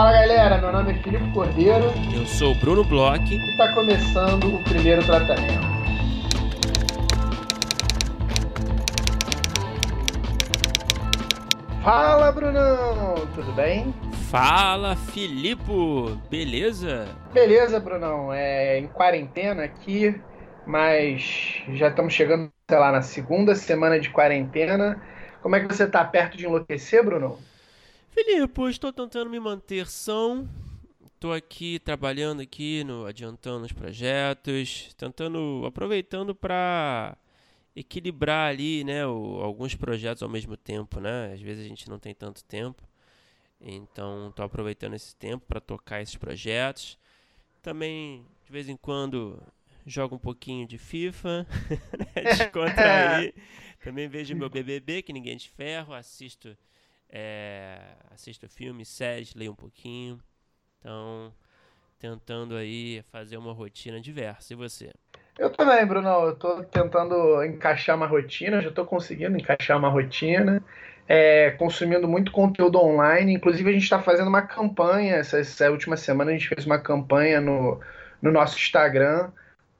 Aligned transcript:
Fala 0.00 0.12
galera, 0.12 0.56
meu 0.56 0.72
nome 0.72 0.92
é 0.92 0.94
Filipe 0.94 1.30
Cordeiro. 1.30 1.92
Eu 2.14 2.24
sou 2.24 2.52
o 2.52 2.54
Bruno 2.54 2.82
Bloch. 2.82 3.22
E 3.22 3.50
está 3.50 3.74
começando 3.74 4.54
o 4.54 4.64
primeiro 4.64 5.04
tratamento. 5.04 5.60
Fala 11.84 12.32
Brunão, 12.32 13.26
tudo 13.34 13.52
bem? 13.52 13.94
Fala 14.30 14.96
Filipe, 14.96 15.70
beleza? 16.30 17.06
Beleza, 17.34 17.78
Brunão. 17.78 18.32
É 18.32 18.78
em 18.78 18.86
quarentena 18.86 19.64
aqui, 19.64 20.18
mas 20.66 21.62
já 21.74 21.88
estamos 21.88 22.14
chegando, 22.14 22.50
sei 22.66 22.78
lá, 22.78 22.90
na 22.90 23.02
segunda 23.02 23.54
semana 23.54 24.00
de 24.00 24.08
quarentena. 24.08 24.98
Como 25.42 25.56
é 25.56 25.60
que 25.60 25.66
você 25.66 25.84
está 25.84 26.02
perto 26.02 26.38
de 26.38 26.46
enlouquecer, 26.46 27.04
Brunão? 28.10 28.46
Filipe, 28.46 28.70
estou 28.70 28.92
tentando 28.92 29.30
me 29.30 29.40
manter 29.40 29.86
são. 29.86 30.48
Estou 31.14 31.32
aqui 31.32 31.78
trabalhando 31.78 32.40
aqui, 32.40 32.82
no, 32.82 33.04
adiantando 33.04 33.66
os 33.66 33.72
projetos, 33.72 34.94
tentando, 34.96 35.64
aproveitando 35.66 36.34
para 36.34 37.16
equilibrar 37.76 38.50
ali, 38.50 38.82
né, 38.84 39.06
o, 39.06 39.40
alguns 39.42 39.74
projetos 39.74 40.22
ao 40.22 40.28
mesmo 40.28 40.56
tempo, 40.56 40.98
né? 40.98 41.32
Às 41.34 41.40
vezes 41.40 41.64
a 41.64 41.68
gente 41.68 41.88
não 41.88 41.98
tem 41.98 42.14
tanto 42.14 42.42
tempo. 42.44 42.82
Então, 43.60 44.30
estou 44.30 44.44
aproveitando 44.44 44.94
esse 44.94 45.14
tempo 45.14 45.44
para 45.46 45.60
tocar 45.60 46.00
esses 46.00 46.16
projetos. 46.16 46.98
Também, 47.62 48.24
de 48.46 48.50
vez 48.50 48.68
em 48.70 48.76
quando, 48.76 49.38
jogo 49.86 50.16
um 50.16 50.18
pouquinho 50.18 50.66
de 50.66 50.78
FIFA, 50.78 51.46
né, 52.16 52.22
descontrair. 52.22 53.34
Também 53.84 54.08
vejo 54.08 54.34
meu 54.34 54.48
BBB, 54.48 55.02
que 55.02 55.12
ninguém 55.12 55.36
de 55.36 55.50
ferro, 55.50 55.92
assisto 55.92 56.56
é, 57.12 57.78
assisto 58.10 58.48
filmes, 58.48 58.88
séries, 58.88 59.34
leio 59.34 59.52
um 59.52 59.56
pouquinho. 59.56 60.18
Então, 60.78 61.32
tentando 61.98 62.56
aí 62.56 63.02
fazer 63.10 63.36
uma 63.36 63.52
rotina 63.52 64.00
diversa. 64.00 64.52
E 64.52 64.56
você? 64.56 64.90
Eu 65.38 65.50
também, 65.50 65.84
Bruno. 65.84 66.08
Eu 66.08 66.36
tô 66.36 66.62
tentando 66.64 67.44
encaixar 67.44 67.96
uma 67.96 68.06
rotina, 68.06 68.60
já 68.60 68.70
tô 68.70 68.84
conseguindo 68.84 69.36
encaixar 69.36 69.76
uma 69.76 69.88
rotina. 69.88 70.62
É, 71.08 71.50
consumindo 71.52 72.06
muito 72.06 72.30
conteúdo 72.30 72.78
online. 72.78 73.34
Inclusive, 73.34 73.68
a 73.68 73.72
gente 73.72 73.82
está 73.82 74.00
fazendo 74.00 74.28
uma 74.28 74.42
campanha. 74.42 75.16
Essa, 75.16 75.40
essa, 75.40 75.70
última 75.70 75.96
semana 75.96 76.30
a 76.30 76.34
gente 76.34 76.48
fez 76.48 76.64
uma 76.64 76.78
campanha 76.78 77.40
no, 77.40 77.80
no 78.22 78.30
nosso 78.30 78.56
Instagram 78.56 79.30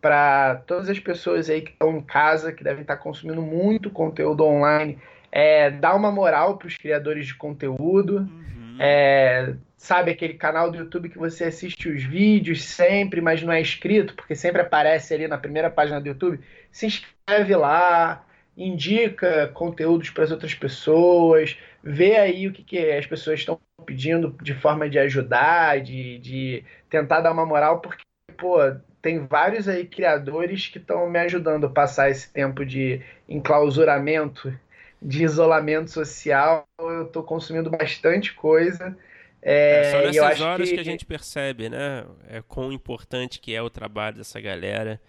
para 0.00 0.56
todas 0.66 0.88
as 0.88 0.98
pessoas 0.98 1.48
aí 1.48 1.60
que 1.60 1.70
estão 1.70 1.96
em 1.96 2.00
casa, 2.00 2.52
que 2.52 2.64
devem 2.64 2.82
estar 2.82 2.96
consumindo 2.96 3.40
muito 3.40 3.90
conteúdo 3.90 4.44
online 4.44 4.98
é, 5.32 5.70
dar 5.70 5.94
uma 5.94 6.10
moral 6.10 6.56
para 6.56 6.68
os 6.68 6.76
criadores 6.76 7.26
de 7.26 7.34
conteúdo. 7.34 8.18
Uhum. 8.18 8.76
É, 8.78 9.54
sabe 9.76 10.10
aquele 10.10 10.34
canal 10.34 10.70
do 10.70 10.78
YouTube 10.78 11.08
que 11.08 11.18
você 11.18 11.44
assiste 11.44 11.88
os 11.88 12.02
vídeos 12.02 12.62
sempre, 12.64 13.20
mas 13.20 13.42
não 13.42 13.52
é 13.52 13.60
inscrito, 13.60 14.14
porque 14.14 14.34
sempre 14.34 14.60
aparece 14.62 15.14
ali 15.14 15.28
na 15.28 15.38
primeira 15.38 15.70
página 15.70 16.00
do 16.00 16.08
YouTube? 16.08 16.40
Se 16.70 16.86
inscreve 16.86 17.54
lá, 17.54 18.24
indica 18.56 19.48
conteúdos 19.48 20.10
para 20.10 20.24
as 20.24 20.30
outras 20.30 20.54
pessoas, 20.54 21.56
vê 21.82 22.16
aí 22.16 22.46
o 22.46 22.52
que, 22.52 22.62
que 22.62 22.78
as 22.92 23.06
pessoas 23.06 23.40
estão 23.40 23.60
pedindo 23.86 24.36
de 24.42 24.54
forma 24.54 24.88
de 24.88 24.98
ajudar, 24.98 25.80
de, 25.80 26.18
de 26.18 26.64
tentar 26.88 27.20
dar 27.20 27.32
uma 27.32 27.46
moral, 27.46 27.80
porque, 27.80 28.02
pô, 28.36 28.58
tem 29.00 29.26
vários 29.26 29.66
aí 29.66 29.86
criadores 29.86 30.68
que 30.68 30.78
estão 30.78 31.08
me 31.08 31.18
ajudando 31.18 31.66
a 31.66 31.70
passar 31.70 32.10
esse 32.10 32.30
tempo 32.30 32.64
de 32.66 33.00
enclausuramento 33.28 34.52
de 35.00 35.24
isolamento 35.24 35.90
social, 35.90 36.66
eu 36.78 37.06
estou 37.06 37.22
consumindo 37.22 37.70
bastante 37.70 38.34
coisa. 38.34 38.97
É, 39.42 39.80
é 39.80 39.91
só 39.91 40.00
nessas 40.02 40.41
horas 40.41 40.69
que... 40.69 40.75
que... 40.75 40.80
a 40.80 40.84
gente 40.84 41.06
percebe, 41.06 41.69
né? 41.69 42.04
É 42.28 42.42
quão 42.42 42.72
importante 42.72 43.41
que 43.41 43.54
é 43.54 43.62
o 43.62 43.70
trabalho 43.70 44.16
dessa 44.16 44.41
galera 44.41 45.00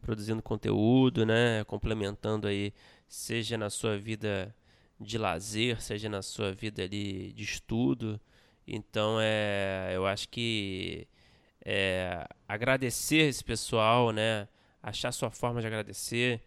produzindo 0.00 0.42
conteúdo, 0.42 1.26
né? 1.26 1.64
Complementando 1.64 2.46
aí, 2.46 2.72
seja 3.08 3.56
na 3.56 3.70
sua 3.70 3.98
vida 3.98 4.54
de 5.00 5.18
lazer, 5.18 5.80
seja 5.80 6.08
na 6.08 6.22
sua 6.22 6.52
vida 6.52 6.82
ali 6.82 7.32
de 7.32 7.42
estudo. 7.42 8.20
Então, 8.66 9.18
é, 9.20 9.92
eu 9.94 10.06
acho 10.06 10.28
que 10.28 11.06
é, 11.64 12.26
agradecer 12.48 13.28
esse 13.28 13.42
pessoal, 13.42 14.10
né? 14.10 14.48
Achar 14.82 15.12
sua 15.12 15.30
forma 15.30 15.60
de 15.60 15.66
agradecer 15.66 16.40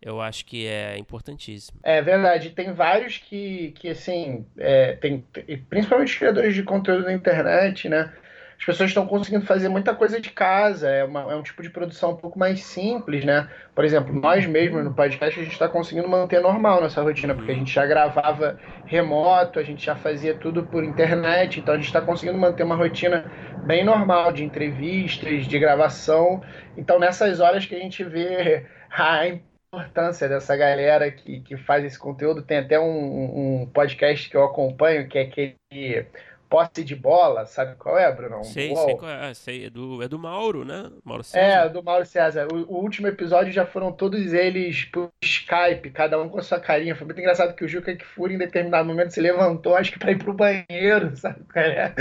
eu 0.00 0.20
acho 0.20 0.44
que 0.44 0.66
é 0.66 0.98
importantíssimo. 0.98 1.78
É 1.82 2.00
verdade. 2.02 2.50
Tem 2.50 2.72
vários 2.72 3.18
que, 3.18 3.72
que 3.72 3.88
assim, 3.88 4.46
é, 4.58 4.92
tem, 4.92 5.24
principalmente 5.68 6.12
os 6.12 6.18
criadores 6.18 6.54
de 6.54 6.62
conteúdo 6.62 7.04
na 7.04 7.12
internet, 7.12 7.88
né? 7.88 8.12
As 8.58 8.64
pessoas 8.64 8.88
estão 8.88 9.06
conseguindo 9.06 9.44
fazer 9.44 9.68
muita 9.68 9.94
coisa 9.94 10.18
de 10.18 10.30
casa, 10.30 10.88
é, 10.88 11.04
uma, 11.04 11.30
é 11.30 11.36
um 11.36 11.42
tipo 11.42 11.62
de 11.62 11.68
produção 11.68 12.12
um 12.12 12.16
pouco 12.16 12.38
mais 12.38 12.64
simples, 12.64 13.22
né? 13.22 13.48
Por 13.74 13.84
exemplo, 13.84 14.18
nós 14.18 14.46
mesmos 14.46 14.82
no 14.82 14.94
podcast 14.94 15.38
a 15.38 15.42
gente 15.42 15.52
está 15.52 15.68
conseguindo 15.68 16.08
manter 16.08 16.40
normal 16.40 16.80
nossa 16.80 17.02
rotina, 17.02 17.34
porque 17.34 17.52
a 17.52 17.54
gente 17.54 17.70
já 17.70 17.84
gravava 17.84 18.58
remoto, 18.86 19.58
a 19.58 19.62
gente 19.62 19.84
já 19.84 19.94
fazia 19.94 20.34
tudo 20.34 20.64
por 20.64 20.82
internet, 20.82 21.60
então 21.60 21.74
a 21.74 21.76
gente 21.76 21.86
está 21.86 22.00
conseguindo 22.00 22.38
manter 22.38 22.62
uma 22.62 22.76
rotina 22.76 23.30
bem 23.66 23.84
normal 23.84 24.32
de 24.32 24.42
entrevistas, 24.42 25.46
de 25.46 25.58
gravação. 25.58 26.42
Então 26.78 26.98
nessas 26.98 27.40
horas 27.40 27.66
que 27.66 27.74
a 27.74 27.78
gente 27.78 28.02
vê 28.04 28.64
a 28.90 29.26
importância 29.68 30.28
dessa 30.28 30.56
galera 30.56 31.10
que, 31.10 31.40
que 31.40 31.56
faz 31.56 31.84
esse 31.84 31.98
conteúdo. 31.98 32.42
Tem 32.42 32.58
até 32.58 32.78
um, 32.78 33.62
um 33.62 33.66
podcast 33.66 34.28
que 34.28 34.36
eu 34.36 34.44
acompanho, 34.44 35.08
que 35.08 35.18
é 35.18 35.22
aquele 35.22 36.06
posse 36.48 36.84
de 36.84 36.94
bola, 36.94 37.46
sabe 37.46 37.76
qual 37.76 37.98
é, 37.98 38.10
Bruno? 38.12 38.44
Sei, 38.44 38.74
sei 38.74 38.96
qual 38.96 39.10
é, 39.10 39.34
sei, 39.34 39.66
é 39.66 39.70
do, 39.70 40.02
é 40.02 40.08
do 40.08 40.18
Mauro, 40.18 40.64
né? 40.64 40.90
Mauro 41.04 41.22
César. 41.22 41.66
É, 41.66 41.68
do 41.68 41.82
Mauro 41.82 42.06
César. 42.06 42.48
O, 42.52 42.56
o, 42.74 42.82
último 42.82 43.08
episódio 43.08 43.52
já 43.52 43.66
foram 43.66 43.92
todos 43.92 44.32
eles 44.32 44.84
por 44.86 45.10
Skype, 45.22 45.90
cada 45.90 46.20
um 46.20 46.28
com 46.28 46.38
a 46.38 46.42
sua 46.42 46.60
carinha. 46.60 46.94
Foi 46.94 47.04
muito 47.04 47.20
engraçado 47.20 47.54
que 47.54 47.64
o 47.64 47.68
Juca 47.68 47.94
Kfouri 47.96 48.34
em 48.34 48.38
determinado 48.38 48.88
momento 48.88 49.10
se 49.10 49.20
levantou, 49.20 49.76
acho 49.76 49.92
que 49.92 49.98
para 49.98 50.12
ir 50.12 50.18
pro 50.18 50.32
banheiro, 50.32 51.14
sabe? 51.16 51.44
É? 51.54 51.92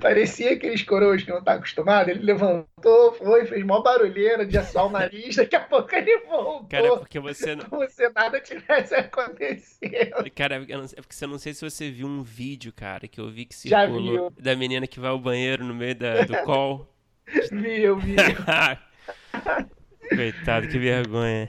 Parecia 0.00 0.52
aqueles 0.52 0.82
coroas 0.82 1.22
que 1.22 1.30
não 1.30 1.42
tá 1.42 1.54
acostumado. 1.54 2.08
Ele 2.08 2.24
levantou, 2.24 3.12
foi, 3.14 3.46
fez 3.46 3.64
mó 3.64 3.82
barulheira 3.82 4.46
de 4.46 4.56
assar 4.56 4.86
o 4.86 4.90
nariz, 4.90 5.36
daqui 5.36 5.56
a 5.56 5.60
pouco 5.60 5.94
ele 5.94 6.18
voltou. 6.20 6.68
Cara, 6.68 6.96
porque 6.96 7.20
você 7.20 7.54
não... 7.54 7.64
Como 7.66 7.88
se 7.88 8.08
nada 8.10 8.40
tivesse 8.40 8.94
acontecido. 8.94 10.30
Cara, 10.34 10.56
é 10.56 11.00
porque 11.00 11.14
você 11.14 11.26
não 11.26 11.38
sei 11.38 11.52
se 11.52 11.68
você 11.68 11.90
viu 11.90 12.06
um 12.06 12.22
vídeo, 12.22 12.72
cara, 12.72 13.06
que 13.06 13.20
eu 13.20 13.28
vi 13.28 13.44
que 13.44 13.54
se 13.54 13.68
já 13.68 13.89
viu. 13.98 14.30
da 14.38 14.56
menina 14.56 14.86
que 14.86 15.00
vai 15.00 15.10
ao 15.10 15.18
banheiro 15.18 15.64
no 15.64 15.74
meio 15.74 15.94
da, 15.94 16.22
do 16.22 16.36
call. 16.44 16.86
vi, 17.52 17.82
eu 17.82 17.96
vi. 17.98 18.16
Coitado, 20.08 20.68
que 20.68 20.78
vergonha. 20.78 21.48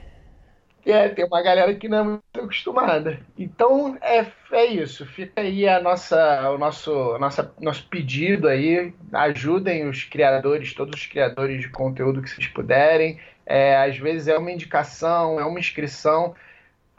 É, 0.84 1.08
tem 1.08 1.24
uma 1.24 1.40
galera 1.42 1.72
que 1.74 1.88
não 1.88 1.98
é 1.98 2.02
muito 2.02 2.22
acostumada. 2.34 3.20
Então 3.38 3.96
é, 4.00 4.26
é 4.52 4.66
isso. 4.66 5.06
Fica 5.06 5.40
aí 5.40 5.68
a 5.68 5.80
nossa, 5.80 6.50
o 6.50 6.58
nosso, 6.58 7.18
nossa, 7.18 7.54
nosso 7.60 7.88
pedido 7.88 8.48
aí. 8.48 8.92
Ajudem 9.12 9.88
os 9.88 10.04
criadores, 10.04 10.74
todos 10.74 11.00
os 11.00 11.06
criadores 11.06 11.60
de 11.60 11.68
conteúdo 11.68 12.20
que 12.20 12.30
vocês 12.30 12.48
puderem. 12.48 13.20
É, 13.46 13.76
às 13.76 13.96
vezes 13.96 14.28
é 14.28 14.36
uma 14.36 14.50
indicação, 14.50 15.38
é 15.38 15.44
uma 15.44 15.60
inscrição 15.60 16.34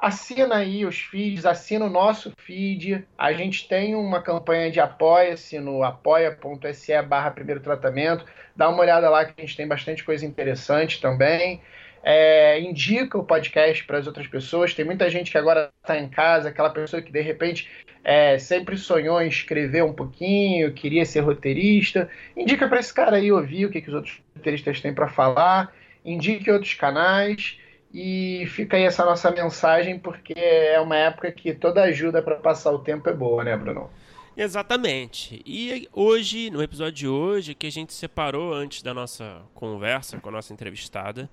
assina 0.04 0.58
aí 0.58 0.86
os 0.86 1.00
feeds, 1.00 1.46
assina 1.46 1.86
o 1.86 1.90
nosso 1.90 2.34
feed. 2.36 3.06
A 3.18 3.32
gente 3.32 3.70
tem 3.70 3.96
uma 3.96 4.22
campanha 4.22 4.70
de 4.70 4.82
apoia-se 4.82 5.58
no 5.60 5.82
apoia.se 5.82 7.02
barra 7.04 7.32
primeiro 7.32 7.62
tratamento. 7.62 8.26
Dá 8.54 8.68
uma 8.68 8.82
olhada 8.82 9.10
lá 9.10 9.24
que 9.24 9.34
a 9.38 9.42
gente 9.42 9.56
tem 9.56 9.66
bastante 9.66 10.04
coisa 10.04 10.26
interessante 10.26 11.00
também. 11.00 11.62
É, 12.04 12.60
indica 12.60 13.18
o 13.18 13.24
podcast 13.24 13.86
para 13.86 13.98
as 13.98 14.06
outras 14.06 14.28
pessoas. 14.28 14.74
Tem 14.74 14.84
muita 14.84 15.10
gente 15.10 15.32
que 15.32 15.38
agora 15.38 15.70
está 15.82 15.98
em 15.98 16.10
casa, 16.10 16.50
aquela 16.50 16.70
pessoa 16.70 17.02
que 17.02 17.10
de 17.12 17.22
repente 17.22 17.72
é, 18.04 18.38
sempre 18.38 18.76
sonhou 18.76 19.22
em 19.22 19.30
escrever 19.30 19.86
um 19.86 19.94
pouquinho, 19.94 20.74
queria 20.74 21.06
ser 21.06 21.22
roteirista. 21.22 22.10
Indica 22.36 22.68
para 22.68 22.82
esse 22.82 22.94
cara 22.94 23.16
aí 23.16 23.32
ouvir 23.32 23.68
o 23.68 23.70
que, 23.70 23.80
que 23.80 23.88
os 23.88 23.96
outros 23.96 24.22
roteiristas 24.36 24.82
têm 24.82 24.94
para 24.94 25.08
falar. 25.08 25.74
Indique 26.04 26.52
outros 26.52 26.74
canais. 26.74 27.58
E 27.94 28.46
fica 28.48 28.76
aí 28.76 28.84
essa 28.84 29.06
nossa 29.06 29.30
mensagem, 29.30 30.00
porque 30.00 30.34
é 30.34 30.80
uma 30.80 30.96
época 30.96 31.32
que 31.32 31.54
toda 31.54 31.84
ajuda 31.84 32.24
para 32.24 32.38
passar 32.38 32.72
o 32.72 32.80
tempo 32.80 33.08
é 33.08 33.14
boa, 33.14 33.44
né, 33.44 33.56
Bruno? 33.56 33.90
Exatamente. 34.36 35.44
E 35.46 35.88
hoje, 35.94 36.50
no 36.50 36.64
episódio 36.64 36.94
de 36.94 37.08
hoje, 37.08 37.54
que 37.54 37.68
a 37.68 37.72
gente 37.72 37.94
separou 37.94 38.52
antes 38.52 38.82
da 38.82 38.94
nossa 38.94 39.44
conversa 39.54 40.20
com 40.20 40.30
a 40.30 40.32
nossa 40.32 40.52
entrevistada, 40.52 41.30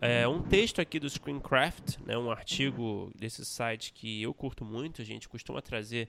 é 0.00 0.26
um 0.26 0.40
texto 0.40 0.80
aqui 0.80 0.98
do 0.98 1.10
Screencraft, 1.10 1.98
né, 2.06 2.16
um 2.16 2.30
artigo 2.30 3.12
desse 3.14 3.44
site 3.44 3.92
que 3.92 4.22
eu 4.22 4.32
curto 4.32 4.64
muito. 4.64 5.02
A 5.02 5.04
gente 5.04 5.28
costuma 5.28 5.60
trazer 5.60 6.08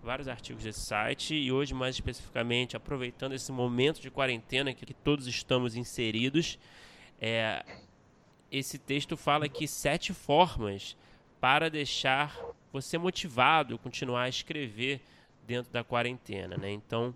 vários 0.00 0.28
artigos 0.28 0.62
desse 0.62 0.80
site 0.80 1.34
e 1.34 1.50
hoje, 1.50 1.74
mais 1.74 1.96
especificamente, 1.96 2.76
aproveitando 2.76 3.34
esse 3.34 3.50
momento 3.50 4.00
de 4.00 4.08
quarentena 4.08 4.72
que, 4.72 4.86
que 4.86 4.94
todos 4.94 5.26
estamos 5.26 5.74
inseridos, 5.74 6.56
é, 7.20 7.64
esse 8.52 8.78
texto 8.78 9.16
fala 9.16 9.48
que 9.48 9.66
sete 9.66 10.12
formas 10.12 10.96
para 11.40 11.68
deixar 11.68 12.38
você 12.72 12.98
motivado 12.98 13.74
a 13.74 13.78
continuar 13.78 14.22
a 14.22 14.28
escrever 14.28 15.00
dentro 15.46 15.72
da 15.72 15.82
quarentena, 15.82 16.56
né? 16.56 16.70
Então, 16.70 17.12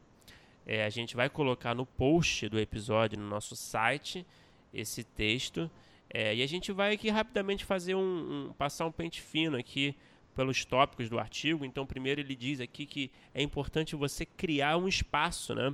É, 0.68 0.84
a 0.84 0.90
gente 0.90 1.14
vai 1.14 1.30
colocar 1.30 1.76
no 1.76 1.86
post 1.86 2.48
do 2.48 2.58
episódio 2.58 3.16
no 3.16 3.28
nosso 3.28 3.54
site 3.54 4.26
esse 4.74 5.04
texto. 5.04 5.70
É, 6.12 6.34
e 6.34 6.42
a 6.42 6.46
gente 6.48 6.72
vai 6.72 6.92
aqui 6.92 7.08
rapidamente 7.08 7.64
fazer 7.64 7.94
um, 7.94 8.48
um, 8.48 8.52
passar 8.52 8.84
um 8.84 8.90
pente 8.90 9.22
fino 9.22 9.56
aqui 9.56 9.94
pelos 10.34 10.64
tópicos 10.64 11.08
do 11.08 11.20
artigo. 11.20 11.64
Então, 11.64 11.86
primeiro 11.86 12.20
ele 12.20 12.34
diz 12.34 12.60
aqui 12.60 12.84
que 12.84 13.12
é 13.32 13.40
importante 13.40 13.94
você 13.94 14.26
criar 14.26 14.76
um 14.76 14.88
espaço, 14.88 15.54
né? 15.54 15.72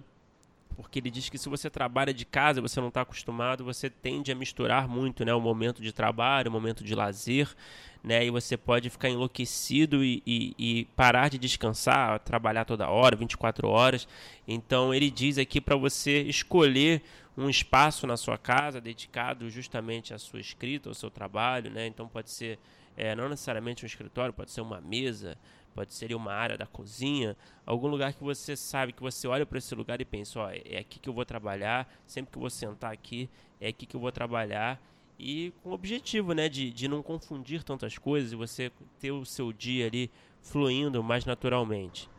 Porque 0.76 0.98
ele 0.98 1.10
diz 1.10 1.28
que 1.28 1.38
se 1.38 1.48
você 1.48 1.68
trabalha 1.70 2.12
de 2.12 2.24
casa 2.24 2.58
e 2.58 2.62
você 2.62 2.80
não 2.80 2.88
está 2.88 3.02
acostumado, 3.02 3.64
você 3.64 3.88
tende 3.90 4.32
a 4.32 4.34
misturar 4.34 4.88
muito, 4.88 5.24
né, 5.24 5.34
o 5.34 5.40
momento 5.40 5.82
de 5.82 5.92
trabalho, 5.92 6.48
o 6.48 6.52
momento 6.52 6.82
de 6.84 6.94
lazer, 6.94 7.48
né, 8.02 8.24
e 8.24 8.30
você 8.30 8.56
pode 8.56 8.90
ficar 8.90 9.08
enlouquecido 9.08 10.04
e, 10.04 10.22
e, 10.26 10.54
e 10.58 10.84
parar 10.96 11.28
de 11.28 11.38
descansar, 11.38 12.18
trabalhar 12.20 12.64
toda 12.64 12.88
hora, 12.88 13.16
24 13.16 13.68
horas. 13.68 14.08
Então 14.46 14.92
ele 14.92 15.10
diz 15.10 15.38
aqui 15.38 15.60
para 15.60 15.76
você 15.76 16.22
escolher 16.22 17.02
um 17.36 17.48
espaço 17.48 18.06
na 18.06 18.16
sua 18.16 18.36
casa 18.36 18.80
dedicado 18.80 19.48
justamente 19.48 20.12
à 20.12 20.18
sua 20.18 20.40
escrita, 20.40 20.88
ao 20.88 20.94
seu 20.94 21.10
trabalho, 21.10 21.70
né? 21.70 21.86
Então 21.86 22.06
pode 22.06 22.30
ser 22.30 22.58
é, 22.96 23.14
não 23.14 23.28
necessariamente 23.28 23.84
um 23.84 23.86
escritório, 23.86 24.34
pode 24.34 24.50
ser 24.50 24.60
uma 24.60 24.80
mesa, 24.80 25.36
pode 25.74 25.94
ser 25.94 26.14
uma 26.14 26.32
área 26.32 26.56
da 26.56 26.66
cozinha, 26.66 27.36
algum 27.66 27.88
lugar 27.88 28.12
que 28.12 28.22
você 28.22 28.56
sabe, 28.56 28.92
que 28.92 29.02
você 29.02 29.26
olha 29.26 29.46
para 29.46 29.58
esse 29.58 29.74
lugar 29.74 30.00
e 30.00 30.04
pensa, 30.04 30.40
ó, 30.40 30.50
é 30.50 30.78
aqui 30.78 30.98
que 30.98 31.08
eu 31.08 31.14
vou 31.14 31.24
trabalhar, 31.24 31.88
sempre 32.06 32.30
que 32.30 32.38
eu 32.38 32.40
vou 32.40 32.50
sentar 32.50 32.92
aqui, 32.92 33.28
é 33.60 33.68
aqui 33.68 33.86
que 33.86 33.96
eu 33.96 34.00
vou 34.00 34.12
trabalhar, 34.12 34.80
e 35.18 35.52
com 35.62 35.70
o 35.70 35.72
objetivo, 35.72 36.32
né, 36.32 36.48
de, 36.48 36.70
de 36.70 36.88
não 36.88 37.02
confundir 37.02 37.62
tantas 37.62 37.96
coisas 37.96 38.32
e 38.32 38.36
você 38.36 38.72
ter 38.98 39.12
o 39.12 39.24
seu 39.24 39.52
dia 39.52 39.86
ali 39.86 40.10
fluindo 40.40 41.02
mais 41.02 41.24
naturalmente. 41.24 42.10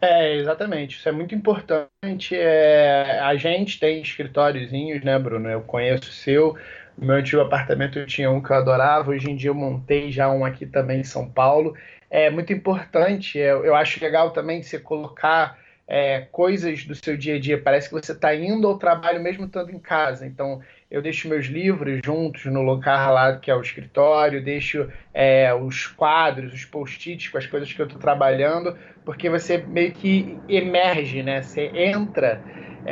É, 0.00 0.36
exatamente. 0.36 0.96
Isso 0.96 1.08
é 1.08 1.12
muito 1.12 1.34
importante. 1.34 2.34
É, 2.34 3.18
a 3.20 3.34
gente 3.36 3.80
tem 3.80 4.00
escritóriozinhos, 4.00 5.02
né, 5.02 5.18
Bruno? 5.18 5.48
Eu 5.48 5.62
conheço 5.62 6.08
o 6.08 6.12
seu. 6.12 6.56
No 6.98 7.06
meu 7.06 7.16
antigo 7.16 7.40
apartamento 7.40 8.04
tinha 8.06 8.28
um 8.28 8.42
que 8.42 8.50
eu 8.50 8.56
adorava, 8.56 9.12
hoje 9.12 9.30
em 9.30 9.36
dia 9.36 9.50
eu 9.50 9.54
montei 9.54 10.10
já 10.10 10.28
um 10.28 10.44
aqui 10.44 10.66
também 10.66 11.00
em 11.00 11.04
São 11.04 11.30
Paulo. 11.30 11.76
É 12.10 12.28
muito 12.28 12.52
importante, 12.52 13.38
eu, 13.38 13.64
eu 13.64 13.76
acho 13.76 14.02
legal 14.02 14.32
também 14.32 14.64
você 14.64 14.80
colocar 14.80 15.56
é, 15.86 16.22
coisas 16.32 16.84
do 16.84 16.96
seu 16.96 17.16
dia 17.16 17.36
a 17.36 17.38
dia. 17.38 17.56
Parece 17.56 17.88
que 17.88 17.94
você 17.94 18.10
está 18.10 18.34
indo 18.34 18.66
ao 18.66 18.78
trabalho 18.78 19.22
mesmo 19.22 19.44
estando 19.44 19.70
em 19.70 19.78
casa. 19.78 20.26
Então, 20.26 20.60
eu 20.90 21.00
deixo 21.00 21.28
meus 21.28 21.46
livros 21.46 22.00
juntos 22.04 22.44
no 22.46 22.62
lugar 22.62 23.12
lá 23.12 23.36
que 23.36 23.48
é 23.48 23.54
o 23.54 23.60
escritório, 23.60 24.42
deixo 24.42 24.90
é, 25.14 25.54
os 25.54 25.86
quadros, 25.86 26.52
os 26.52 26.64
post-its 26.64 27.28
com 27.28 27.38
as 27.38 27.46
coisas 27.46 27.72
que 27.72 27.80
eu 27.80 27.86
estou 27.86 28.00
trabalhando, 28.00 28.76
porque 29.04 29.30
você 29.30 29.56
meio 29.58 29.92
que 29.92 30.36
emerge, 30.48 31.22
né? 31.22 31.42
Você 31.42 31.70
entra 31.72 32.42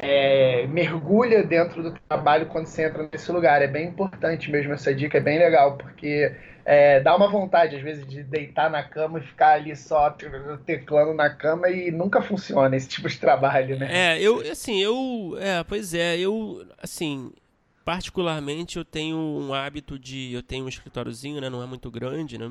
é, 0.02 0.66
mergulha 0.66 1.42
dentro 1.42 1.82
do 1.82 1.98
trabalho 2.08 2.46
quando 2.46 2.66
você 2.66 2.86
entra 2.86 3.08
nesse 3.10 3.30
lugar. 3.32 3.62
É 3.62 3.66
bem 3.66 3.88
importante 3.88 4.50
mesmo 4.50 4.72
essa 4.72 4.94
dica, 4.94 5.18
é 5.18 5.20
bem 5.20 5.38
legal, 5.38 5.76
porque 5.76 6.32
é, 6.64 7.00
dá 7.00 7.14
uma 7.14 7.28
vontade, 7.28 7.76
às 7.76 7.82
vezes, 7.82 8.06
de 8.06 8.22
deitar 8.24 8.68
na 8.68 8.82
cama 8.82 9.20
e 9.20 9.22
ficar 9.22 9.52
ali 9.52 9.76
só 9.76 10.10
teclando 10.64 11.14
na 11.14 11.30
cama 11.30 11.70
e 11.70 11.90
nunca 11.90 12.20
funciona 12.20 12.74
esse 12.74 12.88
tipo 12.88 13.08
de 13.08 13.18
trabalho, 13.18 13.78
né? 13.78 13.88
É, 14.16 14.20
eu, 14.20 14.40
assim, 14.50 14.82
eu. 14.82 15.36
É, 15.38 15.62
pois 15.64 15.94
é, 15.94 16.18
eu, 16.18 16.66
assim. 16.82 17.32
Particularmente, 17.84 18.78
eu 18.78 18.84
tenho 18.84 19.16
um 19.16 19.54
hábito 19.54 19.96
de. 19.96 20.32
Eu 20.32 20.42
tenho 20.42 20.64
um 20.64 20.68
escritóriozinho, 20.68 21.40
né? 21.40 21.48
Não 21.48 21.62
é 21.62 21.66
muito 21.66 21.88
grande, 21.88 22.36
né? 22.36 22.50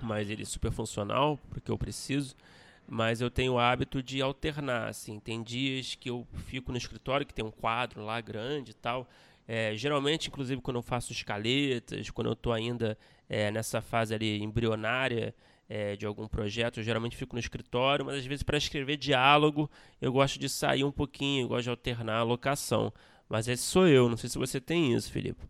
Mas 0.00 0.30
ele 0.30 0.40
é 0.40 0.46
super 0.46 0.72
funcional, 0.72 1.38
porque 1.50 1.70
eu 1.70 1.76
preciso 1.76 2.34
mas 2.88 3.20
eu 3.20 3.30
tenho 3.30 3.54
o 3.54 3.58
hábito 3.58 4.02
de 4.02 4.22
alternar, 4.22 4.88
assim, 4.88 5.20
tem 5.20 5.42
dias 5.42 5.94
que 5.94 6.08
eu 6.08 6.26
fico 6.46 6.72
no 6.72 6.78
escritório, 6.78 7.26
que 7.26 7.34
tem 7.34 7.44
um 7.44 7.50
quadro 7.50 8.02
lá 8.02 8.20
grande 8.20 8.70
e 8.70 8.74
tal, 8.74 9.06
é, 9.46 9.74
geralmente, 9.74 10.28
inclusive, 10.28 10.60
quando 10.60 10.76
eu 10.76 10.82
faço 10.82 11.12
escaletas, 11.12 12.10
quando 12.10 12.26
eu 12.26 12.34
estou 12.34 12.52
ainda 12.52 12.98
é, 13.28 13.50
nessa 13.50 13.80
fase 13.80 14.14
ali 14.14 14.42
embrionária 14.42 15.34
é, 15.68 15.96
de 15.96 16.06
algum 16.06 16.26
projeto, 16.26 16.80
eu 16.80 16.84
geralmente 16.84 17.16
fico 17.16 17.34
no 17.34 17.40
escritório, 17.40 18.04
mas 18.04 18.16
às 18.16 18.26
vezes 18.26 18.42
para 18.42 18.58
escrever 18.58 18.96
diálogo 18.96 19.70
eu 20.00 20.12
gosto 20.12 20.38
de 20.38 20.48
sair 20.48 20.84
um 20.84 20.92
pouquinho, 20.92 21.44
eu 21.44 21.48
gosto 21.48 21.64
de 21.64 21.70
alternar 21.70 22.18
a 22.18 22.22
locação. 22.22 22.92
Mas 23.28 23.48
esse 23.48 23.62
sou 23.62 23.86
eu, 23.86 24.08
não 24.08 24.16
sei 24.16 24.30
se 24.30 24.38
você 24.38 24.60
tem 24.60 24.94
isso, 24.94 25.12
Felipe. 25.12 25.44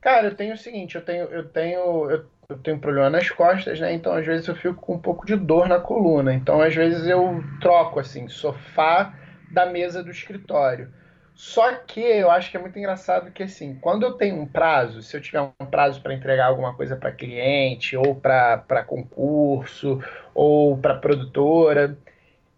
Cara, 0.00 0.28
eu 0.28 0.34
tenho 0.34 0.54
o 0.54 0.58
seguinte, 0.58 0.94
eu 0.94 1.04
tenho, 1.04 1.24
eu 1.24 1.48
tenho, 1.48 2.10
eu 2.10 2.26
eu 2.48 2.58
tenho 2.58 2.78
problema 2.78 3.10
nas 3.10 3.28
costas, 3.30 3.80
né? 3.80 3.92
Então 3.92 4.12
às 4.12 4.24
vezes 4.24 4.46
eu 4.46 4.54
fico 4.54 4.74
com 4.74 4.94
um 4.94 4.98
pouco 4.98 5.26
de 5.26 5.36
dor 5.36 5.68
na 5.68 5.78
coluna. 5.78 6.32
Então 6.34 6.60
às 6.60 6.74
vezes 6.74 7.06
eu 7.06 7.42
troco 7.60 8.00
assim, 8.00 8.28
sofá 8.28 9.14
da 9.50 9.66
mesa 9.66 10.02
do 10.02 10.10
escritório. 10.10 10.92
Só 11.34 11.70
que 11.74 12.00
eu 12.00 12.30
acho 12.30 12.50
que 12.50 12.56
é 12.56 12.60
muito 12.60 12.78
engraçado 12.78 13.30
que 13.30 13.42
assim, 13.42 13.74
quando 13.74 14.04
eu 14.04 14.12
tenho 14.14 14.40
um 14.40 14.46
prazo, 14.46 15.02
se 15.02 15.14
eu 15.14 15.20
tiver 15.20 15.42
um 15.42 15.66
prazo 15.66 16.00
para 16.00 16.14
entregar 16.14 16.46
alguma 16.46 16.74
coisa 16.74 16.96
para 16.96 17.12
cliente, 17.12 17.94
ou 17.94 18.14
para 18.14 18.82
concurso, 18.86 20.02
ou 20.34 20.78
para 20.78 20.94
produtora, 20.94 21.98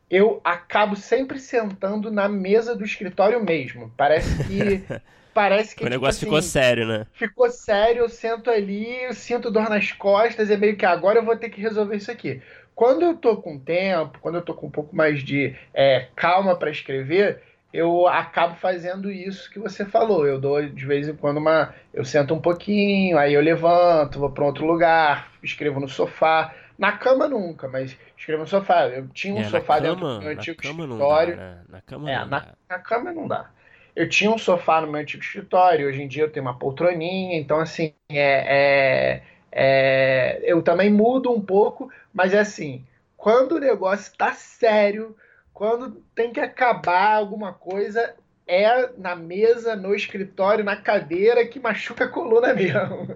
eu 0.08 0.41
acabo 0.44 0.94
sempre 0.94 1.41
sentando 1.41 2.11
na 2.11 2.29
mesa 2.29 2.76
do 2.76 2.84
escritório 2.84 3.44
mesmo. 3.44 3.93
Parece 3.96 4.46
que 4.46 4.84
parece 5.35 5.75
que. 5.75 5.85
O 5.85 5.89
negócio 5.89 6.19
tipo, 6.19 6.27
ficou 6.27 6.39
assim, 6.39 6.49
sério, 6.49 6.87
né? 6.87 7.07
Ficou 7.13 7.51
sério, 7.51 8.03
eu 8.03 8.09
sento 8.09 8.51
ali, 8.51 9.05
eu 9.05 9.15
sinto 9.15 9.51
dor 9.51 9.69
nas 9.69 9.93
costas, 9.93 10.51
é 10.51 10.57
meio 10.57 10.77
que 10.77 10.87
agora 10.87 11.19
eu 11.19 11.25
vou 11.25 11.37
ter 11.37 11.51
que 11.51 11.61
resolver 11.61 11.97
isso 11.97 12.11
aqui. 12.11 12.43
Quando 12.75 13.03
eu 13.03 13.17
tô 13.17 13.37
com 13.37 13.59
tempo, 13.59 14.19
quando 14.21 14.37
eu 14.37 14.43
tô 14.43 14.55
com 14.55 14.69
um 14.69 14.71
pouco 14.71 14.95
mais 14.95 15.23
de 15.23 15.55
é, 15.75 16.07
calma 16.15 16.57
para 16.57 16.71
escrever, 16.71 17.43
eu 17.73 18.07
acabo 18.07 18.55
fazendo 18.57 19.11
isso 19.11 19.51
que 19.51 19.59
você 19.59 19.85
falou. 19.85 20.27
Eu 20.27 20.41
dou 20.41 20.65
de 20.65 20.87
vez 20.87 21.09
em 21.09 21.15
quando 21.15 21.39
uma. 21.39 21.75
Eu 21.93 22.05
sento 22.05 22.35
um 22.35 22.41
pouquinho, 22.41 23.19
aí 23.19 23.35
eu 23.35 23.41
levanto, 23.41 24.19
vou 24.19 24.31
para 24.31 24.45
outro 24.45 24.65
lugar, 24.65 25.31
escrevo 25.43 25.81
no 25.81 25.89
sofá. 25.89 26.55
Na 26.79 26.93
cama 26.93 27.27
nunca, 27.27 27.67
mas 27.67 27.99
escrevo 28.17 28.43
no 28.43 28.49
sofá. 28.49 28.87
Eu 28.87 29.09
tinha 29.09 29.35
um 29.35 29.41
é, 29.41 29.45
sofá 29.45 29.81
dentro 29.81 29.97
do 29.97 30.21
meu 30.21 30.31
antigo 30.31 30.61
escritório. 30.63 31.37
Dá, 31.37 31.43
né? 31.43 31.61
Na 31.69 31.81
cama 31.81 32.11
é, 32.11 32.19
não 32.19 32.27
na, 32.27 32.39
dá. 32.39 32.55
na 32.71 32.79
cama 32.79 33.13
não 33.13 33.27
dá. 33.27 33.51
Eu 33.99 34.09
tinha 34.09 34.31
um 34.31 34.39
sofá 34.39 34.81
no 34.81 34.87
meu 34.87 35.00
antigo 35.00 35.25
escritório, 35.25 35.89
hoje 35.89 36.00
em 36.00 36.06
dia 36.06 36.23
eu 36.23 36.31
tenho 36.31 36.47
uma 36.47 36.56
poltroninha, 36.56 37.37
então 37.37 37.59
assim, 37.59 37.93
é, 38.08 39.17
é, 39.19 39.22
é, 39.51 40.41
eu 40.44 40.63
também 40.63 40.89
mudo 40.89 41.32
um 41.32 41.41
pouco, 41.41 41.91
mas 42.15 42.32
é 42.32 42.39
assim, 42.39 42.87
quando 43.17 43.56
o 43.56 43.58
negócio 43.58 44.13
está 44.13 44.32
sério, 44.34 45.17
quando 45.53 46.01
tem 46.15 46.32
que 46.32 46.39
acabar 46.39 47.17
alguma 47.17 47.53
coisa, 47.53 48.15
é 48.46 48.89
na 48.96 49.17
mesa, 49.17 49.75
no 49.75 49.93
escritório, 49.93 50.65
na 50.65 50.77
cadeira 50.77 51.44
que 51.44 51.58
machuca 51.58 52.05
a 52.05 52.08
coluna 52.08 52.55
mesmo. 52.55 53.08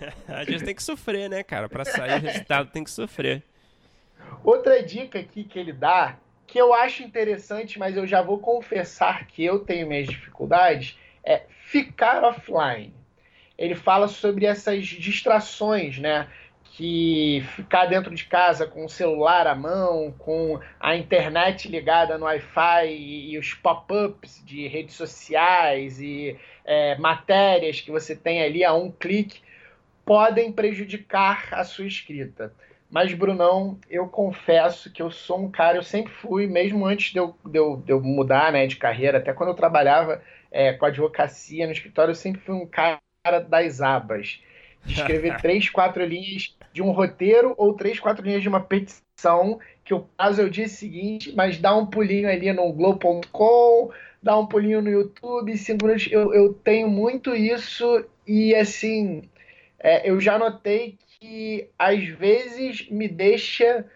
a 0.26 0.44
gente 0.44 0.64
tem 0.64 0.74
que 0.74 0.82
sofrer, 0.82 1.28
né, 1.28 1.42
cara? 1.42 1.68
Para 1.68 1.84
sair 1.84 2.14
o 2.14 2.22
resultado 2.22 2.70
tem 2.70 2.82
que 2.82 2.90
sofrer. 2.90 3.42
Outra 4.42 4.82
dica 4.82 5.18
aqui 5.18 5.44
que 5.44 5.58
ele 5.58 5.74
dá 5.74 6.16
que 6.52 6.58
eu 6.58 6.74
acho 6.74 7.02
interessante, 7.02 7.78
mas 7.78 7.96
eu 7.96 8.06
já 8.06 8.20
vou 8.20 8.38
confessar 8.38 9.26
que 9.26 9.42
eu 9.42 9.60
tenho 9.60 9.88
minhas 9.88 10.06
dificuldades, 10.06 10.98
é 11.24 11.44
ficar 11.64 12.22
offline. 12.22 12.92
Ele 13.56 13.74
fala 13.74 14.06
sobre 14.06 14.44
essas 14.44 14.84
distrações, 14.84 15.98
né? 15.98 16.28
Que 16.64 17.42
ficar 17.56 17.86
dentro 17.86 18.14
de 18.14 18.26
casa 18.26 18.66
com 18.66 18.84
o 18.84 18.88
celular 18.88 19.46
à 19.46 19.54
mão, 19.54 20.14
com 20.18 20.60
a 20.78 20.94
internet 20.94 21.68
ligada 21.68 22.18
no 22.18 22.26
Wi-Fi 22.26 22.86
e, 22.86 23.32
e 23.32 23.38
os 23.38 23.54
pop-ups 23.54 24.42
de 24.44 24.68
redes 24.68 24.94
sociais 24.94 26.02
e 26.02 26.38
é, 26.66 26.98
matérias 26.98 27.80
que 27.80 27.90
você 27.90 28.14
tem 28.14 28.42
ali 28.42 28.62
a 28.62 28.74
um 28.74 28.90
clique 28.90 29.40
podem 30.04 30.52
prejudicar 30.52 31.48
a 31.52 31.64
sua 31.64 31.86
escrita. 31.86 32.52
Mas, 32.92 33.14
Brunão, 33.14 33.78
eu 33.88 34.06
confesso 34.06 34.92
que 34.92 35.00
eu 35.00 35.10
sou 35.10 35.40
um 35.40 35.50
cara, 35.50 35.78
eu 35.78 35.82
sempre 35.82 36.12
fui, 36.12 36.46
mesmo 36.46 36.84
antes 36.84 37.10
de 37.10 37.18
eu, 37.18 37.34
de 37.42 37.58
eu, 37.58 37.76
de 37.78 37.90
eu 37.90 38.02
mudar 38.02 38.52
né, 38.52 38.66
de 38.66 38.76
carreira, 38.76 39.16
até 39.16 39.32
quando 39.32 39.48
eu 39.48 39.54
trabalhava 39.54 40.20
é, 40.50 40.74
com 40.74 40.84
advocacia 40.84 41.64
no 41.64 41.72
escritório, 41.72 42.10
eu 42.10 42.14
sempre 42.14 42.42
fui 42.42 42.54
um 42.54 42.66
cara 42.66 43.00
das 43.48 43.80
abas. 43.80 44.42
De 44.84 44.92
escrever 44.92 45.36
três, 45.40 45.70
quatro 45.70 46.04
linhas 46.04 46.54
de 46.70 46.82
um 46.82 46.90
roteiro 46.90 47.54
ou 47.56 47.72
três, 47.72 47.98
quatro 47.98 48.22
linhas 48.22 48.42
de 48.42 48.48
uma 48.50 48.60
petição, 48.60 49.58
que 49.82 49.94
o 49.94 50.00
prazo 50.00 50.42
é 50.42 50.44
o 50.44 50.50
dia 50.50 50.68
seguinte, 50.68 51.32
mas 51.34 51.56
dá 51.56 51.74
um 51.74 51.86
pulinho 51.86 52.28
ali 52.28 52.52
no 52.52 52.70
Globo.com, 52.74 53.90
dá 54.22 54.38
um 54.38 54.46
pulinho 54.46 54.82
no 54.82 54.90
YouTube, 54.90 55.56
cinco 55.56 55.86
minutos. 55.86 56.12
Eu, 56.12 56.34
eu 56.34 56.52
tenho 56.52 56.88
muito 56.88 57.34
isso 57.34 58.04
e, 58.26 58.54
assim, 58.54 59.22
é, 59.78 60.10
eu 60.10 60.20
já 60.20 60.38
notei 60.38 60.98
que 61.22 61.70
às 61.78 62.04
vezes 62.04 62.90
me 62.90 63.06
deixa 63.06 63.86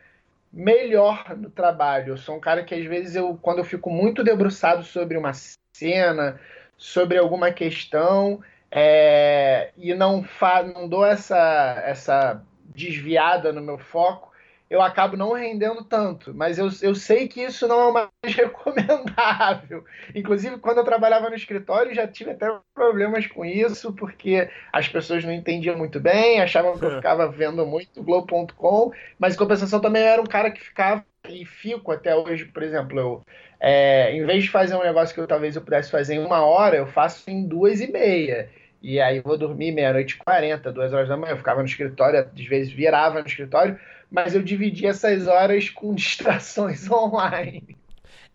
melhor 0.52 1.36
no 1.36 1.50
trabalho. 1.50 2.12
Eu 2.12 2.16
sou 2.16 2.36
um 2.36 2.40
cara 2.40 2.62
que 2.62 2.72
às 2.72 2.86
vezes 2.86 3.16
eu, 3.16 3.36
quando 3.42 3.58
eu 3.58 3.64
fico 3.64 3.90
muito 3.90 4.22
debruçado 4.22 4.84
sobre 4.84 5.18
uma 5.18 5.32
cena, 5.74 6.40
sobre 6.76 7.18
alguma 7.18 7.50
questão, 7.50 8.40
é, 8.70 9.72
e 9.76 9.92
não, 9.92 10.22
fa 10.22 10.62
não 10.62 10.88
dou 10.88 11.04
essa, 11.04 11.82
essa 11.84 12.44
desviada 12.66 13.52
no 13.52 13.60
meu 13.60 13.76
foco, 13.76 14.30
eu 14.68 14.82
acabo 14.82 15.16
não 15.16 15.32
rendendo 15.32 15.84
tanto. 15.84 16.34
Mas 16.34 16.58
eu, 16.58 16.68
eu 16.82 16.94
sei 16.94 17.28
que 17.28 17.42
isso 17.42 17.66
não 17.68 17.88
é 17.88 17.92
mais 17.92 18.10
recomendável. 18.36 19.84
Inclusive, 20.14 20.58
quando 20.58 20.78
eu 20.78 20.84
trabalhava 20.84 21.28
no 21.28 21.36
escritório, 21.36 21.94
já 21.94 22.06
tive 22.06 22.32
até 22.32 22.50
problemas 22.74 23.26
com 23.26 23.44
isso, 23.44 23.92
porque 23.92 24.48
as 24.72 24.88
pessoas 24.88 25.24
não 25.24 25.32
entendiam 25.32 25.76
muito 25.76 26.00
bem, 26.00 26.40
achavam 26.40 26.78
que 26.78 26.84
eu 26.84 26.96
ficava 26.96 27.28
vendo 27.28 27.64
muito 27.66 28.02
Globo.com, 28.02 28.92
mas 29.18 29.34
em 29.34 29.38
compensação 29.38 29.80
também 29.80 30.02
eu 30.02 30.08
era 30.08 30.22
um 30.22 30.26
cara 30.26 30.50
que 30.50 30.60
ficava 30.60 31.04
e 31.28 31.44
fico 31.44 31.90
até 31.90 32.14
hoje, 32.14 32.44
por 32.44 32.62
exemplo, 32.62 32.98
eu, 32.98 33.22
é, 33.58 34.12
em 34.14 34.24
vez 34.24 34.44
de 34.44 34.50
fazer 34.50 34.76
um 34.76 34.82
negócio 34.82 35.14
que 35.14 35.20
eu, 35.20 35.26
talvez 35.26 35.56
eu 35.56 35.62
pudesse 35.62 35.90
fazer 35.90 36.14
em 36.14 36.24
uma 36.24 36.44
hora, 36.44 36.76
eu 36.76 36.86
faço 36.86 37.28
em 37.30 37.46
duas 37.46 37.80
e 37.80 37.90
meia. 37.90 38.48
E 38.82 39.00
aí 39.00 39.20
vou 39.20 39.36
dormir 39.36 39.72
meia-noite 39.72 40.14
e 40.14 40.18
quarenta, 40.18 40.72
duas 40.72 40.92
horas 40.92 41.08
da 41.08 41.16
manhã. 41.16 41.32
Eu 41.32 41.38
ficava 41.38 41.60
no 41.60 41.66
escritório, 41.66 42.20
às 42.20 42.44
vezes 42.44 42.72
virava 42.72 43.20
no 43.20 43.26
escritório, 43.26 43.78
mas 44.10 44.34
eu 44.34 44.42
dividia 44.42 44.90
essas 44.90 45.26
horas 45.26 45.68
com 45.68 45.92
distrações 45.96 46.90
online. 46.90 47.76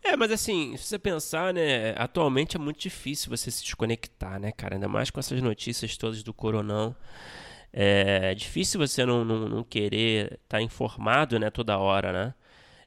É, 0.03 0.17
mas 0.17 0.31
assim, 0.31 0.75
se 0.77 0.85
você 0.85 0.99
pensar, 0.99 1.53
né, 1.53 1.93
atualmente 1.95 2.57
é 2.57 2.59
muito 2.59 2.79
difícil 2.79 3.29
você 3.29 3.51
se 3.51 3.63
desconectar, 3.63 4.39
né, 4.39 4.51
cara? 4.51 4.75
Ainda 4.75 4.87
mais 4.87 5.11
com 5.11 5.19
essas 5.19 5.41
notícias 5.41 5.95
todas 5.95 6.23
do 6.23 6.33
coronão. 6.33 6.95
É 7.73 8.33
difícil 8.35 8.79
você 8.79 9.05
não, 9.05 9.23
não, 9.23 9.47
não 9.47 9.63
querer 9.63 10.33
estar 10.33 10.57
tá 10.57 10.61
informado, 10.61 11.39
né, 11.39 11.49
toda 11.49 11.77
hora, 11.77 12.11
né? 12.11 12.33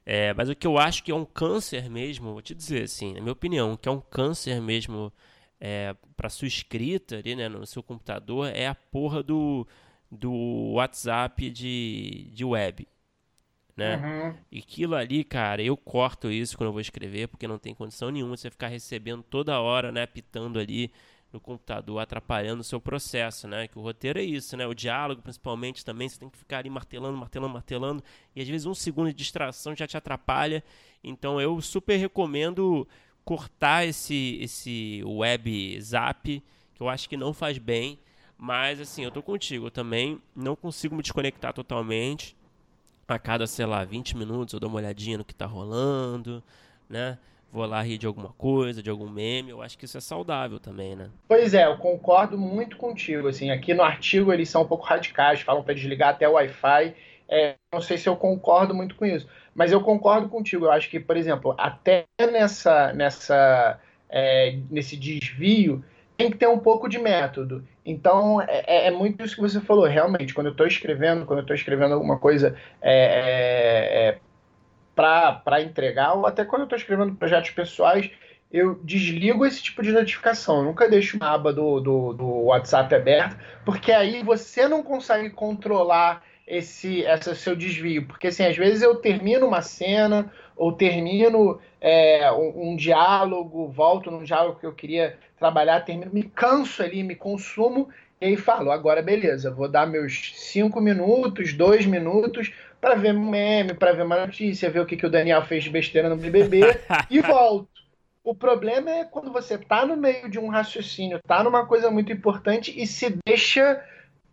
É, 0.05 0.33
mas 0.33 0.49
o 0.49 0.55
que 0.55 0.67
eu 0.67 0.77
acho 0.77 1.03
que 1.03 1.11
é 1.11 1.15
um 1.15 1.25
câncer 1.25 1.89
mesmo, 1.89 2.33
vou 2.33 2.41
te 2.41 2.53
dizer 2.53 2.83
assim, 2.83 3.13
na 3.13 3.21
minha 3.21 3.31
opinião, 3.31 3.75
que 3.75 3.89
é 3.89 3.91
um 3.91 3.99
câncer 3.99 4.61
mesmo 4.61 5.11
é, 5.59 5.95
para 6.15 6.29
sua 6.29 6.47
escrita 6.47 7.17
ali, 7.17 7.35
né, 7.35 7.49
no 7.49 7.65
seu 7.65 7.81
computador, 7.81 8.51
é 8.53 8.67
a 8.67 8.75
porra 8.75 9.23
do, 9.23 9.67
do 10.15 10.73
WhatsApp 10.73 11.49
de, 11.49 12.29
de 12.33 12.45
web. 12.45 12.87
Né? 13.75 13.97
Uhum. 13.97 14.37
E 14.51 14.59
aquilo 14.59 14.95
ali, 14.95 15.23
cara, 15.23 15.61
eu 15.61 15.75
corto 15.75 16.31
isso 16.31 16.57
quando 16.57 16.67
eu 16.67 16.71
vou 16.71 16.81
escrever, 16.81 17.27
porque 17.27 17.47
não 17.47 17.57
tem 17.57 17.75
condição 17.75 18.09
nenhuma 18.09 18.37
você 18.37 18.49
ficar 18.49 18.67
recebendo 18.67 19.21
toda 19.21 19.59
hora, 19.59 19.91
né, 19.91 20.05
pitando 20.05 20.57
ali 20.57 20.91
no 21.35 21.39
computador, 21.41 21.99
atrapalhando 21.99 22.61
o 22.61 22.63
seu 22.63 22.79
processo, 22.79 23.47
né? 23.47 23.67
Que 23.67 23.77
o 23.77 23.81
roteiro 23.81 24.17
é 24.17 24.23
isso, 24.23 24.55
né? 24.55 24.65
O 24.65 24.73
diálogo, 24.73 25.21
principalmente, 25.21 25.83
também, 25.83 26.07
você 26.07 26.17
tem 26.17 26.29
que 26.29 26.37
ficar 26.37 26.59
ali 26.59 26.69
martelando, 26.69 27.17
martelando, 27.17 27.53
martelando, 27.53 28.03
e 28.33 28.41
às 28.41 28.47
vezes 28.47 28.65
um 28.65 28.73
segundo 28.73 29.07
de 29.07 29.15
distração 29.15 29.75
já 29.75 29.85
te 29.85 29.97
atrapalha. 29.97 30.63
Então 31.03 31.39
eu 31.41 31.61
super 31.61 31.97
recomendo 31.97 32.87
cortar 33.25 33.85
esse, 33.85 34.37
esse 34.41 35.03
web 35.03 35.81
zap, 35.81 36.43
que 36.73 36.81
eu 36.81 36.87
acho 36.87 37.09
que 37.09 37.17
não 37.17 37.33
faz 37.33 37.57
bem. 37.57 37.99
Mas 38.37 38.79
assim, 38.79 39.03
eu 39.03 39.11
tô 39.11 39.21
contigo, 39.21 39.67
eu 39.67 39.71
também 39.71 40.21
não 40.35 40.55
consigo 40.55 40.95
me 40.95 41.01
desconectar 41.01 41.53
totalmente. 41.53 42.35
A 43.07 43.19
cada, 43.19 43.45
sei 43.45 43.65
lá, 43.65 43.83
20 43.83 44.17
minutos 44.17 44.53
eu 44.53 44.59
dou 44.59 44.69
uma 44.69 44.79
olhadinha 44.79 45.17
no 45.17 45.23
que 45.23 45.33
tá 45.33 45.45
rolando, 45.45 46.43
né? 46.89 47.17
Vou 47.51 47.65
lá 47.65 47.81
rir 47.81 47.97
de 47.97 48.05
alguma 48.05 48.33
coisa, 48.33 48.83
de 48.83 48.89
algum 48.89 49.09
meme. 49.09 49.51
Eu 49.51 49.61
acho 49.61 49.77
que 49.77 49.85
isso 49.85 49.97
é 49.97 50.01
saudável 50.01 50.59
também, 50.59 50.95
né? 50.95 51.09
Pois 51.27 51.53
é, 51.53 51.65
eu 51.65 51.77
concordo 51.77 52.37
muito 52.37 52.75
contigo. 52.75 53.27
Assim, 53.27 53.49
aqui 53.49 53.73
no 53.73 53.83
artigo 53.83 54.33
eles 54.33 54.49
são 54.49 54.63
um 54.63 54.67
pouco 54.67 54.83
radicais, 54.83 55.39
falam 55.41 55.63
para 55.63 55.73
desligar 55.73 56.09
até 56.09 56.27
o 56.27 56.33
Wi-Fi. 56.33 56.93
É, 57.29 57.55
não 57.71 57.79
sei 57.79 57.97
se 57.97 58.09
eu 58.09 58.15
concordo 58.15 58.73
muito 58.73 58.95
com 58.95 59.05
isso, 59.05 59.27
mas 59.53 59.71
eu 59.71 59.81
concordo 59.81 60.27
contigo. 60.27 60.65
Eu 60.65 60.71
acho 60.71 60.89
que, 60.89 60.99
por 60.99 61.15
exemplo, 61.15 61.55
até 61.57 62.03
nessa, 62.19 62.91
nessa, 62.91 63.79
é, 64.09 64.59
nesse 64.69 64.97
desvio 64.97 65.83
tem 66.17 66.29
que 66.29 66.37
ter 66.37 66.47
um 66.47 66.59
pouco 66.59 66.89
de 66.89 66.99
método. 66.99 67.65
Então, 67.85 68.41
é, 68.41 68.63
é, 68.65 68.87
é 68.87 68.91
muito 68.91 69.23
isso 69.23 69.35
que 69.35 69.41
você 69.41 69.61
falou. 69.61 69.85
Realmente, 69.85 70.33
quando 70.33 70.47
eu 70.47 70.51
estou 70.51 70.65
escrevendo, 70.65 71.25
quando 71.25 71.39
eu 71.39 71.43
estou 71.43 71.55
escrevendo 71.55 71.93
alguma 71.93 72.17
coisa 72.17 72.55
é, 72.81 72.95
é, 72.95 74.07
é 74.07 74.19
para 74.95 75.61
entregar, 75.61 76.13
ou 76.13 76.25
até 76.25 76.45
quando 76.45 76.61
eu 76.61 76.65
estou 76.65 76.77
escrevendo 76.77 77.15
projetos 77.15 77.51
pessoais, 77.51 78.09
eu 78.51 78.79
desligo 78.83 79.45
esse 79.45 79.61
tipo 79.61 79.83
de 79.83 79.91
notificação. 79.91 80.59
Eu 80.59 80.63
nunca 80.63 80.89
deixo 80.89 81.17
uma 81.17 81.29
aba 81.29 81.51
do, 81.51 81.79
do, 81.79 82.13
do 82.13 82.25
WhatsApp 82.45 82.95
aberta, 82.95 83.37
porque 83.65 83.91
aí 83.91 84.23
você 84.23 84.67
não 84.67 84.81
consegue 84.81 85.29
controlar 85.29 86.23
esse, 86.47 87.01
esse 87.01 87.35
seu 87.35 87.55
desvio. 87.55 88.07
Porque, 88.07 88.27
assim, 88.27 88.45
às 88.45 88.55
vezes 88.55 88.81
eu 88.81 88.95
termino 88.95 89.45
uma 89.45 89.61
cena 89.61 90.31
ou 90.55 90.71
termino 90.71 91.59
é, 91.81 92.31
um, 92.31 92.71
um, 92.71 92.75
diálogo, 92.75 93.67
volto 93.67 94.09
num 94.09 94.23
diálogo 94.23 94.59
que 94.59 94.65
eu 94.65 94.73
queria 94.73 95.17
trabalhar, 95.37 95.81
termino, 95.81 96.11
me 96.13 96.23
canso 96.23 96.81
ali, 96.81 97.03
me 97.03 97.15
consumo 97.15 97.89
e 98.19 98.25
aí 98.25 98.37
falo, 98.37 98.71
agora 98.71 99.01
beleza, 99.01 99.51
vou 99.51 99.67
dar 99.67 99.85
meus 99.85 100.31
cinco 100.35 100.79
minutos, 100.79 101.53
dois 101.53 101.85
minutos 101.85 102.53
para 102.79 102.95
ver 102.95 103.13
um 103.13 103.29
meme, 103.29 103.73
para 103.73 103.91
ver 103.91 104.03
uma 104.03 104.25
notícia, 104.25 104.69
ver 104.69 104.79
o 104.79 104.85
que, 104.85 104.95
que 104.95 105.05
o 105.05 105.09
Daniel 105.09 105.43
fez 105.43 105.63
de 105.63 105.69
besteira 105.69 106.07
no 106.07 106.15
BBB 106.15 106.61
e 107.09 107.19
volto. 107.19 107.67
O 108.23 108.33
problema 108.33 108.89
é 108.89 109.05
quando 109.05 109.31
você 109.31 109.57
tá 109.57 109.85
no 109.85 109.95
meio 109.95 110.29
de 110.29 110.39
um 110.39 110.47
raciocínio, 110.47 111.19
tá 111.27 111.43
numa 111.43 111.65
coisa 111.65 111.91
muito 111.91 112.11
importante 112.11 112.73
e 112.75 112.87
se 112.87 113.19
deixa 113.25 113.83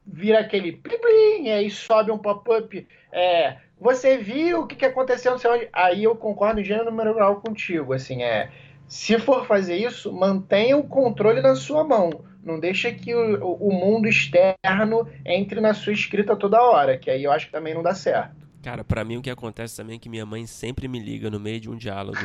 vir 0.06 0.34
aquele 0.34 0.72
plim, 0.72 0.98
plim 0.98 1.46
e 1.46 1.50
aí 1.50 1.70
sobe 1.70 2.10
um 2.10 2.18
pop-up. 2.18 2.86
É, 3.12 3.56
você 3.78 4.16
viu 4.16 4.60
o 4.60 4.66
que, 4.66 4.76
que 4.76 4.86
aconteceu, 4.86 5.32
não 5.32 5.38
sei 5.38 5.50
onde. 5.50 5.68
Aí 5.72 6.04
eu 6.04 6.14
concordo 6.16 6.60
em 6.60 6.64
gênero 6.64 6.90
numeral 6.90 7.40
contigo. 7.40 7.92
Assim, 7.92 8.22
é. 8.22 8.50
Se 8.92 9.18
for 9.18 9.46
fazer 9.46 9.76
isso, 9.76 10.12
mantenha 10.12 10.76
o 10.76 10.84
controle 10.84 11.40
na 11.40 11.54
sua 11.54 11.82
mão. 11.82 12.10
Não 12.44 12.60
deixa 12.60 12.92
que 12.92 13.14
o, 13.14 13.54
o 13.54 13.72
mundo 13.72 14.06
externo 14.06 15.08
entre 15.24 15.62
na 15.62 15.72
sua 15.72 15.94
escrita 15.94 16.36
toda 16.36 16.60
hora, 16.60 16.98
que 16.98 17.10
aí 17.10 17.24
eu 17.24 17.32
acho 17.32 17.46
que 17.46 17.52
também 17.52 17.72
não 17.72 17.82
dá 17.82 17.94
certo. 17.94 18.36
Cara, 18.62 18.84
para 18.84 19.02
mim 19.02 19.16
o 19.16 19.22
que 19.22 19.30
acontece 19.30 19.78
também 19.78 19.96
é 19.96 19.98
que 19.98 20.10
minha 20.10 20.26
mãe 20.26 20.46
sempre 20.46 20.88
me 20.88 20.98
liga 20.98 21.30
no 21.30 21.40
meio 21.40 21.58
de 21.58 21.70
um 21.70 21.74
diálogo 21.74 22.18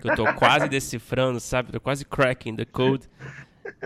que 0.00 0.08
eu 0.08 0.14
tô 0.14 0.32
quase 0.34 0.68
decifrando, 0.68 1.40
sabe? 1.40 1.72
Tô 1.72 1.80
quase 1.80 2.04
cracking 2.04 2.54
the 2.54 2.66
code. 2.66 3.10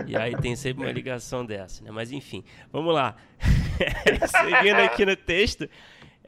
E 0.05 0.15
aí 0.15 0.37
tem 0.37 0.55
sempre 0.55 0.83
uma 0.83 0.91
ligação 0.91 1.43
dessa, 1.43 1.83
né? 1.83 1.89
Mas 1.89 2.11
enfim, 2.11 2.43
vamos 2.71 2.93
lá. 2.93 3.15
Seguindo 4.29 4.77
aqui 4.77 5.07
no 5.07 5.15
texto, 5.15 5.67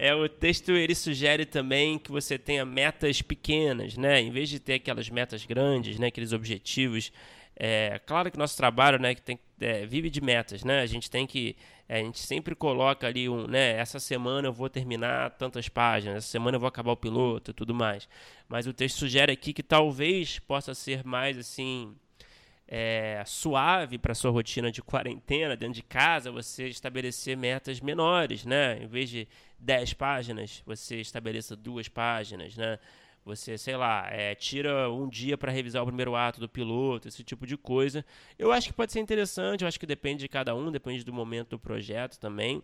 é, 0.02 0.16
o 0.16 0.30
texto 0.30 0.72
ele 0.72 0.96
sugere 0.96 1.46
também 1.46 2.00
que 2.00 2.10
você 2.10 2.38
tenha 2.38 2.66
metas 2.66 3.22
pequenas, 3.22 3.98
né? 3.98 4.22
Em 4.22 4.32
vez 4.32 4.48
de 4.48 4.58
ter 4.58 4.76
aquelas 4.76 5.10
metas 5.10 5.46
grandes, 5.46 6.00
né? 6.00 6.08
Aqueles 6.08 6.32
objetivos. 6.32 7.12
É, 7.54 8.00
claro 8.06 8.32
que 8.32 8.38
nosso 8.38 8.56
trabalho, 8.56 8.98
né? 8.98 9.14
Que 9.14 9.22
tem, 9.22 9.38
é, 9.60 9.86
vive 9.86 10.10
de 10.10 10.22
metas, 10.22 10.64
né? 10.64 10.80
A 10.80 10.86
gente 10.86 11.12
tem 11.12 11.28
que 11.28 11.58
é, 11.90 12.00
a 12.00 12.04
gente 12.04 12.20
sempre 12.20 12.56
coloca 12.56 13.08
ali 13.08 13.28
um, 13.28 13.46
né? 13.46 13.72
Essa 13.72 14.00
semana 14.00 14.48
eu 14.48 14.54
vou 14.54 14.70
terminar 14.70 15.32
tantas 15.32 15.68
páginas, 15.68 16.20
essa 16.20 16.28
semana 16.28 16.56
eu 16.56 16.62
vou 16.62 16.68
acabar 16.70 16.94
o 16.94 16.98
piloto 16.98 17.54
tudo 17.54 17.76
mais. 17.76 18.08
Mas 18.48 18.68
o 18.68 18.74
texto 18.74 19.00
sugere 19.00 19.34
aqui 19.34 19.52
que 19.52 19.64
talvez 19.64 20.40
possa 20.40 20.74
ser 20.74 21.04
mais 21.04 21.38
assim 21.38 21.94
é, 22.72 23.24
suave 23.26 23.98
para 23.98 24.14
sua 24.14 24.30
rotina 24.30 24.72
de 24.72 24.80
quarentena 24.80 25.58
dentro 25.58 25.74
de 25.74 25.82
casa, 25.82 26.32
você 26.32 26.68
estabelecer 26.68 27.36
metas 27.36 27.82
menores, 27.82 28.46
né? 28.46 28.84
Em 28.84 28.86
vez 28.86 29.10
de 29.10 29.28
10 29.58 29.94
páginas, 29.94 30.62
você 30.68 30.98
estabeleça 30.98 31.56
duas 31.56 31.88
páginas, 31.88 32.56
né? 32.56 32.78
Você, 33.26 33.58
sei 33.58 33.76
lá, 33.76 34.08
é, 34.12 34.36
tira 34.36 34.88
um 34.92 35.10
dia 35.10 35.36
para 35.36 35.52
revisar 35.52 35.82
o 35.82 35.88
primeiro 35.88 36.16
ato 36.16 36.40
do 36.40 36.48
piloto, 36.48 37.08
esse 37.08 37.24
tipo 37.24 37.48
de 37.48 37.58
coisa. 37.58 38.06
Eu 38.38 38.52
acho 38.52 38.68
que 38.68 38.74
pode 38.74 38.92
ser 38.92 39.00
interessante, 39.00 39.64
eu 39.64 39.68
acho 39.68 39.80
que 39.80 39.88
depende 39.88 40.20
de 40.20 40.28
cada 40.28 40.54
um, 40.54 40.72
depende 40.72 41.04
do 41.04 41.12
momento 41.12 41.50
do 41.50 41.60
projeto 41.60 42.20
também. 42.20 42.62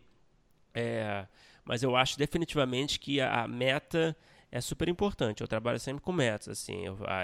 É, 0.71 1.25
mas 1.63 1.81
eu 1.81 1.95
acho 1.95 2.15
definitivamente 2.15 2.99
que 2.99 3.19
a, 3.19 3.43
a 3.43 3.47
meta 3.47 4.15
é 4.51 4.61
super 4.61 4.87
importante. 4.87 5.41
Eu 5.41 5.47
trabalho 5.47 5.79
sempre 5.79 6.03
com 6.03 6.11
metas, 6.11 6.47
assim, 6.59 6.85
eu, 6.85 6.97
a, 7.05 7.23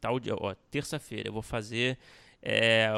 tal 0.00 0.18
dia, 0.18 0.34
ó, 0.34 0.54
terça-feira 0.70 1.28
eu 1.28 1.32
vou 1.32 1.42
fazer, 1.42 1.98
é, 2.42 2.90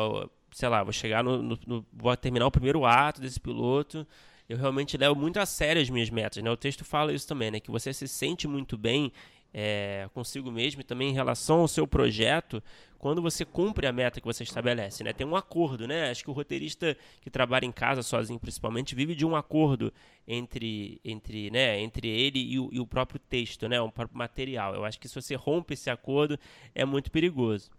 sei 0.51 0.69
lá, 0.69 0.83
vou 0.83 0.93
chegar 0.93 1.23
no, 1.23 1.43
no, 1.43 1.59
no, 1.67 1.87
vou 1.93 2.17
terminar 2.17 2.47
o 2.47 2.51
primeiro 2.51 2.85
ato 2.85 3.21
desse 3.21 3.39
piloto. 3.39 4.07
Eu 4.49 4.57
realmente 4.57 4.97
levo 4.97 5.15
muito 5.15 5.39
a 5.39 5.47
sério 5.47 5.81
as 5.81 5.91
minhas 5.91 6.11
metas, 6.11 6.43
né? 6.43 6.51
O 6.51 6.57
texto 6.57 6.85
fala 6.85 7.13
isso 7.13 7.27
também, 7.27 7.51
né? 7.51 7.61
Que 7.61 7.71
você 7.71 7.93
se 7.93 8.07
sente 8.07 8.47
muito 8.47 8.77
bem 8.77 9.13
é, 9.53 10.09
consigo 10.13 10.51
mesmo 10.51 10.81
e 10.81 10.85
também 10.85 11.11
em 11.11 11.15
relação 11.15 11.61
ao 11.61 11.69
seu 11.69 11.87
projeto 11.87 12.61
quando 12.99 13.21
você 13.21 13.45
cumpre 13.45 13.87
a 13.87 13.93
meta 13.93 14.19
que 14.19 14.27
você 14.27 14.43
estabelece, 14.43 15.05
né? 15.05 15.13
Tem 15.13 15.27
um 15.27 15.37
acordo, 15.37 15.87
né? 15.87 16.11
Acho 16.11 16.25
que 16.25 16.31
o 16.31 16.33
roteirista 16.33 16.97
que 17.21 17.29
trabalha 17.29 17.67
em 17.67 17.71
casa 17.71 18.03
sozinho, 18.03 18.41
principalmente, 18.41 18.95
vive 18.95 19.15
de 19.15 19.27
um 19.27 19.37
acordo 19.37 19.93
entre, 20.27 21.01
entre, 21.05 21.51
né? 21.51 21.79
entre 21.81 22.09
ele 22.09 22.39
e 22.39 22.59
o, 22.59 22.71
e 22.73 22.81
o 22.81 22.87
próprio 22.87 23.21
texto, 23.21 23.69
né? 23.69 23.79
O 23.81 23.93
próprio 23.93 24.17
material. 24.17 24.75
Eu 24.75 24.87
acho 24.87 24.99
que 24.99 25.07
se 25.07 25.15
você 25.15 25.35
rompe 25.35 25.75
esse 25.75 25.91
acordo, 25.91 26.39
é 26.75 26.85
muito 26.87 27.11
perigoso. 27.11 27.71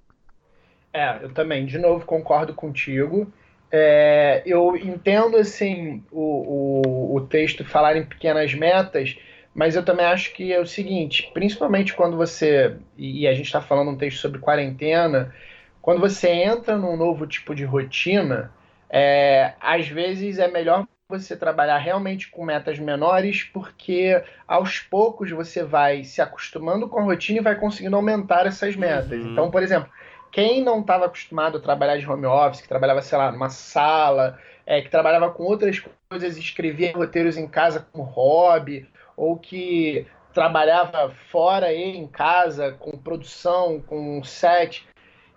É, 0.95 1.19
eu 1.21 1.29
também, 1.33 1.65
de 1.65 1.77
novo, 1.77 2.05
concordo 2.05 2.53
contigo. 2.53 3.29
É, 3.69 4.41
eu 4.45 4.77
entendo, 4.77 5.35
assim, 5.35 6.01
o, 6.09 6.81
o, 6.85 7.15
o 7.17 7.21
texto 7.27 7.65
falar 7.65 7.97
em 7.97 8.05
pequenas 8.05 8.53
metas, 8.53 9.17
mas 9.53 9.75
eu 9.75 9.83
também 9.83 10.05
acho 10.05 10.33
que 10.33 10.53
é 10.53 10.59
o 10.59 10.65
seguinte, 10.65 11.29
principalmente 11.33 11.93
quando 11.93 12.15
você, 12.15 12.77
e 12.97 13.27
a 13.27 13.33
gente 13.33 13.47
está 13.47 13.61
falando 13.61 13.91
um 13.91 13.97
texto 13.97 14.19
sobre 14.19 14.39
quarentena, 14.39 15.35
quando 15.81 15.99
você 15.99 16.29
entra 16.29 16.77
num 16.77 16.95
novo 16.95 17.27
tipo 17.27 17.53
de 17.53 17.65
rotina, 17.65 18.53
é, 18.89 19.53
às 19.59 19.89
vezes 19.89 20.39
é 20.39 20.47
melhor 20.47 20.87
você 21.09 21.35
trabalhar 21.35 21.77
realmente 21.77 22.29
com 22.29 22.45
metas 22.45 22.79
menores, 22.79 23.43
porque 23.43 24.23
aos 24.47 24.79
poucos 24.79 25.29
você 25.29 25.61
vai 25.61 26.05
se 26.05 26.21
acostumando 26.21 26.87
com 26.87 26.99
a 26.99 27.03
rotina 27.03 27.39
e 27.39 27.43
vai 27.43 27.55
conseguindo 27.55 27.97
aumentar 27.97 28.47
essas 28.47 28.77
metas. 28.77 29.11
Uhum. 29.11 29.33
Então, 29.33 29.51
por 29.51 29.61
exemplo, 29.61 29.89
quem 30.35 30.61
não 30.61 30.81
estava 30.81 31.05
acostumado 31.05 31.59
a 31.59 31.61
trabalhar 31.61 31.95
de 31.95 32.05
home 32.05 32.25
office, 32.25 32.59
que 32.59 32.67
trabalhava, 32.67 33.01
sei 33.01 33.17
lá, 33.17 33.31
numa 33.31 33.49
sala, 33.49 34.37
é, 34.65 34.81
que 34.81 34.89
trabalhava 34.89 35.31
com 35.31 35.43
outras 35.43 35.81
coisas, 36.09 36.35
escrevia 36.35 36.91
roteiros 36.91 37.37
em 37.37 37.47
casa 37.47 37.87
como 37.89 38.03
hobby, 38.03 38.85
ou 39.15 39.37
que 39.37 40.05
trabalhava 40.33 41.15
fora 41.31 41.71
e 41.71 41.95
em 41.95 42.05
casa, 42.05 42.73
com 42.73 42.97
produção, 42.97 43.79
com 43.79 44.21
set, 44.25 44.85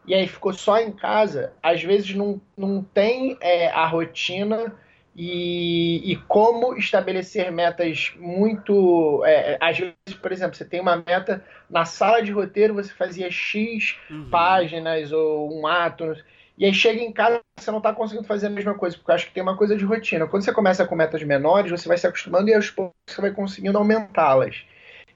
e 0.05 0.17
aí 0.17 0.27
ficou 0.27 0.53
só 0.53 0.81
em 0.81 0.91
casa, 0.91 1.53
às 1.63 1.81
vezes 1.81 2.13
não, 2.17 2.41
não 2.57 2.83
tem 2.83 3.39
é, 3.41 3.69
a 3.69 3.87
rotina 3.87 4.75
e, 5.21 6.13
e, 6.13 6.17
como 6.29 6.77
estabelecer 6.77 7.51
metas 7.51 8.15
muito. 8.21 9.25
É, 9.25 9.55
é, 9.55 9.59
às 9.61 9.77
vezes, 9.77 10.15
por 10.23 10.31
exemplo, 10.31 10.57
você 10.57 10.65
tem 10.65 10.81
uma 10.81 11.03
meta 11.05 11.45
na 11.69 11.85
sala 11.85 12.23
de 12.23 12.31
roteiro, 12.31 12.75
você 12.75 12.93
fazia 12.93 13.29
X 13.29 13.99
uhum. 14.09 14.31
páginas 14.31 15.11
ou 15.11 15.53
um 15.53 15.67
ato, 15.67 16.15
e 16.57 16.65
aí 16.65 16.73
chega 16.73 17.03
em 17.03 17.11
casa 17.13 17.41
você 17.59 17.69
não 17.73 17.79
está 17.79 17.93
conseguindo 17.93 18.29
fazer 18.29 18.47
a 18.47 18.51
mesma 18.51 18.75
coisa, 18.75 18.97
porque 18.97 19.11
eu 19.11 19.15
acho 19.17 19.27
que 19.27 19.33
tem 19.33 19.43
uma 19.43 19.57
coisa 19.57 19.77
de 19.77 19.85
rotina. 19.85 20.29
Quando 20.29 20.45
você 20.45 20.53
começa 20.53 20.87
com 20.87 20.95
metas 20.95 21.25
menores, 21.25 21.73
você 21.73 21.89
vai 21.89 21.99
se 21.99 22.07
acostumando 22.07 22.49
e 22.49 22.55
aos 22.55 22.71
poucos 22.71 22.95
você 23.05 23.21
vai 23.21 23.33
conseguindo 23.33 23.77
aumentá-las. 23.77 24.65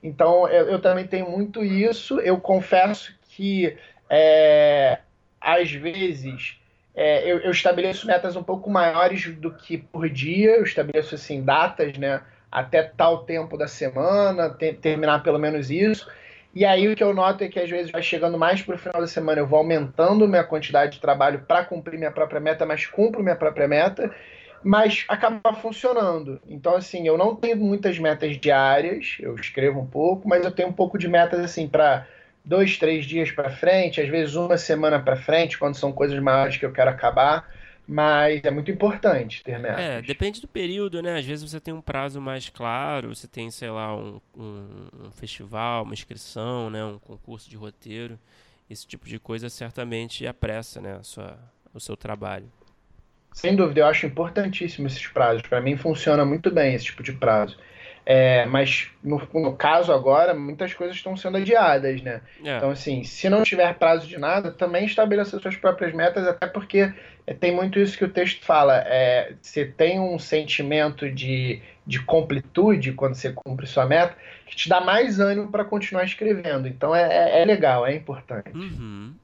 Então, 0.02 0.48
eu, 0.48 0.68
eu 0.68 0.80
também 0.80 1.06
tenho 1.06 1.30
muito 1.30 1.64
isso. 1.64 2.18
Eu 2.18 2.40
confesso 2.40 3.14
que 3.28 3.78
é, 4.10 4.98
às 5.40 5.70
vezes 5.70 6.60
é, 6.94 7.30
eu, 7.30 7.38
eu, 7.38 7.50
estabeleço 7.50 8.06
metas 8.06 8.36
um 8.36 8.42
pouco 8.42 8.70
maiores 8.70 9.34
do 9.36 9.50
que 9.50 9.78
por 9.78 10.08
dia, 10.08 10.56
eu 10.56 10.62
estabeleço 10.62 11.14
assim 11.14 11.42
datas, 11.42 11.96
né? 11.96 12.20
Até 12.50 12.82
tal 12.82 13.24
tempo 13.24 13.56
da 13.56 13.66
semana, 13.66 14.50
te, 14.50 14.74
terminar 14.74 15.22
pelo 15.22 15.38
menos 15.38 15.70
isso. 15.70 16.06
E 16.54 16.66
aí 16.66 16.86
o 16.86 16.94
que 16.94 17.02
eu 17.02 17.14
noto 17.14 17.42
é 17.42 17.48
que 17.48 17.58
às 17.58 17.70
vezes 17.70 17.90
vai 17.90 18.02
chegando 18.02 18.36
mais 18.36 18.60
para 18.60 18.74
o 18.74 18.78
final 18.78 19.00
da 19.00 19.06
semana, 19.06 19.40
eu 19.40 19.46
vou 19.46 19.58
aumentando 19.58 20.28
minha 20.28 20.44
quantidade 20.44 20.92
de 20.92 21.00
trabalho 21.00 21.44
para 21.48 21.64
cumprir 21.64 21.98
minha 21.98 22.10
própria 22.10 22.40
meta, 22.40 22.66
mas 22.66 22.84
cumpro 22.84 23.22
minha 23.22 23.36
própria 23.36 23.66
meta, 23.66 24.14
mas 24.62 25.06
acaba 25.08 25.54
funcionando. 25.54 26.42
Então 26.46 26.76
assim, 26.76 27.08
eu 27.08 27.16
não 27.16 27.34
tenho 27.34 27.56
muitas 27.56 27.98
metas 27.98 28.36
diárias, 28.36 29.16
eu 29.18 29.34
escrevo 29.34 29.80
um 29.80 29.86
pouco, 29.86 30.28
mas 30.28 30.44
eu 30.44 30.52
tenho 30.52 30.68
um 30.68 30.74
pouco 30.74 30.98
de 30.98 31.08
metas 31.08 31.40
assim 31.40 31.66
para 31.66 32.06
dois, 32.44 32.76
três 32.78 33.04
dias 33.04 33.30
para 33.30 33.50
frente, 33.50 34.00
às 34.00 34.08
vezes 34.08 34.34
uma 34.34 34.56
semana 34.56 35.00
para 35.00 35.16
frente, 35.16 35.58
quando 35.58 35.74
são 35.74 35.92
coisas 35.92 36.18
maiores 36.20 36.56
que 36.56 36.66
eu 36.66 36.72
quero 36.72 36.90
acabar. 36.90 37.48
Mas 37.86 38.44
é 38.44 38.50
muito 38.50 38.70
importante 38.70 39.42
ter 39.42 39.58
metas. 39.58 39.80
É, 39.80 40.00
depende 40.02 40.40
do 40.40 40.46
período, 40.46 41.02
né? 41.02 41.18
Às 41.18 41.26
vezes 41.26 41.50
você 41.50 41.58
tem 41.58 41.74
um 41.74 41.80
prazo 41.80 42.20
mais 42.20 42.48
claro, 42.48 43.14
você 43.14 43.26
tem, 43.26 43.50
sei 43.50 43.70
lá, 43.70 43.94
um, 43.96 44.20
um, 44.36 44.66
um 45.06 45.10
festival, 45.10 45.82
uma 45.82 45.92
inscrição, 45.92 46.70
né? 46.70 46.84
um 46.84 46.98
concurso 47.00 47.50
de 47.50 47.56
roteiro. 47.56 48.18
Esse 48.70 48.86
tipo 48.86 49.06
de 49.08 49.18
coisa 49.18 49.50
certamente 49.50 50.26
apressa 50.26 50.80
né? 50.80 50.96
a 51.00 51.02
sua, 51.02 51.36
o 51.74 51.80
seu 51.80 51.96
trabalho. 51.96 52.50
Sem 53.32 53.56
dúvida, 53.56 53.80
eu 53.80 53.86
acho 53.86 54.06
importantíssimo 54.06 54.86
esses 54.86 55.06
prazos. 55.08 55.42
Para 55.42 55.60
mim 55.60 55.76
funciona 55.76 56.24
muito 56.24 56.50
bem 56.50 56.74
esse 56.74 56.84
tipo 56.84 57.02
de 57.02 57.12
prazo. 57.12 57.58
É, 58.04 58.44
mas 58.46 58.90
no, 59.02 59.22
no, 59.32 59.54
caso 59.54 59.92
agora, 59.92 60.34
muitas 60.34 60.74
coisas 60.74 60.96
estão 60.96 61.16
sendo 61.16 61.36
adiadas, 61.36 62.02
né? 62.02 62.20
É. 62.44 62.56
Então, 62.56 62.70
assim, 62.70 63.04
se 63.04 63.28
não 63.30 63.44
tiver 63.44 63.72
prazo 63.74 64.08
de 64.08 64.18
nada, 64.18 64.50
também 64.50 64.84
estabeleça 64.84 65.38
suas 65.38 65.56
próprias 65.56 65.92
metas, 65.94 66.26
até 66.26 66.46
porque 66.48 66.92
é, 67.26 67.34
tem 67.34 67.54
muito 67.54 67.78
isso 67.78 67.96
que 67.96 68.04
o 68.04 68.10
texto 68.10 68.44
fala. 68.44 68.82
É, 68.86 69.34
você 69.40 69.64
tem 69.64 70.00
um 70.00 70.18
sentimento 70.18 71.08
de, 71.08 71.62
de 71.86 72.02
completude 72.02 72.92
quando 72.92 73.14
você 73.14 73.32
cumpre 73.32 73.66
sua 73.66 73.86
meta, 73.86 74.16
que 74.46 74.56
te 74.56 74.68
dá 74.68 74.80
mais 74.80 75.20
ânimo 75.20 75.50
para 75.50 75.64
continuar 75.64 76.04
escrevendo. 76.04 76.66
Então 76.66 76.94
é, 76.94 77.02
é, 77.02 77.42
é 77.42 77.44
legal, 77.44 77.86
é 77.86 77.94
importante. 77.94 78.50
Uhum. 78.52 79.14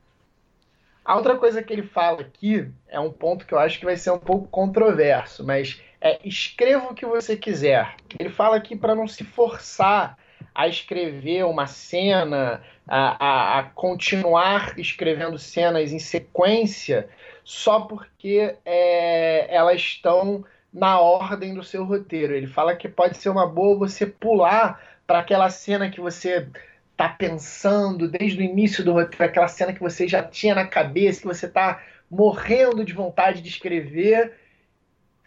A 1.04 1.16
outra 1.16 1.36
coisa 1.36 1.62
que 1.62 1.72
ele 1.72 1.82
fala 1.82 2.20
aqui 2.20 2.68
é 2.86 3.00
um 3.00 3.10
ponto 3.10 3.46
que 3.46 3.54
eu 3.54 3.58
acho 3.58 3.78
que 3.78 3.84
vai 3.86 3.96
ser 3.96 4.10
um 4.10 4.18
pouco 4.18 4.46
controverso, 4.48 5.44
mas 5.44 5.80
é 6.00 6.18
escreva 6.24 6.88
o 6.88 6.94
que 6.94 7.06
você 7.06 7.36
quiser. 7.36 7.94
Ele 8.18 8.30
fala 8.30 8.56
aqui 8.56 8.76
para 8.76 8.94
não 8.94 9.06
se 9.06 9.24
forçar 9.24 10.16
a 10.54 10.66
escrever 10.66 11.44
uma 11.44 11.66
cena, 11.66 12.62
a, 12.86 13.26
a, 13.26 13.58
a, 13.58 13.62
continuar 13.64 14.78
escrevendo 14.78 15.38
cenas 15.38 15.92
em 15.92 15.98
sequência, 15.98 17.08
só 17.44 17.80
porque 17.80 18.56
é, 18.64 19.54
elas 19.54 19.80
estão 19.80 20.44
na 20.72 21.00
ordem 21.00 21.54
do 21.54 21.62
seu 21.62 21.84
roteiro. 21.84 22.34
Ele 22.34 22.46
fala 22.46 22.76
que 22.76 22.88
pode 22.88 23.16
ser 23.16 23.28
uma 23.28 23.46
boa 23.46 23.78
você 23.78 24.06
pular 24.06 24.80
para 25.06 25.20
aquela 25.20 25.48
cena 25.48 25.90
que 25.90 26.00
você 26.00 26.48
está 26.90 27.08
pensando 27.08 28.08
desde 28.08 28.40
o 28.40 28.44
início 28.44 28.84
do 28.84 28.92
roteiro, 28.92 29.24
aquela 29.24 29.48
cena 29.48 29.72
que 29.72 29.80
você 29.80 30.08
já 30.08 30.22
tinha 30.22 30.54
na 30.54 30.66
cabeça, 30.66 31.20
que 31.20 31.26
você 31.26 31.46
está 31.46 31.80
morrendo 32.10 32.84
de 32.84 32.92
vontade 32.92 33.40
de 33.40 33.48
escrever 33.48 34.32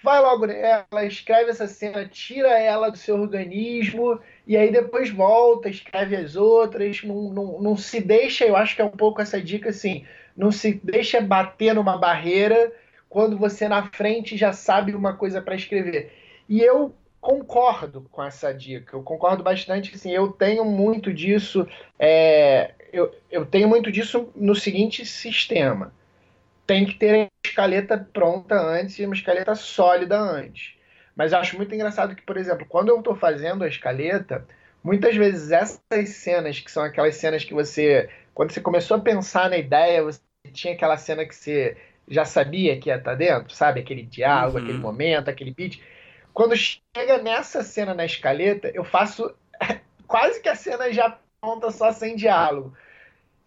vai 0.04 0.20
logo 0.20 0.46
nela, 0.46 1.06
escreve 1.06 1.52
essa 1.52 1.68
cena, 1.68 2.06
tira 2.06 2.60
ela 2.60 2.90
do 2.90 2.98
seu 2.98 3.20
organismo 3.20 4.20
e 4.48 4.58
aí 4.58 4.72
depois 4.72 5.10
volta, 5.10 5.70
escreve 5.70 6.16
as 6.16 6.36
outras, 6.36 7.04
não, 7.04 7.30
não, 7.30 7.62
não 7.62 7.78
se 7.78 8.02
deixa, 8.02 8.46
eu 8.46 8.56
acho 8.56 8.76
que 8.76 8.82
é 8.82 8.86
um 8.86 8.90
pouco 8.90 9.22
essa 9.22 9.42
dica 9.42 9.70
assim, 9.70 10.06
não 10.36 10.52
se 10.52 10.74
deixa 10.84 11.22
bater 11.22 11.76
numa 11.76 11.98
barreira 11.98 12.72
quando 13.10 13.38
você 13.38 13.68
na 13.68 13.84
frente 13.88 14.38
já 14.38 14.54
sabe 14.54 14.96
uma 14.96 15.16
coisa 15.16 15.42
para 15.42 15.56
escrever. 15.56 16.14
E 16.48 16.62
eu 16.62 16.96
concordo 17.20 18.08
com 18.12 18.24
essa 18.24 18.52
dica, 18.52 18.96
eu 18.96 19.04
concordo 19.04 19.44
bastante, 19.44 19.94
assim, 19.94 20.12
eu 20.12 20.32
tenho 20.32 20.66
muito 20.66 21.14
disso, 21.14 21.68
é, 22.00 22.72
eu, 22.92 23.14
eu 23.30 23.46
tenho 23.46 23.70
muito 23.70 23.92
disso 23.92 24.30
no 24.36 24.56
seguinte 24.56 25.06
sistema 25.06 25.94
tem 26.72 26.86
que 26.86 26.96
ter 26.96 27.24
a 27.24 27.28
escaleta 27.46 27.98
pronta 27.98 28.56
antes 28.56 28.98
e 28.98 29.06
uma 29.06 29.14
escaleta 29.14 29.54
sólida 29.56 30.18
antes. 30.18 30.74
Mas 31.14 31.34
eu 31.34 31.40
acho 31.40 31.58
muito 31.58 31.76
engraçado 31.76 32.16
que, 32.16 32.22
por 32.22 32.38
exemplo, 32.38 32.66
quando 32.66 32.88
eu 32.88 33.00
estou 33.00 33.14
fazendo 33.14 33.66
a 33.66 33.68
escaleta, 33.68 34.48
muitas 34.82 35.14
vezes 35.14 35.52
essas 35.52 36.10
cenas, 36.12 36.62
que 36.62 36.72
são 36.72 36.82
aquelas 36.82 37.18
cenas 37.18 37.44
que 37.44 37.54
você, 37.54 38.10
quando 38.34 38.52
você 38.52 38.62
começou 38.62 38.96
a 38.96 39.02
pensar 39.02 39.50
na 39.50 39.58
ideia, 39.58 40.02
você 40.02 40.22
tinha 40.54 40.74
aquela 40.74 40.96
cena 40.96 41.26
que 41.26 41.36
você 41.36 41.76
já 42.08 42.24
sabia 42.24 42.80
que 42.80 42.88
ia 42.88 42.96
estar 42.96 43.12
tá 43.12 43.18
dentro, 43.18 43.54
sabe? 43.54 43.82
Aquele 43.82 44.04
diálogo, 44.04 44.58
uhum. 44.58 44.64
aquele 44.64 44.78
momento, 44.78 45.28
aquele 45.28 45.52
beat. 45.52 45.82
Quando 46.34 46.56
chega 46.56 47.18
nessa 47.22 47.64
cena 47.64 47.94
na 47.94 48.06
escaleta, 48.06 48.72
eu 48.74 48.86
faço 48.86 49.36
quase 50.08 50.40
que 50.40 50.48
a 50.48 50.56
cena 50.56 50.90
já 50.94 51.20
pronta 51.42 51.70
só 51.70 51.92
sem 51.92 52.16
diálogo. 52.16 52.74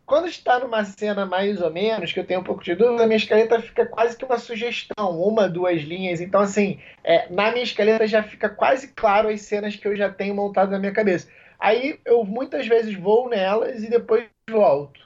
Quando 0.06 0.28
está 0.28 0.58
numa 0.58 0.84
cena 0.84 1.24
mais 1.24 1.62
ou 1.62 1.70
menos, 1.70 2.12
que 2.12 2.20
eu 2.20 2.26
tenho 2.26 2.40
um 2.40 2.44
pouco 2.44 2.62
de 2.62 2.74
dúvida, 2.74 3.04
a 3.04 3.06
minha 3.06 3.16
escaleta 3.16 3.60
fica 3.60 3.86
quase 3.86 4.16
que 4.16 4.24
uma 4.24 4.38
sugestão, 4.38 5.18
uma, 5.18 5.48
duas 5.48 5.80
linhas. 5.80 6.20
Então, 6.20 6.40
assim, 6.40 6.78
é, 7.02 7.26
na 7.30 7.50
minha 7.50 7.64
escaleta 7.64 8.06
já 8.06 8.22
fica 8.22 8.48
quase 8.48 8.88
claro 8.88 9.28
as 9.28 9.40
cenas 9.40 9.76
que 9.76 9.88
eu 9.88 9.96
já 9.96 10.10
tenho 10.10 10.34
montado 10.34 10.70
na 10.70 10.78
minha 10.78 10.92
cabeça. 10.92 11.28
Aí 11.58 11.98
eu 12.04 12.22
muitas 12.24 12.66
vezes 12.66 12.94
vou 12.94 13.28
nelas 13.30 13.82
e 13.82 13.88
depois 13.88 14.26
volto. 14.50 15.03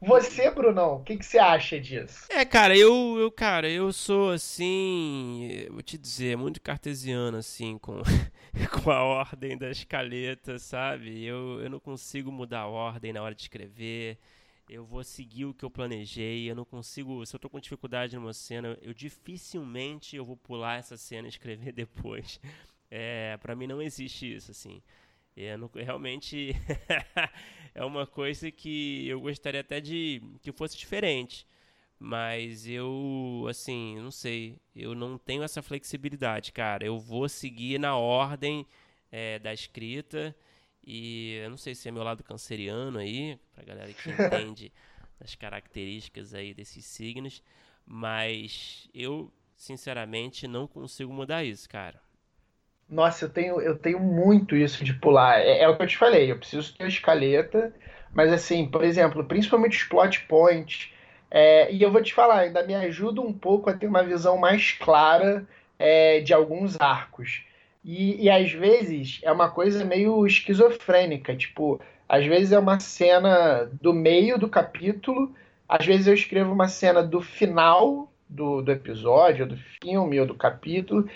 Você, 0.00 0.50
Brunão, 0.50 0.96
o 0.96 1.02
que, 1.02 1.16
que 1.16 1.24
você 1.24 1.38
acha 1.38 1.80
disso? 1.80 2.26
É, 2.30 2.44
cara, 2.44 2.76
eu, 2.76 3.18
eu, 3.18 3.30
cara, 3.30 3.68
eu 3.68 3.92
sou 3.92 4.30
assim, 4.30 5.66
vou 5.70 5.82
te 5.82 5.96
dizer, 5.96 6.36
muito 6.36 6.60
cartesiano, 6.60 7.38
assim, 7.38 7.78
com, 7.78 8.02
com 8.82 8.90
a 8.90 9.02
ordem 9.02 9.56
da 9.56 9.70
escaleta, 9.70 10.58
sabe? 10.58 11.24
Eu, 11.24 11.60
eu 11.62 11.70
não 11.70 11.80
consigo 11.80 12.30
mudar 12.30 12.60
a 12.60 12.66
ordem 12.66 13.12
na 13.12 13.22
hora 13.22 13.34
de 13.34 13.42
escrever. 13.42 14.18
Eu 14.68 14.84
vou 14.84 15.02
seguir 15.04 15.44
o 15.46 15.54
que 15.54 15.64
eu 15.64 15.70
planejei. 15.70 16.50
Eu 16.50 16.54
não 16.54 16.64
consigo. 16.64 17.24
Se 17.24 17.34
eu 17.34 17.40
tô 17.40 17.48
com 17.48 17.60
dificuldade 17.60 18.16
numa 18.16 18.32
cena, 18.32 18.76
eu 18.82 18.92
dificilmente 18.92 20.16
eu 20.16 20.24
vou 20.24 20.36
pular 20.36 20.78
essa 20.78 20.96
cena 20.96 21.26
e 21.26 21.30
escrever 21.30 21.72
depois. 21.72 22.40
É, 22.90 23.36
para 23.38 23.54
mim 23.56 23.66
não 23.66 23.80
existe 23.80 24.34
isso, 24.34 24.50
assim. 24.50 24.82
É, 25.36 25.56
não, 25.56 25.70
realmente 25.74 26.54
é 27.76 27.84
uma 27.84 28.06
coisa 28.06 28.50
que 28.50 29.06
eu 29.06 29.20
gostaria 29.20 29.60
até 29.60 29.80
de 29.82 30.22
que 30.40 30.50
fosse 30.50 30.76
diferente. 30.78 31.46
Mas 31.98 32.66
eu, 32.66 33.46
assim, 33.50 33.98
não 34.00 34.10
sei. 34.10 34.58
Eu 34.74 34.94
não 34.94 35.18
tenho 35.18 35.42
essa 35.42 35.62
flexibilidade, 35.62 36.52
cara. 36.52 36.86
Eu 36.86 36.98
vou 36.98 37.28
seguir 37.28 37.78
na 37.78 37.94
ordem 37.96 38.66
é, 39.12 39.38
da 39.38 39.52
escrita. 39.52 40.34
E 40.82 41.34
eu 41.42 41.50
não 41.50 41.58
sei 41.58 41.74
se 41.74 41.86
é 41.86 41.92
meu 41.92 42.02
lado 42.02 42.24
canceriano 42.24 42.98
aí, 42.98 43.38
pra 43.54 43.64
galera 43.64 43.92
que 43.92 44.08
entende 44.10 44.72
das 45.20 45.34
características 45.34 46.32
aí 46.32 46.54
desses 46.54 46.84
signos. 46.86 47.42
Mas 47.84 48.88
eu, 48.94 49.30
sinceramente, 49.54 50.48
não 50.48 50.66
consigo 50.66 51.12
mudar 51.12 51.44
isso, 51.44 51.68
cara. 51.68 52.00
Nossa, 52.88 53.24
eu 53.24 53.28
tenho, 53.28 53.60
eu 53.60 53.76
tenho 53.76 53.98
muito 53.98 54.56
isso 54.56 54.84
de 54.84 54.94
pular. 54.94 55.40
É, 55.40 55.62
é, 55.62 55.68
o 55.68 55.76
que 55.76 55.82
eu 55.82 55.86
te 55.86 55.98
falei, 55.98 56.30
eu 56.30 56.38
preciso 56.38 56.74
ter 56.76 56.84
a 56.84 56.88
escaleta, 56.88 57.74
mas 58.14 58.32
assim, 58.32 58.66
por 58.68 58.84
exemplo, 58.84 59.24
principalmente 59.24 59.76
os 59.76 59.84
plot 59.84 60.20
points, 60.22 60.92
é, 61.30 61.72
e 61.72 61.82
eu 61.82 61.90
vou 61.90 62.02
te 62.02 62.14
falar, 62.14 62.40
ainda 62.40 62.62
me 62.62 62.74
ajuda 62.74 63.20
um 63.20 63.32
pouco 63.32 63.68
a 63.68 63.74
ter 63.74 63.86
uma 63.88 64.04
visão 64.04 64.38
mais 64.38 64.72
clara 64.72 65.46
é, 65.78 66.20
de 66.20 66.32
alguns 66.32 66.80
arcos. 66.80 67.42
E, 67.84 68.24
e 68.24 68.30
às 68.30 68.50
vezes 68.52 69.20
é 69.22 69.32
uma 69.32 69.50
coisa 69.50 69.84
meio 69.84 70.26
esquizofrênica, 70.26 71.36
tipo, 71.36 71.80
às 72.08 72.24
vezes 72.24 72.52
é 72.52 72.58
uma 72.58 72.78
cena 72.80 73.68
do 73.80 73.92
meio 73.92 74.38
do 74.38 74.48
capítulo, 74.48 75.34
às 75.68 75.84
vezes 75.84 76.06
eu 76.06 76.14
escrevo 76.14 76.52
uma 76.52 76.68
cena 76.68 77.02
do 77.02 77.20
final 77.20 78.10
do, 78.28 78.62
do 78.62 78.72
episódio, 78.72 79.46
do 79.46 79.56
filme 79.80 80.20
ou 80.20 80.26
do 80.26 80.34
capítulo, 80.34 81.08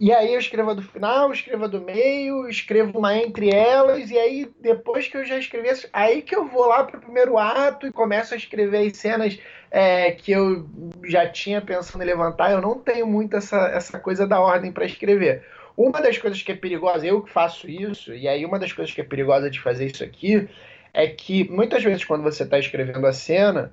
e 0.00 0.14
aí 0.14 0.32
eu 0.32 0.40
escrevo 0.40 0.70
a 0.70 0.74
do 0.74 0.80
final, 0.80 1.30
escrevo 1.30 1.64
a 1.64 1.68
do 1.68 1.78
meio, 1.78 2.48
escrevo 2.48 2.98
uma 2.98 3.14
entre 3.14 3.50
elas, 3.50 4.10
e 4.10 4.18
aí 4.18 4.50
depois 4.58 5.06
que 5.06 5.18
eu 5.18 5.26
já 5.26 5.38
escrevi, 5.38 5.68
aí 5.92 6.22
que 6.22 6.34
eu 6.34 6.48
vou 6.48 6.64
lá 6.64 6.84
pro 6.84 6.98
primeiro 6.98 7.36
ato 7.36 7.86
e 7.86 7.92
começo 7.92 8.32
a 8.32 8.36
escrever 8.38 8.86
as 8.86 8.96
cenas 8.96 9.38
é, 9.70 10.12
que 10.12 10.32
eu 10.32 10.66
já 11.04 11.28
tinha 11.28 11.60
pensando 11.60 12.02
em 12.02 12.06
levantar. 12.06 12.50
Eu 12.50 12.62
não 12.62 12.78
tenho 12.78 13.06
muito 13.06 13.36
essa, 13.36 13.58
essa 13.68 14.00
coisa 14.00 14.26
da 14.26 14.40
ordem 14.40 14.72
para 14.72 14.86
escrever. 14.86 15.44
Uma 15.76 16.00
das 16.00 16.16
coisas 16.16 16.42
que 16.42 16.50
é 16.50 16.56
perigosa, 16.56 17.06
eu 17.06 17.20
que 17.22 17.30
faço 17.30 17.68
isso, 17.68 18.14
e 18.14 18.26
aí 18.26 18.46
uma 18.46 18.58
das 18.58 18.72
coisas 18.72 18.94
que 18.94 19.02
é 19.02 19.04
perigosa 19.04 19.50
de 19.50 19.60
fazer 19.60 19.84
isso 19.84 20.02
aqui, 20.02 20.48
é 20.94 21.08
que 21.08 21.46
muitas 21.50 21.84
vezes 21.84 22.06
quando 22.06 22.22
você 22.22 22.42
está 22.44 22.58
escrevendo 22.58 23.06
a 23.06 23.12
cena, 23.12 23.70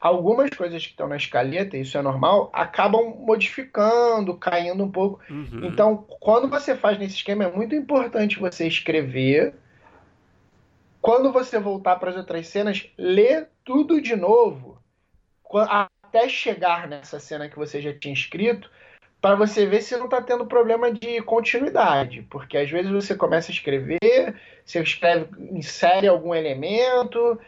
algumas 0.00 0.50
coisas 0.50 0.84
que 0.84 0.92
estão 0.92 1.08
na 1.08 1.16
escaleta, 1.16 1.76
isso 1.76 1.98
é 1.98 2.02
normal, 2.02 2.50
acabam 2.52 3.16
modificando, 3.18 4.36
caindo 4.36 4.84
um 4.84 4.90
pouco. 4.90 5.20
Uhum. 5.28 5.64
Então, 5.64 6.04
quando 6.20 6.48
você 6.48 6.76
faz 6.76 6.98
nesse 6.98 7.16
esquema, 7.16 7.44
é 7.44 7.50
muito 7.50 7.74
importante 7.74 8.38
você 8.38 8.66
escrever. 8.66 9.54
Quando 11.00 11.32
você 11.32 11.58
voltar 11.58 11.96
para 11.96 12.10
as 12.10 12.16
outras 12.16 12.46
cenas, 12.46 12.88
ler 12.96 13.48
tudo 13.64 14.00
de 14.00 14.14
novo, 14.14 14.78
até 15.52 16.28
chegar 16.28 16.86
nessa 16.86 17.18
cena 17.18 17.48
que 17.48 17.56
você 17.56 17.80
já 17.80 17.92
tinha 17.92 18.14
escrito, 18.14 18.70
para 19.20 19.34
você 19.34 19.66
ver 19.66 19.82
se 19.82 19.96
não 19.96 20.04
está 20.04 20.22
tendo 20.22 20.46
problema 20.46 20.92
de 20.92 21.20
continuidade. 21.22 22.22
Porque 22.30 22.56
às 22.56 22.70
vezes 22.70 22.90
você 22.90 23.16
começa 23.16 23.50
a 23.50 23.54
escrever, 23.54 24.34
você 24.64 24.80
escreve, 24.80 25.28
insere 25.50 26.06
algum 26.06 26.32
elemento 26.32 27.38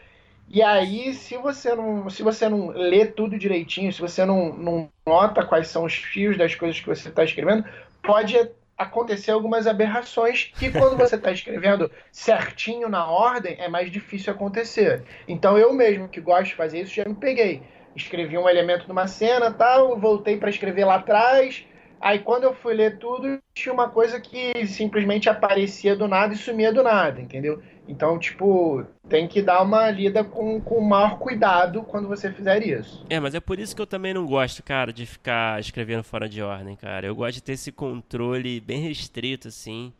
e 0.53 0.61
aí, 0.61 1.13
se 1.13 1.37
você 1.37 1.73
não, 1.73 2.09
se 2.09 2.21
você 2.21 2.49
não 2.49 2.67
lê 2.69 3.05
tudo 3.05 3.37
direitinho, 3.37 3.91
se 3.93 4.01
você 4.01 4.25
não, 4.25 4.53
não 4.53 4.89
nota 5.05 5.45
quais 5.45 5.67
são 5.67 5.85
os 5.85 5.93
fios 5.93 6.37
das 6.37 6.55
coisas 6.55 6.79
que 6.79 6.87
você 6.87 7.07
está 7.07 7.23
escrevendo, 7.23 7.63
pode 8.03 8.37
acontecer 8.77 9.31
algumas 9.31 9.67
aberrações 9.67 10.51
que 10.57 10.71
quando 10.71 10.97
você 10.97 11.15
está 11.15 11.31
escrevendo 11.31 11.89
certinho 12.11 12.89
na 12.89 13.05
ordem 13.05 13.55
é 13.59 13.69
mais 13.69 13.91
difícil 13.91 14.33
acontecer. 14.33 15.03
Então 15.27 15.57
eu 15.57 15.71
mesmo 15.73 16.09
que 16.09 16.19
gosto 16.19 16.47
de 16.47 16.55
fazer 16.55 16.81
isso 16.81 16.95
já 16.95 17.05
me 17.05 17.15
peguei. 17.15 17.61
Escrevi 17.95 18.37
um 18.37 18.49
elemento 18.49 18.87
numa 18.87 19.07
cena, 19.07 19.51
tal, 19.51 19.97
voltei 19.97 20.37
para 20.37 20.49
escrever 20.49 20.85
lá 20.85 20.95
atrás. 20.95 21.65
Aí 22.01 22.19
quando 22.19 22.43
eu 22.43 22.53
fui 22.55 22.73
ler 22.73 22.97
tudo, 22.97 23.39
tinha 23.53 23.71
uma 23.71 23.89
coisa 23.89 24.19
que 24.19 24.65
simplesmente 24.65 25.29
aparecia 25.29 25.95
do 25.95 26.07
nada 26.07 26.33
e 26.33 26.37
sumia 26.37 26.73
do 26.73 26.81
nada, 26.81 27.21
entendeu? 27.21 27.61
Então, 27.87 28.17
tipo, 28.17 28.83
tem 29.07 29.27
que 29.27 29.41
dar 29.41 29.61
uma 29.61 29.89
lida 29.91 30.23
com, 30.23 30.59
com 30.61 30.79
maior 30.79 31.19
cuidado 31.19 31.83
quando 31.83 32.07
você 32.07 32.31
fizer 32.31 32.65
isso. 32.65 33.05
É, 33.09 33.19
mas 33.19 33.35
é 33.35 33.39
por 33.39 33.59
isso 33.59 33.75
que 33.75 33.81
eu 33.81 33.87
também 33.87 34.13
não 34.13 34.25
gosto, 34.25 34.63
cara, 34.63 34.91
de 34.93 35.05
ficar 35.05 35.59
escrevendo 35.59 36.03
fora 36.03 36.27
de 36.27 36.41
ordem, 36.41 36.75
cara. 36.75 37.05
Eu 37.05 37.15
gosto 37.15 37.35
de 37.35 37.43
ter 37.43 37.53
esse 37.53 37.71
controle 37.71 38.59
bem 38.61 38.81
restrito, 38.81 39.47
assim, 39.47 39.93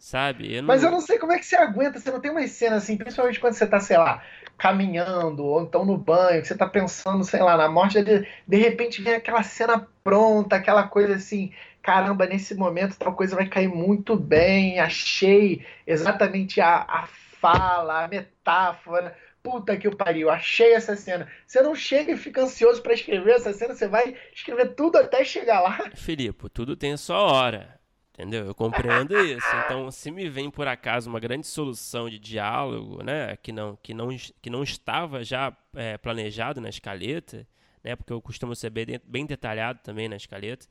sabe? 0.00 0.54
Eu 0.54 0.62
não... 0.62 0.68
Mas 0.68 0.82
eu 0.82 0.90
não 0.90 1.00
sei 1.00 1.18
como 1.18 1.32
é 1.32 1.38
que 1.38 1.44
você 1.44 1.54
aguenta, 1.54 2.00
você 2.00 2.10
não 2.10 2.20
tem 2.20 2.30
uma 2.30 2.44
cena 2.48 2.76
assim, 2.76 2.96
principalmente 2.96 3.38
quando 3.38 3.52
você 3.52 3.66
tá, 3.66 3.78
sei 3.78 3.98
lá, 3.98 4.22
caminhando, 4.56 5.44
ou 5.44 5.62
então 5.62 5.84
no 5.84 5.96
banho, 5.96 6.40
que 6.40 6.48
você 6.48 6.56
tá 6.56 6.66
pensando, 6.66 7.22
sei 7.22 7.40
lá, 7.40 7.56
na 7.56 7.68
morte, 7.68 8.02
de, 8.02 8.26
de 8.48 8.56
repente 8.56 9.02
vem 9.02 9.14
aquela 9.14 9.42
cena 9.42 9.86
pronta, 10.02 10.56
aquela 10.56 10.84
coisa 10.84 11.14
assim, 11.14 11.52
caramba, 11.82 12.26
nesse 12.26 12.54
momento 12.54 12.98
tal 12.98 13.14
coisa 13.14 13.36
vai 13.36 13.46
cair 13.46 13.68
muito 13.68 14.16
bem, 14.16 14.80
achei 14.80 15.64
exatamente 15.86 16.62
a, 16.62 16.78
a 16.88 17.06
fala, 17.06 18.04
a 18.04 18.08
metáfora. 18.08 19.16
Puta 19.42 19.74
que 19.74 19.88
o 19.88 19.96
pariu, 19.96 20.28
achei 20.28 20.74
essa 20.74 20.94
cena. 20.94 21.26
Você 21.46 21.62
não 21.62 21.74
chega 21.74 22.12
e 22.12 22.16
fica 22.16 22.42
ansioso 22.42 22.82
para 22.82 22.92
escrever 22.92 23.32
essa 23.32 23.54
cena, 23.54 23.74
você 23.74 23.88
vai 23.88 24.14
escrever 24.34 24.74
tudo 24.74 24.98
até 24.98 25.24
chegar 25.24 25.60
lá. 25.60 25.90
Filipe, 25.94 26.50
tudo 26.50 26.76
tem 26.76 26.92
a 26.92 26.98
sua 26.98 27.22
hora. 27.22 27.79
Entendeu? 28.20 28.44
Eu 28.44 28.54
compreendo 28.54 29.18
isso. 29.18 29.46
Então, 29.64 29.90
se 29.90 30.10
me 30.10 30.28
vem 30.28 30.50
por 30.50 30.68
acaso 30.68 31.08
uma 31.08 31.18
grande 31.18 31.46
solução 31.46 32.08
de 32.10 32.18
diálogo, 32.18 33.02
né, 33.02 33.34
que 33.38 33.50
não, 33.50 33.78
que 33.82 33.94
não, 33.94 34.08
que 34.42 34.50
não 34.50 34.62
estava 34.62 35.24
já 35.24 35.56
é, 35.74 35.96
planejado 35.96 36.60
na 36.60 36.68
escaleta, 36.68 37.48
né, 37.82 37.96
porque 37.96 38.12
eu 38.12 38.20
costumo 38.20 38.54
ser 38.54 38.68
bem, 38.68 39.00
bem 39.04 39.24
detalhado 39.24 39.80
também 39.82 40.06
na 40.06 40.16
escaleta, 40.16 40.66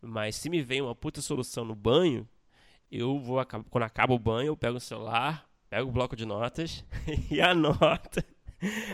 mas 0.00 0.36
se 0.36 0.48
me 0.48 0.62
vem 0.62 0.80
uma 0.80 0.94
puta 0.94 1.20
solução 1.20 1.64
no 1.64 1.74
banho, 1.74 2.28
eu 2.88 3.18
vou, 3.18 3.44
quando 3.68 3.82
acaba 3.82 4.14
o 4.14 4.18
banho, 4.18 4.48
eu 4.48 4.56
pego 4.56 4.76
o 4.76 4.80
celular, 4.80 5.44
pego 5.68 5.88
o 5.88 5.92
bloco 5.92 6.14
de 6.14 6.24
notas 6.24 6.84
e 7.28 7.40
anota. 7.40 8.24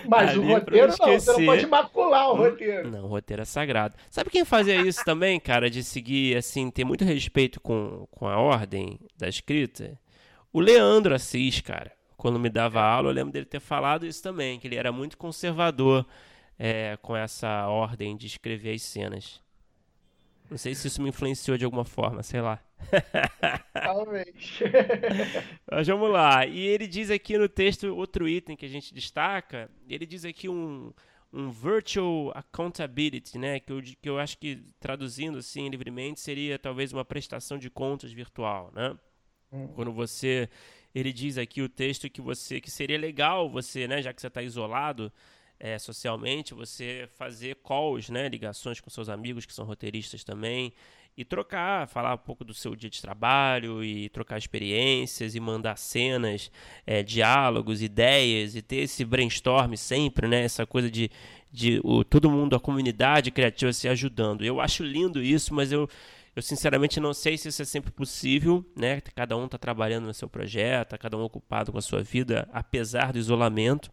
Mas 0.08 0.36
o 0.36 0.42
roteiro 0.42 0.94
não, 0.98 1.06
você 1.08 1.32
não 1.32 1.44
pode 1.44 1.66
macular 1.66 2.30
o 2.30 2.36
roteiro. 2.36 2.90
Não, 2.90 3.04
o 3.04 3.08
roteiro 3.08 3.42
é 3.42 3.44
sagrado. 3.44 3.94
Sabe 4.10 4.30
quem 4.30 4.44
fazia 4.44 4.76
isso 4.76 5.04
também, 5.04 5.38
cara, 5.38 5.68
de 5.68 5.84
seguir, 5.84 6.36
assim, 6.36 6.70
ter 6.70 6.84
muito 6.84 7.04
respeito 7.04 7.60
com, 7.60 8.06
com 8.10 8.26
a 8.26 8.38
ordem 8.38 8.98
da 9.16 9.28
escrita? 9.28 9.98
O 10.52 10.60
Leandro 10.60 11.14
Assis, 11.14 11.60
cara. 11.60 11.92
Quando 12.16 12.38
me 12.38 12.48
dava 12.48 12.80
aula, 12.80 13.10
eu 13.10 13.14
lembro 13.14 13.32
dele 13.32 13.46
ter 13.46 13.60
falado 13.60 14.04
isso 14.04 14.22
também, 14.22 14.58
que 14.58 14.66
ele 14.66 14.76
era 14.76 14.90
muito 14.90 15.16
conservador 15.16 16.04
é, 16.58 16.98
com 17.00 17.16
essa 17.16 17.68
ordem 17.68 18.16
de 18.16 18.26
escrever 18.26 18.74
as 18.74 18.82
cenas. 18.82 19.40
Não 20.50 20.56
sei 20.56 20.74
se 20.74 20.88
isso 20.88 21.02
me 21.02 21.10
influenciou 21.10 21.58
de 21.58 21.64
alguma 21.64 21.84
forma, 21.84 22.22
sei 22.22 22.40
lá. 22.40 22.62
Talvez. 23.72 24.60
Mas 25.70 25.86
vamos 25.86 26.10
lá. 26.10 26.46
E 26.46 26.58
ele 26.60 26.86
diz 26.86 27.10
aqui 27.10 27.36
no 27.36 27.48
texto 27.48 27.94
outro 27.94 28.26
item 28.26 28.56
que 28.56 28.64
a 28.64 28.68
gente 28.68 28.94
destaca. 28.94 29.70
Ele 29.86 30.06
diz 30.06 30.24
aqui 30.24 30.48
um, 30.48 30.92
um 31.32 31.50
virtual 31.50 32.32
accountability, 32.34 33.38
né? 33.38 33.60
Que 33.60 33.72
eu, 33.72 33.82
que 33.82 34.08
eu 34.08 34.18
acho 34.18 34.38
que 34.38 34.62
traduzindo 34.80 35.38
assim 35.38 35.68
livremente 35.68 36.20
seria 36.20 36.58
talvez 36.58 36.92
uma 36.92 37.04
prestação 37.04 37.58
de 37.58 37.68
contas 37.68 38.10
virtual, 38.10 38.72
né? 38.74 38.96
Hum. 39.52 39.68
Quando 39.68 39.92
você, 39.92 40.48
ele 40.94 41.12
diz 41.12 41.36
aqui 41.36 41.60
o 41.60 41.68
texto 41.68 42.08
que 42.08 42.22
você 42.22 42.58
que 42.60 42.70
seria 42.70 42.98
legal 42.98 43.50
você, 43.50 43.86
né? 43.86 44.00
Já 44.00 44.14
que 44.14 44.20
você 44.20 44.28
está 44.28 44.42
isolado 44.42 45.12
é, 45.60 45.78
socialmente, 45.78 46.54
você 46.54 47.08
fazer 47.16 47.56
calls, 47.56 48.08
né, 48.08 48.28
ligações 48.28 48.80
com 48.80 48.90
seus 48.90 49.08
amigos 49.08 49.44
que 49.44 49.52
são 49.52 49.64
roteiristas 49.64 50.24
também, 50.24 50.72
e 51.16 51.24
trocar, 51.24 51.88
falar 51.88 52.14
um 52.14 52.18
pouco 52.18 52.44
do 52.44 52.54
seu 52.54 52.76
dia 52.76 52.88
de 52.88 53.02
trabalho 53.02 53.82
e 53.82 54.08
trocar 54.10 54.38
experiências 54.38 55.34
e 55.34 55.40
mandar 55.40 55.76
cenas, 55.76 56.48
é, 56.86 57.02
diálogos, 57.02 57.82
ideias 57.82 58.54
e 58.54 58.62
ter 58.62 58.82
esse 58.82 59.04
brainstorm 59.04 59.74
sempre, 59.74 60.28
né, 60.28 60.44
essa 60.44 60.64
coisa 60.64 60.88
de, 60.88 61.10
de 61.50 61.80
o, 61.82 62.04
todo 62.04 62.30
mundo, 62.30 62.54
a 62.54 62.60
comunidade 62.60 63.32
criativa 63.32 63.72
se 63.72 63.88
ajudando. 63.88 64.44
Eu 64.44 64.60
acho 64.60 64.84
lindo 64.84 65.20
isso, 65.20 65.52
mas 65.52 65.72
eu 65.72 65.88
eu 66.36 66.42
sinceramente 66.42 67.00
não 67.00 67.12
sei 67.12 67.36
se 67.36 67.48
isso 67.48 67.62
é 67.62 67.64
sempre 67.64 67.90
possível, 67.90 68.64
né? 68.76 69.00
Cada 69.00 69.36
um 69.36 69.46
está 69.46 69.58
trabalhando 69.58 70.06
no 70.06 70.14
seu 70.14 70.28
projeto, 70.28 70.96
cada 70.96 71.16
um 71.16 71.22
ocupado 71.22 71.72
com 71.72 71.78
a 71.78 71.82
sua 71.82 72.00
vida, 72.00 72.48
apesar 72.52 73.12
do 73.12 73.18
isolamento. 73.18 73.90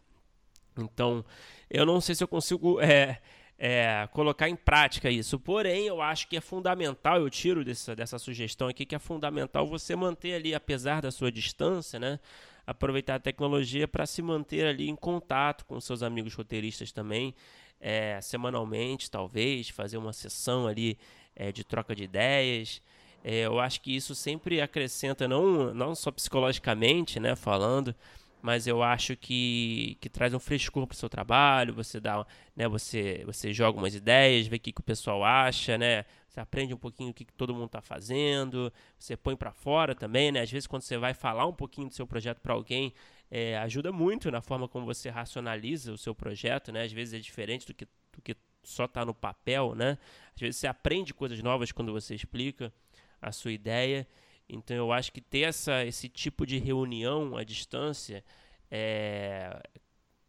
Então, 0.78 1.26
eu 1.70 1.86
não 1.86 2.00
sei 2.02 2.16
se 2.16 2.24
eu 2.24 2.28
consigo 2.28 2.80
é, 2.80 3.20
é, 3.58 4.08
colocar 4.12 4.50
em 4.50 4.56
prática 4.56 5.10
isso. 5.10 5.40
Porém, 5.40 5.88
eu 5.88 6.02
acho 6.02 6.28
que 6.28 6.38
é 6.38 6.42
fundamental, 6.42 7.18
eu 7.18 7.30
tiro 7.30 7.64
dessa, 7.64 7.96
dessa 7.96 8.20
sugestão 8.20 8.68
aqui, 8.68 8.86
que 8.86 8.96
é 8.96 9.00
fundamental 9.00 9.66
você 9.66 9.96
manter 9.96 10.34
ali, 10.34 10.54
apesar 10.54 11.02
da 11.02 11.12
sua 11.12 11.32
distância, 11.32 12.00
né? 12.00 12.20
Aproveitar 12.68 13.16
a 13.16 13.20
tecnologia 13.20 13.88
para 13.88 14.06
se 14.06 14.22
manter 14.22 14.66
ali 14.66 14.90
em 14.90 14.96
contato 14.96 15.66
com 15.66 15.80
seus 15.80 16.02
amigos 16.02 16.34
roteiristas 16.34 16.92
também, 16.92 17.34
é, 17.80 18.20
semanalmente, 18.22 19.10
talvez, 19.10 19.70
fazer 19.70 19.98
uma 19.98 20.14
sessão 20.14 20.68
ali 20.68 20.98
é, 21.36 21.52
de 21.52 21.64
troca 21.64 21.96
de 21.96 22.04
ideias. 22.04 22.82
É, 23.24 23.42
eu 23.42 23.60
acho 23.60 23.82
que 23.82 23.96
isso 23.96 24.16
sempre 24.16 24.62
acrescenta, 24.62 25.28
não, 25.28 25.74
não 25.74 25.96
só 25.96 26.12
psicologicamente, 26.12 27.20
né, 27.20 27.36
falando, 27.36 27.96
mas 28.42 28.68
eu 28.68 28.84
acho 28.84 29.16
que, 29.16 29.98
que 30.00 30.10
traz 30.10 30.34
um 30.34 30.40
frescor 30.40 30.86
para 30.86 30.94
o 30.94 30.98
seu 30.98 31.10
trabalho, 31.10 31.74
você 31.74 32.00
dá, 32.00 32.26
né, 32.56 32.68
você, 32.68 33.24
você 33.26 33.52
joga 33.54 33.78
umas 33.78 33.96
ideias, 33.96 34.48
vê 34.48 34.58
o 34.58 34.60
que, 34.60 34.72
que 34.72 34.82
o 34.82 34.84
pessoal 34.84 35.24
acha, 35.24 35.78
né? 35.78 36.06
Você 36.28 36.40
aprende 36.40 36.74
um 36.74 36.78
pouquinho 36.78 37.12
o 37.12 37.14
que, 37.14 37.26
que 37.26 37.34
todo 37.34 37.54
mundo 37.54 37.68
está 37.68 37.82
fazendo, 37.82 38.72
você 39.00 39.16
põe 39.16 39.36
para 39.36 39.52
fora 39.52 39.96
também, 39.96 40.32
né? 40.32 40.42
Às 40.42 40.52
vezes 40.52 40.68
quando 40.68 40.82
você 40.82 40.98
vai 40.98 41.14
falar 41.14 41.46
um 41.48 41.54
pouquinho 41.54 41.88
do 41.88 41.94
seu 41.94 42.06
projeto 42.06 42.40
para 42.40 42.54
alguém, 42.54 42.94
é, 43.32 43.58
ajuda 43.58 43.92
muito 43.92 44.30
na 44.30 44.42
forma 44.42 44.68
como 44.68 44.86
você 44.86 45.10
racionaliza 45.10 45.92
o 45.92 45.98
seu 45.98 46.14
projeto, 46.14 46.72
né? 46.72 46.84
Às 46.84 46.92
vezes 46.92 47.14
é 47.14 47.20
diferente 47.20 47.66
do 47.66 47.74
que, 47.74 47.86
do 47.86 48.22
que 48.22 48.36
só 48.64 48.86
está 48.86 49.06
no 49.06 49.14
papel, 49.14 49.74
né? 49.76 49.98
Às 50.36 50.42
vezes 50.42 50.58
você 50.58 50.68
aprende 50.68 51.14
coisas 51.14 51.42
novas 51.42 51.72
quando 51.72 51.92
você 51.94 52.14
explica 52.14 52.74
a 53.22 53.32
sua 53.32 53.52
ideia. 53.52 54.08
Então 54.48 54.76
eu 54.76 54.92
acho 54.92 55.12
que 55.12 55.22
ter 55.22 55.42
essa, 55.42 55.84
esse 55.84 56.08
tipo 56.08 56.46
de 56.46 56.58
reunião 56.58 57.36
à 57.36 57.44
distância 57.44 58.24
é, 58.70 59.62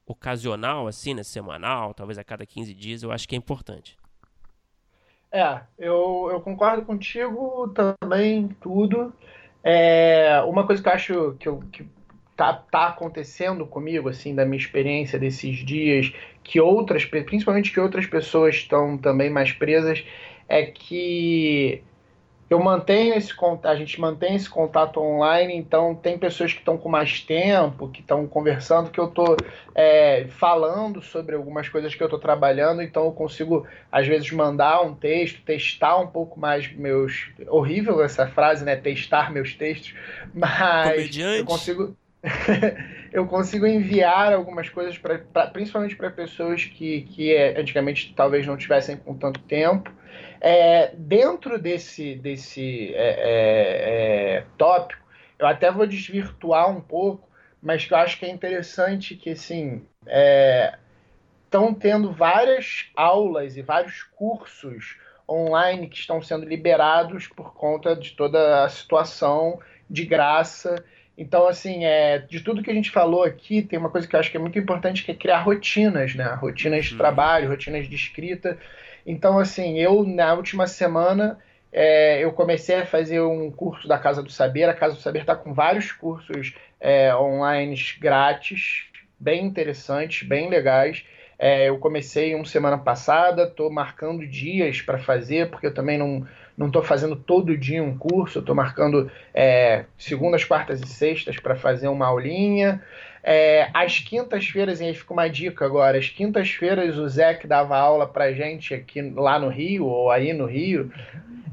ocasional, 0.07 0.87
assim, 0.87 1.15
né, 1.15 1.23
semanal, 1.23 1.93
talvez 1.93 2.19
a 2.19 2.25
cada 2.25 2.47
15 2.47 2.73
dias, 2.75 3.03
eu 3.03 3.13
acho 3.13 3.29
que 3.29 3.35
é 3.35 3.39
importante. 3.39 3.97
É, 5.31 5.61
eu, 5.79 6.29
eu 6.31 6.41
concordo 6.41 6.85
contigo 6.85 7.69
também, 8.01 8.49
tudo. 8.61 9.13
É, 9.63 10.41
uma 10.47 10.65
coisa 10.67 10.83
que 10.83 10.89
eu 10.89 10.93
acho 10.93 11.37
que, 11.39 11.49
eu, 11.49 11.61
que 11.73 11.87
tá, 12.37 12.53
tá 12.55 12.87
acontecendo 12.89 13.67
comigo, 13.67 14.09
assim, 14.09 14.35
da 14.35 14.45
minha 14.45 14.59
experiência 14.59 15.19
desses 15.19 15.59
dias, 15.59 16.13
que 16.45 16.61
outras, 16.61 17.05
principalmente 17.05 17.73
que 17.73 17.81
outras 17.81 18.07
pessoas 18.07 18.55
estão 18.55 18.97
também 18.97 19.29
mais 19.29 19.53
presas, 19.53 20.05
é 20.49 20.65
que 20.65 21.83
eu 22.49 22.61
mantenho 22.61 23.15
esse 23.15 23.35
contato, 23.35 23.73
a 23.73 23.77
gente 23.77 24.01
mantém 24.01 24.37
esse 24.37 24.49
contato 24.49 25.01
online, 25.01 25.57
então 25.57 25.97
tem 25.97 26.17
pessoas 26.17 26.53
que 26.53 26.61
estão 26.61 26.79
com 26.79 26.89
mais 26.89 27.21
tempo, 27.21 27.89
que 27.89 28.01
estão 28.01 28.25
conversando, 28.27 28.91
que 28.91 29.01
eu 29.01 29.07
estou 29.07 29.37
é, 29.75 30.27
falando 30.29 31.03
sobre 31.03 31.35
algumas 31.35 31.69
coisas 31.69 31.93
que 31.93 32.01
eu 32.01 32.07
estou 32.07 32.21
trabalhando, 32.21 32.83
então 32.83 33.05
eu 33.07 33.13
consigo, 33.13 33.67
às 33.91 34.07
vezes, 34.07 34.31
mandar 34.31 34.81
um 34.83 34.95
texto, 34.95 35.43
testar 35.43 35.99
um 35.99 36.07
pouco 36.07 36.39
mais 36.39 36.73
meus. 36.73 37.31
Horrível 37.49 38.03
essa 38.03 38.29
frase, 38.29 38.65
né? 38.65 38.77
Testar 38.77 39.33
meus 39.33 39.55
textos, 39.55 39.93
mas 40.33 40.93
Comediante. 40.93 41.39
eu 41.41 41.45
consigo. 41.45 41.97
eu 43.13 43.27
consigo 43.27 43.67
enviar 43.67 44.33
algumas 44.33 44.69
coisas, 44.69 44.97
pra, 44.99 45.19
pra 45.19 45.47
principalmente 45.49 45.97
para 45.97 46.11
pessoas 46.11 46.65
que, 46.65 47.03
que 47.03 47.35
é, 47.35 47.61
antigamente 47.61 48.13
talvez 48.17 48.47
não 48.47 48.57
tivessem 48.57 48.97
com 48.97 49.15
tanto 49.15 49.41
tempo. 49.41 49.91
É, 50.49 50.95
dentro 50.95 51.59
desse, 51.59 52.15
desse 52.15 52.95
é, 52.95 53.09
é, 53.09 54.37
é, 54.37 54.45
tópico, 54.57 55.03
eu 55.41 55.47
até 55.49 55.73
vou 55.73 55.85
desvirtuar 55.89 56.71
um 56.71 56.81
pouco, 56.81 57.29
mas 57.61 57.85
que 57.85 57.93
eu 57.93 57.99
acho 57.99 58.17
que 58.17 58.27
é 58.27 58.31
interessante 58.31 59.17
que, 59.17 59.31
assim, 59.31 59.85
estão 61.45 61.71
é, 61.71 61.75
tendo 61.81 62.13
várias 62.13 62.89
aulas 62.95 63.57
e 63.57 63.63
vários 63.63 64.05
cursos 64.05 64.97
online 65.29 65.89
que 65.89 65.99
estão 65.99 66.23
sendo 66.23 66.47
liberados 66.47 67.27
por 67.27 67.53
conta 67.53 67.97
de 67.97 68.13
toda 68.13 68.63
a 68.63 68.69
situação 68.69 69.59
de 69.91 70.05
graça 70.05 70.85
então, 71.19 71.49
assim, 71.49 71.85
é, 71.85 72.19
de 72.19 72.41
tudo 72.41 72.63
que 72.63 72.71
a 72.71 72.75
gente 72.75 72.91
falou 72.91 73.25
aqui, 73.25 73.63
tem 73.63 73.79
uma 73.79 73.89
coisa 73.89 74.07
que 74.07 74.15
eu 74.15 74.21
acho 74.21 74.31
que 74.31 74.37
é 74.37 74.41
muito 74.41 74.59
importante, 74.59 75.03
que 75.03 75.11
é 75.11 75.15
criar 75.15 75.39
rotinas, 75.39 76.15
né? 76.15 76.27
Rotinas 76.35 76.85
de 76.85 76.93
uhum. 76.93 76.99
trabalho, 76.99 77.49
rotinas 77.49 77.89
de 77.89 77.95
escrita. 77.95 78.59
Então, 79.07 79.39
assim, 79.39 79.79
eu, 79.79 80.05
na 80.05 80.35
última 80.35 80.67
semana, 80.67 81.39
é, 81.73 82.25
eu 82.25 82.33
comecei 82.33 82.75
a 82.75 82.87
fazer 82.87 83.21
um 83.21 83.51
curso 83.51 83.87
da 83.87 83.99
Casa 83.99 84.23
do 84.23 84.31
Saber. 84.31 84.65
A 84.65 84.75
Casa 84.75 84.95
do 84.97 85.01
Saber 85.01 85.21
está 85.21 85.37
com 85.37 85.55
vários 85.55 85.93
cursos 85.93 86.55
é, 86.81 87.15
online 87.15 87.77
grátis, 88.01 88.87
bem 89.19 89.45
interessantes, 89.45 90.27
bem 90.27 90.51
legais. 90.51 91.05
É, 91.39 91.69
eu 91.69 91.79
comecei 91.79 92.35
uma 92.35 92.45
semana 92.45 92.79
passada, 92.79 93.45
estou 93.45 93.71
marcando 93.71 94.27
dias 94.27 94.81
para 94.83 94.99
fazer, 94.99 95.51
porque 95.51 95.67
eu 95.67 95.75
também 95.75 95.99
não 95.99 96.27
não 96.57 96.69
estou 96.69 96.83
fazendo 96.83 97.15
todo 97.15 97.57
dia 97.57 97.83
um 97.83 97.97
curso, 97.97 98.39
estou 98.39 98.55
marcando 98.55 99.11
é, 99.35 99.85
segundas, 99.99 100.45
quartas 100.45 100.81
e 100.81 100.87
sextas 100.87 101.39
para 101.39 101.55
fazer 101.55 101.89
uma 101.89 102.07
aulinha. 102.07 102.83
É, 103.23 103.69
às 103.75 103.99
quintas-feiras, 103.99 104.81
e 104.81 104.85
aí 104.85 104.95
fica 104.95 105.13
uma 105.13 105.29
dica 105.29 105.65
agora, 105.65 105.99
às 105.99 106.09
quintas-feiras 106.09 106.97
o 106.97 107.09
Zé 107.09 107.35
que 107.35 107.47
dava 107.47 107.77
aula 107.77 108.07
para 108.07 108.33
gente 108.33 108.73
aqui 108.73 109.03
lá 109.03 109.39
no 109.39 109.49
Rio, 109.49 109.85
ou 109.85 110.11
aí 110.11 110.33
no 110.33 110.47
Rio, 110.47 110.93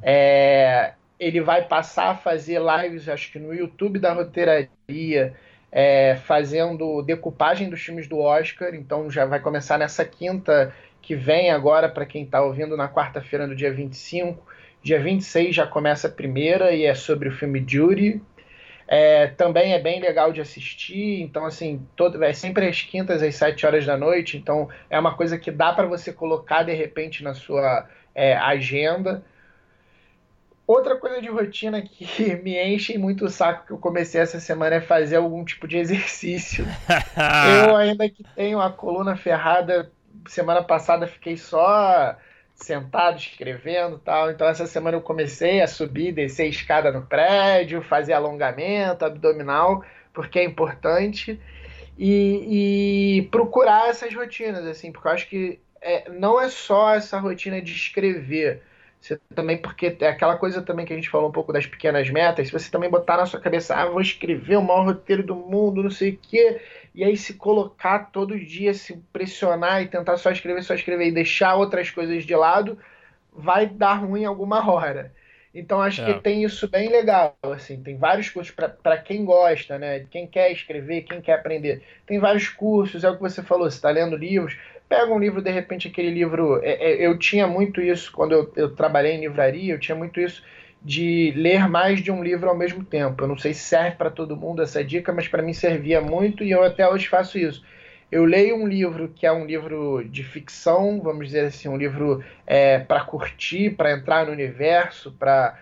é, 0.02 0.94
ele 1.20 1.42
vai 1.42 1.64
passar 1.64 2.12
a 2.12 2.16
fazer 2.16 2.62
lives, 2.62 3.10
acho 3.10 3.32
que 3.32 3.40
no 3.40 3.54
YouTube 3.54 3.98
da 3.98 4.14
roteiraria, 4.14 5.34
é, 5.72 6.16
fazendo 6.18 7.02
decupagem 7.02 7.68
dos 7.70 7.82
filmes 7.82 8.08
do 8.08 8.20
Oscar, 8.20 8.76
então 8.76 9.10
já 9.10 9.26
vai 9.26 9.40
começar 9.40 9.80
nessa 9.80 10.06
quinta 10.06 10.72
que 11.02 11.16
vem 11.16 11.50
agora, 11.50 11.90
para 11.90 12.06
quem 12.06 12.24
está 12.24 12.42
ouvindo 12.44 12.78
na 12.78 12.88
quarta-feira, 12.88 13.48
no 13.48 13.56
dia 13.56 13.74
25. 13.74 14.53
Dia 14.84 15.00
26 15.00 15.56
já 15.56 15.66
começa 15.66 16.08
a 16.08 16.12
primeira 16.12 16.74
e 16.74 16.84
é 16.84 16.94
sobre 16.94 17.30
o 17.30 17.32
filme 17.32 17.64
Judy. 17.66 18.22
É, 18.86 19.28
também 19.28 19.74
é 19.74 19.80
bem 19.80 20.02
legal 20.02 20.34
de 20.34 20.42
assistir, 20.42 21.22
então 21.22 21.46
assim, 21.46 21.88
todo, 21.96 22.22
é 22.22 22.34
sempre 22.34 22.68
às 22.68 22.82
quintas 22.82 23.24
às 23.24 23.34
7 23.36 23.66
horas 23.66 23.86
da 23.86 23.98
noite, 23.98 24.36
então 24.38 24.68
é 24.90 25.00
uma 25.00 25.16
coisa 25.16 25.38
que 25.38 25.50
dá 25.50 25.72
para 25.72 25.88
você 25.88 26.12
colocar 26.12 26.64
de 26.64 26.74
repente 26.74 27.24
na 27.24 27.34
sua 27.34 27.88
é, 28.14 28.36
agenda. 28.36 29.24
Outra 30.68 30.98
coisa 30.98 31.22
de 31.22 31.30
rotina 31.30 31.82
que 31.82 32.36
me 32.44 32.62
enche 32.62 32.98
muito 32.98 33.26
o 33.26 33.30
saco 33.30 33.66
que 33.66 33.72
eu 33.72 33.78
comecei 33.78 34.20
essa 34.20 34.40
semana 34.40 34.76
é 34.76 34.82
fazer 34.82 35.16
algum 35.16 35.46
tipo 35.46 35.66
de 35.66 35.78
exercício. 35.78 36.66
eu 37.66 37.76
ainda 37.78 38.10
que 38.10 38.24
tenho 38.36 38.60
a 38.60 38.70
coluna 38.70 39.16
ferrada, 39.16 39.90
semana 40.28 40.62
passada 40.62 41.08
fiquei 41.08 41.38
só 41.38 42.18
sentado 42.56 43.18
escrevendo 43.18 43.98
tal. 44.00 44.32
Então 44.32 44.48
essa 44.48 44.66
semana 44.66 44.98
eu 44.98 45.02
comecei 45.02 45.62
a 45.62 45.68
subir, 45.68 46.12
descer 46.12 46.44
a 46.44 46.48
escada 46.48 46.92
no 46.92 47.04
prédio, 47.06 47.82
fazer 47.82 48.14
alongamento, 48.14 49.06
abdominal, 49.06 49.84
porque 50.14 50.40
é 50.40 50.44
importante. 50.44 51.40
E, 51.98 53.20
e 53.20 53.22
procurar 53.30 53.90
essas 53.90 54.14
rotinas, 54.16 54.66
assim, 54.66 54.92
porque 54.92 55.08
eu 55.08 55.12
acho 55.12 55.30
que 55.30 55.60
é, 55.80 56.10
não 56.10 56.42
é 56.42 56.50
só 56.50 56.96
essa 56.96 57.20
rotina 57.20 57.62
de 57.62 57.72
escrever. 57.72 58.64
Você 59.04 59.20
também, 59.36 59.58
porque 59.58 59.98
é 60.00 60.08
aquela 60.08 60.38
coisa 60.38 60.62
também 60.62 60.86
que 60.86 60.94
a 60.94 60.96
gente 60.96 61.10
falou 61.10 61.28
um 61.28 61.32
pouco 61.34 61.52
das 61.52 61.66
pequenas 61.66 62.10
metas, 62.10 62.48
se 62.48 62.54
você 62.54 62.72
também 62.72 62.90
botar 62.90 63.18
na 63.18 63.26
sua 63.26 63.42
cabeça, 63.42 63.76
ah, 63.76 63.86
vou 63.86 64.00
escrever 64.00 64.56
o 64.56 64.62
maior 64.62 64.86
roteiro 64.86 65.22
do 65.22 65.36
mundo, 65.36 65.84
não 65.84 65.92
sei 65.92 66.12
o 66.12 66.20
quê, 66.22 66.62
e 66.96 67.04
aí 67.04 67.18
se 67.18 67.34
colocar 67.34 68.12
todo 68.14 68.40
dia, 68.40 68.74
se 68.74 68.96
pressionar 69.12 69.82
e 69.82 69.90
tentar 69.90 70.16
só 70.16 70.32
escrever, 70.32 70.64
só 70.64 70.74
escrever 70.74 71.08
e 71.08 71.12
deixar 71.12 71.56
outras 71.56 71.92
coisas 71.92 72.24
de 72.24 72.34
lado, 72.34 72.80
vai 73.30 73.66
dar 73.66 73.96
ruim 73.96 74.24
alguma 74.24 74.72
hora. 74.72 75.12
Então 75.54 75.82
acho 75.82 76.02
é. 76.02 76.06
que 76.06 76.22
tem 76.22 76.46
isso 76.46 76.70
bem 76.70 76.90
legal, 76.90 77.36
assim, 77.44 77.84
tem 77.84 77.98
vários 77.98 78.30
cursos 78.30 78.56
para 78.56 78.98
quem 78.98 79.26
gosta, 79.26 79.78
né? 79.78 80.06
Quem 80.10 80.26
quer 80.26 80.50
escrever, 80.50 81.02
quem 81.02 81.20
quer 81.20 81.34
aprender. 81.34 81.84
Tem 82.08 82.20
vários 82.20 82.48
cursos, 82.48 83.04
é 83.04 83.10
o 83.10 83.16
que 83.16 83.22
você 83.22 83.44
falou, 83.44 83.70
você 83.70 83.76
está 83.76 83.92
lendo 83.92 84.16
livros, 84.16 84.58
pega 84.90 85.14
um 85.14 85.20
livro, 85.20 85.42
de 85.42 85.52
repente 85.52 85.88
aquele 85.88 86.12
livro. 86.12 86.60
É, 86.64 86.74
é, 86.74 87.08
eu 87.08 87.18
tinha 87.18 87.48
muito 87.48 87.82
isso 87.82 88.12
quando 88.12 88.34
eu, 88.34 88.54
eu 88.56 88.76
trabalhei 88.76 89.14
em 89.14 89.22
livraria, 89.22 89.74
eu 89.74 89.80
tinha 89.80 89.96
muito 89.96 90.20
isso 90.20 90.44
de 90.82 91.34
ler 91.36 91.70
mais 91.70 92.02
de 92.02 92.12
um 92.12 92.24
livro 92.24 92.50
ao 92.50 92.58
mesmo 92.58 92.84
tempo. 92.84 93.24
Eu 93.24 93.28
não 93.28 93.38
sei 93.38 93.54
se 93.54 93.62
serve 93.62 93.96
para 93.98 94.10
todo 94.10 94.36
mundo 94.36 94.62
essa 94.62 94.84
dica, 94.84 95.14
mas 95.14 95.28
para 95.28 95.42
mim 95.42 95.54
servia 95.54 96.02
muito 96.02 96.44
e 96.44 96.52
eu 96.52 96.64
até 96.64 96.88
hoje 96.88 97.08
faço 97.08 97.38
isso. 97.38 97.64
Eu 98.12 98.26
leio 98.26 98.56
um 98.56 98.68
livro 98.68 99.10
que 99.16 99.26
é 99.26 99.32
um 99.32 99.46
livro 99.46 100.04
de 100.08 100.24
ficção, 100.24 101.02
vamos 101.02 101.28
dizer 101.28 101.46
assim, 101.46 101.68
um 101.68 101.78
livro 101.78 102.24
é, 102.46 102.80
para 102.80 103.04
curtir, 103.04 103.72
para 103.72 103.92
entrar 103.92 104.26
no 104.28 104.32
universo, 104.32 105.12
para 105.14 105.58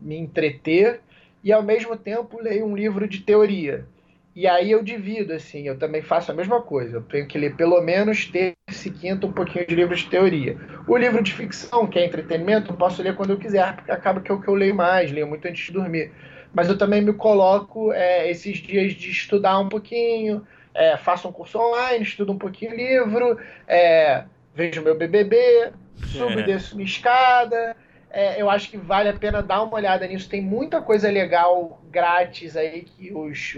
me 0.00 0.16
entreter, 0.16 1.00
e 1.42 1.52
ao 1.52 1.62
mesmo 1.62 1.96
tempo 1.96 2.40
leio 2.40 2.64
um 2.66 2.76
livro 2.76 3.08
de 3.08 3.20
teoria. 3.22 3.86
E 4.34 4.46
aí 4.46 4.70
eu 4.70 4.82
divido, 4.82 5.32
assim, 5.32 5.66
eu 5.66 5.76
também 5.76 6.02
faço 6.02 6.30
a 6.30 6.34
mesma 6.34 6.62
coisa. 6.62 6.98
Eu 6.98 7.02
tenho 7.02 7.26
que 7.26 7.36
ler 7.36 7.56
pelo 7.56 7.80
menos 7.80 8.26
terça 8.26 8.88
e 8.88 8.90
quinta 8.90 9.26
um 9.26 9.32
pouquinho 9.32 9.66
de 9.66 9.74
livros 9.74 10.00
de 10.00 10.10
teoria. 10.10 10.56
O 10.86 10.96
livro 10.96 11.22
de 11.22 11.32
ficção, 11.32 11.86
que 11.86 11.98
é 11.98 12.06
entretenimento, 12.06 12.70
eu 12.70 12.76
posso 12.76 13.02
ler 13.02 13.16
quando 13.16 13.30
eu 13.30 13.38
quiser, 13.38 13.74
porque 13.74 13.90
acaba 13.90 14.20
que 14.20 14.30
é 14.30 14.34
o 14.34 14.40
que 14.40 14.48
eu 14.48 14.54
leio 14.54 14.74
mais, 14.74 15.10
leio 15.10 15.26
muito 15.26 15.46
antes 15.46 15.66
de 15.66 15.72
dormir. 15.72 16.12
Mas 16.54 16.68
eu 16.68 16.78
também 16.78 17.00
me 17.00 17.12
coloco 17.12 17.92
é, 17.92 18.30
esses 18.30 18.58
dias 18.58 18.92
de 18.92 19.10
estudar 19.10 19.58
um 19.58 19.68
pouquinho, 19.68 20.46
é, 20.74 20.96
faço 20.96 21.28
um 21.28 21.32
curso 21.32 21.58
online, 21.58 22.04
estudo 22.04 22.32
um 22.32 22.38
pouquinho 22.38 22.74
livro, 22.74 23.36
é, 23.66 24.24
vejo 24.54 24.82
meu 24.82 24.96
BBB, 24.96 25.72
subo 26.06 26.38
e 26.38 26.42
é. 26.42 26.44
desço 26.44 26.76
minha 26.76 26.86
escada, 26.86 27.76
é, 28.12 28.40
eu 28.42 28.50
acho 28.50 28.70
que 28.70 28.76
vale 28.76 29.08
a 29.08 29.12
pena 29.12 29.42
dar 29.42 29.62
uma 29.62 29.74
olhada 29.74 30.06
nisso. 30.06 30.28
Tem 30.28 30.42
muita 30.42 30.82
coisa 30.82 31.08
legal 31.10 31.80
grátis 31.90 32.56
aí 32.56 32.82
que 32.82 33.12
os, 33.14 33.56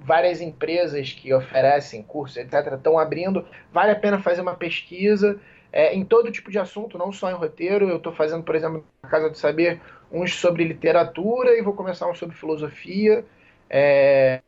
várias 0.00 0.40
empresas 0.40 1.12
que 1.12 1.32
oferecem 1.32 2.02
cursos, 2.02 2.38
etc., 2.38 2.74
estão 2.74 2.98
abrindo. 2.98 3.46
Vale 3.72 3.90
a 3.90 3.96
pena 3.96 4.18
fazer 4.18 4.40
uma 4.40 4.54
pesquisa 4.54 5.38
é, 5.70 5.94
em 5.94 6.04
todo 6.04 6.32
tipo 6.32 6.50
de 6.50 6.58
assunto, 6.58 6.96
não 6.96 7.12
só 7.12 7.30
em 7.30 7.34
roteiro. 7.34 7.88
Eu 7.88 7.98
estou 7.98 8.12
fazendo, 8.12 8.42
por 8.42 8.54
exemplo, 8.54 8.84
na 9.02 9.08
Casa 9.08 9.28
do 9.28 9.36
Saber, 9.36 9.80
uns 10.10 10.34
sobre 10.36 10.64
literatura 10.64 11.56
e 11.56 11.62
vou 11.62 11.74
começar 11.74 12.08
um 12.08 12.14
sobre 12.14 12.34
filosofia. 12.34 13.24
É, 13.68 14.40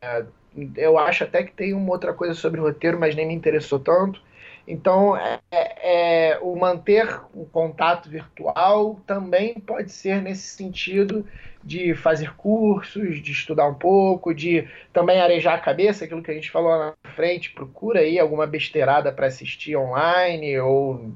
eu 0.76 0.98
acho 0.98 1.24
até 1.24 1.42
que 1.42 1.52
tem 1.52 1.74
uma 1.74 1.90
outra 1.90 2.14
coisa 2.14 2.32
sobre 2.34 2.60
roteiro, 2.60 2.98
mas 2.98 3.14
nem 3.14 3.26
me 3.26 3.34
interessou 3.34 3.78
tanto. 3.78 4.22
Então, 4.66 5.16
é, 5.16 5.40
é, 5.50 6.38
o 6.40 6.56
manter 6.56 7.20
o 7.34 7.44
contato 7.44 8.08
virtual 8.08 9.00
também 9.06 9.54
pode 9.54 9.92
ser 9.92 10.22
nesse 10.22 10.56
sentido 10.56 11.26
de 11.62 11.94
fazer 11.94 12.34
cursos, 12.34 13.22
de 13.22 13.32
estudar 13.32 13.66
um 13.66 13.74
pouco, 13.74 14.34
de 14.34 14.68
também 14.92 15.20
arejar 15.20 15.54
a 15.54 15.60
cabeça, 15.60 16.04
aquilo 16.04 16.22
que 16.22 16.30
a 16.30 16.34
gente 16.34 16.50
falou 16.50 16.70
lá 16.70 16.94
na 17.04 17.10
frente, 17.12 17.52
procura 17.52 18.00
aí 18.00 18.18
alguma 18.18 18.46
besteirada 18.46 19.12
para 19.12 19.26
assistir 19.26 19.76
online 19.76 20.58
ou 20.58 21.10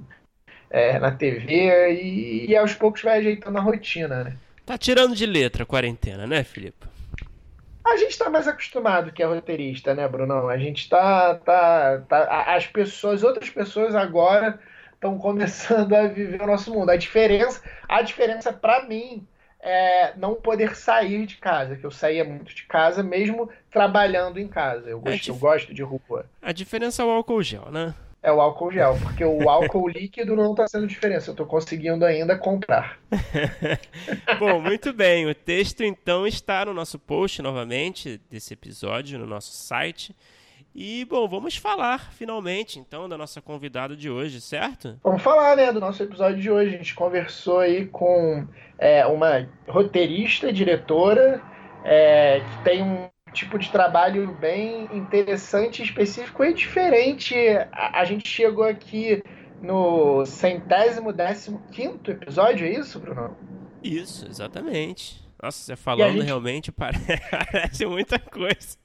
é, 0.70 0.98
na 0.98 1.11
TV 1.11 1.92
e, 1.92 2.46
e 2.50 2.56
aos 2.56 2.74
poucos 2.74 3.02
vai 3.02 3.18
ajeitando 3.18 3.58
a 3.58 3.62
rotina, 3.62 4.24
né? 4.24 4.37
Tá 4.64 4.76
tirando 4.76 5.14
de 5.14 5.24
letra 5.24 5.62
a 5.62 5.66
quarentena, 5.66 6.26
né, 6.26 6.44
Filipe? 6.44 6.87
A 7.88 7.96
gente 7.96 8.11
está 8.11 8.29
mais 8.29 8.46
acostumado 8.46 9.12
que 9.12 9.22
é 9.22 9.27
roteirista, 9.27 9.94
né, 9.94 10.07
Brunão? 10.07 10.48
A 10.48 10.59
gente 10.59 10.83
está. 10.83 11.35
Tá, 11.37 12.03
tá, 12.09 12.55
as 12.55 12.66
pessoas, 12.66 13.22
outras 13.22 13.51
pessoas 13.51 13.94
agora 13.94 14.59
estão 14.92 15.18
começando 15.18 15.92
a 15.94 16.07
viver 16.07 16.42
o 16.42 16.46
nosso 16.46 16.72
mundo. 16.72 16.90
A 16.90 16.96
diferença, 16.96 17.62
a 17.88 18.03
diferença 18.03 18.53
para 18.53 18.85
mim 18.85 19.27
é 19.61 20.12
não 20.16 20.35
poder 20.35 20.77
sair 20.77 21.27
de 21.27 21.37
casa, 21.37 21.77
que 21.77 21.85
eu 21.85 21.90
saía 21.90 22.24
muito 22.24 22.55
de 22.55 22.64
casa, 22.64 23.03
mesmo 23.03 23.51
trabalhando 23.70 24.38
em 24.38 24.46
casa. 24.46 24.88
Eu 24.88 25.01
gosto, 25.01 25.29
é, 25.29 25.31
eu 25.31 25.37
gosto 25.37 25.74
de 25.74 25.83
rua. 25.83 26.27
A 26.40 26.53
diferença 26.53 27.03
é 27.03 27.05
o 27.05 27.11
álcool 27.11 27.42
gel, 27.42 27.70
né? 27.70 27.94
É 28.20 28.33
o 28.33 28.40
álcool 28.40 28.72
gel, 28.72 28.96
porque 29.00 29.24
o 29.24 29.48
álcool 29.48 29.87
líquido 29.88 30.35
não 30.35 30.50
está 30.50 30.66
sendo 30.66 30.87
diferença. 30.87 31.31
Eu 31.31 31.33
estou 31.33 31.46
conseguindo 31.46 32.04
ainda 32.04 32.37
comprar. 32.37 32.98
Bom, 34.38 34.61
muito 34.61 34.92
bem. 34.92 35.26
O 35.26 35.35
texto 35.35 35.85
então 35.85 36.26
está 36.26 36.64
no 36.64 36.74
nosso 36.74 36.98
post 36.98 37.40
novamente 37.40 38.20
desse 38.31 38.54
episódio 38.54 39.18
no 39.18 39.26
nosso 39.26 39.52
site. 39.52 40.14
E, 40.74 41.04
bom, 41.07 41.26
vamos 41.26 41.57
falar 41.57 42.12
finalmente, 42.12 42.78
então, 42.78 43.09
da 43.09 43.18
nossa 43.18 43.42
convidada 43.42 43.96
de 43.96 44.09
hoje, 44.09 44.40
certo? 44.40 44.96
Vamos 45.02 45.22
falar, 45.22 45.57
né, 45.57 45.72
do 45.72 45.81
nosso 45.81 46.00
episódio 46.02 46.40
de 46.40 46.50
hoje. 46.50 46.74
A 46.74 46.78
gente 46.78 46.94
conversou 46.94 47.59
aí 47.59 47.87
com 47.87 48.46
é, 48.78 49.04
uma 49.04 49.48
roteirista, 49.66 50.52
diretora, 50.52 51.42
é, 51.85 52.40
que 52.40 52.64
tem 52.64 52.83
um 52.83 53.09
tipo 53.38 53.59
de 53.59 53.70
trabalho 53.70 54.33
bem 54.40 54.88
interessante, 54.92 55.83
específico 55.83 56.44
e 56.44 56.53
diferente. 56.53 57.35
A, 57.72 58.01
a 58.01 58.05
gente 58.05 58.29
chegou 58.29 58.64
aqui 58.64 59.22
no 59.62 60.24
centésimo, 60.27 61.12
décimo 61.12 61.62
quinto 61.70 62.11
episódio, 62.11 62.66
é 62.66 62.72
isso, 62.72 62.98
Bruno? 62.98 63.37
Isso, 63.83 64.27
exatamente. 64.29 65.27
Nossa, 65.40 65.59
você 65.59 65.77
falando 65.77 66.14
gente... 66.14 66.24
realmente 66.24 66.72
parece 66.72 67.87
muita 67.87 68.18
coisa. 68.18 68.77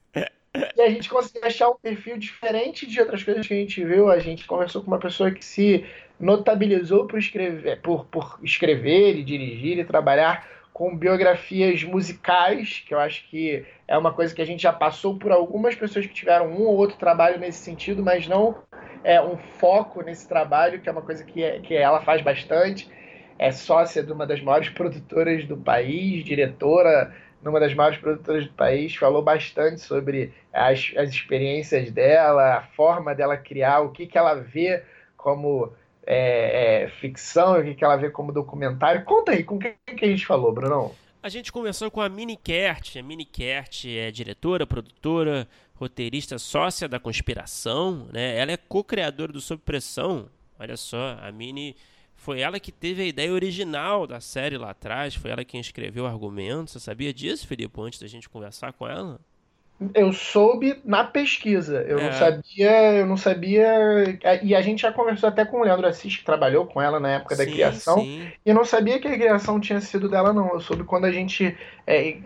E 0.75 0.81
a 0.81 0.89
gente 0.89 1.09
conseguiu 1.09 1.43
achar 1.45 1.69
um 1.69 1.75
perfil 1.75 2.15
diferente 2.15 2.85
de 2.85 2.99
outras 2.99 3.23
coisas 3.23 3.47
que 3.47 3.53
a 3.55 3.57
gente 3.57 3.83
viu. 3.83 4.11
A 4.11 4.19
gente 4.19 4.45
conversou 4.45 4.83
com 4.83 4.87
uma 4.87 4.99
pessoa 4.99 5.31
que 5.31 5.43
se 5.43 5.83
notabilizou 6.19 7.07
por 7.07 7.17
escrever, 7.17 7.81
por, 7.81 8.05
por 8.05 8.39
escrever 8.43 9.17
e 9.17 9.23
dirigir 9.23 9.79
e 9.79 9.83
trabalhar 9.83 10.47
com 10.73 10.97
biografias 10.97 11.83
musicais, 11.83 12.83
que 12.85 12.93
eu 12.93 12.99
acho 12.99 13.29
que 13.29 13.63
é 13.87 13.95
uma 13.95 14.11
coisa 14.11 14.33
que 14.33 14.41
a 14.41 14.45
gente 14.45 14.63
já 14.63 14.73
passou 14.73 15.17
por 15.19 15.31
algumas 15.31 15.75
pessoas 15.75 16.07
que 16.07 16.13
tiveram 16.13 16.47
um 16.47 16.63
ou 16.63 16.75
outro 16.75 16.97
trabalho 16.97 17.39
nesse 17.39 17.59
sentido, 17.59 18.01
mas 18.01 18.27
não 18.27 18.57
é 19.03 19.21
um 19.21 19.37
foco 19.37 20.01
nesse 20.01 20.27
trabalho, 20.27 20.81
que 20.81 20.89
é 20.89 20.91
uma 20.91 21.01
coisa 21.01 21.23
que, 21.23 21.43
é, 21.43 21.59
que 21.59 21.75
ela 21.75 22.01
faz 22.01 22.21
bastante. 22.23 22.89
É 23.37 23.51
sócia 23.51 24.01
de 24.01 24.11
uma 24.11 24.25
das 24.25 24.41
maiores 24.41 24.69
produtoras 24.69 25.45
do 25.45 25.57
país, 25.57 26.23
diretora 26.23 27.13
numa 27.43 27.59
das 27.59 27.73
maiores 27.73 27.99
produtoras 27.99 28.45
do 28.45 28.53
país, 28.53 28.95
falou 28.95 29.21
bastante 29.21 29.81
sobre 29.81 30.33
as, 30.51 30.93
as 30.95 31.09
experiências 31.09 31.91
dela, 31.91 32.55
a 32.55 32.61
forma 32.61 33.13
dela 33.13 33.35
criar, 33.35 33.81
o 33.81 33.91
que, 33.91 34.07
que 34.07 34.17
ela 34.17 34.35
vê 34.35 34.81
como 35.17 35.73
é, 36.05 36.83
é, 36.83 36.89
ficção, 36.99 37.59
o 37.59 37.63
que, 37.63 37.75
que 37.75 37.83
ela 37.83 37.95
vê 37.95 38.09
como 38.09 38.31
documentário. 38.31 39.03
Conta 39.05 39.31
aí, 39.31 39.43
com 39.43 39.57
quem 39.57 39.75
que 39.97 40.05
a 40.05 40.07
gente 40.07 40.25
falou, 40.25 40.51
Brunão? 40.51 40.91
A 41.21 41.29
gente 41.29 41.51
conversou 41.51 41.89
com 41.89 42.01
a 42.01 42.09
Mini 42.09 42.35
Kert. 42.35 42.97
A 42.97 43.01
Mini 43.01 43.25
Kert 43.25 43.85
é 43.85 44.11
diretora, 44.11 44.67
produtora, 44.67 45.47
roteirista, 45.75 46.37
sócia 46.37 46.87
da 46.87 46.99
Conspiração. 46.99 48.07
Né? 48.11 48.37
Ela 48.37 48.51
é 48.51 48.57
co-criadora 48.57 49.31
do 49.31 49.39
Sob 49.39 49.61
Pressão. 49.63 50.29
Olha 50.59 50.75
só, 50.75 51.17
a 51.21 51.31
Mini 51.31 51.75
foi 52.15 52.41
ela 52.41 52.59
que 52.59 52.71
teve 52.71 53.01
a 53.01 53.05
ideia 53.05 53.31
original 53.31 54.05
da 54.05 54.21
série 54.21 54.57
lá 54.57 54.69
atrás, 54.69 55.15
foi 55.15 55.31
ela 55.31 55.43
quem 55.43 55.59
escreveu 55.59 56.05
o 56.05 56.07
argumento. 56.07 56.71
Você 56.71 56.79
sabia 56.79 57.13
disso, 57.13 57.47
Felipe, 57.47 57.81
antes 57.81 57.99
da 57.99 58.07
gente 58.07 58.29
conversar 58.29 58.71
com 58.73 58.87
ela? 58.87 59.19
Eu 59.93 60.13
soube 60.13 60.79
na 60.85 61.03
pesquisa. 61.03 61.81
Eu 61.81 61.99
é. 61.99 62.03
não 62.03 62.13
sabia, 62.13 62.93
eu 62.93 63.05
não 63.05 63.17
sabia. 63.17 64.19
E 64.41 64.55
a 64.55 64.61
gente 64.61 64.83
já 64.83 64.91
conversou 64.91 65.27
até 65.27 65.43
com 65.43 65.59
o 65.59 65.63
Leandro 65.63 65.87
Assis, 65.87 66.15
que 66.15 66.23
trabalhou 66.23 66.65
com 66.65 66.81
ela 66.81 66.99
na 66.99 67.11
época 67.11 67.35
sim, 67.35 67.45
da 67.45 67.51
criação. 67.51 67.99
Sim. 67.99 68.31
E 68.45 68.49
eu 68.49 68.55
não 68.55 68.63
sabia 68.63 68.99
que 68.99 69.07
a 69.07 69.13
criação 69.13 69.59
tinha 69.59 69.81
sido 69.81 70.07
dela, 70.07 70.31
não. 70.31 70.53
Eu 70.53 70.61
soube 70.61 70.83
quando 70.83 71.05
a 71.05 71.11
gente 71.11 71.57
é, 71.85 72.17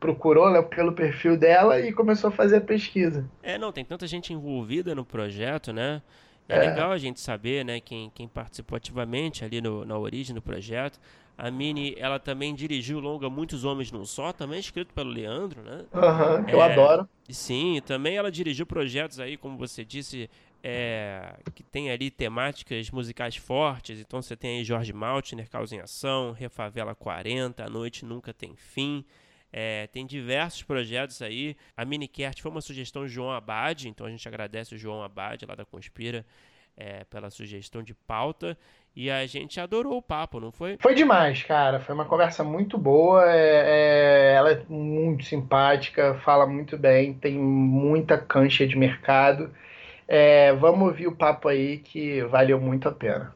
procurou 0.00 0.50
né, 0.50 0.62
pelo 0.62 0.92
perfil 0.92 1.36
dela 1.36 1.80
e 1.80 1.92
começou 1.92 2.28
a 2.28 2.32
fazer 2.32 2.56
a 2.56 2.60
pesquisa. 2.60 3.28
É, 3.42 3.56
não, 3.58 3.70
tem 3.70 3.84
tanta 3.84 4.06
gente 4.06 4.32
envolvida 4.32 4.94
no 4.94 5.04
projeto, 5.04 5.72
né? 5.72 6.02
É, 6.48 6.56
é, 6.56 6.70
legal 6.70 6.90
a 6.90 6.98
gente 6.98 7.20
saber, 7.20 7.64
né, 7.64 7.78
quem, 7.78 8.10
quem 8.12 8.26
participou 8.26 8.76
ativamente 8.76 9.44
ali 9.44 9.60
no, 9.60 9.84
na 9.84 9.96
origem 9.96 10.34
do 10.34 10.42
projeto. 10.42 10.98
A 11.40 11.50
Mini, 11.50 11.94
ela 11.96 12.18
também 12.18 12.54
dirigiu 12.54 12.98
o 12.98 13.00
longa 13.00 13.30
Muitos 13.30 13.64
Homens 13.64 13.90
Num 13.90 14.04
Só, 14.04 14.30
também 14.30 14.60
escrito 14.60 14.92
pelo 14.92 15.08
Leandro, 15.08 15.62
né? 15.62 15.86
Uhum, 15.90 16.48
eu 16.50 16.62
é, 16.62 16.70
adoro. 16.70 17.08
Sim, 17.30 17.80
também 17.86 18.14
ela 18.14 18.30
dirigiu 18.30 18.66
projetos 18.66 19.18
aí, 19.18 19.38
como 19.38 19.56
você 19.56 19.82
disse, 19.82 20.28
é, 20.62 21.38
que 21.54 21.62
tem 21.62 21.90
ali 21.90 22.10
temáticas 22.10 22.90
musicais 22.90 23.36
fortes. 23.36 23.98
Então 24.00 24.20
você 24.20 24.36
tem 24.36 24.58
aí 24.58 24.64
Jorge 24.64 24.92
Maltner, 24.92 25.48
Causa 25.48 25.74
em 25.74 25.80
Ação, 25.80 26.32
Refavela 26.32 26.94
40, 26.94 27.64
A 27.64 27.70
Noite 27.70 28.04
Nunca 28.04 28.34
Tem 28.34 28.54
Fim. 28.54 29.02
É, 29.50 29.86
tem 29.86 30.04
diversos 30.04 30.62
projetos 30.62 31.22
aí. 31.22 31.56
A 31.74 31.86
Minicart 31.86 32.38
foi 32.42 32.50
uma 32.50 32.60
sugestão 32.60 33.06
de 33.06 33.12
João 33.12 33.30
Abad, 33.30 33.88
então 33.88 34.06
a 34.06 34.10
gente 34.10 34.28
agradece 34.28 34.74
o 34.74 34.78
João 34.78 35.02
Abad 35.02 35.46
lá 35.46 35.54
da 35.54 35.64
Conspira 35.64 36.26
é, 36.76 37.04
pela 37.04 37.30
sugestão 37.30 37.82
de 37.82 37.94
pauta. 37.94 38.58
E 38.94 39.10
a 39.10 39.24
gente 39.26 39.60
adorou 39.60 39.96
o 39.96 40.02
papo, 40.02 40.40
não 40.40 40.50
foi? 40.50 40.76
Foi 40.80 40.94
demais, 40.94 41.42
cara. 41.42 41.80
Foi 41.80 41.94
uma 41.94 42.04
conversa 42.04 42.42
muito 42.42 42.76
boa. 42.76 43.24
É, 43.30 44.32
é, 44.32 44.34
ela 44.34 44.52
é 44.52 44.62
muito 44.68 45.24
simpática, 45.24 46.14
fala 46.24 46.46
muito 46.46 46.76
bem, 46.76 47.14
tem 47.14 47.38
muita 47.38 48.18
cancha 48.18 48.66
de 48.66 48.76
mercado. 48.76 49.50
É, 50.08 50.52
vamos 50.54 50.88
ouvir 50.88 51.06
o 51.06 51.14
papo 51.14 51.48
aí 51.48 51.78
que 51.78 52.20
valeu 52.22 52.60
muito 52.60 52.88
a 52.88 52.92
pena. 52.92 53.32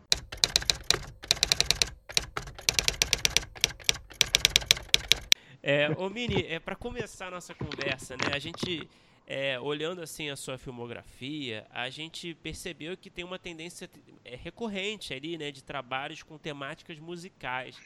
É, 5.67 5.89
ô 5.97 6.11
Mini, 6.11 6.45
é, 6.47 6.59
para 6.59 6.77
começar 6.77 7.29
a 7.29 7.31
nossa 7.31 7.55
conversa, 7.55 8.17
né? 8.17 8.33
A 8.35 8.39
gente, 8.39 8.87
é, 9.27 9.59
olhando 9.59 10.03
assim 10.03 10.29
a 10.29 10.37
sua 10.37 10.59
filmografia, 10.59 11.67
a 11.71 11.89
gente 11.89 12.35
percebeu 12.35 12.97
que 12.97 13.11
tem 13.11 13.25
uma 13.25 13.39
tendência 13.39 13.89
é, 14.25 14.37
recorrente 14.37 15.15
ali, 15.15 15.39
né? 15.39 15.51
De 15.51 15.63
trabalhos 15.63 16.23
com 16.23 16.37
temáticas 16.37 16.99
musicais. 16.99 17.77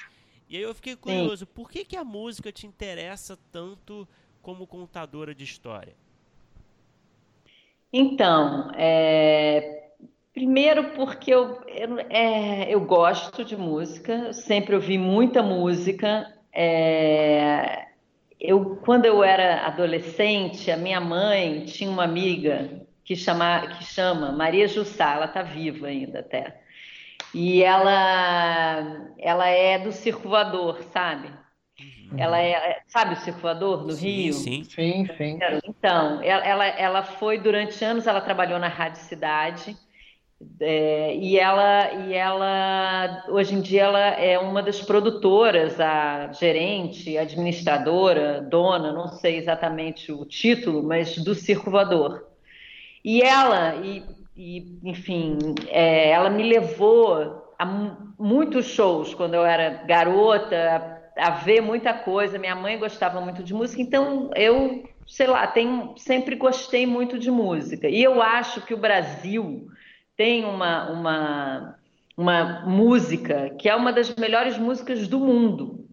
E 0.48 0.56
aí 0.56 0.62
eu 0.62 0.74
fiquei 0.74 0.96
curioso, 0.96 1.44
Sim. 1.44 1.52
por 1.54 1.70
que, 1.70 1.84
que 1.84 1.96
a 1.96 2.04
música 2.04 2.50
te 2.50 2.66
interessa 2.66 3.38
tanto 3.52 4.08
como 4.42 4.66
contadora 4.66 5.34
de 5.34 5.44
história? 5.44 5.94
Então, 7.92 8.70
é, 8.74 9.90
primeiro 10.32 10.90
porque 10.92 11.32
eu, 11.32 11.62
eu, 11.66 11.98
é, 12.10 12.72
eu 12.72 12.80
gosto 12.80 13.44
de 13.44 13.56
música, 13.56 14.32
sempre 14.32 14.74
ouvi 14.74 14.98
muita 14.98 15.42
música, 15.42 16.34
é, 16.52 17.87
eu, 18.40 18.76
quando 18.84 19.04
eu 19.04 19.22
era 19.24 19.66
adolescente, 19.66 20.70
a 20.70 20.76
minha 20.76 21.00
mãe 21.00 21.64
tinha 21.64 21.90
uma 21.90 22.04
amiga 22.04 22.86
que 23.04 23.16
chama, 23.16 23.66
que 23.66 23.84
chama 23.84 24.32
Maria 24.32 24.68
Jussá, 24.68 25.14
ela 25.14 25.24
está 25.26 25.42
viva 25.42 25.88
ainda 25.88 26.20
até. 26.20 26.60
E 27.34 27.62
ela, 27.62 29.12
ela 29.18 29.48
é 29.48 29.78
do 29.78 29.92
Circo 29.92 30.28
Voador, 30.28 30.82
sabe? 30.92 31.28
Uhum. 31.80 32.18
Ela 32.18 32.40
é, 32.40 32.80
sabe 32.86 33.14
o 33.14 33.16
Circo 33.16 33.40
Voador 33.40 33.84
do 33.84 33.92
sim, 33.92 34.06
Rio? 34.06 34.32
Sim, 34.34 34.64
sim, 34.64 35.06
sim. 35.16 35.38
Então, 35.64 36.22
ela, 36.22 36.44
ela, 36.44 36.66
ela 36.66 37.02
foi 37.02 37.38
durante 37.38 37.84
anos, 37.84 38.06
ela 38.06 38.20
trabalhou 38.20 38.58
na 38.58 38.68
Rádio 38.68 39.02
Cidade 39.02 39.76
é, 40.60 41.16
e 41.16 41.36
ela, 41.36 41.92
e 41.94 42.14
ela, 42.14 43.24
hoje 43.28 43.54
em 43.54 43.60
dia, 43.60 43.84
ela 43.84 43.98
é 43.98 44.38
uma 44.38 44.62
das 44.62 44.80
produtoras, 44.80 45.80
a 45.80 46.32
gerente, 46.32 47.18
administradora, 47.18 48.40
dona, 48.42 48.92
não 48.92 49.08
sei 49.08 49.36
exatamente 49.36 50.12
o 50.12 50.24
título, 50.24 50.82
mas 50.82 51.18
do 51.18 51.34
Circo 51.34 51.70
Voador. 51.70 52.24
E 53.04 53.20
ela, 53.20 53.76
e, 53.76 54.04
e 54.36 54.78
enfim, 54.84 55.38
é, 55.68 56.10
ela 56.10 56.30
me 56.30 56.44
levou 56.44 57.54
a 57.58 57.66
muitos 58.16 58.66
shows 58.66 59.14
quando 59.14 59.34
eu 59.34 59.44
era 59.44 59.82
garota, 59.86 61.00
a, 61.16 61.28
a 61.28 61.30
ver 61.30 61.60
muita 61.60 61.92
coisa. 61.92 62.38
Minha 62.38 62.54
mãe 62.54 62.78
gostava 62.78 63.20
muito 63.20 63.42
de 63.42 63.52
música, 63.52 63.82
então 63.82 64.30
eu, 64.36 64.84
sei 65.04 65.26
lá, 65.26 65.48
tenho, 65.48 65.94
sempre 65.96 66.36
gostei 66.36 66.86
muito 66.86 67.18
de 67.18 67.30
música. 67.30 67.88
E 67.88 68.00
eu 68.00 68.22
acho 68.22 68.60
que 68.62 68.74
o 68.74 68.78
Brasil 68.78 69.68
tem 70.18 70.44
uma, 70.44 70.90
uma, 70.90 71.78
uma 72.16 72.66
música 72.66 73.50
que 73.50 73.68
é 73.68 73.76
uma 73.76 73.92
das 73.92 74.12
melhores 74.16 74.58
músicas 74.58 75.06
do 75.06 75.20
mundo. 75.20 75.86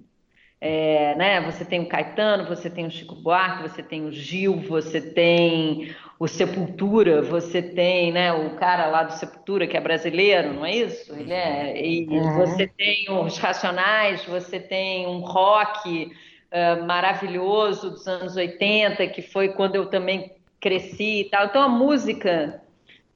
É, 0.59 1.13
né? 1.15 1.41
Você 1.41 1.63
tem 1.63 1.79
o 1.81 1.87
Caetano, 1.87 2.47
você 2.47 2.67
tem 2.67 2.87
o 2.87 2.91
Chico 2.91 3.13
Buarque, 3.13 3.69
você 3.69 3.83
tem 3.83 4.03
o 4.03 4.11
Gil, 4.11 4.59
você 4.61 4.99
tem 4.99 5.95
o 6.17 6.27
Sepultura, 6.27 7.21
você 7.21 7.61
tem 7.61 8.11
né, 8.11 8.33
o 8.33 8.55
cara 8.55 8.87
lá 8.87 9.03
do 9.03 9.13
Sepultura 9.13 9.67
que 9.67 9.77
é 9.77 9.81
brasileiro, 9.81 10.53
não 10.53 10.65
é 10.65 10.75
isso? 10.75 11.13
Ele 11.13 11.31
é, 11.31 11.85
e 11.85 12.07
uhum. 12.07 12.33
você 12.37 12.65
tem 12.65 13.05
os 13.11 13.37
Racionais, 13.37 14.25
você 14.25 14.59
tem 14.59 15.05
um 15.05 15.19
rock 15.19 16.05
uh, 16.07 16.83
maravilhoso 16.87 17.91
dos 17.91 18.07
anos 18.07 18.35
80, 18.35 19.05
que 19.07 19.21
foi 19.21 19.49
quando 19.49 19.75
eu 19.75 19.85
também 19.85 20.31
cresci 20.59 21.21
e 21.21 21.25
tal. 21.25 21.45
Então 21.45 21.61
a 21.61 21.69
música 21.69 22.64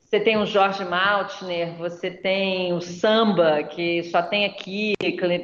você 0.09 0.19
tem 0.19 0.37
o 0.37 0.45
Jorge 0.45 0.83
Maltner, 0.83 1.75
você 1.75 2.09
tem 2.09 2.73
o 2.73 2.81
samba, 2.81 3.61
que 3.61 4.01
só 4.05 4.23
tem 4.23 4.43
aqui, 4.43 4.95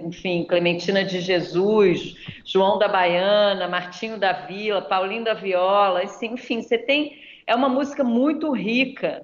enfim, 0.04 0.44
Clementina 0.44 1.06
de 1.06 1.22
Jesus, 1.22 2.16
João 2.44 2.80
da 2.80 2.88
Baiana, 2.88 3.68
Martinho 3.68 4.18
da 4.18 4.34
Vila, 4.34 4.82
Paulinho 4.82 5.24
da 5.24 5.36
Viola, 5.36 6.02
assim, 6.02 6.34
enfim, 6.34 6.64
você 6.64 6.80
tem. 6.80 7.16
É 7.46 7.54
uma 7.54 7.70
música 7.70 8.04
muito 8.04 8.52
rica 8.54 9.24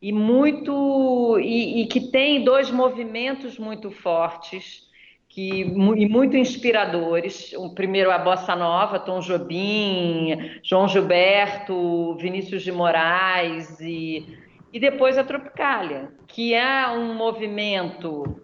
e 0.00 0.12
muito. 0.12 1.38
e, 1.38 1.82
e 1.82 1.86
que 1.86 2.00
tem 2.10 2.42
dois 2.42 2.68
movimentos 2.68 3.60
muito 3.60 3.88
fortes. 3.88 4.90
Que, 5.28 5.62
e 5.62 6.08
muito 6.08 6.36
inspiradores. 6.36 7.54
O 7.54 7.70
primeiro 7.70 8.10
a 8.10 8.18
Bossa 8.18 8.54
Nova, 8.54 8.98
Tom 8.98 9.20
Jobim, 9.20 10.60
João 10.62 10.86
Gilberto, 10.86 12.14
Vinícius 12.16 12.62
de 12.62 12.70
Moraes 12.70 13.80
e 13.80 14.41
e 14.72 14.80
depois 14.80 15.18
a 15.18 15.24
Tropicália, 15.24 16.10
que 16.26 16.54
é 16.54 16.88
um 16.88 17.14
movimento 17.14 18.42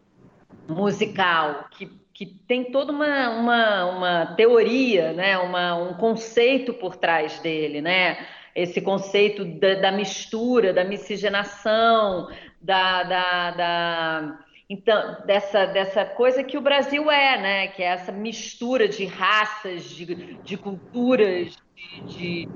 musical 0.69 1.67
que, 1.71 1.91
que 2.13 2.27
tem 2.27 2.71
toda 2.71 2.93
uma, 2.93 3.31
uma, 3.31 3.85
uma 3.87 4.27
teoria, 4.37 5.13
né? 5.15 5.39
uma, 5.39 5.75
um 5.75 5.95
conceito 5.95 6.75
por 6.75 6.97
trás 6.97 7.39
dele, 7.39 7.81
né? 7.81 8.19
esse 8.55 8.81
conceito 8.81 9.45
da, 9.45 9.77
da 9.77 9.93
mistura, 9.93 10.73
da 10.73 10.85
miscigenação, 10.85 12.29
da, 12.61 13.05
da, 13.05 13.51
da, 13.53 14.39
então, 14.69 15.17
dessa, 15.25 15.65
dessa 15.67 16.05
coisa 16.05 16.45
que 16.45 16.59
o 16.59 16.61
Brasil 16.61 17.11
é, 17.11 17.41
né? 17.41 17.69
que 17.69 17.83
é 17.83 17.87
essa 17.87 18.13
mistura 18.13 18.87
de 18.87 19.07
raças, 19.07 19.85
de, 19.85 20.35
de 20.43 20.57
culturas, 20.59 21.57
de, 21.75 22.03
de 22.03 22.49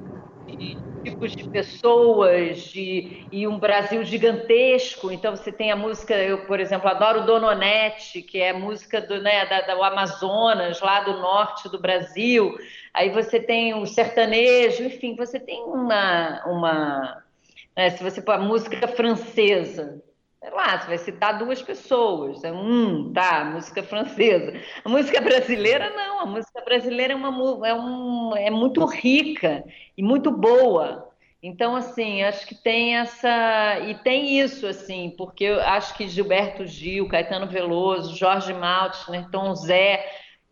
de 0.47 0.77
tipos 1.05 1.35
de 1.35 1.45
pessoas, 1.45 2.59
de, 2.59 3.27
e 3.31 3.47
um 3.47 3.59
Brasil 3.59 4.05
gigantesco. 4.05 5.11
Então 5.11 5.37
você 5.37 5.51
tem 5.51 5.73
a 5.73 5.77
música, 5.77 6.15
eu, 6.15 6.47
por 6.47 6.61
exemplo, 6.61 6.89
adoro 6.89 7.27
Dononete, 7.27 8.23
que 8.23 8.41
é 8.41 8.53
música 8.53 9.01
do, 9.01 9.21
né, 9.21 9.45
da, 9.47 9.75
do 9.75 9.83
Amazonas, 9.83 10.81
lá 10.81 11.01
do 11.01 11.19
norte 11.19 11.69
do 11.69 11.81
Brasil. 11.81 12.57
Aí 12.95 13.11
você 13.11 13.41
tem 13.41 13.75
o 13.75 13.87
sertanejo, 13.87 14.85
enfim, 14.85 15.17
você 15.17 15.41
tem 15.41 15.63
uma. 15.65 16.43
uma 16.47 17.23
né, 17.77 17.91
se 17.91 18.03
você 18.03 18.21
pôr 18.21 18.33
a 18.33 18.39
música 18.39 18.87
francesa, 18.87 20.03
sei 20.43 20.51
lá, 20.51 20.77
você 20.77 20.87
vai 20.89 20.99
citar 20.99 21.39
duas 21.39 21.63
pessoas. 21.63 22.43
Um, 22.45 23.13
tá, 23.13 23.45
música 23.45 23.81
francesa. 23.81 24.53
A 24.85 24.89
música 24.89 25.21
brasileira, 25.21 25.89
não. 25.91 26.21
A 26.21 26.27
música 26.27 26.61
brasileira 26.63 27.13
é, 27.13 27.17
uma, 27.17 27.69
é, 27.69 27.73
um, 27.73 28.37
é 28.37 28.51
muito 28.51 28.85
rica 28.85 29.65
e 29.97 30.03
muito 30.03 30.33
boa. 30.33 31.09
Então, 31.41 31.77
assim, 31.77 32.25
acho 32.25 32.45
que 32.47 32.57
tem 32.57 32.97
essa. 32.97 33.79
E 33.87 33.95
tem 34.03 34.41
isso, 34.41 34.67
assim, 34.67 35.15
porque 35.17 35.45
eu 35.45 35.61
acho 35.61 35.95
que 35.97 36.09
Gilberto 36.09 36.67
Gil, 36.67 37.09
Caetano 37.09 37.47
Veloso, 37.47 38.17
Jorge 38.17 38.53
Maltner, 38.53 39.31
Tom 39.31 39.55
Zé, 39.55 40.05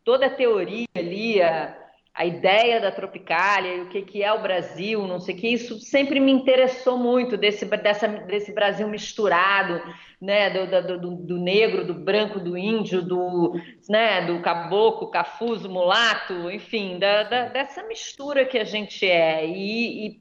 toda 0.05 0.27
a 0.27 0.31
teoria 0.31 0.87
ali, 0.97 1.43
a, 1.43 1.77
a 2.13 2.27
ideia 2.27 2.81
da 2.81 2.91
Tropicália, 2.91 3.83
o 3.83 3.89
que, 3.89 4.03
que 4.03 4.23
é 4.23 4.33
o 4.33 4.43
Brasil, 4.43 5.07
não 5.07 5.21
sei 5.21 5.35
o 5.35 5.39
que, 5.39 5.49
isso 5.49 5.79
sempre 5.79 6.19
me 6.19 6.33
interessou 6.33 6.99
muito, 6.99 7.37
desse, 7.37 7.65
dessa, 7.65 8.09
desse 8.09 8.53
Brasil 8.53 8.89
misturado, 8.89 9.81
né, 10.21 10.51
do, 10.51 10.99
do, 10.99 11.17
do, 11.17 11.39
negro, 11.39 11.87
do 11.87 11.95
branco, 11.95 12.41
do 12.41 12.59
índio, 12.59 13.01
do, 13.01 13.55
né, 13.89 14.27
do 14.27 14.41
caboclo, 14.41 15.11
cafuso, 15.11 15.71
mulato, 15.71 16.51
enfim, 16.51 16.99
da, 16.99 17.23
da, 17.23 17.45
dessa 17.47 17.83
mistura 17.85 18.45
que 18.45 18.59
a 18.59 18.65
gente 18.65 19.09
é. 19.09 19.47
E, 19.47 20.09
e, 20.09 20.21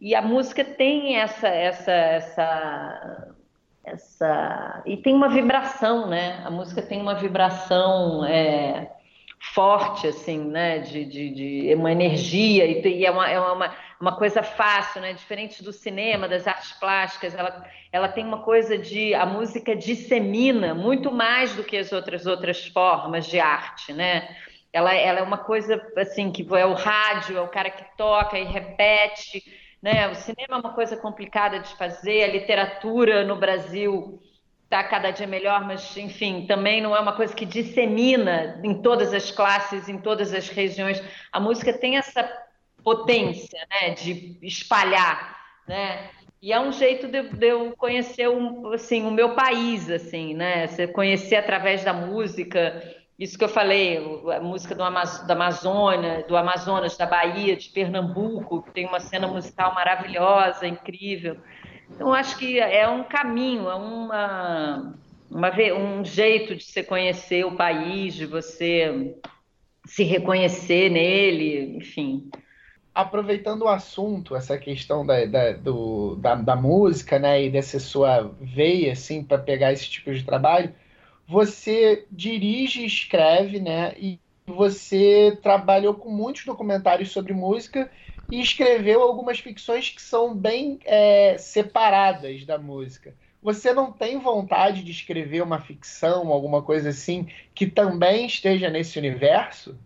e 0.00 0.14
a 0.14 0.22
música 0.22 0.64
tem 0.64 1.16
essa, 1.18 1.48
essa, 1.48 1.92
essa, 1.92 3.34
essa... 3.84 4.82
E 4.86 4.96
tem 4.96 5.14
uma 5.14 5.28
vibração, 5.28 6.08
né? 6.08 6.42
A 6.44 6.50
música 6.50 6.82
tem 6.82 7.00
uma 7.00 7.14
vibração... 7.14 8.24
É, 8.24 8.97
forte, 9.40 10.06
assim, 10.06 10.38
né? 10.38 10.78
De, 10.78 11.04
de, 11.04 11.30
de 11.30 11.74
uma 11.74 11.92
energia, 11.92 12.64
e, 12.66 12.82
e 12.82 13.06
é, 13.06 13.10
uma, 13.10 13.30
é 13.30 13.40
uma, 13.40 13.74
uma 14.00 14.16
coisa 14.16 14.42
fácil, 14.42 15.00
né? 15.00 15.12
Diferente 15.12 15.62
do 15.62 15.72
cinema, 15.72 16.28
das 16.28 16.46
artes 16.46 16.72
plásticas, 16.72 17.34
ela, 17.34 17.64
ela 17.92 18.08
tem 18.08 18.24
uma 18.24 18.42
coisa 18.42 18.76
de. 18.76 19.14
A 19.14 19.26
música 19.26 19.74
dissemina 19.76 20.74
muito 20.74 21.12
mais 21.12 21.54
do 21.54 21.64
que 21.64 21.76
as 21.76 21.92
outras 21.92 22.26
outras 22.26 22.66
formas 22.66 23.26
de 23.26 23.38
arte, 23.38 23.92
né? 23.92 24.28
Ela, 24.72 24.94
ela 24.94 25.20
é 25.20 25.22
uma 25.22 25.38
coisa 25.38 25.80
assim 25.96 26.30
que 26.30 26.46
é 26.54 26.66
o 26.66 26.74
rádio, 26.74 27.38
é 27.38 27.40
o 27.40 27.48
cara 27.48 27.70
que 27.70 27.84
toca 27.96 28.38
e 28.38 28.44
repete, 28.44 29.42
né? 29.82 30.08
O 30.08 30.14
cinema 30.14 30.56
é 30.56 30.56
uma 30.56 30.74
coisa 30.74 30.96
complicada 30.96 31.58
de 31.60 31.74
fazer, 31.76 32.24
a 32.24 32.28
literatura 32.28 33.24
no 33.24 33.36
Brasil 33.36 34.20
está 34.68 34.84
cada 34.84 35.10
dia 35.10 35.26
melhor, 35.26 35.64
mas 35.64 35.96
enfim, 35.96 36.44
também 36.46 36.82
não 36.82 36.94
é 36.94 37.00
uma 37.00 37.14
coisa 37.14 37.34
que 37.34 37.46
dissemina 37.46 38.60
em 38.62 38.82
todas 38.82 39.14
as 39.14 39.30
classes, 39.30 39.88
em 39.88 39.96
todas 39.96 40.34
as 40.34 40.50
regiões. 40.50 41.02
A 41.32 41.40
música 41.40 41.72
tem 41.72 41.96
essa 41.96 42.30
potência, 42.84 43.58
né, 43.70 43.90
de 43.90 44.38
espalhar, 44.42 45.36
né? 45.66 46.10
E 46.40 46.52
é 46.52 46.60
um 46.60 46.70
jeito 46.70 47.08
de, 47.08 47.22
de 47.22 47.48
eu 47.48 47.74
conhecer 47.76 48.28
um, 48.28 48.72
assim, 48.72 49.04
o 49.04 49.10
meu 49.10 49.34
país, 49.34 49.90
assim, 49.90 50.34
né? 50.34 50.66
Você 50.66 50.86
conhecer 50.86 51.36
através 51.36 51.82
da 51.82 51.92
música, 51.92 52.80
isso 53.18 53.36
que 53.38 53.44
eu 53.44 53.48
falei, 53.48 53.96
a 54.30 54.38
música 54.38 54.74
do, 54.74 54.84
Amaz 54.84 55.26
da 55.26 55.34
Amazônia, 55.34 56.24
do 56.28 56.36
Amazonas, 56.36 56.96
da 56.96 57.06
Bahia, 57.06 57.56
de 57.56 57.70
Pernambuco, 57.70 58.62
que 58.62 58.70
tem 58.70 58.86
uma 58.86 59.00
cena 59.00 59.26
musical 59.26 59.74
maravilhosa, 59.74 60.68
incrível. 60.68 61.38
Então, 61.94 62.12
acho 62.12 62.38
que 62.38 62.58
é 62.58 62.88
um 62.88 63.04
caminho, 63.04 63.68
é 63.68 63.74
uma, 63.74 64.94
uma, 65.30 65.50
um 65.76 66.04
jeito 66.04 66.54
de 66.54 66.64
você 66.64 66.82
conhecer 66.82 67.44
o 67.44 67.56
país, 67.56 68.14
de 68.14 68.26
você 68.26 69.16
se 69.86 70.04
reconhecer 70.04 70.90
nele, 70.90 71.76
enfim. 71.76 72.30
Aproveitando 72.94 73.62
o 73.62 73.68
assunto, 73.68 74.36
essa 74.36 74.58
questão 74.58 75.04
da, 75.04 75.24
da, 75.24 75.52
do, 75.52 76.16
da, 76.16 76.34
da 76.34 76.56
música, 76.56 77.18
né, 77.18 77.44
e 77.44 77.50
dessa 77.50 77.80
sua 77.80 78.34
veia, 78.40 78.92
assim, 78.92 79.22
para 79.22 79.38
pegar 79.38 79.72
esse 79.72 79.88
tipo 79.88 80.12
de 80.12 80.24
trabalho, 80.24 80.74
você 81.26 82.06
dirige, 82.10 82.84
escreve, 82.84 83.60
né, 83.60 83.94
e 83.98 84.18
você 84.46 85.38
trabalhou 85.42 85.94
com 85.94 86.10
muitos 86.10 86.44
documentários 86.44 87.10
sobre 87.10 87.32
música 87.32 87.90
e 88.30 88.40
escreveu 88.40 89.02
algumas 89.02 89.38
ficções 89.38 89.90
que 89.90 90.02
são 90.02 90.34
bem 90.34 90.78
é, 90.84 91.36
separadas 91.38 92.44
da 92.44 92.58
música. 92.58 93.14
Você 93.42 93.72
não 93.72 93.92
tem 93.92 94.18
vontade 94.18 94.82
de 94.82 94.90
escrever 94.90 95.42
uma 95.42 95.60
ficção, 95.60 96.28
alguma 96.28 96.62
coisa 96.62 96.90
assim, 96.90 97.28
que 97.54 97.66
também 97.66 98.26
esteja 98.26 98.68
nesse 98.68 98.98
universo? 98.98 99.78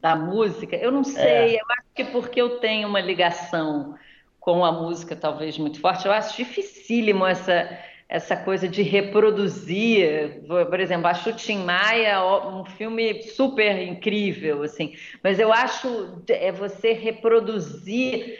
Da 0.00 0.16
música? 0.16 0.74
Eu 0.76 0.90
não 0.90 1.04
sei, 1.04 1.56
é. 1.56 1.60
eu 1.60 1.66
acho 1.70 1.88
que 1.94 2.04
porque 2.04 2.40
eu 2.40 2.58
tenho 2.58 2.88
uma 2.88 3.00
ligação 3.00 3.94
com 4.40 4.64
a 4.64 4.72
música 4.72 5.14
talvez 5.14 5.58
muito 5.58 5.80
forte, 5.80 6.06
eu 6.06 6.12
acho 6.12 6.36
dificílimo 6.36 7.26
essa 7.26 7.68
essa 8.08 8.34
coisa 8.34 8.66
de 8.66 8.82
reproduzir, 8.82 10.42
por 10.46 10.80
exemplo, 10.80 11.06
acho 11.08 11.32
Tim 11.34 11.58
Maia 11.58 12.24
um 12.24 12.64
filme 12.64 13.22
super 13.22 13.78
incrível, 13.82 14.62
assim, 14.62 14.94
mas 15.22 15.38
eu 15.38 15.52
acho 15.52 16.22
é 16.28 16.50
você 16.50 16.94
reproduzir, 16.94 18.38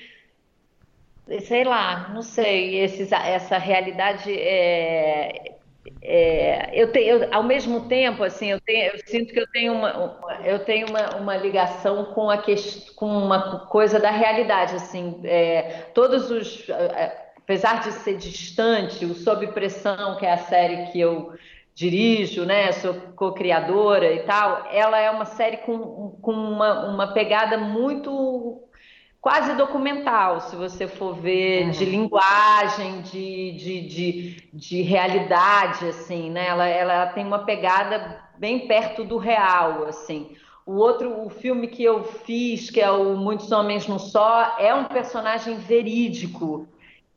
sei 1.41 1.65
lá, 1.65 2.09
não 2.15 2.23
sei, 2.23 2.81
esses, 2.81 3.13
essa 3.13 3.59
realidade 3.59 4.33
é, 4.33 5.59
é, 6.01 6.71
eu 6.73 6.91
tenho, 6.91 7.25
eu, 7.25 7.29
ao 7.35 7.43
mesmo 7.43 7.89
tempo, 7.89 8.23
assim, 8.25 8.51
eu, 8.51 8.61
tenho, 8.61 8.93
eu 8.93 8.99
sinto 9.07 9.33
que 9.33 9.41
eu 9.41 9.47
tenho 9.51 9.75
uma, 9.75 10.19
eu 10.45 10.65
tenho 10.65 10.89
uma, 10.89 11.17
uma 11.17 11.37
ligação 11.37 12.07
com 12.07 12.31
a 12.31 12.43
com 12.97 13.07
uma 13.07 13.67
coisa 13.67 13.99
da 13.99 14.11
realidade, 14.11 14.77
assim, 14.77 15.21
é, 15.25 15.91
todos 15.95 16.31
os 16.31 16.67
apesar 17.49 17.81
de 17.81 17.93
ser 17.93 18.19
distante, 18.19 19.07
o 19.07 19.15
Sob 19.15 19.47
Pressão, 19.47 20.19
que 20.19 20.27
é 20.27 20.35
a 20.35 20.37
série 20.37 20.93
que 20.93 21.01
eu 21.01 21.33
dirijo, 21.75 22.45
né, 22.45 22.71
sou 22.73 22.93
co-criadora 23.17 24.13
e 24.13 24.19
tal, 24.25 24.67
ela 24.71 24.99
é 25.01 25.11
uma 25.11 25.25
série 25.25 25.57
com, 25.57 26.19
com 26.21 26.33
uma, 26.33 26.91
uma 26.91 27.07
pegada 27.15 27.57
muito 27.57 28.61
quase 29.19 29.55
documental, 29.55 30.43
se 30.43 30.57
você 30.57 30.87
for 30.87 31.15
ver, 31.15 31.65
uhum. 31.65 31.71
de 31.71 31.85
linguagem, 31.87 33.01
de, 33.01 33.53
de, 33.53 33.81
de, 33.89 34.49
de, 34.53 34.83
realidade, 34.83 35.87
assim, 35.87 36.31
né? 36.31 36.49
Ela, 36.49 36.67
ela 36.67 37.07
tem 37.07 37.25
uma 37.25 37.47
pegada 37.47 38.25
bem 38.37 38.67
perto 38.69 39.05
do 39.05 39.17
real, 39.17 39.87
assim. 39.87 40.37
O 40.67 40.75
outro, 40.75 41.25
o 41.25 41.31
filme 41.31 41.67
que 41.67 41.83
eu 41.83 42.05
fiz, 42.05 42.69
que 42.69 42.81
é 42.81 42.91
o 42.91 43.17
Muitos 43.17 43.51
Homens 43.51 43.87
no 43.87 43.99
Só, 43.99 44.57
é 44.59 44.75
um 44.75 44.85
personagem 44.85 45.57
verídico, 45.57 46.69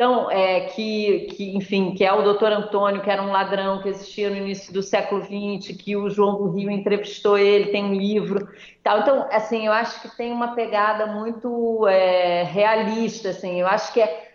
então, 0.01 0.31
é, 0.31 0.61
que, 0.61 1.27
que, 1.29 1.55
enfim, 1.55 1.93
que 1.93 2.03
é 2.03 2.11
o 2.11 2.23
doutor 2.23 2.51
Antônio, 2.51 3.03
que 3.03 3.09
era 3.11 3.21
um 3.21 3.31
ladrão 3.31 3.83
que 3.83 3.89
existia 3.89 4.31
no 4.31 4.35
início 4.35 4.73
do 4.73 4.81
século 4.81 5.21
XX, 5.21 5.77
que 5.77 5.95
o 5.95 6.09
João 6.09 6.39
do 6.39 6.49
Rio 6.49 6.71
entrevistou 6.71 7.37
ele, 7.37 7.71
tem 7.71 7.85
um 7.85 7.93
livro. 7.93 8.49
Tal. 8.81 9.01
Então, 9.01 9.27
assim, 9.31 9.67
eu 9.67 9.71
acho 9.71 10.01
que 10.01 10.17
tem 10.17 10.31
uma 10.31 10.55
pegada 10.55 11.05
muito 11.05 11.87
é, 11.87 12.41
realista, 12.41 13.29
assim, 13.29 13.61
eu 13.61 13.67
acho 13.67 13.93
que 13.93 14.01
é 14.01 14.31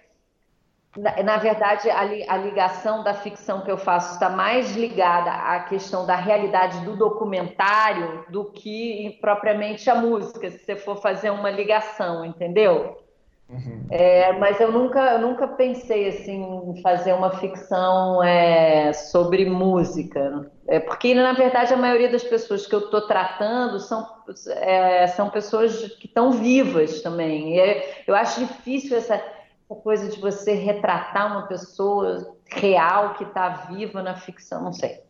Na, 0.96 1.20
na 1.24 1.36
verdade, 1.36 1.90
a, 1.90 2.04
li, 2.04 2.24
a, 2.28 2.36
ligação 2.36 3.02
da 3.02 3.12
ficção 3.12 3.62
que 3.62 3.70
eu 3.70 3.76
faço 3.76 4.14
está 4.14 4.30
mais 4.30 4.76
ligada 4.76 5.32
à 5.32 5.64
questão 5.64 6.06
da 6.06 6.14
realidade 6.14 6.78
do 6.84 6.96
documentário 6.96 8.24
do 8.30 8.52
que 8.52 9.18
propriamente 9.20 9.90
a 9.90 9.96
música, 9.96 10.48
se 10.48 10.60
você 10.60 10.76
for 10.76 11.02
fazer 11.02 11.30
uma 11.30 11.50
ligação, 11.50 12.24
entendeu? 12.24 13.04
Uhum. 13.48 13.86
É, 13.90 14.32
mas 14.38 14.60
eu 14.60 14.72
nunca, 14.72 15.00
eu 15.12 15.20
nunca 15.20 15.46
pensei 15.46 16.08
assim, 16.08 16.42
em 16.70 16.82
fazer 16.82 17.12
uma 17.12 17.30
ficção 17.38 18.22
é, 18.22 18.92
sobre 18.92 19.44
música. 19.44 20.50
É, 20.66 20.80
porque, 20.80 21.14
na 21.14 21.32
verdade, 21.32 21.72
a 21.72 21.76
maioria 21.76 22.10
das 22.10 22.24
pessoas 22.24 22.66
que 22.66 22.74
eu 22.74 22.80
estou 22.80 23.02
tratando 23.02 23.78
são, 23.78 24.04
é, 24.48 25.06
são 25.06 25.30
pessoas 25.30 25.80
que 26.00 26.06
estão 26.06 26.32
vivas 26.32 27.02
também. 27.02 27.60
É, 27.60 28.02
eu 28.06 28.16
acho 28.16 28.40
difícil 28.40 28.96
essa 28.96 29.22
essa 29.68 29.80
coisa 29.80 30.08
de 30.08 30.20
você 30.20 30.54
retratar 30.54 31.26
uma 31.26 31.46
pessoa 31.48 32.36
real 32.48 33.14
que 33.14 33.24
está 33.24 33.48
viva 33.68 34.00
na 34.00 34.14
ficção, 34.14 34.62
não 34.62 34.72
sei. 34.72 35.00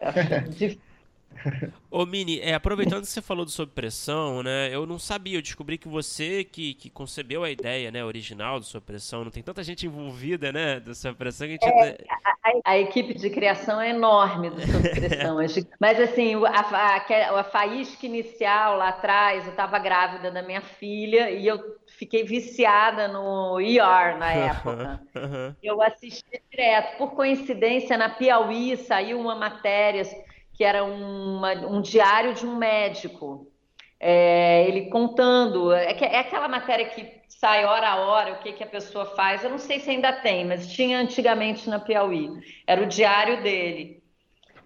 Ô 1.90 2.06
Mini, 2.06 2.40
é, 2.40 2.54
aproveitando 2.54 3.02
que 3.02 3.08
você 3.08 3.22
falou 3.22 3.44
do 3.44 3.50
Sob 3.50 3.72
Pressão, 3.72 4.42
né? 4.42 4.68
Eu 4.72 4.86
não 4.86 4.98
sabia, 4.98 5.38
eu 5.38 5.42
descobri 5.42 5.78
que 5.78 5.88
você 5.88 6.44
que, 6.44 6.74
que 6.74 6.90
concebeu 6.90 7.42
a 7.44 7.50
ideia 7.50 7.90
né, 7.90 8.04
original 8.04 8.60
do 8.60 8.66
Sob 8.66 8.84
Pressão, 8.84 9.24
não 9.24 9.30
tem 9.30 9.42
tanta 9.42 9.62
gente 9.62 9.86
envolvida, 9.86 10.52
né, 10.52 10.78
do 10.80 10.94
Sob 10.94 11.16
Pressão 11.16 11.46
que 11.46 11.58
a 11.62 11.66
gente... 11.66 11.84
É, 11.84 12.04
a, 12.44 12.72
a, 12.72 12.78
equipe 12.78 13.14
de 13.14 13.30
criação 13.30 13.80
é 13.80 13.90
enorme 13.90 14.50
do 14.50 14.60
Sob 14.60 14.88
Pressão, 14.90 15.38
mas 15.80 16.00
assim, 16.00 16.34
a, 16.44 16.60
a, 16.60 17.40
a 17.40 17.44
faísca 17.44 18.06
inicial 18.06 18.76
lá 18.76 18.88
atrás, 18.88 19.44
eu 19.44 19.50
estava 19.50 19.78
grávida 19.78 20.30
da 20.30 20.42
minha 20.42 20.60
filha 20.60 21.30
e 21.30 21.46
eu 21.46 21.58
fiquei 21.98 22.24
viciada 22.24 23.08
no 23.08 23.60
ER 23.60 24.16
na 24.18 24.32
época. 24.32 25.00
Uhum. 25.14 25.54
Eu 25.62 25.82
assisti 25.82 26.42
direto. 26.50 26.96
Por 26.96 27.12
coincidência, 27.12 27.98
na 27.98 28.08
Piauí 28.08 28.76
saiu 28.76 29.20
uma 29.20 29.34
matéria 29.34 30.02
que 30.60 30.64
era 30.64 30.84
uma, 30.84 31.54
um 31.54 31.80
diário 31.80 32.34
de 32.34 32.44
um 32.44 32.54
médico. 32.54 33.50
É, 33.98 34.66
ele 34.68 34.90
contando. 34.90 35.72
É, 35.72 35.94
que, 35.94 36.04
é 36.04 36.18
aquela 36.18 36.48
matéria 36.48 36.84
que 36.84 37.10
sai 37.28 37.64
hora 37.64 37.88
a 37.88 37.96
hora, 37.96 38.32
o 38.34 38.38
que, 38.40 38.52
que 38.52 38.62
a 38.62 38.66
pessoa 38.66 39.06
faz. 39.06 39.42
Eu 39.42 39.48
não 39.48 39.56
sei 39.56 39.80
se 39.80 39.88
ainda 39.88 40.12
tem, 40.12 40.44
mas 40.44 40.70
tinha 40.70 41.00
antigamente 41.00 41.66
na 41.70 41.78
Piauí. 41.78 42.28
Era 42.66 42.82
o 42.82 42.86
diário 42.86 43.42
dele. 43.42 44.02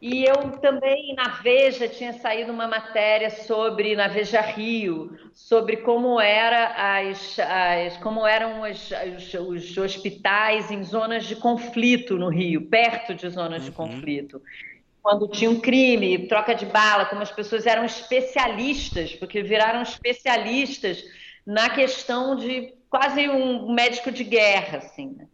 E 0.03 0.25
eu 0.25 0.35
também, 0.61 1.15
na 1.15 1.29
Veja, 1.41 1.87
tinha 1.87 2.13
saído 2.13 2.51
uma 2.51 2.67
matéria 2.67 3.31
sobre, 3.31 3.95
na 3.95 4.09
Veja 4.09 4.41
Rio, 4.41 5.17
sobre 5.33 5.77
como, 5.77 6.21
era 6.21 6.99
as, 6.99 7.39
as 7.39 7.97
como 7.99 8.27
eram 8.27 8.63
os, 8.63 8.91
os, 9.17 9.35
os, 9.35 9.79
hospitais 9.79 10.73
em 10.73 10.83
zonas 10.83 11.25
de 11.25 11.37
conflito 11.37 12.19
no 12.19 12.31
Rio, 12.31 12.69
perto 12.69 13.15
de 13.15 13.29
zonas 13.31 13.63
uhum. 13.63 13.71
de 13.71 13.77
conflito. 13.77 14.43
Quando 15.05 15.29
tinha 15.29 15.51
um 15.51 15.61
crime, 15.61 16.27
troca 16.29 16.55
de 16.55 16.65
bala, 16.65 17.05
como 17.05 17.21
as 17.21 17.31
pessoas 17.31 17.67
eram 17.67 17.85
especialistas, 17.85 19.15
porque 19.15 19.43
viraram 19.43 19.83
especialistas 19.83 21.05
na 21.47 21.69
questão 21.69 22.35
de 22.35 22.73
quase 22.89 23.29
um 23.29 23.71
médico 23.75 24.11
de 24.11 24.25
guerra, 24.25 24.79
assim, 24.79 25.15
né? 25.15 25.27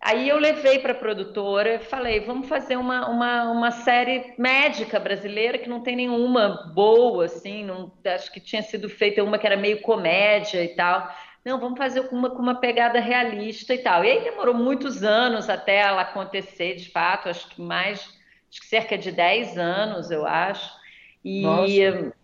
Aí 0.00 0.28
eu 0.28 0.38
levei 0.38 0.80
para 0.80 0.90
a 0.90 0.96
produtora 0.96 1.74
e 1.76 1.78
falei, 1.78 2.18
vamos 2.18 2.48
fazer 2.48 2.74
uma, 2.76 3.08
uma, 3.08 3.44
uma 3.52 3.70
série 3.70 4.34
médica 4.36 4.98
brasileira 4.98 5.56
que 5.56 5.68
não 5.68 5.84
tem 5.84 5.94
nenhuma 5.94 6.72
boa, 6.74 7.26
assim, 7.26 7.64
não, 7.64 7.92
acho 8.04 8.32
que 8.32 8.40
tinha 8.40 8.62
sido 8.62 8.88
feita 8.90 9.22
uma 9.22 9.38
que 9.38 9.46
era 9.46 9.56
meio 9.56 9.80
comédia 9.82 10.64
e 10.64 10.74
tal. 10.74 11.08
Não, 11.44 11.60
vamos 11.60 11.78
fazer 11.78 12.00
uma, 12.10 12.28
com 12.28 12.42
uma 12.42 12.56
pegada 12.56 12.98
realista 12.98 13.72
e 13.72 13.78
tal. 13.78 14.04
E 14.04 14.10
aí 14.10 14.24
demorou 14.24 14.54
muitos 14.54 15.04
anos 15.04 15.48
até 15.48 15.76
ela 15.76 16.02
acontecer, 16.02 16.74
de 16.74 16.90
fato, 16.90 17.28
acho 17.28 17.46
que 17.50 17.62
mais, 17.62 18.04
acho 18.52 18.60
que 18.60 18.66
cerca 18.66 18.98
de 18.98 19.10
10 19.10 19.58
anos, 19.58 20.12
eu 20.12 20.24
acho. 20.26 20.70
E 21.24 21.42
Nossa. 21.42 22.14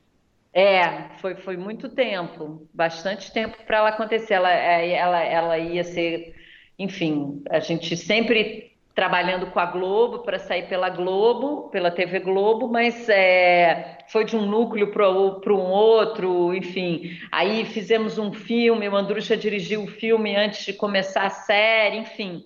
é, 0.52 1.08
foi, 1.20 1.34
foi 1.34 1.56
muito 1.56 1.88
tempo, 1.88 2.68
bastante 2.72 3.32
tempo 3.32 3.56
para 3.66 3.78
ela 3.78 3.88
acontecer. 3.88 4.34
Ela, 4.34 4.52
é, 4.52 4.90
ela, 4.90 5.24
ela 5.24 5.58
ia 5.58 5.82
ser 5.82 6.36
enfim, 6.78 7.42
a 7.50 7.58
gente 7.58 7.96
sempre 7.96 8.72
trabalhando 8.94 9.48
com 9.48 9.58
a 9.58 9.66
Globo 9.66 10.20
para 10.20 10.38
sair 10.38 10.68
pela 10.68 10.88
Globo, 10.88 11.68
pela 11.70 11.90
TV 11.90 12.20
Globo, 12.20 12.68
mas 12.68 13.08
é, 13.08 13.98
foi 14.08 14.24
de 14.24 14.36
um 14.36 14.46
núcleo 14.46 14.90
para 14.92 15.08
um 15.08 15.70
outro, 15.70 16.54
enfim. 16.54 17.18
Aí 17.30 17.64
fizemos 17.64 18.18
um 18.18 18.32
filme, 18.32 18.88
o 18.88 18.96
Andrucha 18.96 19.36
dirigiu 19.36 19.84
o 19.84 19.88
filme 19.88 20.36
antes 20.36 20.66
de 20.66 20.72
começar 20.72 21.26
a 21.26 21.30
série, 21.30 21.98
enfim. 21.98 22.44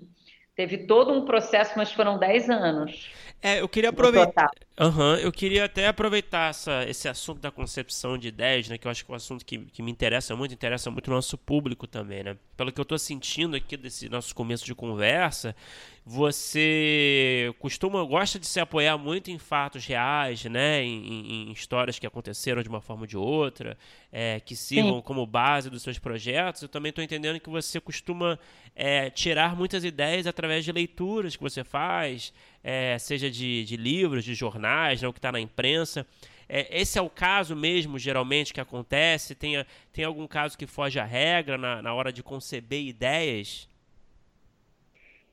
Teve 0.55 0.79
todo 0.79 1.13
um 1.13 1.25
processo, 1.25 1.73
mas 1.77 1.93
foram 1.93 2.19
10 2.19 2.51
anos. 2.51 3.11
É, 3.43 3.61
eu 3.61 3.69
queria 3.69 3.91
aproveitar. 3.91 4.51
Uhum, 4.81 5.17
eu 5.17 5.33
queria 5.33 5.65
até 5.65 5.89
aproveitar 5.89 6.51
essa, 6.51 6.85
esse 6.89 7.09
assunto 7.09 7.41
da 7.41 7.51
concepção 7.51 8.17
de 8.17 8.29
ideias, 8.29 8.69
né? 8.69 8.79
Que 8.79 8.87
eu 8.87 8.91
acho 8.91 9.05
que 9.05 9.11
é 9.11 9.13
um 9.13 9.17
assunto 9.17 9.45
que, 9.45 9.59
que 9.59 9.83
me 9.83 9.91
interessa 9.91 10.37
muito, 10.37 10.55
interessa 10.55 10.91
muito 10.93 11.09
o 11.09 11.11
nosso 11.11 11.37
público 11.37 11.87
também, 11.87 12.23
né? 12.23 12.37
Pelo 12.57 12.71
que 12.71 12.81
eu 12.81 12.85
estou 12.85 12.99
sentindo 12.99 13.57
aqui 13.57 13.77
desse 13.77 14.09
nosso 14.09 14.33
começo 14.33 14.65
de 14.65 14.75
conversa, 14.77 15.57
você 16.07 17.53
costuma, 17.59 18.03
gosta 18.05 18.39
de 18.39 18.47
se 18.47 18.59
apoiar 18.61 18.97
muito 18.97 19.31
em 19.31 19.39
fatos 19.39 19.85
reais, 19.87 20.45
né? 20.45 20.83
Em, 20.83 21.49
em, 21.49 21.53
histórias 21.53 21.99
que 21.99 22.07
aconteceram 22.07 22.63
de 22.63 22.69
uma 22.69 22.81
forma 22.81 23.03
ou 23.03 23.07
de 23.07 23.17
outra, 23.17 23.77
é, 24.11 24.41
que 24.41 24.57
sirvam 24.57 24.97
Sim. 24.97 25.03
como 25.03 25.27
base 25.27 25.69
dos 25.69 25.83
seus 25.83 25.99
projetos. 25.99 26.63
Eu 26.63 26.69
também 26.69 26.91
estou 26.91 27.05
entendendo 27.05 27.39
que 27.39 27.51
você 27.51 27.81
costuma 27.81 28.39
é, 28.75 29.11
tirar 29.11 29.55
muitas 29.55 29.85
ideias 29.85 30.27
através 30.27 30.65
de 30.65 30.73
leituras 30.73 31.37
que 31.37 31.43
você 31.43 31.63
faz, 31.63 32.33
é, 32.63 32.99
seja 32.99 33.31
de, 33.31 33.65
de, 33.65 33.77
livros, 33.77 34.25
de 34.25 34.35
jornais, 34.35 35.03
né, 35.03 35.09
o 35.09 35.13
que 35.13 35.19
está 35.19 35.33
na 35.33 35.41
imprensa. 35.41 36.07
É, 36.49 36.81
esse 36.81 36.99
é 36.99 37.03
o 37.03 37.11
caso 37.11 37.57
mesmo, 37.57 37.99
geralmente, 37.99 38.53
que 38.53 38.61
acontece? 38.61 39.35
Tem, 39.35 39.65
tem 39.93 40.05
algum 40.05 40.27
caso 40.27 40.57
que 40.57 40.67
foge 40.67 40.99
à 41.01 41.05
regra 41.05 41.57
na, 41.57 41.83
na 41.83 41.95
hora 41.95 42.13
de 42.13 42.23
conceber 42.23 42.83
ideias? 42.83 43.69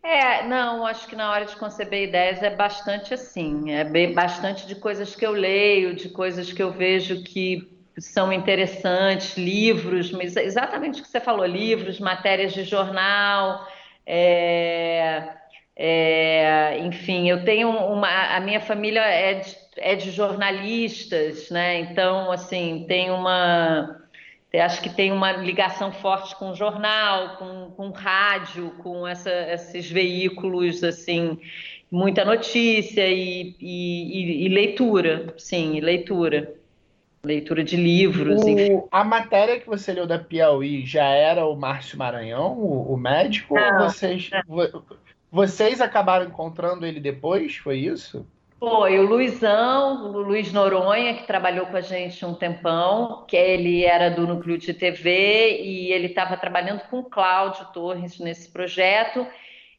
É, 0.01 0.45
não, 0.47 0.85
acho 0.85 1.07
que 1.07 1.15
na 1.15 1.29
hora 1.29 1.45
de 1.45 1.55
conceber 1.57 2.07
ideias 2.07 2.41
é 2.41 2.49
bastante 2.49 3.13
assim, 3.13 3.71
é 3.71 3.83
bem, 3.83 4.13
bastante 4.13 4.65
de 4.65 4.75
coisas 4.75 5.13
que 5.13 5.25
eu 5.25 5.31
leio, 5.31 5.93
de 5.93 6.07
coisas 6.07 6.53
que 6.53 6.63
eu 6.63 6.71
vejo 6.71 7.21
que 7.21 7.69
são 7.97 8.31
interessantes, 8.31 9.37
livros, 9.37 10.11
mas 10.11 10.37
exatamente 10.37 11.01
o 11.01 11.03
que 11.03 11.09
você 11.09 11.19
falou, 11.19 11.45
livros, 11.45 11.99
matérias 11.99 12.53
de 12.53 12.63
jornal, 12.63 13.67
é, 14.05 15.38
é, 15.81 16.77
enfim, 16.79 17.29
eu 17.29 17.45
tenho 17.45 17.69
uma, 17.69 18.35
a 18.35 18.41
minha 18.41 18.59
família 18.59 18.99
é 18.99 19.35
de, 19.35 19.55
é 19.77 19.95
de 19.95 20.11
jornalistas, 20.11 21.49
né? 21.49 21.79
Então, 21.79 22.29
assim, 22.33 22.83
tem 22.85 23.09
uma 23.09 23.97
acho 24.61 24.81
que 24.81 24.89
tem 24.89 25.09
uma 25.09 25.31
ligação 25.31 25.93
forte 25.93 26.35
com 26.35 26.51
o 26.51 26.55
jornal, 26.55 27.37
com, 27.37 27.71
com 27.77 27.91
rádio, 27.91 28.71
com 28.83 29.07
essa, 29.07 29.31
esses 29.53 29.89
veículos, 29.89 30.83
assim, 30.83 31.39
muita 31.89 32.25
notícia 32.25 33.07
e, 33.07 33.55
e, 33.61 34.45
e 34.45 34.49
leitura, 34.49 35.33
sim, 35.37 35.79
leitura. 35.79 36.55
Leitura 37.23 37.63
de 37.63 37.75
livros, 37.75 38.41
o, 38.43 38.49
enfim. 38.49 38.81
A 38.91 39.03
matéria 39.03 39.59
que 39.59 39.67
você 39.67 39.93
leu 39.93 40.07
da 40.07 40.17
Piauí 40.17 40.85
já 40.85 41.05
era 41.05 41.45
o 41.45 41.55
Márcio 41.55 41.97
Maranhão, 41.97 42.53
o, 42.53 42.93
o 42.93 42.97
médico, 42.97 43.55
não, 43.55 43.83
ou 43.83 43.89
vocês, 43.89 44.29
não. 44.29 44.81
Vocês 45.31 45.79
acabaram 45.81 46.25
encontrando 46.25 46.85
ele 46.85 46.99
depois, 46.99 47.55
foi 47.57 47.77
isso? 47.77 48.25
Foi 48.59 48.99
o 48.99 49.03
Luizão, 49.03 50.11
o 50.11 50.19
Luiz 50.19 50.51
Noronha, 50.51 51.13
que 51.13 51.25
trabalhou 51.25 51.67
com 51.67 51.77
a 51.77 51.81
gente 51.81 52.25
um 52.25 52.33
tempão, 52.33 53.23
que 53.25 53.37
ele 53.37 53.85
era 53.85 54.09
do 54.09 54.27
núcleo 54.27 54.57
de 54.57 54.73
TV 54.73 55.61
e 55.61 55.93
ele 55.93 56.07
estava 56.07 56.35
trabalhando 56.35 56.81
com 56.89 56.99
o 56.99 57.05
Cláudio 57.05 57.65
Torres 57.73 58.19
nesse 58.19 58.49
projeto. 58.49 59.25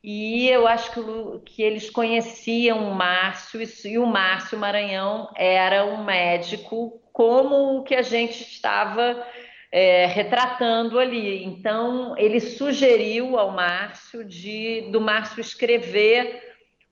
E 0.03 0.49
eu 0.49 0.67
acho 0.67 0.93
que, 0.93 1.01
que 1.45 1.63
eles 1.63 1.91
conheciam 1.91 2.91
o 2.91 2.95
Márcio, 2.95 3.61
e 3.85 3.99
o 3.99 4.07
Márcio 4.07 4.59
Maranhão 4.59 5.29
era 5.37 5.85
um 5.85 6.03
médico 6.03 6.99
como 7.13 7.77
o 7.77 7.83
que 7.83 7.95
a 7.95 8.01
gente 8.01 8.43
estava 8.43 9.23
é, 9.73 10.07
retratando 10.07 10.99
ali. 10.99 11.45
Então, 11.45 12.17
ele 12.17 12.41
sugeriu 12.41 13.39
ao 13.39 13.53
Márcio 13.53 14.25
de 14.25 14.89
do 14.91 15.01
Márcio 15.01 15.41
escrever 15.41 16.41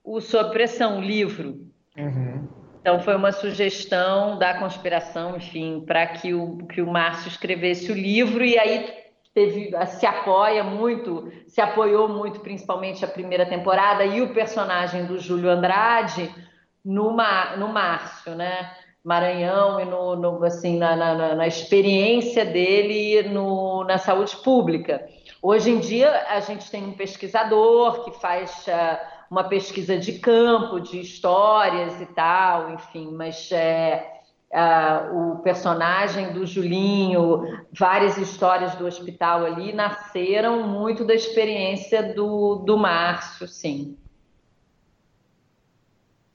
o 0.05 0.21
Sob 0.21 0.51
Pressão, 0.51 0.99
o 0.99 1.03
livro. 1.03 1.69
Uhum. 1.97 2.49
Então 2.81 3.01
foi 3.01 3.17
uma 3.17 3.33
sugestão 3.33 4.39
da 4.39 4.55
conspiração, 4.55 5.37
enfim, 5.37 5.85
para 5.87 6.07
que 6.07 6.33
o, 6.33 6.59
que 6.69 6.81
o 6.81 6.87
Márcio 6.87 7.29
escrevesse 7.29 7.93
o 7.93 7.95
livro 7.95 8.45
e 8.45 8.59
aí 8.59 8.91
teve, 9.35 9.71
se 9.87 10.07
apoia 10.07 10.65
muito, 10.65 11.31
se 11.47 11.61
apoiou 11.61 12.09
muito, 12.09 12.41
principalmente 12.41 13.05
a 13.05 13.09
primeira 13.09 13.45
temporada 13.45 14.05
e 14.05 14.23
o 14.23 14.33
personagem 14.33 15.05
do 15.05 15.19
Júlio 15.19 15.51
Andrade 15.51 16.33
no, 16.85 17.15
no 17.59 17.69
Márcio, 17.69 18.35
né? 18.35 18.71
Maranhão 19.05 19.81
e 19.81 19.85
no, 19.85 20.17
no 20.17 20.45
assim 20.45 20.77
na, 20.77 20.95
na, 20.97 21.35
na, 21.35 21.47
experiência 21.47 22.45
dele 22.45 23.29
no, 23.29 23.85
na 23.85 23.99
saúde 23.99 24.37
pública. 24.37 25.09
Hoje 25.41 25.71
em 25.71 25.79
dia, 25.79 26.27
a 26.29 26.41
gente 26.41 26.71
tem 26.71 26.85
um 26.85 26.93
pesquisador 26.93 28.05
que 28.05 28.21
faz 28.21 28.67
uh, 28.67 28.99
uma 29.31 29.45
pesquisa 29.45 29.97
de 29.97 30.19
campo, 30.19 30.81
de 30.81 31.01
histórias 31.01 32.01
e 32.01 32.07
tal, 32.07 32.73
enfim, 32.73 33.11
mas 33.13 33.51
é, 33.53 34.19
o 35.13 35.37
personagem 35.43 36.33
do 36.33 36.47
Julinho, 36.47 37.43
várias 37.73 38.17
histórias 38.17 38.75
do 38.77 38.87
hospital 38.87 39.45
ali 39.45 39.73
nasceram 39.73 40.67
muito 40.67 41.05
da 41.05 41.15
experiência 41.15 42.15
do, 42.15 42.57
do 42.57 42.79
Márcio, 42.79 43.47
sim. 43.47 43.97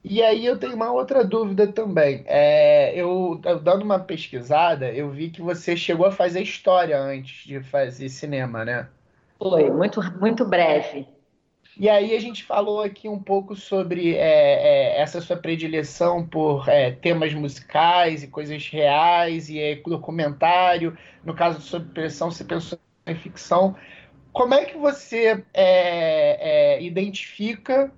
E 0.04 0.22
aí 0.22 0.46
eu 0.46 0.60
tenho 0.60 0.76
uma 0.76 0.92
outra 0.92 1.24
dúvida 1.24 1.66
também. 1.66 2.24
É, 2.28 2.94
eu, 2.94 3.40
dando 3.64 3.84
uma 3.84 4.00
pesquisada, 4.00 4.92
eu 4.92 5.10
vi 5.10 5.30
que 5.30 5.42
você 5.42 5.78
chegou 5.78 6.06
a 6.06 6.12
fazer 6.12 6.42
história 6.42 7.00
antes 7.00 7.48
de 7.48 7.62
fazer 7.62 8.10
cinema, 8.10 8.66
né? 8.66 8.88
Foi, 9.40 9.70
muito, 9.70 10.02
muito 10.20 10.46
breve. 10.46 11.08
E 11.78 11.90
aí 11.90 12.16
a 12.16 12.20
gente 12.20 12.44
falou 12.44 12.82
aqui 12.82 13.10
um 13.10 13.18
pouco 13.18 13.56
sobre 13.56 14.16
é, 14.16 14.98
é, 14.98 15.02
essa 15.02 15.20
sua 15.22 15.38
predileção 15.38 16.28
por 16.28 16.70
é, 16.70 16.92
temas 16.92 17.34
musicais 17.34 18.24
e 18.24 18.28
coisas 18.28 18.68
reais 18.68 19.50
e 19.50 19.60
é, 19.60 19.76
documentário. 19.76 20.96
No 21.24 21.34
caso 21.34 21.60
de 21.60 21.66
Sob 21.66 21.92
Pressão, 21.94 22.30
você 22.30 22.44
pensou 22.44 22.78
em 23.08 23.16
ficção. 23.16 23.76
Como 24.32 24.54
é 24.54 24.66
que 24.66 24.78
você 24.78 25.44
é, 25.54 26.76
é, 26.76 26.84
identifica 26.84 27.92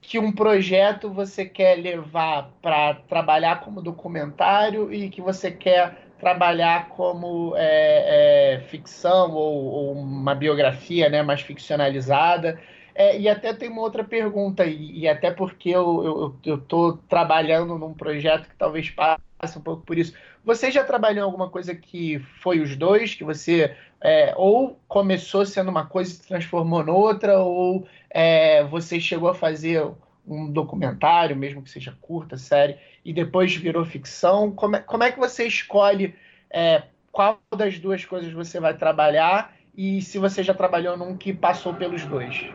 que 0.00 0.18
um 0.18 0.32
projeto 0.32 1.10
você 1.10 1.44
quer 1.44 1.76
levar 1.76 2.50
para 2.62 2.94
trabalhar 2.94 3.60
como 3.60 3.82
documentário 3.82 4.92
e 4.92 5.10
que 5.10 5.20
você 5.20 5.50
quer 5.50 6.10
trabalhar 6.18 6.88
como 6.90 7.54
é, 7.56 8.54
é, 8.56 8.60
ficção 8.68 9.32
ou, 9.32 9.64
ou, 9.64 9.92
uma 9.92 10.34
biografia 10.34 11.08
né, 11.08 11.22
mais 11.22 11.40
ficcionalizada. 11.40 12.60
É, 12.94 13.18
e 13.18 13.28
até 13.28 13.54
tem 13.54 13.70
uma 13.70 13.80
outra 13.82 14.04
pergunta, 14.04 14.66
e, 14.66 15.00
e 15.00 15.08
até 15.08 15.30
porque 15.30 15.70
eu 15.70 16.36
estou 16.44 16.98
trabalhando 17.08 17.78
num 17.78 17.94
projeto 17.94 18.48
que 18.48 18.56
talvez 18.56 18.90
passe 18.90 19.56
um 19.56 19.62
pouco 19.62 19.82
por 19.86 19.96
isso. 19.96 20.12
Você 20.44 20.70
já 20.70 20.84
trabalhou 20.84 21.20
em 21.20 21.24
alguma 21.24 21.48
coisa 21.48 21.74
que 21.74 22.18
foi 22.42 22.60
os 22.60 22.76
dois, 22.76 23.14
que 23.14 23.24
você 23.24 23.74
é, 24.02 24.34
ou 24.36 24.78
começou 24.88 25.44
sendo 25.44 25.70
uma 25.70 25.86
coisa 25.86 26.10
e 26.10 26.14
se 26.14 26.26
transformou 26.26 26.82
noutra, 26.82 27.38
ou 27.38 27.86
é, 28.10 28.64
você 28.64 29.00
chegou 29.00 29.28
a 29.28 29.34
fazer 29.34 29.88
um 30.26 30.50
documentário, 30.50 31.36
mesmo 31.36 31.62
que 31.62 31.70
seja 31.70 31.96
curta, 32.00 32.36
série, 32.36 32.76
e 33.04 33.12
depois 33.12 33.54
virou 33.54 33.84
ficção? 33.84 34.50
Como 34.50 34.76
é, 34.76 34.80
como 34.80 35.02
é 35.02 35.10
que 35.10 35.18
você 35.18 35.46
escolhe 35.46 36.14
é, 36.50 36.82
qual 37.12 37.38
das 37.56 37.78
duas 37.78 38.04
coisas 38.04 38.32
você 38.32 38.60
vai 38.60 38.76
trabalhar 38.76 39.54
e 39.76 40.02
se 40.02 40.18
você 40.18 40.42
já 40.42 40.54
trabalhou 40.54 40.96
num 40.96 41.16
que 41.16 41.32
passou 41.32 41.74
pelos 41.74 42.04
dois? 42.04 42.50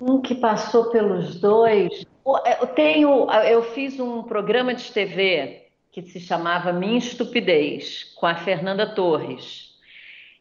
Um 0.00 0.20
que 0.20 0.34
passou 0.34 0.90
pelos 0.90 1.40
dois. 1.40 2.04
É, 2.44 2.62
eu 2.62 2.66
tenho, 2.66 3.30
eu 3.30 3.62
fiz 3.62 3.98
um 3.98 4.22
programa 4.22 4.74
de 4.74 4.92
TV 4.92 5.66
que 5.90 6.02
se 6.02 6.20
chamava 6.20 6.72
Minha 6.72 6.98
Estupidez 6.98 8.04
com 8.16 8.26
a 8.26 8.34
Fernanda 8.34 8.94
Torres. 8.94 9.65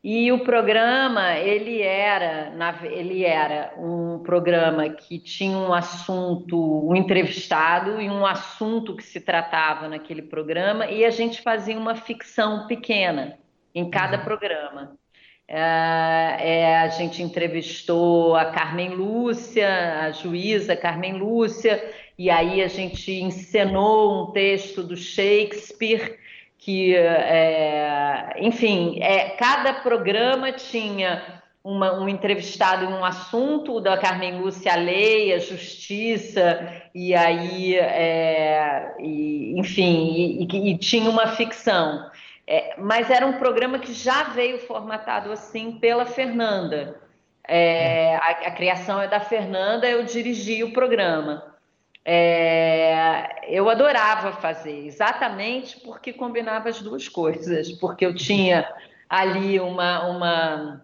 E 0.08 0.32
o 0.32 0.38
programa, 0.38 1.34
ele 1.40 1.82
era, 1.82 2.54
ele 2.84 3.26
era 3.26 3.74
um 3.76 4.20
programa 4.20 4.88
que 4.88 5.18
tinha 5.18 5.58
um 5.58 5.74
assunto, 5.74 6.88
um 6.88 6.96
entrevistado 6.96 8.00
e 8.00 8.08
um 8.08 8.24
assunto 8.24 8.96
que 8.96 9.02
se 9.02 9.20
tratava 9.20 9.90
naquele 9.90 10.22
programa, 10.22 10.86
e 10.86 11.04
a 11.04 11.10
gente 11.10 11.42
fazia 11.42 11.76
uma 11.76 11.96
ficção 11.96 12.68
pequena 12.68 13.40
em 13.74 13.90
cada 13.90 14.20
uhum. 14.20 14.24
programa. 14.26 14.96
É, 15.48 16.38
é, 16.40 16.78
a 16.82 16.88
gente 16.90 17.24
entrevistou 17.24 18.36
a 18.36 18.46
Carmen 18.46 18.90
Lúcia, 18.90 20.02
a 20.02 20.12
juíza 20.12 20.76
Carmen 20.76 21.14
Lúcia, 21.14 21.84
e 22.16 22.30
aí 22.30 22.62
a 22.62 22.68
gente 22.68 23.12
encenou 23.12 24.30
um 24.30 24.32
texto 24.34 24.84
do 24.84 24.96
Shakespeare 24.96 26.20
que, 26.66 26.96
é, 26.96 28.38
enfim, 28.40 28.98
é, 29.00 29.30
cada 29.38 29.72
programa 29.72 30.52
tinha 30.52 31.22
uma, 31.64 31.94
um 32.00 32.10
entrevistado 32.10 32.86
em 32.86 32.88
um 32.88 33.06
assunto, 33.06 33.80
da 33.80 33.96
Carmen 34.00 34.40
Lúcia 34.40 34.74
a 34.74 34.76
lei, 34.76 35.32
a 35.32 35.38
justiça, 35.38 36.68
e 36.94 37.14
aí, 37.14 37.76
é, 37.76 38.96
e, 39.00 39.60
enfim, 39.60 40.08
e, 40.12 40.48
e, 40.52 40.72
e, 40.72 40.78
tinha 40.80 41.08
uma 41.08 41.28
ficção. 41.36 42.10
É, 42.48 42.74
mas 42.80 43.12
era 43.12 43.28
um 43.28 43.34
programa 43.34 43.78
que 43.78 43.94
já 43.94 44.24
veio 44.24 44.58
formatado 44.58 45.32
assim 45.32 45.74
pela 45.74 46.08
Fernanda. 46.08 47.00
É, 47.48 48.16
a, 48.16 48.30
a 48.48 48.52
criação 48.52 49.00
é 49.00 49.08
da 49.08 49.20
Fernanda, 49.20 49.88
eu 49.88 50.04
dirigi 50.04 50.64
o 50.64 50.74
programa. 50.74 51.55
É, 52.08 53.48
eu 53.50 53.68
adorava 53.68 54.32
fazer, 54.34 54.86
exatamente 54.86 55.80
porque 55.80 56.14
combinava 56.14 56.70
as 56.70 56.80
duas 56.80 57.10
coisas, 57.10 57.72
porque 57.72 58.06
eu 58.06 58.14
tinha 58.14 58.72
ali 59.10 59.60
uma, 59.60 60.08
uma, 60.08 60.82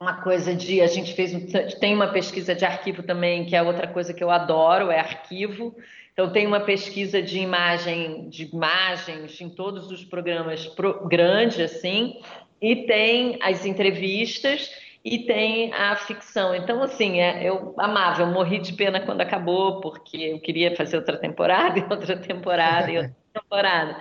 uma 0.00 0.14
coisa 0.20 0.52
de. 0.54 0.80
A 0.80 0.88
gente 0.88 1.14
fez. 1.14 1.74
Tem 1.74 1.94
uma 1.94 2.08
pesquisa 2.08 2.56
de 2.56 2.64
arquivo 2.64 3.04
também, 3.04 3.46
que 3.46 3.54
é 3.54 3.62
outra 3.62 3.86
coisa 3.86 4.12
que 4.12 4.22
eu 4.22 4.30
adoro, 4.30 4.90
é 4.90 4.98
arquivo. 4.98 5.76
Então, 6.12 6.32
tem 6.32 6.48
uma 6.48 6.58
pesquisa 6.58 7.22
de 7.22 7.38
imagem, 7.38 8.28
de 8.28 8.50
imagens 8.52 9.40
em 9.40 9.48
todos 9.48 9.88
os 9.92 10.04
programas 10.04 10.66
pro, 10.66 11.06
grande, 11.06 11.62
assim, 11.62 12.20
e 12.60 12.74
tem 12.86 13.38
as 13.40 13.64
entrevistas 13.64 14.68
e 15.10 15.26
tem 15.26 15.72
a 15.72 15.96
ficção. 15.96 16.54
Então, 16.54 16.82
assim, 16.82 17.20
é, 17.20 17.48
eu 17.48 17.74
amava, 17.78 18.22
eu 18.22 18.26
morri 18.26 18.58
de 18.58 18.72
pena 18.74 19.00
quando 19.00 19.20
acabou, 19.20 19.80
porque 19.80 20.16
eu 20.16 20.40
queria 20.40 20.76
fazer 20.76 20.96
outra 20.98 21.16
temporada 21.16 21.78
e 21.80 21.82
outra 21.82 22.16
temporada 22.16 22.90
e 22.90 22.98
outra 22.98 23.16
temporada. 23.32 23.96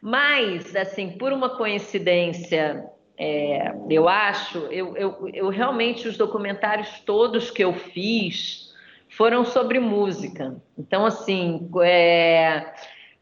Mas, 0.00 0.74
assim, 0.74 1.10
por 1.10 1.32
uma 1.32 1.50
coincidência, 1.50 2.84
é, 3.18 3.72
eu 3.90 4.08
acho, 4.08 4.58
eu, 4.70 4.96
eu, 4.96 5.28
eu 5.32 5.48
realmente, 5.48 6.08
os 6.08 6.16
documentários 6.16 7.00
todos 7.00 7.50
que 7.50 7.62
eu 7.62 7.72
fiz 7.72 8.72
foram 9.08 9.44
sobre 9.44 9.78
música. 9.78 10.56
Então, 10.78 11.04
assim, 11.04 11.68
é, 11.82 12.72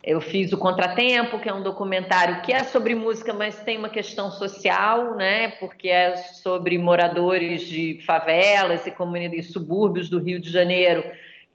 eu 0.03 0.21
fiz 0.21 0.51
o 0.53 0.59
Contratempo, 0.59 1.39
que 1.39 1.49
é 1.49 1.53
um 1.53 1.63
documentário 1.63 2.41
que 2.41 2.53
é 2.53 2.65
sobre 2.65 2.95
música, 2.95 3.35
mas 3.35 3.63
tem 3.63 3.77
uma 3.77 3.91
questão 3.91 4.31
social, 4.31 5.15
né? 5.15 5.49
Porque 5.61 5.89
é 5.89 6.17
sobre 6.17 6.79
moradores 6.79 7.63
de 7.63 8.01
favelas 8.07 8.87
e 8.87 8.91
comunidades 8.91 9.53
subúrbios 9.53 10.09
do 10.09 10.19
Rio 10.19 10.41
de 10.41 10.51
Janeiro 10.51 11.05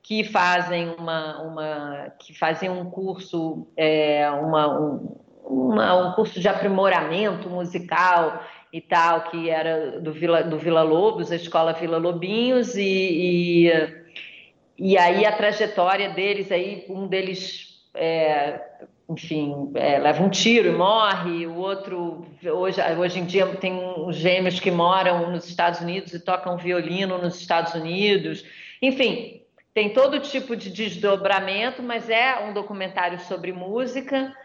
que 0.03 0.23
fazem 0.23 0.89
uma, 0.99 1.41
uma 1.41 2.13
que 2.19 2.37
fazem 2.37 2.69
um 2.69 2.91
curso, 2.91 3.67
é, 3.75 4.29
uma, 4.29 4.79
um, 4.79 5.17
uma, 5.43 6.09
um 6.09 6.13
curso 6.13 6.39
de 6.39 6.47
aprimoramento 6.47 7.49
musical 7.49 8.43
e 8.71 8.79
tal, 8.79 9.23
que 9.23 9.49
era 9.49 9.99
do 9.99 10.11
Vila, 10.11 10.43
do 10.43 10.59
Vila 10.59 10.83
Lobos, 10.83 11.31
a 11.31 11.35
escola 11.35 11.73
Vila 11.73 11.97
Lobinhos, 11.97 12.75
e, 12.75 13.67
e, 13.67 13.71
e 14.77 14.97
aí 14.97 15.25
a 15.25 15.35
trajetória 15.35 16.11
deles 16.11 16.51
aí, 16.51 16.85
um 16.87 17.07
deles 17.07 17.74
é, 17.95 18.61
enfim, 19.09 19.71
é, 19.75 19.99
leva 19.99 20.23
um 20.23 20.29
tiro 20.29 20.69
e 20.69 20.71
morre, 20.71 21.45
o 21.45 21.55
outro, 21.55 22.25
hoje, 22.43 22.81
hoje 22.97 23.19
em 23.19 23.25
dia 23.25 23.45
tem 23.55 23.73
uns 23.73 24.15
gêmeos 24.15 24.59
que 24.59 24.71
moram 24.71 25.31
nos 25.31 25.47
Estados 25.47 25.79
Unidos 25.79 26.13
e 26.13 26.19
tocam 26.19 26.57
violino 26.57 27.17
nos 27.17 27.39
Estados 27.39 27.73
Unidos, 27.73 28.43
enfim, 28.81 29.41
tem 29.73 29.91
todo 29.91 30.19
tipo 30.19 30.55
de 30.55 30.69
desdobramento, 30.69 31.83
mas 31.83 32.09
é 32.09 32.39
um 32.39 32.53
documentário 32.53 33.19
sobre 33.19 33.51
música, 33.51 34.35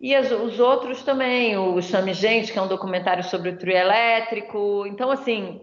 e 0.00 0.14
as, 0.14 0.30
os 0.30 0.58
outros 0.58 1.02
também, 1.02 1.56
o 1.56 1.80
Chame 1.82 2.14
Gente, 2.14 2.52
que 2.52 2.58
é 2.58 2.62
um 2.62 2.68
documentário 2.68 3.24
sobre 3.24 3.50
o 3.50 3.56
trio 3.56 3.76
elétrico, 3.76 4.84
então 4.86 5.10
assim, 5.10 5.60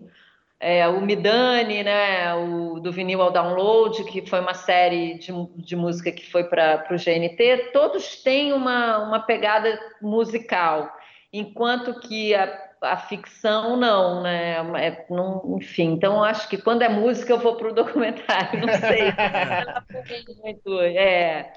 é, 0.60 0.88
o 0.88 1.02
Midani, 1.02 1.84
né, 1.84 2.34
o 2.36 2.80
do 2.80 2.92
vinil 2.92 3.22
ao 3.22 3.32
download, 3.32 4.04
que 4.06 4.26
foi 4.26 4.40
uma 4.40 4.54
série 4.54 5.18
de, 5.18 5.32
de 5.58 5.76
música 5.76 6.12
que 6.12 6.30
foi 6.30 6.46
para 6.46 6.86
o 6.92 6.96
GNT, 6.96 7.72
todos 7.74 8.22
têm 8.24 8.54
uma, 8.54 9.00
uma 9.00 9.20
pegada 9.20 9.78
musical, 10.02 10.90
enquanto 11.32 12.00
que 12.00 12.34
a, 12.34 12.58
a 12.82 12.98
ficção 12.98 13.76
não, 13.76 14.22
né? 14.24 14.58
É, 14.78 15.06
não, 15.10 15.58
enfim, 15.60 15.92
então 15.94 16.24
acho 16.24 16.48
que 16.48 16.58
quando 16.58 16.84
é 16.84 16.90
música 16.90 17.34
eu 17.34 17.40
vou 17.40 17.56
para 17.56 17.70
o 17.70 17.74
documentário, 17.76 18.66
não 18.66 18.74
sei. 18.74 19.12
muito, 20.42 20.82
é. 20.82 21.52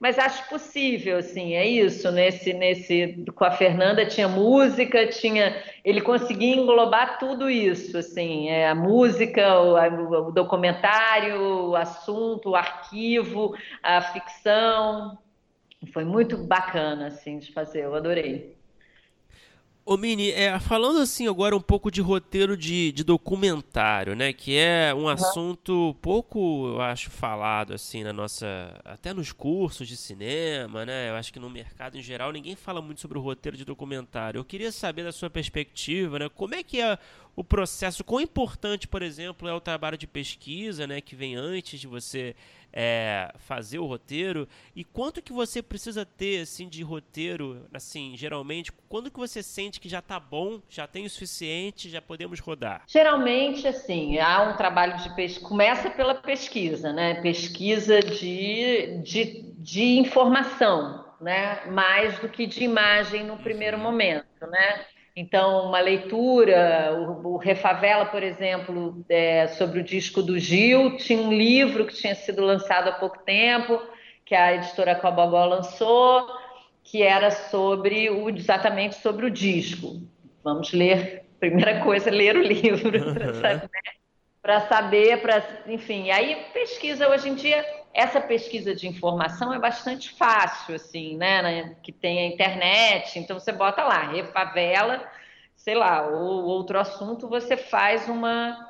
Mas 0.00 0.16
acho 0.16 0.48
possível, 0.48 1.18
assim, 1.18 1.54
é 1.54 1.66
isso. 1.66 2.10
Nesse, 2.12 2.52
nesse, 2.52 3.24
com 3.34 3.44
a 3.44 3.50
Fernanda 3.50 4.06
tinha 4.06 4.28
música, 4.28 5.08
tinha, 5.08 5.60
ele 5.84 6.00
conseguia 6.00 6.54
englobar 6.54 7.18
tudo 7.18 7.50
isso, 7.50 7.98
assim, 7.98 8.48
é, 8.48 8.68
a 8.68 8.74
música, 8.76 9.60
o, 9.60 10.28
o 10.28 10.32
documentário, 10.32 11.70
o 11.70 11.76
assunto, 11.76 12.50
o 12.50 12.56
arquivo, 12.56 13.56
a 13.82 14.00
ficção. 14.00 15.18
Foi 15.92 16.04
muito 16.04 16.36
bacana, 16.36 17.08
assim, 17.08 17.38
de 17.38 17.52
fazer. 17.52 17.84
Eu 17.84 17.94
adorei. 17.94 18.57
Ô 19.90 19.96
Mini, 19.96 20.30
é, 20.32 20.60
falando 20.60 20.98
assim 20.98 21.26
agora 21.28 21.56
um 21.56 21.62
pouco 21.62 21.90
de 21.90 22.02
roteiro 22.02 22.58
de, 22.58 22.92
de 22.92 23.02
documentário, 23.02 24.14
né? 24.14 24.34
Que 24.34 24.54
é 24.54 24.94
um 24.94 25.08
assunto 25.08 25.96
pouco, 26.02 26.74
eu 26.74 26.82
acho, 26.82 27.08
falado 27.08 27.72
assim 27.72 28.04
na 28.04 28.12
nossa. 28.12 28.46
Até 28.84 29.14
nos 29.14 29.32
cursos 29.32 29.88
de 29.88 29.96
cinema, 29.96 30.84
né? 30.84 31.08
Eu 31.08 31.14
acho 31.14 31.32
que 31.32 31.38
no 31.38 31.48
mercado 31.48 31.96
em 31.96 32.02
geral 32.02 32.30
ninguém 32.32 32.54
fala 32.54 32.82
muito 32.82 33.00
sobre 33.00 33.16
o 33.16 33.22
roteiro 33.22 33.56
de 33.56 33.64
documentário. 33.64 34.38
Eu 34.38 34.44
queria 34.44 34.70
saber 34.70 35.04
da 35.04 35.10
sua 35.10 35.30
perspectiva, 35.30 36.18
né? 36.18 36.28
Como 36.28 36.54
é 36.54 36.62
que 36.62 36.82
é 36.82 36.98
o 37.34 37.42
processo, 37.42 38.04
quão 38.04 38.20
importante, 38.20 38.86
por 38.86 39.00
exemplo, 39.00 39.48
é 39.48 39.54
o 39.54 39.60
trabalho 39.60 39.96
de 39.96 40.06
pesquisa, 40.06 40.86
né? 40.86 41.00
Que 41.00 41.16
vem 41.16 41.34
antes 41.34 41.80
de 41.80 41.86
você 41.86 42.36
é, 42.80 43.32
fazer 43.38 43.80
o 43.80 43.86
roteiro? 43.86 44.46
E 44.76 44.84
quanto 44.84 45.20
que 45.20 45.32
você 45.32 45.60
precisa 45.60 46.06
ter 46.06 46.42
assim 46.42 46.68
de 46.68 46.80
roteiro 46.84 47.66
assim 47.74 48.16
geralmente? 48.16 48.70
Quando 48.88 49.10
que 49.10 49.18
você 49.18 49.42
sente 49.42 49.80
que 49.80 49.88
já 49.88 49.98
está 49.98 50.20
bom 50.20 50.60
já 50.68 50.86
tem 50.86 51.04
o 51.04 51.10
suficiente 51.10 51.90
já 51.90 52.00
podemos 52.00 52.38
rodar? 52.38 52.84
Geralmente 52.86 53.66
assim 53.66 54.20
há 54.20 54.42
um 54.42 54.56
trabalho 54.56 54.96
de 54.98 55.12
pesquisa 55.16 55.48
começa 55.48 55.90
pela 55.90 56.14
pesquisa 56.14 56.92
né? 56.92 57.20
Pesquisa 57.20 57.98
de, 57.98 59.00
de, 59.02 59.52
de 59.58 59.98
informação 59.98 61.04
né? 61.20 61.66
Mais 61.66 62.16
do 62.20 62.28
que 62.28 62.46
de 62.46 62.62
imagem 62.62 63.24
no 63.24 63.38
primeiro 63.38 63.76
uhum. 63.76 63.82
momento 63.82 64.46
né 64.46 64.84
então, 65.18 65.66
uma 65.66 65.80
leitura, 65.80 66.94
o, 66.96 67.34
o 67.34 67.36
Refavela, 67.38 68.06
por 68.06 68.22
exemplo, 68.22 69.04
é, 69.08 69.48
sobre 69.48 69.80
o 69.80 69.82
disco 69.82 70.22
do 70.22 70.38
Gil, 70.38 70.96
tinha 70.96 71.20
um 71.20 71.32
livro 71.32 71.84
que 71.84 71.94
tinha 71.94 72.14
sido 72.14 72.40
lançado 72.40 72.88
há 72.88 72.92
pouco 72.92 73.18
tempo, 73.24 73.82
que 74.24 74.32
a 74.32 74.54
editora 74.54 74.94
Cobogó 74.94 75.44
lançou, 75.44 76.24
que 76.84 77.02
era 77.02 77.32
sobre 77.32 78.08
o, 78.08 78.30
exatamente 78.30 78.94
sobre 78.94 79.26
o 79.26 79.30
disco. 79.30 80.00
Vamos 80.44 80.72
ler, 80.72 81.24
primeira 81.40 81.80
coisa, 81.80 82.12
ler 82.12 82.36
o 82.36 82.42
livro, 82.42 82.92
para 84.40 84.60
saber, 84.68 85.20
para 85.20 85.44
enfim. 85.66 86.12
Aí 86.12 86.36
pesquisa 86.52 87.08
hoje 87.08 87.28
em 87.28 87.34
dia 87.34 87.64
essa 87.92 88.20
pesquisa 88.20 88.74
de 88.74 88.86
informação 88.86 89.52
é 89.52 89.58
bastante 89.58 90.10
fácil, 90.10 90.74
assim, 90.74 91.16
né? 91.16 91.42
né? 91.42 91.76
Que 91.82 91.92
tem 91.92 92.20
a 92.20 92.26
internet, 92.26 93.18
então 93.18 93.38
você 93.38 93.52
bota 93.52 93.82
lá, 93.82 94.10
refavela, 94.10 95.04
sei 95.56 95.74
lá, 95.74 96.06
ou 96.06 96.44
outro 96.44 96.78
assunto, 96.78 97.28
você 97.28 97.56
faz 97.56 98.08
uma. 98.08 98.68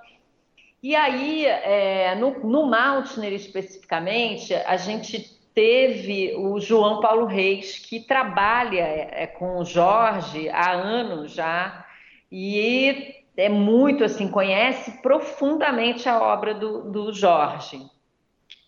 E 0.83 0.95
aí, 0.95 1.45
é, 1.45 2.15
no, 2.15 2.39
no 2.41 2.67
Maltner 2.67 3.33
especificamente, 3.33 4.55
a 4.55 4.77
gente 4.77 5.37
teve 5.53 6.35
o 6.37 6.61
João 6.61 7.01
Paulo 7.01 7.27
Reis, 7.27 7.79
que 7.79 8.01
trabalha 8.01 8.83
é, 8.83 9.27
com 9.27 9.59
o 9.59 9.65
Jorge 9.65 10.49
há 10.49 10.71
anos 10.71 11.33
já, 11.33 11.85
e 12.31 13.17
é 13.37 13.49
muito 13.49 14.05
assim, 14.05 14.31
conhece 14.31 15.03
profundamente 15.03 16.09
a 16.09 16.23
obra 16.23 16.55
do, 16.55 16.91
do 16.91 17.13
Jorge 17.13 17.98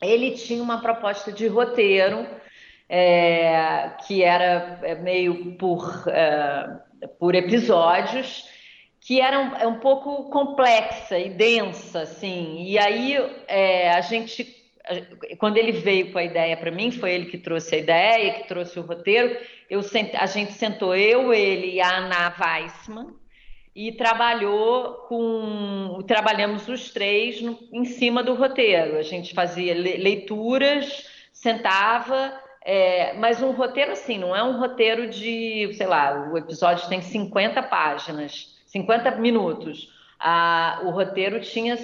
ele 0.03 0.32
tinha 0.32 0.62
uma 0.62 0.80
proposta 0.80 1.30
de 1.30 1.46
roteiro 1.46 2.26
é, 2.88 3.90
que 4.07 4.22
era 4.24 4.80
é, 4.82 4.96
meio 4.96 5.53
por, 5.57 6.05
é, 6.09 7.07
por 7.18 7.36
episódios, 7.36 8.48
que 9.01 9.20
era 9.20 9.38
um, 9.38 9.57
é 9.57 9.66
um 9.66 9.78
pouco 9.78 10.28
complexa 10.30 11.16
e 11.16 11.30
densa, 11.30 12.03
assim. 12.03 12.64
E 12.64 12.78
aí 12.78 13.16
é, 13.46 13.90
a 13.92 14.01
gente, 14.01 14.44
quando 15.38 15.57
ele 15.57 15.72
veio 15.72 16.12
com 16.12 16.18
a 16.18 16.24
ideia 16.24 16.57
para 16.57 16.72
mim, 16.72 16.90
foi 16.90 17.12
ele 17.12 17.26
que 17.26 17.38
trouxe 17.38 17.76
a 17.76 17.78
ideia, 17.78 18.34
que 18.34 18.48
trouxe 18.48 18.78
o 18.80 18.82
roteiro. 18.82 19.38
Eu, 19.68 19.80
a 20.18 20.26
gente 20.26 20.53
sentou 20.53 20.96
eu, 20.96 21.32
ele 21.32 21.74
e 21.74 21.80
a 21.80 21.96
Ana 21.96 22.34
Weissman, 22.38 23.14
e 23.81 23.93
trabalhou 23.93 25.07
com. 25.09 26.03
Trabalhamos 26.07 26.68
os 26.68 26.91
três 26.91 27.41
no, 27.41 27.59
em 27.72 27.87
cima 27.87 28.22
do 28.22 28.35
roteiro. 28.35 28.99
A 28.99 29.03
gente 29.03 29.33
fazia 29.33 29.72
leituras, 29.72 31.07
sentava, 31.33 32.39
é, 32.62 33.14
mas 33.14 33.43
um 33.43 33.53
roteiro 33.53 33.93
assim, 33.93 34.18
não 34.18 34.37
é 34.37 34.43
um 34.43 34.59
roteiro 34.59 35.09
de, 35.09 35.72
sei 35.72 35.87
lá, 35.87 36.28
o 36.31 36.37
episódio 36.37 36.91
tem 36.91 37.01
50 37.01 37.62
páginas, 37.62 38.61
50 38.66 39.12
minutos. 39.12 39.89
Ah, 40.18 40.83
o 40.85 40.91
roteiro 40.91 41.41
tinha 41.41 41.78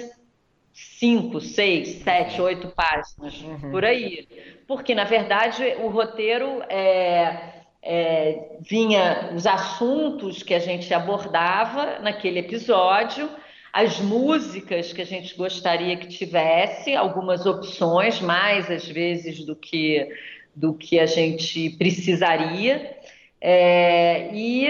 cinco, 0.71 1.41
seis, 1.41 2.03
sete, 2.03 2.39
oito 2.39 2.67
páginas, 2.67 3.41
uhum. 3.41 3.71
por 3.71 3.83
aí. 3.83 4.27
Porque, 4.67 4.93
na 4.93 5.03
verdade, 5.03 5.63
o 5.79 5.87
roteiro 5.87 6.61
é 6.69 7.56
é, 7.89 8.57
vinha 8.59 9.31
os 9.33 9.47
assuntos 9.47 10.43
que 10.43 10.53
a 10.53 10.59
gente 10.59 10.93
abordava 10.93 11.99
naquele 11.99 12.39
episódio, 12.39 13.29
as 13.71 14.01
músicas 14.01 14.91
que 14.91 15.01
a 15.01 15.05
gente 15.05 15.33
gostaria 15.37 15.95
que 15.95 16.07
tivesse, 16.07 16.93
algumas 16.93 17.45
opções, 17.45 18.19
mais 18.19 18.69
às 18.69 18.85
vezes 18.85 19.45
do 19.45 19.55
que, 19.55 20.05
do 20.53 20.73
que 20.73 20.99
a 20.99 21.05
gente 21.05 21.69
precisaria. 21.77 22.93
É, 23.39 24.31
e, 24.33 24.67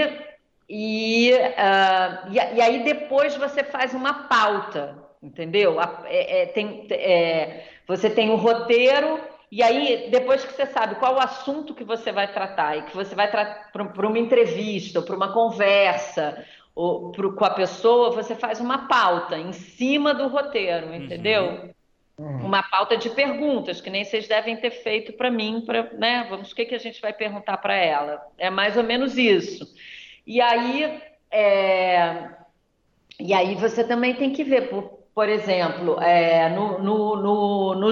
e, 0.70 1.32
uh, 1.34 2.32
e, 2.32 2.36
e, 2.36 2.61
aí 2.61 2.84
depois 2.84 3.36
você 3.36 3.63
faz 3.63 3.95
uma 3.95 4.28
pauta, 4.28 4.95
entendeu? 5.24 5.78
É, 6.05 6.43
é, 6.43 6.45
tem, 6.45 6.86
é, 6.91 7.63
você 7.88 8.11
tem 8.11 8.30
o 8.30 8.36
roteiro 8.36 9.20
e 9.52 9.64
aí, 9.64 10.10
depois 10.12 10.43
que 10.43 10.54
você 10.54 10.66
sabe 10.66 10.95
qual 10.95 11.16
o 11.16 11.20
assunto 11.20 11.74
que 11.74 11.84
você 11.84 12.12
vai 12.12 12.32
tratar 12.32 12.78
e 12.78 12.82
que 12.84 12.95
você 12.95 13.16
vai 13.16 13.32
tratar 13.32 13.72
para 13.72 14.08
uma 14.08 14.20
entrevista, 14.20 15.00
ou 15.00 15.06
para 15.06 15.16
uma 15.16 15.32
conversa, 15.32 16.45
ou 16.76 17.12
pro, 17.12 17.34
com 17.34 17.45
a 17.45 17.50
pessoa, 17.52 18.12
você 18.12 18.36
faz 18.36 18.60
uma 18.60 18.88
pauta 18.88 19.38
em 19.38 19.54
cima 19.54 20.14
do 20.14 20.28
roteiro, 20.28 20.93
entendeu? 20.93 21.74
Uhum. 22.18 22.45
Uma 22.45 22.62
pauta 22.62 22.98
de 22.98 23.10
perguntas, 23.10 23.80
que 23.80 23.89
nem 23.89 24.04
vocês 24.04 24.28
devem 24.28 24.58
ter 24.58 24.72
feito 24.72 25.14
para 25.14 25.32
mim, 25.32 25.64
para, 25.66 25.93
né? 25.93 26.28
Vamos, 26.30 26.52
o 26.52 26.56
que, 26.56 26.66
que 26.66 26.76
a 26.76 26.80
gente 26.80 27.02
vai 27.02 27.14
perguntar 27.14 27.58
para 27.58 27.76
ela? 27.76 28.22
É 28.38 28.50
mais 28.50 28.76
ou 28.76 28.84
menos 28.84 29.18
isso. 29.18 29.66
E 30.26 30.41
aí, 30.41 31.02
é... 31.32 32.32
e 33.18 33.34
aí 33.34 33.56
você 33.56 33.84
também 33.84 34.14
tem 34.14 34.34
que 34.34 34.43
ver, 34.43 34.70
por, 34.70 34.97
por 35.18 35.30
exemplo, 35.30 35.99
é, 35.99 36.47
no, 36.49 36.78
no, 36.78 37.15
no, 37.15 37.84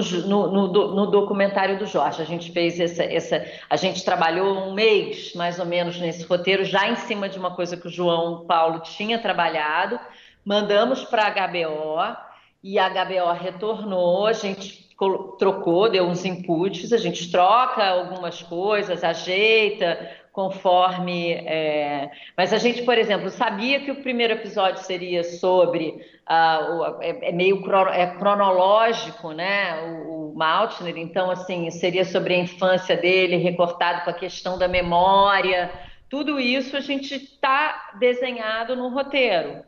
no, 0.94 1.06
documentário 1.08 1.76
do 1.76 1.84
Jorge, 1.84 2.22
a 2.22 2.24
gente 2.24 2.52
fez 2.52 2.78
essa, 2.78 3.02
essa. 3.02 3.44
A 3.68 3.74
gente 3.74 4.04
trabalhou 4.04 4.56
um 4.56 4.72
mês, 4.72 5.34
mais 5.34 5.58
ou 5.58 5.66
menos, 5.66 5.98
nesse 5.98 6.24
roteiro, 6.24 6.64
já 6.64 6.88
em 6.88 6.94
cima 6.94 7.28
de 7.28 7.36
uma 7.36 7.50
coisa 7.50 7.76
que 7.76 7.88
o 7.88 7.90
João 7.90 8.46
Paulo 8.46 8.78
tinha 8.78 9.18
trabalhado. 9.18 9.98
Mandamos 10.44 11.02
para 11.02 11.26
a 11.26 11.48
HBO 11.48 12.16
e 12.62 12.78
a 12.78 12.88
HBO 12.88 13.32
retornou, 13.32 14.28
a 14.28 14.32
gente 14.32 14.88
trocou, 15.36 15.90
deu 15.90 16.04
uns 16.04 16.24
inputs, 16.24 16.92
a 16.92 16.96
gente 16.96 17.28
troca 17.32 17.84
algumas 17.84 18.40
coisas, 18.40 19.02
ajeita, 19.02 19.98
conforme. 20.36 21.32
É... 21.32 22.10
Mas 22.36 22.52
a 22.52 22.58
gente, 22.58 22.82
por 22.82 22.98
exemplo, 22.98 23.30
sabia 23.30 23.80
que 23.80 23.90
o 23.90 24.02
primeiro 24.02 24.34
episódio 24.34 24.84
seria 24.84 25.24
sobre. 25.24 26.14
Uh, 26.28 27.00
é, 27.00 27.30
é, 27.30 27.32
meio 27.32 27.64
é 27.90 28.06
cronológico, 28.18 29.32
né? 29.32 29.80
O, 30.04 30.32
o 30.32 30.36
Maltner, 30.36 30.98
então, 30.98 31.30
assim, 31.30 31.70
seria 31.70 32.04
sobre 32.04 32.34
a 32.34 32.38
infância 32.38 32.96
dele, 32.96 33.36
recortado 33.38 34.04
com 34.04 34.10
a 34.10 34.12
questão 34.12 34.58
da 34.58 34.68
memória. 34.68 35.72
Tudo 36.10 36.38
isso 36.38 36.76
a 36.76 36.80
gente 36.80 37.14
está 37.14 37.92
desenhado 37.98 38.76
no 38.76 38.88
roteiro. 38.90 39.64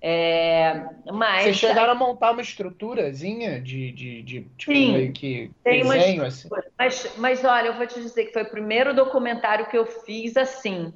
É, 0.00 0.84
mas 1.12 1.44
Vocês 1.44 1.56
chegaram 1.56 1.92
a 1.92 1.94
montar 1.94 2.30
uma 2.30 2.42
estruturazinha 2.42 3.60
de, 3.60 3.90
de, 3.92 4.22
de 4.22 4.40
tipo, 4.56 4.72
sim, 4.72 4.92
meio 4.92 5.12
que 5.12 5.50
desenho, 5.64 6.24
assim? 6.24 6.48
Mas, 6.78 7.14
mas 7.16 7.44
olha, 7.44 7.68
eu 7.68 7.74
vou 7.74 7.86
te 7.86 8.00
dizer 8.00 8.26
que 8.26 8.32
foi 8.32 8.42
o 8.42 8.50
primeiro 8.50 8.94
documentário 8.94 9.66
que 9.66 9.76
eu 9.76 9.86
fiz 9.86 10.36
assim, 10.36 10.92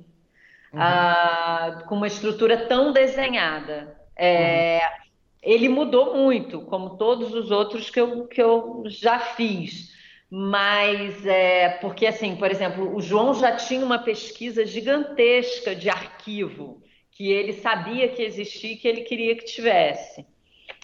uhum. 0.72 0.80
ah, 0.80 1.84
com 1.88 1.96
uma 1.96 2.06
estrutura 2.06 2.66
tão 2.66 2.92
desenhada. 2.92 3.96
É, 4.16 4.78
uhum. 4.78 5.02
Ele 5.42 5.68
mudou 5.68 6.14
muito, 6.16 6.60
como 6.62 6.96
todos 6.96 7.34
os 7.34 7.50
outros 7.50 7.90
que 7.90 8.00
eu, 8.00 8.28
que 8.28 8.40
eu 8.40 8.84
já 8.86 9.18
fiz. 9.18 9.90
Mas 10.30 11.26
é 11.26 11.68
porque 11.80 12.06
assim, 12.06 12.36
por 12.36 12.50
exemplo, 12.50 12.94
o 12.96 13.02
João 13.02 13.34
já 13.34 13.54
tinha 13.56 13.84
uma 13.84 13.98
pesquisa 13.98 14.64
gigantesca 14.64 15.74
de 15.74 15.90
arquivo 15.90 16.81
que 17.12 17.30
ele 17.30 17.52
sabia 17.52 18.08
que 18.08 18.22
existia 18.22 18.72
e 18.72 18.76
que 18.76 18.88
ele 18.88 19.02
queria 19.02 19.36
que 19.36 19.44
tivesse. 19.44 20.26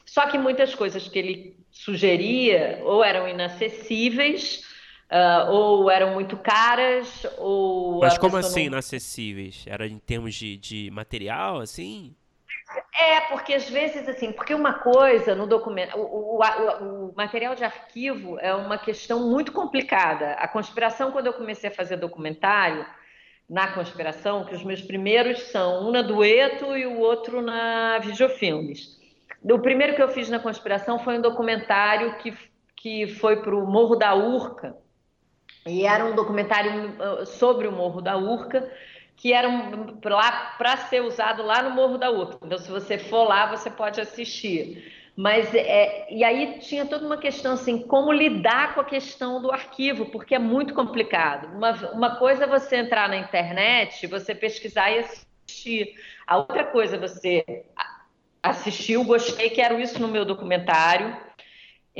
Só 0.04 0.26
que 0.26 0.38
muitas 0.38 0.74
coisas 0.74 1.08
que 1.08 1.18
ele 1.18 1.56
sugeria 1.70 2.80
ou 2.82 3.04
eram 3.04 3.28
inacessíveis, 3.28 4.62
uh, 5.10 5.50
ou 5.50 5.90
eram 5.90 6.14
muito 6.14 6.36
caras, 6.36 7.26
ou. 7.36 8.00
Mas 8.00 8.16
como 8.16 8.36
assim 8.36 8.60
não... 8.60 8.66
inacessíveis? 8.68 9.64
Era 9.66 9.86
em 9.86 9.98
termos 9.98 10.34
de, 10.34 10.56
de 10.56 10.90
material, 10.90 11.60
assim? 11.60 12.14
É, 12.94 13.20
porque 13.22 13.54
às 13.54 13.68
vezes, 13.68 14.06
assim, 14.08 14.30
porque 14.30 14.54
uma 14.54 14.74
coisa 14.74 15.34
no 15.34 15.46
documento, 15.46 15.96
o, 15.96 16.36
o, 16.36 16.40
o, 16.40 17.08
o, 17.08 17.14
material 17.16 17.54
de 17.54 17.64
arquivo 17.64 18.38
é 18.40 18.54
uma 18.54 18.76
questão 18.76 19.28
muito 19.28 19.52
complicada. 19.52 20.32
A 20.32 20.46
conspiração, 20.46 21.10
quando 21.10 21.26
eu 21.26 21.32
comecei 21.32 21.70
a 21.70 21.74
fazer 21.74 21.96
documentário, 21.96 22.84
na 23.48 23.68
conspiração, 23.72 24.44
que 24.44 24.54
os 24.54 24.62
meus 24.62 24.82
primeiros 24.82 25.40
são 25.44 25.88
um 25.88 25.90
na 25.90 26.02
Dueto 26.02 26.76
e 26.76 26.86
o 26.86 26.98
outro 26.98 27.40
na 27.40 27.98
Videofilmes. 27.98 28.98
O 29.42 29.58
primeiro 29.58 29.94
que 29.94 30.02
eu 30.02 30.08
fiz 30.08 30.28
na 30.28 30.38
conspiração 30.38 30.98
foi 30.98 31.18
um 31.18 31.22
documentário 31.22 32.16
que, 32.18 32.36
que 32.76 33.06
foi 33.06 33.40
para 33.40 33.54
o 33.54 33.66
Morro 33.66 33.96
da 33.96 34.14
Urca, 34.14 34.76
e 35.66 35.86
era 35.86 36.04
um 36.04 36.14
documentário 36.14 36.94
uh, 36.98 37.26
sobre 37.26 37.66
o 37.66 37.72
Morro 37.72 38.00
da 38.00 38.16
Urca, 38.16 38.70
que 39.16 39.32
era 39.32 39.48
um, 39.48 39.98
para 40.00 40.76
ser 40.88 41.02
usado 41.02 41.42
lá 41.42 41.62
no 41.62 41.70
Morro 41.70 41.98
da 41.98 42.10
Urca. 42.10 42.38
Então, 42.42 42.58
se 42.58 42.70
você 42.70 42.98
for 42.98 43.24
lá, 43.24 43.46
você 43.46 43.70
pode 43.70 44.00
assistir. 44.00 44.97
Mas 45.18 45.52
é, 45.52 46.06
e 46.12 46.22
aí 46.22 46.60
tinha 46.60 46.86
toda 46.86 47.04
uma 47.04 47.16
questão 47.16 47.54
assim, 47.54 47.82
como 47.82 48.12
lidar 48.12 48.72
com 48.72 48.80
a 48.80 48.84
questão 48.84 49.42
do 49.42 49.50
arquivo, 49.50 50.06
porque 50.06 50.32
é 50.32 50.38
muito 50.38 50.72
complicado. 50.72 51.56
Uma, 51.56 51.72
uma 51.90 52.16
coisa 52.20 52.44
é 52.44 52.46
você 52.46 52.76
entrar 52.76 53.08
na 53.08 53.16
internet, 53.16 54.06
você 54.06 54.32
pesquisar 54.32 54.92
e 54.92 55.00
assistir. 55.00 55.96
A 56.24 56.36
outra 56.36 56.62
coisa 56.62 56.94
é 56.94 57.00
você 57.00 57.44
assistiu, 58.40 59.02
gostei, 59.02 59.50
quero 59.50 59.80
isso 59.80 60.00
no 60.00 60.06
meu 60.06 60.24
documentário 60.24 61.27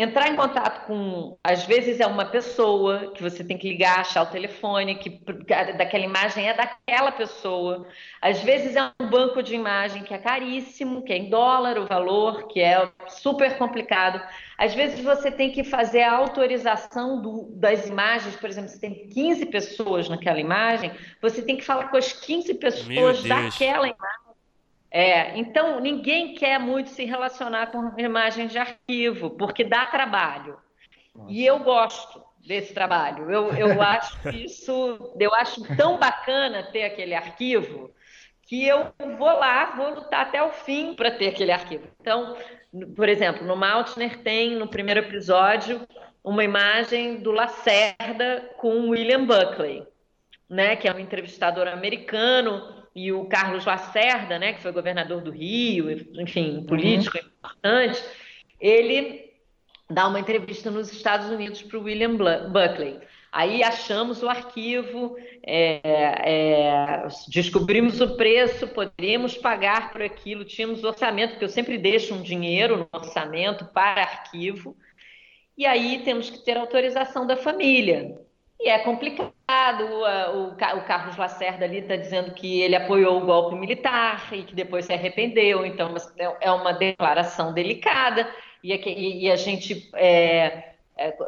entrar 0.01 0.29
em 0.29 0.37
contato 0.37 0.87
com, 0.87 1.37
às 1.43 1.65
vezes 1.65 1.99
é 1.99 2.07
uma 2.07 2.25
pessoa 2.25 3.11
que 3.13 3.21
você 3.21 3.43
tem 3.43 3.59
que 3.59 3.69
ligar, 3.69 3.99
achar 3.99 4.23
o 4.23 4.27
telefone, 4.27 4.95
que 4.95 5.21
daquela 5.77 6.05
imagem 6.05 6.49
é 6.49 6.55
daquela 6.55 7.11
pessoa. 7.11 7.85
Às 8.23 8.41
vezes 8.41 8.77
é 8.77 8.93
um 9.01 9.11
banco 9.11 9.43
de 9.43 9.57
imagem 9.57 10.05
que 10.05 10.15
é 10.15 10.19
caríssimo, 10.19 11.03
que 11.03 11.13
é 11.13 11.17
em 11.17 11.29
dólar 11.29 11.79
o 11.79 11.87
valor, 11.87 12.47
que 12.47 12.61
é 12.61 12.89
super 13.09 13.59
complicado. 13.59 14.23
Às 14.57 14.73
vezes 14.73 15.01
você 15.01 15.33
tem 15.33 15.51
que 15.51 15.65
fazer 15.65 16.03
a 16.03 16.15
autorização 16.15 17.21
do, 17.21 17.51
das 17.57 17.89
imagens, 17.89 18.37
por 18.37 18.49
exemplo, 18.49 18.71
você 18.71 18.79
tem 18.79 19.09
15 19.09 19.47
pessoas 19.47 20.09
naquela 20.09 20.39
imagem, 20.39 20.93
você 21.21 21.43
tem 21.43 21.57
que 21.57 21.65
falar 21.65 21.89
com 21.89 21.97
as 21.97 22.13
15 22.13 22.55
pessoas 22.55 23.21
daquela 23.25 23.89
imagem 23.89 24.28
é, 24.91 25.37
então, 25.39 25.81
ninguém 25.81 26.35
quer 26.35 26.59
muito 26.59 26.91
se 26.91 27.05
relacionar 27.05 27.71
com 27.71 27.93
imagens 27.99 28.51
de 28.51 28.59
arquivo, 28.59 29.31
porque 29.31 29.63
dá 29.63 29.87
trabalho. 29.87 30.57
Nossa. 31.15 31.31
E 31.31 31.45
eu 31.45 31.59
gosto 31.59 32.23
desse 32.47 32.73
trabalho. 32.73 33.31
Eu, 33.31 33.53
eu 33.55 33.81
acho 33.83 34.29
isso, 34.31 35.13
eu 35.19 35.35
acho 35.35 35.63
tão 35.77 35.99
bacana 35.99 36.63
ter 36.63 36.85
aquele 36.85 37.15
arquivo 37.15 37.93
que 38.43 38.67
eu 38.67 38.95
vou 39.19 39.29
lá, 39.29 39.77
vou 39.77 39.95
lutar 39.95 40.23
até 40.23 40.43
o 40.43 40.51
fim 40.51 40.95
para 40.95 41.11
ter 41.11 41.29
aquele 41.29 41.53
arquivo. 41.53 41.87
Então, 42.01 42.35
por 42.97 43.07
exemplo, 43.07 43.47
no 43.47 43.55
Maltner 43.55 44.23
tem, 44.23 44.57
no 44.57 44.67
primeiro 44.67 45.01
episódio, 45.01 45.87
uma 46.25 46.43
imagem 46.43 47.17
do 47.17 47.31
Lacerda 47.31 48.51
com 48.57 48.89
William 48.89 49.27
Buckley, 49.27 49.87
né, 50.49 50.77
que 50.77 50.89
é 50.89 50.95
um 50.95 50.99
entrevistador 50.99 51.69
americano 51.69 52.78
e 52.99 53.13
o 53.13 53.27
Carlos 53.27 53.65
Lacerda, 53.65 54.39
né, 54.41 54.53
que 54.55 54.63
foi 54.63 54.73
governador 54.73 55.21
do 55.23 55.31
Rio, 55.31 55.89
enfim, 56.21 56.57
uhum. 56.57 56.67
político 56.67 57.17
uhum. 57.17 57.25
importante, 57.25 58.03
ele 58.61 59.33
dá 59.89 60.09
uma 60.09 60.19
entrevista 60.19 60.69
nos 60.69 60.93
Estados 60.93 61.31
Unidos 61.31 61.63
para 61.63 61.79
o 61.79 61.83
William 61.85 62.17
Buckley. 62.17 62.99
Aí 63.31 63.63
achamos 63.63 64.23
o 64.23 64.29
arquivo, 64.29 65.17
é, 65.47 65.81
é, 65.85 67.09
descobrimos 67.29 68.01
o 68.01 68.17
preço, 68.17 68.67
poderíamos 68.67 69.37
pagar 69.37 69.93
por 69.93 70.03
aquilo, 70.03 70.45
tínhamos 70.45 70.83
orçamento, 70.83 71.31
porque 71.33 71.45
eu 71.45 71.49
sempre 71.49 71.79
deixo 71.79 72.15
um 72.15 72.23
dinheiro 72.23 72.79
no 72.79 72.89
orçamento 72.93 73.67
para 73.67 74.03
arquivo, 74.03 74.77
e 75.57 75.67
aí 75.67 76.03
temos 76.05 76.31
que 76.31 76.39
ter 76.39 76.57
autorização 76.57 77.27
da 77.27 77.37
família. 77.37 78.19
E 78.59 78.69
é 78.69 78.79
complicado, 78.81 79.33
o, 80.35 80.49
o 80.49 80.83
Carlos 80.85 81.17
Lacerda 81.17 81.65
ali 81.65 81.79
está 81.79 81.97
dizendo 81.97 82.33
que 82.33 82.61
ele 82.61 82.77
apoiou 82.77 83.17
o 83.17 83.25
golpe 83.25 83.57
militar 83.57 84.29
e 84.33 84.43
que 84.43 84.55
depois 84.55 84.85
se 84.85 84.93
arrependeu, 84.93 85.65
então 85.65 85.95
é, 86.19 86.49
é 86.49 86.53
uma 86.53 86.73
declaração 86.73 87.55
delicada, 87.55 88.29
e, 88.63 89.25
e 89.25 89.31
a 89.31 89.37
gente 89.37 89.91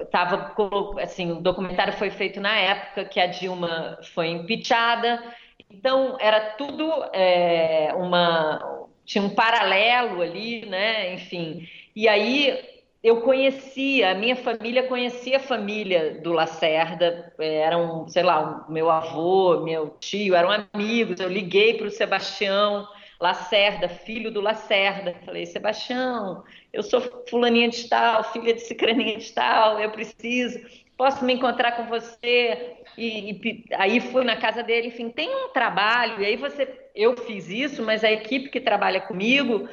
estava, 0.00 0.54
é, 0.98 1.02
assim, 1.02 1.32
o 1.32 1.40
documentário 1.40 1.94
foi 1.94 2.10
feito 2.10 2.40
na 2.40 2.54
época 2.56 3.06
que 3.06 3.18
a 3.18 3.26
Dilma 3.26 3.98
foi 4.12 4.28
impeachada, 4.28 5.22
então 5.70 6.18
era 6.20 6.40
tudo 6.58 6.92
é, 7.14 7.90
uma, 7.94 8.86
tinha 9.06 9.24
um 9.24 9.30
paralelo 9.30 10.20
ali, 10.20 10.66
né, 10.66 11.14
enfim, 11.14 11.66
e 11.96 12.06
aí 12.06 12.79
eu 13.02 13.22
conhecia, 13.22 14.10
a 14.10 14.14
minha 14.14 14.36
família 14.36 14.82
conhecia 14.86 15.38
a 15.38 15.40
família 15.40 16.20
do 16.20 16.32
Lacerda, 16.32 17.32
eram, 17.38 18.06
sei 18.08 18.22
lá, 18.22 18.66
meu 18.68 18.90
avô, 18.90 19.60
meu 19.60 19.96
tio, 19.98 20.34
eram 20.34 20.50
amigos. 20.50 21.18
Eu 21.18 21.28
liguei 21.28 21.74
para 21.74 21.86
o 21.86 21.90
Sebastião 21.90 22.86
Lacerda, 23.18 23.88
filho 23.88 24.30
do 24.30 24.42
Lacerda. 24.42 25.14
Falei, 25.24 25.46
Sebastião, 25.46 26.44
eu 26.72 26.82
sou 26.82 27.00
fulaninha 27.28 27.70
de 27.70 27.88
tal, 27.88 28.22
filha 28.32 28.52
de 28.52 28.60
cicraninha 28.60 29.16
de 29.16 29.32
tal, 29.32 29.80
eu 29.80 29.90
preciso, 29.90 30.60
posso 30.96 31.24
me 31.24 31.32
encontrar 31.32 31.72
com 31.72 31.86
você? 31.86 32.76
E, 32.98 33.30
e, 33.30 33.64
aí 33.76 33.98
fui 34.00 34.24
na 34.24 34.36
casa 34.36 34.62
dele, 34.62 34.88
enfim, 34.88 35.08
tem 35.08 35.34
um 35.34 35.48
trabalho, 35.48 36.20
e 36.20 36.26
aí 36.26 36.36
você, 36.36 36.68
eu 36.94 37.16
fiz 37.16 37.48
isso, 37.48 37.82
mas 37.82 38.04
a 38.04 38.12
equipe 38.12 38.50
que 38.50 38.60
trabalha 38.60 39.00
comigo 39.00 39.66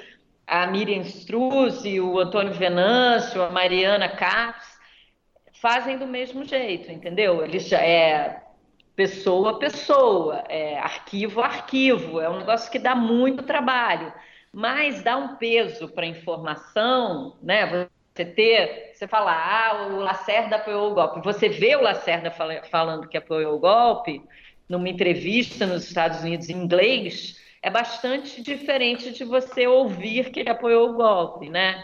a 0.48 0.66
Miriam 0.66 1.02
Struzzi, 1.02 2.00
o 2.00 2.18
Antônio 2.18 2.54
Venâncio, 2.54 3.44
a 3.44 3.50
Mariana 3.50 4.08
Capes, 4.08 4.66
fazem 5.62 5.98
do 5.98 6.08
mesmo 6.08 6.46
jeito, 6.46 6.90
entendeu? 6.90 7.44
Eles 7.44 7.68
já 7.68 7.82
é 7.82 8.44
pessoa 8.96 9.52
a 9.52 9.58
pessoa, 9.60 10.44
é 10.48 10.80
arquivo 10.80 11.42
a 11.42 11.46
arquivo, 11.46 12.22
é 12.22 12.30
um 12.30 12.40
negócio 12.40 12.72
que 12.72 12.80
dá 12.80 12.96
muito 12.96 13.44
trabalho, 13.44 14.12
mas 14.52 15.04
dá 15.04 15.18
um 15.18 15.36
peso 15.36 15.90
para 15.90 16.06
a 16.06 16.10
informação, 16.10 17.38
né? 17.44 17.88
Você 18.16 18.26
ter, 18.26 18.92
você 18.94 19.08
falar, 19.08 19.36
ah, 19.36 19.88
o 19.88 19.98
Lacerda 19.98 20.56
apoiou 20.56 20.92
o 20.92 20.96
golpe. 20.96 21.22
Você 21.24 21.50
vê 21.50 21.76
o 21.76 21.82
Lacerda 21.82 22.32
falando 22.32 23.08
que 23.08 23.18
apoiou 23.18 23.56
o 23.56 23.60
golpe 23.60 24.24
numa 24.68 24.90
entrevista 24.90 25.68
nos 25.68 25.88
Estados 25.88 26.22
Unidos 26.22 26.50
em 26.50 26.58
inglês, 26.58 27.40
é 27.62 27.70
bastante 27.70 28.42
diferente 28.42 29.12
de 29.12 29.24
você 29.24 29.68
ouvir 29.68 30.32
que 30.32 30.40
ele 30.40 30.50
apoiou 30.50 30.90
o 30.90 30.94
golpe, 30.94 31.50
né? 31.50 31.84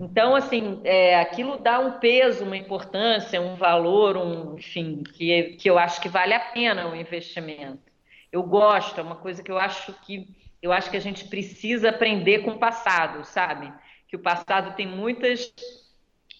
Então, 0.00 0.34
assim, 0.34 0.80
é, 0.84 1.20
aquilo 1.20 1.58
dá 1.58 1.78
um 1.78 1.98
peso, 1.98 2.44
uma 2.44 2.56
importância, 2.56 3.40
um 3.40 3.54
valor, 3.54 4.16
um, 4.16 4.56
enfim, 4.56 5.02
que, 5.02 5.56
que 5.58 5.68
eu 5.68 5.78
acho 5.78 6.00
que 6.00 6.08
vale 6.08 6.32
a 6.32 6.40
pena 6.40 6.88
o 6.88 6.96
investimento. 6.96 7.82
Eu 8.32 8.42
gosto, 8.42 8.98
é 8.98 9.02
uma 9.02 9.16
coisa 9.16 9.42
que 9.42 9.50
eu 9.50 9.58
acho 9.58 9.92
que 10.04 10.28
eu 10.60 10.72
acho 10.72 10.90
que 10.90 10.96
a 10.96 11.00
gente 11.00 11.28
precisa 11.28 11.90
aprender 11.90 12.38
com 12.38 12.52
o 12.52 12.58
passado, 12.58 13.22
sabe? 13.26 13.70
Que 14.08 14.16
o 14.16 14.18
passado 14.18 14.74
tem 14.74 14.86
muitas 14.86 15.52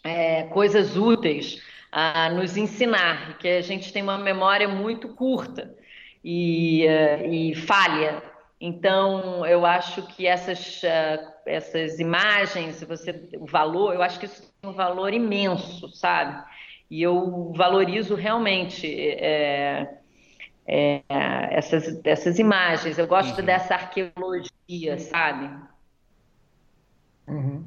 é, 0.03 0.45
coisas 0.45 0.97
úteis 0.97 1.63
a 1.93 2.31
nos 2.31 2.57
ensinar, 2.57 3.37
que 3.37 3.47
a 3.47 3.61
gente 3.61 3.93
tem 3.93 4.03
uma 4.03 4.17
memória 4.17 4.67
muito 4.67 5.09
curta 5.11 5.77
e, 6.25 6.87
uh, 6.87 7.33
e 7.33 7.55
falha. 7.55 8.23
Então, 8.61 9.45
eu 9.45 9.67
acho 9.67 10.03
que 10.07 10.27
essas, 10.27 10.83
uh, 10.83 11.33
essas 11.45 12.01
imagens, 12.01 12.83
você, 12.83 13.29
o 13.39 13.45
valor, 13.45 13.95
eu 13.95 14.03
acho 14.03 14.19
que 14.19 14.25
isso 14.25 14.51
tem 14.61 14.71
um 14.71 14.73
valor 14.73 15.13
imenso, 15.13 15.89
sabe? 15.91 16.43
E 16.91 17.03
eu 17.03 17.53
valorizo 17.55 18.15
realmente 18.15 18.87
é, 18.87 19.99
é, 20.67 21.03
essas, 21.51 22.01
essas 22.05 22.39
imagens. 22.39 22.97
Eu 22.99 23.07
gosto 23.07 23.41
uhum. 23.41 23.45
dessa 23.45 23.75
arqueologia, 23.75 24.99
sabe? 24.99 25.51
Uhum. 27.27 27.65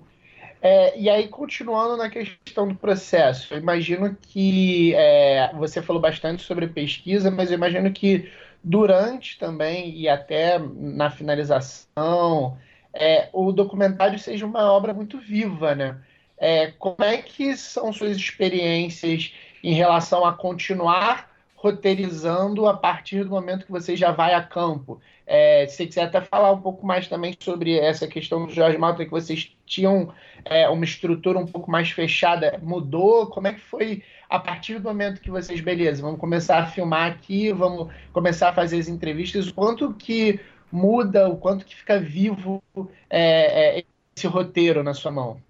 É, 0.62 1.00
e 1.00 1.10
aí, 1.10 1.28
continuando 1.28 1.98
na 1.98 2.10
questão 2.10 2.68
do 2.68 2.76
processo, 2.76 3.54
eu 3.54 3.60
imagino 3.60 4.18
que 4.20 4.94
é, 4.96 5.52
você 5.54 5.82
falou 5.82 6.02
bastante 6.02 6.42
sobre 6.42 6.68
pesquisa, 6.68 7.30
mas 7.30 7.52
eu 7.52 7.56
imagino 7.56 7.92
que 7.92 8.32
durante 8.68 9.40
também 9.40 9.96
e 9.98 10.10
até 10.10 10.60
na 10.60 11.10
finalização, 11.10 12.58
é, 12.94 13.30
o 13.32 13.52
documentário 13.54 14.20
seja 14.20 14.46
uma 14.46 14.70
obra 14.72 14.94
muito 14.94 15.18
viva, 15.20 15.74
né? 15.74 15.98
É, 16.38 16.68
como 16.72 17.02
é 17.04 17.18
que 17.18 17.56
são 17.56 17.94
suas 17.94 18.18
experiências 18.18 19.34
em 19.64 19.74
relação 19.74 20.26
a 20.26 20.34
continuar 20.34 21.32
roteirizando 21.56 22.68
a 22.68 22.78
partir 22.78 23.24
do 23.24 23.32
momento 23.32 23.66
que 23.66 23.72
você 23.72 23.96
já 23.96 24.12
vai 24.12 24.34
a 24.34 24.44
campo? 24.44 25.00
É, 25.26 25.66
se 25.68 25.86
quiser 25.88 26.04
até 26.04 26.22
falar 26.22 26.52
um 26.52 26.62
pouco 26.62 26.86
mais 26.86 27.08
também 27.08 27.36
sobre 27.40 27.78
essa 27.80 28.06
questão 28.06 28.46
do 28.46 28.54
Jorge 28.54 28.78
Malta, 28.78 29.06
que 29.06 29.12
vocês 29.12 29.52
tinham 29.66 30.14
é, 30.46 30.68
uma 30.70 30.84
estrutura 30.84 31.40
um 31.40 31.48
pouco 31.48 31.72
mais 31.72 31.90
fechada, 31.90 32.60
mudou? 32.62 33.28
Como 33.28 33.48
é 33.48 33.54
que 33.54 33.62
foi 33.62 34.04
a 34.30 34.40
partir 34.40 34.80
do 34.80 34.84
momento 34.84 35.22
que 35.22 35.32
vocês, 35.32 35.62
beleza, 35.62 36.02
vamos 36.02 36.20
começar 36.20 36.60
a 36.60 36.68
filmar 36.68 37.12
aqui, 37.12 37.52
vamos 37.52 37.90
começar 38.12 38.50
a 38.50 38.54
fazer 38.54 38.80
as 38.80 38.88
entrevistas, 38.88 39.48
o 39.48 39.54
quanto 39.54 39.94
que 39.94 40.40
muda, 40.72 41.30
o 41.30 41.38
quanto 41.38 41.66
que 41.66 41.76
fica 41.76 42.00
vivo 42.00 42.62
é, 43.10 43.80
é, 43.80 43.84
esse 44.16 44.28
roteiro 44.28 44.84
na 44.84 44.94
sua 44.94 45.12
mão? 45.12 45.42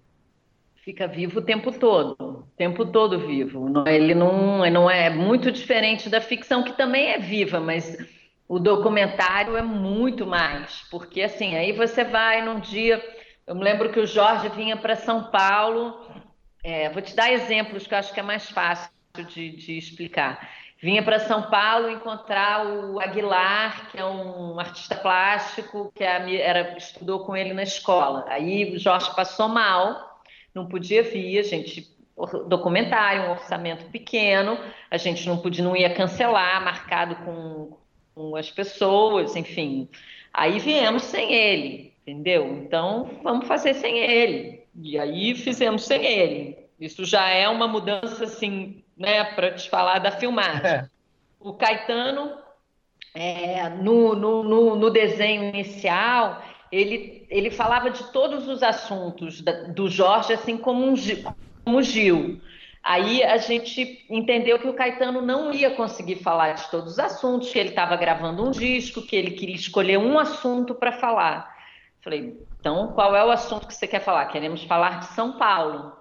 Fica 0.76 1.06
vivo 1.06 1.40
o 1.40 1.42
tempo 1.42 1.70
todo. 1.72 2.46
tempo 2.56 2.86
todo 2.86 3.26
vivo. 3.26 3.84
Ele 3.86 4.14
não, 4.14 4.58
não 4.70 4.90
é 4.90 5.10
muito 5.10 5.52
diferente 5.52 6.08
da 6.08 6.20
ficção, 6.20 6.62
que 6.62 6.72
também 6.72 7.10
é 7.10 7.18
viva, 7.18 7.60
mas 7.60 7.98
o 8.48 8.58
documentário 8.58 9.56
é 9.56 9.62
muito 9.62 10.26
mais, 10.26 10.82
porque 10.90 11.20
assim, 11.20 11.54
aí 11.56 11.72
você 11.72 12.04
vai 12.04 12.42
num 12.42 12.58
dia. 12.58 13.04
Eu 13.46 13.54
me 13.54 13.62
lembro 13.62 13.90
que 13.90 14.00
o 14.00 14.06
Jorge 14.06 14.48
vinha 14.50 14.76
para 14.76 14.96
São 14.96 15.24
Paulo. 15.24 16.07
É, 16.68 16.90
vou 16.90 17.00
te 17.00 17.16
dar 17.16 17.32
exemplos 17.32 17.86
que 17.86 17.94
eu 17.94 17.98
acho 17.98 18.12
que 18.12 18.20
é 18.20 18.22
mais 18.22 18.50
fácil 18.50 18.90
de, 19.30 19.56
de 19.56 19.78
explicar. 19.78 20.50
Vinha 20.82 21.02
para 21.02 21.18
São 21.18 21.48
Paulo 21.48 21.88
encontrar 21.88 22.66
o 22.66 23.00
Aguilar, 23.00 23.90
que 23.90 23.98
é 23.98 24.04
um 24.04 24.60
artista 24.60 24.94
plástico 24.94 25.90
que 25.94 26.04
era, 26.04 26.76
estudou 26.76 27.20
com 27.20 27.34
ele 27.34 27.54
na 27.54 27.62
escola. 27.62 28.26
Aí 28.28 28.76
o 28.76 28.78
Jorge 28.78 29.16
passou 29.16 29.48
mal, 29.48 30.20
não 30.54 30.68
podia 30.68 31.02
vir, 31.02 31.38
a 31.38 31.42
gente 31.42 31.90
documentário, 32.46 33.22
um 33.22 33.30
orçamento 33.30 33.86
pequeno, 33.86 34.58
a 34.90 34.98
gente 34.98 35.26
não 35.26 35.38
podia, 35.38 35.64
não 35.64 35.74
ia 35.74 35.94
cancelar, 35.94 36.62
marcado 36.62 37.16
com, 37.24 37.78
com 38.14 38.36
as 38.36 38.50
pessoas, 38.50 39.34
enfim. 39.34 39.88
Aí 40.34 40.58
viemos 40.58 41.04
sem 41.04 41.32
ele, 41.32 41.94
entendeu? 42.02 42.46
Então 42.58 43.08
vamos 43.22 43.48
fazer 43.48 43.72
sem 43.72 43.98
ele. 43.98 44.58
E 44.80 44.98
aí 44.98 45.34
fizemos 45.34 45.84
sem 45.84 46.04
ele. 46.04 46.57
Isso 46.80 47.04
já 47.04 47.28
é 47.28 47.48
uma 47.48 47.66
mudança, 47.66 48.24
assim, 48.24 48.84
né, 48.96 49.24
para 49.24 49.52
te 49.52 49.68
falar 49.68 49.98
da 49.98 50.12
filmagem. 50.12 50.66
É. 50.66 50.88
O 51.40 51.52
Caetano, 51.52 52.38
é, 53.14 53.68
no, 53.68 54.14
no, 54.14 54.42
no, 54.42 54.76
no, 54.76 54.90
desenho 54.90 55.44
inicial, 55.44 56.42
ele, 56.70 57.26
ele 57.30 57.50
falava 57.50 57.90
de 57.90 58.04
todos 58.12 58.46
os 58.48 58.62
assuntos 58.62 59.40
da, 59.40 59.52
do 59.64 59.88
Jorge, 59.88 60.32
assim 60.32 60.56
como 60.56 60.86
um, 60.86 60.94
como 61.64 61.82
Gil. 61.82 62.40
Aí 62.82 63.22
a 63.22 63.36
gente 63.36 64.04
entendeu 64.08 64.58
que 64.58 64.68
o 64.68 64.74
Caetano 64.74 65.20
não 65.20 65.52
ia 65.52 65.70
conseguir 65.70 66.16
falar 66.16 66.52
de 66.52 66.70
todos 66.70 66.92
os 66.92 66.98
assuntos, 66.98 67.50
que 67.50 67.58
ele 67.58 67.70
estava 67.70 67.96
gravando 67.96 68.46
um 68.46 68.50
disco, 68.50 69.02
que 69.02 69.16
ele 69.16 69.32
queria 69.32 69.54
escolher 69.54 69.98
um 69.98 70.18
assunto 70.18 70.74
para 70.74 70.92
falar. 70.92 71.54
Falei, 72.02 72.40
então 72.58 72.92
qual 72.92 73.14
é 73.14 73.24
o 73.24 73.30
assunto 73.30 73.66
que 73.66 73.74
você 73.74 73.86
quer 73.86 74.00
falar? 74.00 74.26
Queremos 74.26 74.62
falar 74.64 75.00
de 75.00 75.06
São 75.06 75.32
Paulo. 75.32 75.97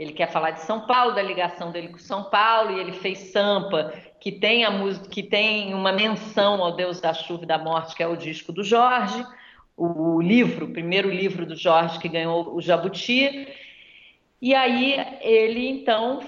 Ele 0.00 0.14
quer 0.14 0.32
falar 0.32 0.52
de 0.52 0.62
São 0.62 0.86
Paulo, 0.86 1.14
da 1.14 1.20
ligação 1.20 1.70
dele 1.70 1.88
com 1.88 1.98
São 1.98 2.24
Paulo, 2.24 2.70
e 2.70 2.80
ele 2.80 2.92
fez 2.92 3.18
Sampa, 3.18 3.92
que 4.18 4.32
tem 4.32 4.64
a 4.64 4.70
música, 4.70 5.06
que 5.10 5.22
tem 5.22 5.74
uma 5.74 5.92
menção 5.92 6.64
ao 6.64 6.74
Deus 6.74 7.02
da 7.02 7.12
Chuva 7.12 7.44
e 7.44 7.46
da 7.46 7.58
Morte, 7.58 7.94
que 7.94 8.02
é 8.02 8.06
o 8.06 8.16
disco 8.16 8.50
do 8.50 8.64
Jorge, 8.64 9.22
o 9.76 10.18
livro, 10.22 10.64
o 10.64 10.72
primeiro 10.72 11.10
livro 11.10 11.44
do 11.44 11.54
Jorge 11.54 11.98
que 11.98 12.08
ganhou 12.08 12.54
o 12.54 12.62
Jabuti. 12.62 13.46
E 14.40 14.54
aí 14.54 14.96
ele 15.20 15.68
então 15.68 16.20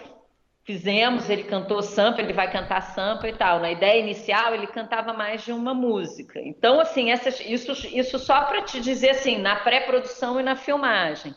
fizemos, 0.64 1.30
ele 1.30 1.44
cantou 1.44 1.80
sampa, 1.80 2.20
ele 2.20 2.34
vai 2.34 2.52
cantar 2.52 2.82
sampa 2.82 3.26
e 3.26 3.32
tal. 3.32 3.58
Na 3.58 3.72
ideia 3.72 3.98
inicial 3.98 4.54
ele 4.54 4.66
cantava 4.66 5.14
mais 5.14 5.46
de 5.46 5.50
uma 5.50 5.72
música. 5.72 6.38
Então 6.40 6.78
assim, 6.78 7.10
essas, 7.10 7.40
isso, 7.40 7.72
isso 7.96 8.18
só 8.18 8.42
para 8.42 8.60
te 8.60 8.82
dizer 8.82 9.12
assim, 9.12 9.38
na 9.38 9.56
pré-produção 9.56 10.38
e 10.38 10.42
na 10.42 10.56
filmagem. 10.56 11.34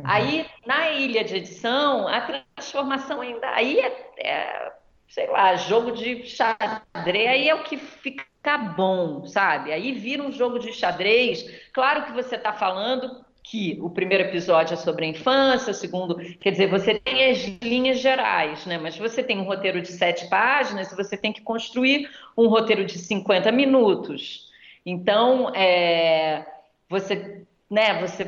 Uhum. 0.00 0.10
Aí 0.10 0.46
na 0.66 0.90
ilha 0.90 1.24
de 1.24 1.36
edição 1.36 2.08
a 2.08 2.20
transformação 2.20 3.20
ainda 3.20 3.48
aí 3.50 3.78
é, 3.78 4.06
é 4.18 4.72
sei 5.08 5.26
lá, 5.26 5.56
jogo 5.56 5.90
de 5.90 6.24
xadrez, 6.24 7.28
aí 7.28 7.48
é 7.48 7.54
o 7.54 7.64
que 7.64 7.76
fica 7.76 8.56
bom, 8.76 9.26
sabe? 9.26 9.72
Aí 9.72 9.92
vira 9.92 10.22
um 10.22 10.30
jogo 10.30 10.58
de 10.58 10.72
xadrez. 10.72 11.44
Claro 11.72 12.04
que 12.04 12.12
você 12.12 12.36
está 12.36 12.52
falando 12.52 13.24
que 13.42 13.78
o 13.82 13.90
primeiro 13.90 14.24
episódio 14.24 14.74
é 14.74 14.76
sobre 14.76 15.04
a 15.04 15.08
infância, 15.08 15.72
o 15.72 15.74
segundo, 15.74 16.16
quer 16.38 16.52
dizer, 16.52 16.68
você 16.68 16.94
tem 17.00 17.30
as 17.30 17.38
linhas 17.60 17.98
gerais, 17.98 18.64
né? 18.66 18.78
Mas 18.78 18.96
você 18.96 19.22
tem 19.22 19.38
um 19.38 19.44
roteiro 19.44 19.82
de 19.82 19.88
sete 19.88 20.28
páginas, 20.28 20.94
você 20.94 21.16
tem 21.16 21.32
que 21.32 21.42
construir 21.42 22.08
um 22.36 22.46
roteiro 22.46 22.84
de 22.84 22.96
50 22.96 23.50
minutos. 23.50 24.48
Então, 24.86 25.50
é, 25.54 26.46
você, 26.88 27.44
né? 27.70 28.00
Você, 28.00 28.24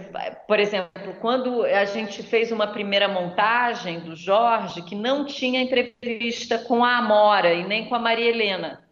por 0.46 0.60
exemplo, 0.60 1.14
quando 1.20 1.64
a 1.64 1.84
gente 1.84 2.22
fez 2.22 2.52
uma 2.52 2.68
primeira 2.68 3.08
montagem 3.08 4.00
do 4.00 4.14
Jorge, 4.14 4.82
que 4.82 4.94
não 4.94 5.24
tinha 5.24 5.60
entrevista 5.60 6.58
com 6.58 6.84
a 6.84 6.98
Amora 6.98 7.52
e 7.52 7.66
nem 7.66 7.88
com 7.88 7.94
a 7.94 7.98
Maria 7.98 8.30
Helena. 8.30 8.86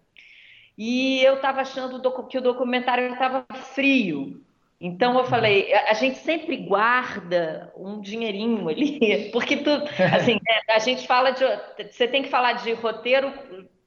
E 0.76 1.22
eu 1.22 1.34
estava 1.34 1.60
achando 1.60 2.00
que 2.26 2.38
o 2.38 2.42
documentário 2.42 3.12
estava 3.12 3.46
frio. 3.74 4.42
Então 4.80 5.18
eu 5.18 5.24
falei, 5.24 5.72
a 5.74 5.92
gente 5.92 6.16
sempre 6.18 6.56
guarda 6.56 7.70
um 7.76 8.00
dinheirinho 8.00 8.66
ali, 8.66 9.28
porque 9.30 9.58
tu, 9.58 9.70
assim, 10.14 10.40
é, 10.48 10.72
a 10.72 10.78
gente 10.78 11.06
fala 11.06 11.32
de, 11.32 11.44
você 11.90 12.08
tem 12.08 12.22
que 12.22 12.30
falar 12.30 12.54
de 12.54 12.72
roteiro 12.72 13.30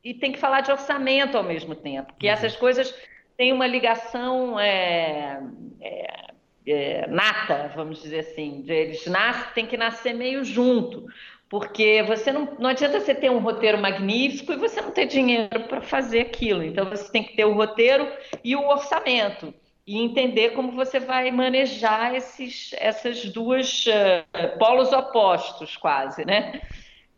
e 0.04 0.14
tem 0.14 0.32
que 0.32 0.38
falar 0.38 0.62
de 0.62 0.72
orçamento 0.72 1.36
ao 1.36 1.44
mesmo 1.44 1.74
tempo, 1.74 2.10
porque 2.10 2.28
uhum. 2.28 2.34
essas 2.34 2.56
coisas 2.56 2.94
têm 3.36 3.52
uma 3.52 3.66
ligação 3.66 4.60
é, 4.60 5.42
é, 5.82 6.34
é, 6.66 7.08
nata, 7.08 7.72
vamos 7.76 8.02
dizer 8.02 8.20
assim, 8.20 8.64
eles 8.68 9.06
nascem, 9.08 9.54
tem 9.54 9.66
que 9.66 9.78
nascer 9.78 10.14
meio 10.14 10.44
junto, 10.44 11.06
porque 11.50 12.04
você 12.04 12.32
não, 12.32 12.56
não 12.58 12.70
adianta 12.70 13.00
você 13.00 13.14
ter 13.14 13.30
um 13.30 13.40
roteiro 13.40 13.78
magnífico 13.78 14.54
e 14.54 14.58
você 14.58 14.82
não 14.82 14.92
ter 14.92 15.06
dinheiro 15.06 15.68
para 15.68 15.82
fazer 15.82 16.22
aquilo, 16.22 16.64
então 16.64 16.90
você 16.90 17.12
tem 17.12 17.24
que 17.24 17.36
ter 17.36 17.46
o 17.46 17.54
roteiro 17.54 18.08
e 18.44 18.56
o 18.56 18.68
orçamento 18.68 19.54
e 19.86 20.00
entender 20.00 20.52
como 20.52 20.72
você 20.72 21.00
vai 21.00 21.30
manejar 21.30 22.16
esses, 22.16 22.74
essas 22.78 23.26
duas 23.26 23.86
uh, 23.86 24.58
polos 24.58 24.94
opostos, 24.94 25.76
quase, 25.76 26.24
né? 26.26 26.62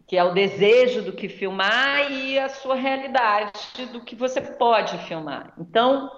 Que 0.08 0.18
é 0.18 0.24
o 0.24 0.34
desejo 0.34 1.04
do 1.04 1.14
que 1.14 1.30
filmar 1.30 2.12
e 2.12 2.38
a 2.40 2.50
sua 2.50 2.76
realidade 2.76 3.86
do 3.92 4.02
que 4.02 4.16
você 4.16 4.42
pode 4.42 4.98
filmar. 5.06 5.54
Então, 5.60 6.10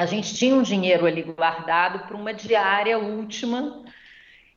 a 0.00 0.06
gente 0.06 0.34
tinha 0.34 0.54
um 0.54 0.62
dinheiro 0.62 1.04
ali 1.04 1.22
guardado 1.22 2.06
para 2.06 2.16
uma 2.16 2.32
diária 2.32 2.98
última 2.98 3.84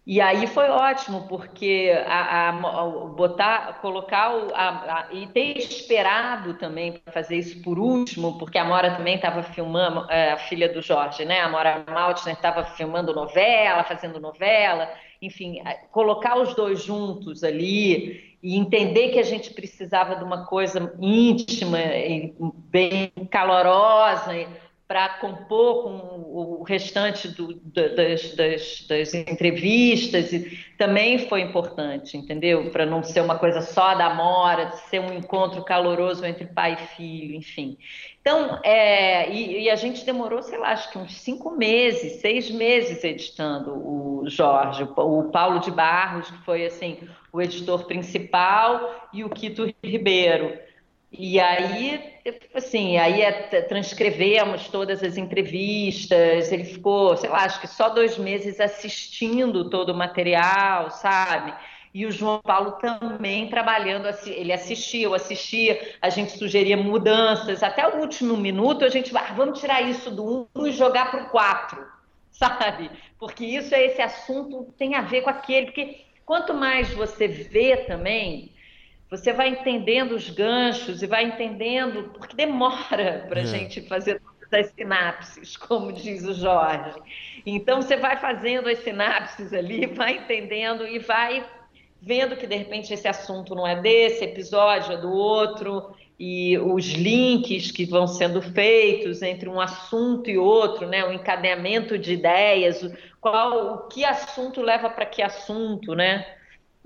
e 0.08 0.22
aí 0.22 0.48
foi 0.48 0.70
ótimo, 0.70 1.28
porque 1.28 1.94
a, 2.06 2.50
a, 2.50 2.50
a 2.50 2.84
botar, 3.08 3.80
colocar 3.82 4.36
o, 4.36 4.54
a, 4.56 5.08
e 5.12 5.28
ter 5.28 5.58
esperado 5.58 6.54
também 6.56 6.94
para 6.94 7.12
fazer 7.12 7.38
isso 7.38 7.62
por 7.62 7.78
último, 7.78 8.38
porque 8.38 8.58
a 8.58 8.64
Mora 8.64 8.96
também 8.96 9.16
estava 9.16 9.44
filmando, 9.44 10.10
é, 10.10 10.32
a 10.32 10.38
filha 10.38 10.68
do 10.68 10.82
Jorge, 10.82 11.26
né? 11.26 11.42
A 11.42 11.50
Mora 11.50 11.84
Maltner 11.90 12.36
estava 12.36 12.64
filmando 12.64 13.14
novela, 13.14 13.84
fazendo 13.84 14.22
novela, 14.22 14.90
enfim, 15.22 15.62
colocar 15.92 16.38
os 16.38 16.54
dois 16.54 16.84
juntos 16.84 17.44
ali 17.44 18.38
e 18.44 18.58
entender 18.58 19.10
que 19.10 19.20
a 19.20 19.24
gente 19.24 19.54
precisava 19.54 20.18
de 20.18 20.24
uma 20.24 20.46
coisa 20.46 20.94
íntima, 21.00 21.78
bem 22.70 23.10
calorosa 23.30 24.34
para 24.88 25.10
compor 25.20 25.84
com 25.84 26.60
o 26.60 26.64
restante 26.64 27.28
do, 27.30 27.54
das, 27.66 28.36
das, 28.36 28.86
das, 28.88 29.14
entrevistas 29.14 30.30
também 30.78 31.18
foi 31.28 31.42
importante, 31.42 32.18
entendeu? 32.18 32.70
Para 32.70 32.86
não 32.86 33.02
ser 33.02 33.22
uma 33.22 33.38
coisa 33.40 33.62
só 33.62 33.96
da 33.96 34.14
Mora, 34.14 34.72
ser 34.90 35.00
um 35.00 35.14
encontro 35.14 35.64
caloroso 35.64 36.26
entre 36.26 36.46
pai 36.46 36.74
e 36.74 36.96
filho, 36.96 37.36
enfim. 37.36 37.78
Então, 38.20 38.60
é, 38.64 39.30
e, 39.32 39.64
e, 39.64 39.70
a 39.70 39.76
gente 39.76 40.06
demorou, 40.06 40.42
sei 40.42 40.58
lá, 40.58 40.70
acho 40.70 40.92
que 40.92 40.98
uns 40.98 41.14
cinco 41.18 41.52
meses, 41.52 42.22
seis 42.22 42.50
meses 42.50 43.04
editando 43.04 43.72
o 43.72 44.24
Jorge, 44.28 44.84
o 44.84 45.24
Paulo 45.32 45.60
de 45.60 45.72
Barros, 45.72 46.30
que 46.30 46.38
foi 46.46 46.66
assim 46.66 47.00
o 47.32 47.42
editor 47.42 47.86
principal, 47.86 49.10
e 49.12 49.24
o 49.24 49.30
Quito 49.30 49.74
Ribeiro. 49.84 50.58
E 51.16 51.40
aí, 51.40 52.18
assim, 52.56 52.98
aí 52.98 53.22
é, 53.22 53.62
transcrevemos 53.62 54.68
todas 54.68 55.04
as 55.04 55.16
entrevistas, 55.16 56.52
ele 56.52 56.64
ficou, 56.64 57.16
sei 57.16 57.30
lá, 57.30 57.44
acho 57.44 57.62
que 57.62 57.68
só 57.68 57.90
dois 57.90 58.18
meses 58.18 58.60
assistindo 58.60 59.70
todo 59.70 59.92
o 59.92 59.96
material, 59.96 60.90
sabe? 60.90 61.54
E 61.94 62.08
o 62.08 62.12
João 62.12 62.42
Paulo 62.42 62.72
também 62.74 63.48
trabalhando, 63.48 64.08
ele 64.26 64.52
assistia, 64.52 65.06
eu 65.06 65.14
assistia, 65.14 65.96
a 66.02 66.10
gente 66.10 66.36
sugeria 66.36 66.76
mudanças, 66.76 67.62
até 67.62 67.88
o 67.88 68.00
último 68.00 68.36
minuto 68.36 68.84
a 68.84 68.90
gente 68.90 69.16
ah, 69.16 69.34
vamos 69.36 69.60
tirar 69.60 69.84
isso 69.84 70.10
do 70.10 70.50
1 70.56 70.66
e 70.66 70.72
jogar 70.72 71.12
para 71.12 71.26
o 71.26 71.30
4, 71.30 71.86
sabe? 72.32 72.90
Porque 73.20 73.46
isso 73.46 73.76
é 73.76 73.86
esse 73.86 74.02
assunto, 74.02 74.74
tem 74.80 74.96
a 74.96 75.02
ver 75.02 75.22
com 75.22 75.30
aquele, 75.30 75.68
porque 75.68 76.02
quanto 76.26 76.56
mais 76.56 76.92
você 76.92 77.28
vê 77.28 77.78
também, 77.78 78.52
você 79.10 79.32
vai 79.32 79.50
entendendo 79.50 80.14
os 80.14 80.30
ganchos 80.30 81.02
e 81.04 81.08
vai 81.08 81.24
entendendo, 81.24 82.12
porque 82.18 82.36
demora 82.36 83.26
para 83.30 83.42
a 83.42 83.44
é. 83.44 83.48
gente 83.48 83.82
fazer 83.82 84.20
todas 84.22 84.68
as 84.68 84.74
sinapses, 84.74 85.58
como 85.58 85.92
diz 85.92 86.24
o 86.24 86.34
Jorge. 86.34 87.00
Então 87.46 87.82
você 87.82 87.98
vai 87.98 88.18
fazendo 88.18 88.70
as 88.70 88.80
sinapses 88.80 89.54
ali, 89.54 89.86
vai 89.94 90.18
entendendo 90.18 90.88
e 90.88 91.00
vai 91.00 91.46
vendo 92.02 92.36
que 92.36 92.46
de 92.46 92.56
repente 92.56 92.94
esse 92.94 93.08
assunto 93.08 93.56
não 93.56 93.66
é 93.66 93.80
desse 93.80 94.26
episódio, 94.26 94.92
é 94.92 94.98
do 94.98 95.12
outro, 95.12 95.96
e 96.20 96.58
os 96.58 96.86
links 96.86 97.72
que 97.72 97.86
vão 97.86 98.08
sendo 98.08 98.42
feitos 98.42 99.22
entre 99.22 99.50
um 99.50 99.60
assunto 99.60 100.30
e 100.30 100.38
outro, 100.38 100.88
né, 100.88 101.04
o 101.06 101.14
encadeamento 101.14 101.98
de 101.98 102.14
ideias, 102.14 102.86
qual 103.20 103.74
o 103.74 103.88
que 103.88 104.04
assunto 104.04 104.62
leva 104.62 104.90
para 104.90 105.06
que 105.06 105.22
assunto, 105.22 105.96
né? 105.96 106.26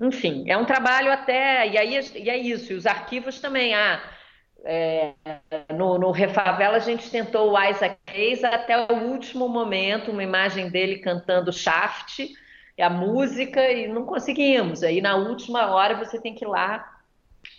Enfim, 0.00 0.44
é 0.46 0.56
um 0.56 0.64
trabalho 0.64 1.10
até. 1.10 1.68
E, 1.68 1.78
aí, 1.78 2.00
e 2.14 2.30
é 2.30 2.36
isso, 2.36 2.72
e 2.72 2.76
os 2.76 2.86
arquivos 2.86 3.40
também. 3.40 3.74
Ah, 3.74 4.00
é, 4.64 5.14
no, 5.72 5.98
no 5.98 6.10
Refavela 6.10 6.76
a 6.76 6.80
gente 6.80 7.10
tentou 7.10 7.52
o 7.52 7.62
Isaac 7.62 7.96
Hayes 8.08 8.42
até 8.44 8.76
o 8.76 8.94
último 9.10 9.48
momento, 9.48 10.10
uma 10.10 10.22
imagem 10.22 10.68
dele 10.68 10.98
cantando 10.98 11.52
Shaft, 11.52 12.28
a 12.78 12.90
música, 12.90 13.70
e 13.70 13.88
não 13.88 14.04
conseguimos. 14.04 14.82
Aí 14.82 15.00
na 15.00 15.16
última 15.16 15.72
hora 15.72 15.94
você 15.96 16.20
tem 16.20 16.34
que 16.34 16.44
ir 16.44 16.48
lá 16.48 16.98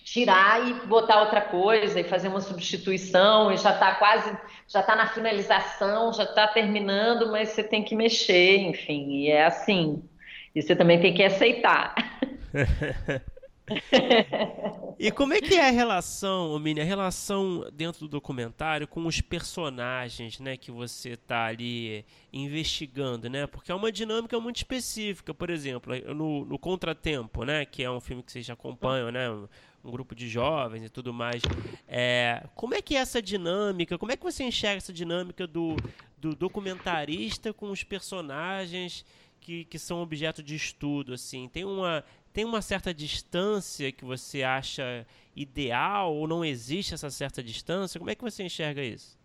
tirar 0.04 0.68
e 0.68 0.74
botar 0.88 1.22
outra 1.22 1.42
coisa 1.42 2.00
e 2.00 2.04
fazer 2.04 2.28
uma 2.28 2.42
substituição 2.42 3.52
e 3.52 3.58
já 3.58 3.74
está 3.74 3.96
quase, 3.96 4.38
já 4.68 4.80
está 4.80 4.96
na 4.96 5.08
finalização, 5.08 6.12
já 6.14 6.24
está 6.24 6.48
terminando, 6.48 7.32
mas 7.32 7.50
você 7.50 7.64
tem 7.64 7.84
que 7.84 7.96
mexer, 7.96 8.58
enfim, 8.58 9.10
e 9.12 9.30
é 9.30 9.46
assim. 9.46 10.04
E 10.60 10.62
você 10.62 10.76
também 10.76 11.00
tem 11.00 11.14
que 11.14 11.24
aceitar. 11.24 11.96
e 15.00 15.10
como 15.10 15.34
é 15.34 15.40
que 15.40 15.56
é 15.56 15.70
a 15.70 15.72
relação, 15.72 16.60
Mini, 16.60 16.82
a 16.82 16.84
relação 16.84 17.66
dentro 17.72 18.02
do 18.02 18.10
documentário 18.10 18.86
com 18.86 19.06
os 19.06 19.22
personagens, 19.22 20.38
né, 20.38 20.58
que 20.58 20.70
você 20.70 21.12
está 21.12 21.46
ali 21.46 22.04
investigando, 22.34 23.30
né? 23.30 23.48
Porque 23.48 23.72
é 23.72 23.76
uma 23.76 23.90
dinâmica 23.90 24.38
muito 24.38 24.58
específica. 24.58 25.34
Por 25.34 25.50
exemplo, 25.50 25.94
no, 26.14 26.44
no 26.44 26.60
Contratempo, 26.60 27.46
né, 27.46 27.64
que 27.64 27.82
é 27.82 27.90
um 27.90 28.02
filme 28.02 28.22
que 28.22 28.30
vocês 28.30 28.50
acompanham, 28.50 29.14
né, 29.14 29.32
um 29.32 29.92
grupo 29.92 30.14
de 30.14 30.28
jovens 30.28 30.84
e 30.84 30.90
tudo 30.90 31.14
mais. 31.14 31.42
É, 31.88 32.44
como 32.54 32.76
é 32.76 32.82
que 32.82 32.98
é 32.98 33.00
essa 33.00 33.22
dinâmica? 33.22 33.98
Como 33.98 34.12
é 34.12 34.18
que 34.18 34.24
você 34.24 34.44
enxerga 34.44 34.80
essa 34.80 34.92
dinâmica 34.92 35.48
do, 35.48 35.78
do 36.18 36.36
documentarista 36.36 37.54
com 37.54 37.72
os 37.72 37.82
personagens 37.82 39.06
que, 39.40 39.66
que 39.66 39.80
são 39.80 40.02
objeto 40.02 40.44
de 40.44 40.56
estudo? 40.56 41.14
Assim, 41.14 41.48
tem 41.50 41.66
uma 41.66 42.04
tem 42.32 42.46
uma 42.46 42.62
certa 42.62 42.94
distância 42.94 43.92
que 43.92 44.06
você 44.06 44.44
acha 44.44 45.06
ideal 45.36 46.14
ou 46.14 46.28
não 46.28 46.46
existe 46.46 46.94
essa 46.94 47.10
certa 47.10 47.42
distância? 47.42 48.00
Como 48.00 48.12
é 48.12 48.16
que 48.16 48.22
você 48.22 48.44
enxerga 48.44 48.84
isso? 48.84 49.18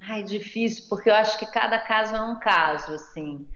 Ai, 0.00 0.22
difícil, 0.22 0.86
porque 0.88 1.10
eu 1.10 1.14
acho 1.14 1.38
que 1.38 1.46
cada 1.46 1.78
caso 1.78 2.14
é 2.14 2.22
um 2.22 2.38
caso, 2.38 2.92
assim. 2.92 3.46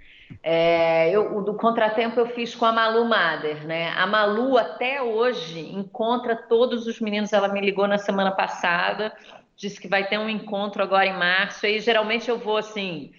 É, 0.43 1.09
eu, 1.09 1.37
o 1.37 1.41
do 1.41 1.55
contratempo 1.55 2.19
eu 2.19 2.27
fiz 2.27 2.53
com 2.53 2.65
a 2.65 2.71
Malu 2.71 3.05
Mader, 3.05 3.65
né? 3.65 3.89
A 3.89 4.05
Malu 4.05 4.57
até 4.57 5.01
hoje 5.01 5.59
encontra 5.59 6.35
todos 6.35 6.85
os 6.85 6.99
meninos. 6.99 7.33
Ela 7.33 7.47
me 7.47 7.59
ligou 7.59 7.87
na 7.87 7.97
semana 7.97 8.31
passada, 8.31 9.15
disse 9.55 9.79
que 9.81 9.87
vai 9.87 10.07
ter 10.07 10.19
um 10.19 10.29
encontro 10.29 10.83
agora 10.83 11.07
em 11.07 11.17
março. 11.17 11.65
E 11.65 11.79
geralmente 11.79 12.29
eu 12.29 12.37
vou 12.37 12.57
assim 12.57 13.11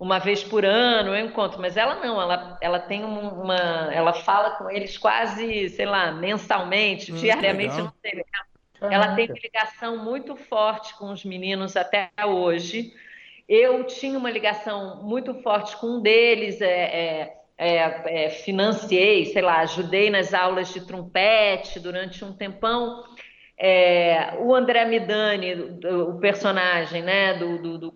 uma 0.00 0.18
vez 0.18 0.42
por 0.42 0.64
ano 0.64 1.14
eu 1.14 1.26
encontro, 1.26 1.60
mas 1.60 1.76
ela 1.76 1.96
não, 1.96 2.18
ela, 2.18 2.58
ela 2.62 2.78
tem 2.80 3.04
uma, 3.04 3.90
ela 3.92 4.14
fala 4.14 4.52
com 4.52 4.70
eles 4.70 4.96
quase, 4.96 5.68
sei 5.68 5.84
lá, 5.84 6.10
mensalmente, 6.10 7.12
hum, 7.12 7.16
diariamente, 7.16 7.76
não 7.76 7.92
sei. 8.00 8.24
Ela, 8.80 8.94
ela 8.94 9.14
tem 9.14 9.26
uma 9.26 9.38
ligação 9.38 9.98
muito 10.02 10.34
forte 10.36 10.96
com 10.96 11.12
os 11.12 11.22
meninos 11.22 11.76
até 11.76 12.10
hoje. 12.24 12.94
Eu 13.46 13.84
tinha 13.84 14.16
uma 14.16 14.30
ligação 14.30 15.02
muito 15.02 15.34
forte 15.42 15.76
com 15.76 15.98
um 15.98 16.00
deles, 16.00 16.62
é, 16.62 16.66
é, 16.66 17.36
é, 17.58 18.24
é, 18.24 18.30
financiei, 18.30 19.26
sei 19.26 19.42
lá, 19.42 19.58
ajudei 19.58 20.08
nas 20.08 20.32
aulas 20.32 20.72
de 20.72 20.80
trompete 20.80 21.78
durante 21.78 22.24
um 22.24 22.32
tempão. 22.32 23.04
É, 23.62 24.38
o 24.38 24.54
André 24.54 24.86
Midani, 24.86 25.52
o 25.84 26.14
personagem 26.14 27.02
né, 27.02 27.34
do, 27.34 27.58
do, 27.58 27.78
do, 27.78 27.92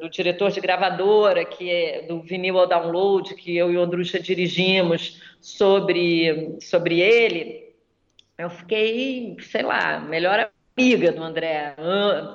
do, 0.00 0.08
diretor 0.08 0.52
de 0.52 0.60
gravadora, 0.60 1.44
que 1.44 1.68
é 1.68 2.02
do 2.02 2.22
vinil 2.22 2.60
ao 2.60 2.68
download, 2.68 3.34
que 3.34 3.56
eu 3.56 3.72
e 3.72 3.76
o 3.76 3.82
Andrucha 3.82 4.20
dirigimos 4.20 5.20
sobre, 5.40 6.58
sobre 6.60 7.00
ele, 7.00 7.74
eu 8.38 8.48
fiquei, 8.48 9.36
sei 9.40 9.62
lá, 9.62 9.98
melhor 9.98 10.48
amiga 10.76 11.10
do 11.10 11.24
André, 11.24 11.74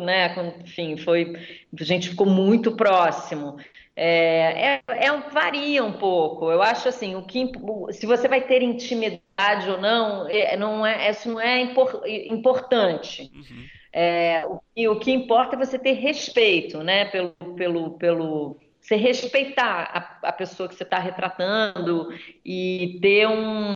né? 0.01 0.35
Enfim, 0.61 0.97
foi, 0.97 1.33
a 1.79 1.83
gente 1.83 2.09
ficou 2.09 2.27
muito 2.27 2.75
próximo. 2.75 3.57
É, 3.99 4.75
é, 4.87 5.07
é, 5.07 5.19
varia 5.31 5.83
um 5.83 5.93
pouco. 5.93 6.51
Eu 6.51 6.61
acho 6.61 6.87
assim, 6.87 7.15
o 7.15 7.23
que 7.23 7.51
se 7.89 8.05
você 8.05 8.27
vai 8.27 8.41
ter 8.41 8.61
intimidade 8.61 9.67
ou 9.67 9.81
não, 9.81 10.29
é, 10.29 10.55
não 10.55 10.85
é, 10.85 11.09
isso 11.09 11.27
não 11.27 11.41
é 11.41 11.61
impor, 11.61 12.03
importante. 12.05 13.31
Uhum. 13.33 13.65
É, 13.91 14.45
o, 14.45 14.61
que, 14.75 14.87
o 14.87 14.99
que 14.99 15.11
importa 15.11 15.55
é 15.55 15.65
você 15.65 15.79
ter 15.79 15.93
respeito, 15.93 16.83
né? 16.83 17.05
Pelo, 17.05 17.31
pelo, 17.55 17.91
pelo 17.97 18.57
você 18.79 18.95
respeitar 18.95 19.89
a, 20.21 20.27
a 20.29 20.31
pessoa 20.31 20.69
que 20.69 20.75
você 20.75 20.83
está 20.83 20.99
retratando 20.99 22.09
e 22.45 22.99
ter 23.01 23.27
um, 23.27 23.73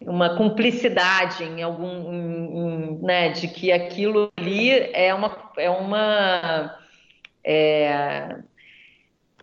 uma 0.00 0.36
cumplicidade 0.36 1.42
em 1.42 1.60
algum, 1.60 2.14
em, 2.14 2.56
em, 2.56 2.98
né? 3.02 3.30
De 3.30 3.48
que 3.48 3.72
aquilo 3.72 4.32
ali 4.36 4.70
é 4.70 5.12
uma, 5.12 5.52
é 5.56 5.68
uma 5.68 6.78
é, 7.44 8.38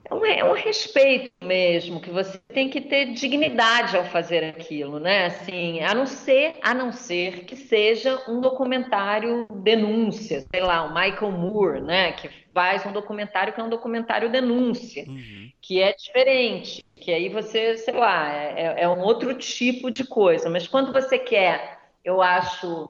é 0.09 0.15
um, 0.15 0.25
é 0.25 0.43
um 0.43 0.53
respeito 0.53 1.31
mesmo, 1.41 1.99
que 1.99 2.09
você 2.09 2.39
tem 2.53 2.69
que 2.69 2.81
ter 2.81 3.13
dignidade 3.13 3.95
ao 3.95 4.05
fazer 4.05 4.43
aquilo, 4.43 4.99
né? 4.99 5.27
Assim, 5.27 5.81
a 5.81 5.93
não 5.93 6.05
ser, 6.05 6.55
a 6.61 6.73
não 6.73 6.91
ser 6.91 7.45
que 7.45 7.55
seja 7.55 8.19
um 8.27 8.41
documentário 8.41 9.47
denúncia, 9.51 10.41
sei 10.51 10.61
lá, 10.61 10.83
o 10.83 10.93
Michael 10.93 11.31
Moore, 11.31 11.81
né? 11.81 12.11
Que 12.13 12.29
faz 12.53 12.85
um 12.85 12.91
documentário 12.91 13.53
que 13.53 13.61
é 13.61 13.63
um 13.63 13.69
documentário 13.69 14.31
denúncia, 14.31 15.05
uhum. 15.07 15.51
que 15.61 15.81
é 15.81 15.93
diferente, 15.93 16.83
que 16.95 17.13
aí 17.13 17.29
você, 17.29 17.77
sei 17.77 17.93
lá, 17.93 18.33
é, 18.33 18.81
é 18.81 18.89
um 18.89 19.01
outro 19.01 19.33
tipo 19.35 19.91
de 19.91 20.03
coisa. 20.03 20.49
Mas 20.49 20.67
quando 20.67 20.91
você 20.91 21.19
quer, 21.19 21.79
eu 22.03 22.21
acho, 22.21 22.89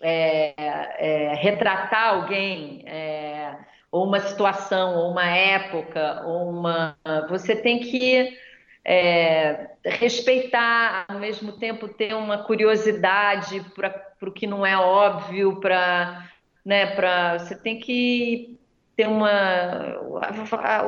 é, 0.00 0.54
é, 0.56 1.34
retratar 1.34 2.14
alguém 2.14 2.82
é, 2.86 3.54
ou 3.94 4.06
uma 4.06 4.18
situação, 4.18 4.96
ou 4.96 5.12
uma 5.12 5.24
época, 5.24 6.24
ou 6.26 6.50
uma. 6.50 6.96
Você 7.28 7.54
tem 7.54 7.78
que 7.78 8.36
é, 8.84 9.68
respeitar, 9.84 11.04
ao 11.06 11.20
mesmo 11.20 11.52
tempo 11.52 11.86
ter 11.86 12.12
uma 12.12 12.38
curiosidade 12.38 13.64
para 13.72 13.94
o 14.20 14.32
que 14.32 14.48
não 14.48 14.66
é 14.66 14.76
óbvio, 14.76 15.60
para. 15.60 16.28
Né, 16.64 16.86
pra, 16.86 17.38
você 17.38 17.54
tem 17.54 17.78
que 17.78 18.58
ter 18.96 19.06
uma 19.06 20.00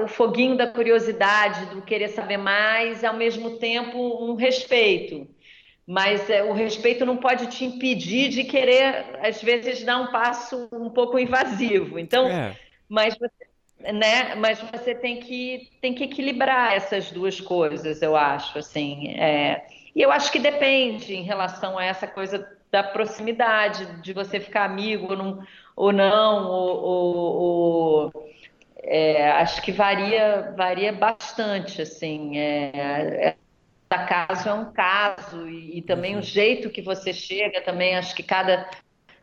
o 0.02 0.08
foguinho 0.08 0.56
da 0.56 0.66
curiosidade, 0.66 1.66
do 1.66 1.82
querer 1.82 2.08
saber 2.08 2.38
mais, 2.38 3.04
ao 3.04 3.14
mesmo 3.14 3.58
tempo 3.58 3.98
um 4.24 4.34
respeito. 4.34 5.28
Mas 5.86 6.28
é, 6.28 6.42
o 6.42 6.52
respeito 6.52 7.06
não 7.06 7.18
pode 7.18 7.46
te 7.46 7.64
impedir 7.64 8.30
de 8.30 8.42
querer, 8.42 9.04
às 9.22 9.40
vezes, 9.40 9.84
dar 9.84 9.98
um 9.98 10.08
passo 10.08 10.68
um 10.72 10.90
pouco 10.90 11.16
invasivo. 11.16 12.00
Então, 12.00 12.26
é 12.26 12.65
mas 12.88 13.16
você, 13.16 13.46
né, 13.92 14.34
mas 14.36 14.60
você 14.60 14.94
tem 14.94 15.20
que, 15.20 15.70
tem 15.80 15.94
que 15.94 16.04
equilibrar 16.04 16.74
essas 16.74 17.10
duas 17.10 17.40
coisas, 17.40 18.02
eu 18.02 18.16
acho, 18.16 18.58
assim, 18.58 19.14
é, 19.14 19.66
e 19.94 20.02
eu 20.02 20.10
acho 20.10 20.30
que 20.30 20.38
depende 20.38 21.14
em 21.14 21.22
relação 21.22 21.78
a 21.78 21.84
essa 21.84 22.06
coisa 22.06 22.46
da 22.70 22.82
proximidade, 22.82 24.02
de 24.02 24.12
você 24.12 24.40
ficar 24.40 24.64
amigo 24.64 25.06
ou 25.10 25.16
não, 25.16 25.46
ou, 25.74 25.92
não, 25.92 26.46
ou, 26.48 26.82
ou, 26.82 28.12
ou 28.12 28.28
é, 28.82 29.30
acho 29.32 29.62
que 29.62 29.72
varia, 29.72 30.54
varia 30.56 30.92
bastante, 30.92 31.82
assim, 31.82 32.38
é, 32.38 32.70
é, 33.28 33.36
cada 33.88 34.04
caso 34.06 34.48
é 34.48 34.54
um 34.54 34.72
caso, 34.72 35.48
e, 35.48 35.78
e 35.78 35.82
também 35.82 36.14
uhum. 36.14 36.20
o 36.20 36.22
jeito 36.22 36.70
que 36.70 36.82
você 36.82 37.12
chega, 37.12 37.60
também 37.60 37.96
acho 37.96 38.14
que 38.14 38.22
cada, 38.22 38.68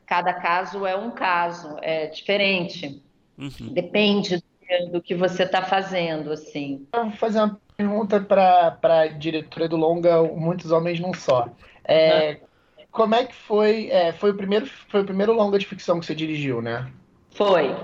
cada 0.05 0.33
caso 0.33 0.85
é 0.85 0.95
um 0.95 1.11
caso, 1.11 1.77
é 1.81 2.07
diferente. 2.07 3.01
Uhum. 3.37 3.73
Depende 3.73 4.43
do 4.91 5.01
que 5.01 5.13
você 5.13 5.43
está 5.43 5.61
fazendo, 5.61 6.31
assim. 6.31 6.87
vou 6.93 7.11
fazer 7.11 7.39
uma 7.39 7.59
pergunta 7.75 8.19
para 8.19 8.77
a 8.81 9.07
diretora 9.07 9.67
do 9.67 9.75
longa 9.75 10.23
Muitos 10.23 10.71
Homens 10.71 10.99
Não 10.99 11.13
Só. 11.13 11.49
É, 11.83 12.31
uhum. 12.31 12.85
Como 12.91 13.15
é 13.15 13.25
que 13.25 13.33
foi? 13.33 13.89
É, 13.89 14.13
foi 14.13 14.31
o 14.31 14.35
primeiro 14.35 14.67
foi 14.87 15.01
o 15.01 15.05
primeiro 15.05 15.33
longa 15.33 15.57
de 15.57 15.65
ficção 15.65 15.99
que 15.99 16.05
você 16.05 16.15
dirigiu, 16.15 16.61
né? 16.61 16.91
Foi. 17.31 17.75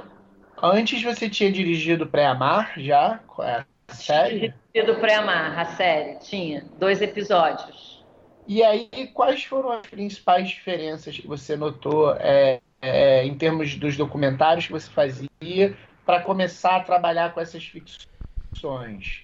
Antes 0.62 1.02
você 1.02 1.30
tinha 1.30 1.52
dirigido 1.52 2.08
Pré-Amar 2.08 2.74
já? 2.78 3.20
É, 3.40 3.66
a 3.88 3.94
série? 3.94 4.54
Dirigido 4.74 5.00
Pré-Amar, 5.00 5.58
a 5.58 5.66
série. 5.66 6.20
Tinha 6.20 6.66
dois 6.78 7.02
episódios. 7.02 8.06
E 8.48 8.64
aí, 8.64 8.90
quais 9.14 9.44
foram 9.44 9.72
as 9.72 9.88
principais 9.88 10.50
diferenças 10.50 11.18
que 11.18 11.28
você 11.28 11.56
notou 11.56 12.16
é, 12.16 12.60
é, 12.82 13.26
em 13.26 13.36
termos 13.36 13.76
dos 13.76 13.98
documentários 13.98 14.66
que 14.66 14.72
você 14.72 14.90
fazia 14.90 15.78
para 16.06 16.22
começar 16.22 16.78
a 16.78 16.84
trabalhar 16.84 17.34
com 17.34 17.40
essas 17.40 17.64
ficções. 17.64 19.24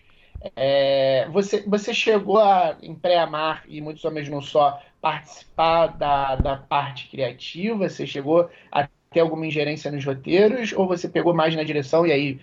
É, 0.56 1.27
você, 1.32 1.64
você 1.68 1.94
chegou 1.94 2.38
a, 2.38 2.77
em 2.82 2.94
pré-amar, 2.94 3.64
e 3.68 3.82
muitos 3.82 4.03
homens 4.06 4.30
não 4.30 4.41
só, 4.41 4.80
participar 5.02 5.88
da, 5.88 6.36
da 6.36 6.57
parte 6.57 7.10
criativa? 7.10 7.90
Você 7.90 8.06
chegou 8.06 8.49
a 8.72 8.88
ter 9.11 9.19
alguma 9.22 9.45
ingerência 9.48 9.91
nos 9.91 10.06
roteiros? 10.06 10.73
Ou 10.73 10.88
você 10.88 11.07
pegou 11.07 11.34
mais 11.34 11.56
na 11.56 11.64
direção 11.64 12.06
e 12.06 12.11
aí, 12.11 12.41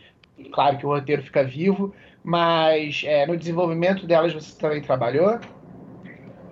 claro 0.52 0.78
que 0.78 0.86
o 0.86 0.88
roteiro 0.88 1.22
fica 1.22 1.44
vivo, 1.44 1.94
mas 2.22 3.02
é, 3.04 3.26
no 3.26 3.36
desenvolvimento 3.36 4.06
delas 4.06 4.32
você 4.32 4.56
também 4.58 4.80
trabalhou? 4.80 5.38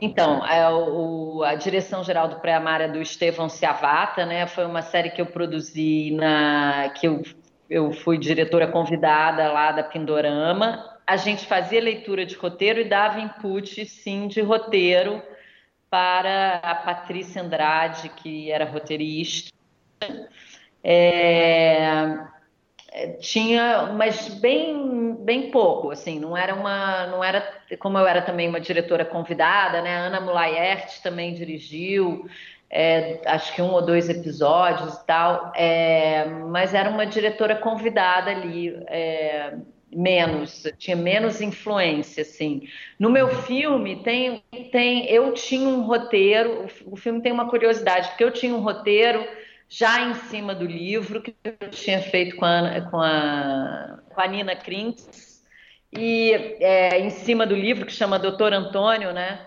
Então, 0.00 0.44
é, 0.46 0.68
o, 0.70 1.42
a 1.44 1.54
direção 1.54 2.02
geral 2.02 2.28
do 2.28 2.40
Pré-Amar 2.40 2.80
é 2.80 2.88
do 2.88 3.02
Estevão 3.02 3.48
Ciavata, 3.48 4.24
né? 4.24 4.46
Foi 4.46 4.64
uma 4.64 4.82
série 4.82 5.10
que 5.10 5.20
eu 5.20 5.26
produzi 5.26 6.10
na 6.12 6.90
que 6.98 7.06
eu, 7.06 7.22
eu 7.68 7.92
fui 7.92 8.16
diretora 8.16 8.66
convidada 8.66 9.52
lá 9.52 9.72
da 9.72 9.82
Pindorama. 9.82 10.98
A 11.06 11.16
gente 11.16 11.44
fazia 11.46 11.80
leitura 11.80 12.24
de 12.24 12.34
roteiro 12.34 12.80
e 12.80 12.88
dava 12.88 13.20
input, 13.20 13.84
sim, 13.84 14.26
de 14.26 14.40
roteiro 14.40 15.22
para 15.90 16.60
a 16.62 16.74
Patrícia 16.76 17.42
Andrade, 17.42 18.08
que 18.10 18.50
era 18.50 18.64
roteirista. 18.64 19.50
É, 20.82 22.16
tinha, 23.20 23.92
mas 23.96 24.28
bem, 24.40 25.14
bem 25.20 25.50
pouco, 25.50 25.90
assim, 25.90 26.18
não 26.18 26.36
era 26.36 26.54
uma, 26.54 27.06
não 27.06 27.22
era, 27.22 27.46
como 27.78 27.96
eu 27.96 28.06
era 28.06 28.20
também 28.20 28.48
uma 28.48 28.60
diretora 28.60 29.04
convidada, 29.04 29.80
né, 29.80 29.96
a 29.96 30.00
Ana 30.06 30.20
Mulayert 30.20 31.00
também 31.02 31.32
dirigiu, 31.32 32.28
é, 32.68 33.20
acho 33.26 33.54
que 33.54 33.62
um 33.62 33.72
ou 33.72 33.82
dois 33.82 34.08
episódios 34.08 34.94
e 34.94 35.06
tal, 35.06 35.52
é, 35.54 36.24
mas 36.24 36.74
era 36.74 36.90
uma 36.90 37.06
diretora 37.06 37.56
convidada 37.56 38.30
ali, 38.30 38.76
é, 38.88 39.54
menos, 39.92 40.64
tinha 40.78 40.96
menos 40.96 41.40
influência, 41.40 42.22
assim. 42.22 42.62
No 42.98 43.10
meu 43.10 43.28
filme 43.42 44.02
tem, 44.02 44.42
tem, 44.70 45.06
eu 45.06 45.34
tinha 45.34 45.68
um 45.68 45.82
roteiro, 45.82 46.66
o 46.86 46.96
filme 46.96 47.20
tem 47.20 47.32
uma 47.32 47.48
curiosidade, 47.48 48.08
porque 48.08 48.22
eu 48.22 48.30
tinha 48.30 48.54
um 48.54 48.60
roteiro 48.60 49.26
já 49.70 50.00
em 50.02 50.14
cima 50.14 50.52
do 50.52 50.66
livro 50.66 51.22
que 51.22 51.34
eu 51.44 51.70
tinha 51.70 52.02
feito 52.02 52.34
com 52.36 52.44
a, 52.44 52.80
com 52.90 53.00
a, 53.00 54.00
com 54.12 54.20
a 54.20 54.26
Nina 54.26 54.56
Krintz, 54.56 55.44
e 55.92 56.32
é, 56.60 56.98
em 56.98 57.10
cima 57.10 57.46
do 57.46 57.54
livro 57.54 57.86
que 57.86 57.92
chama 57.92 58.18
Doutor 58.18 58.52
Antônio, 58.52 59.12
né? 59.12 59.46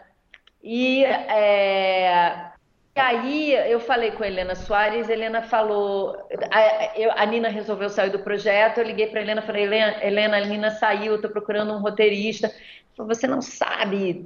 E, 0.63 1.03
é, 1.03 2.51
e 2.95 2.99
aí 2.99 3.53
eu 3.69 3.81
falei 3.81 4.11
com 4.11 4.23
a 4.23 4.27
Helena 4.27 4.55
Soares, 4.55 5.09
a 5.09 5.13
Helena 5.13 5.41
falou, 5.41 6.15
a, 6.51 6.97
eu, 6.97 7.11
a 7.11 7.25
Nina 7.25 7.49
resolveu 7.49 7.89
sair 7.89 8.09
do 8.09 8.19
projeto, 8.19 8.77
eu 8.77 8.85
liguei 8.85 9.07
para 9.07 9.19
a 9.19 9.23
Helena, 9.23 9.41
falei, 9.41 9.63
Helena, 9.63 10.03
Helena, 10.03 10.37
a 10.37 10.45
Nina 10.45 10.71
saiu, 10.71 11.15
estou 11.15 11.31
procurando 11.31 11.73
um 11.73 11.79
roteirista. 11.79 12.49
Você 12.95 13.25
não 13.25 13.41
sabe, 13.41 14.25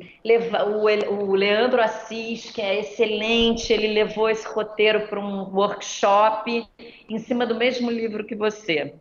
o 1.09 1.35
Leandro 1.35 1.81
Assis, 1.81 2.51
que 2.51 2.61
é 2.61 2.81
excelente, 2.81 3.71
ele 3.71 3.87
levou 3.87 4.29
esse 4.29 4.45
roteiro 4.45 5.07
para 5.07 5.19
um 5.19 5.55
workshop 5.55 6.67
em 7.09 7.19
cima 7.19 7.45
do 7.45 7.55
mesmo 7.55 7.89
livro 7.89 8.25
que 8.25 8.35
você. 8.35 8.93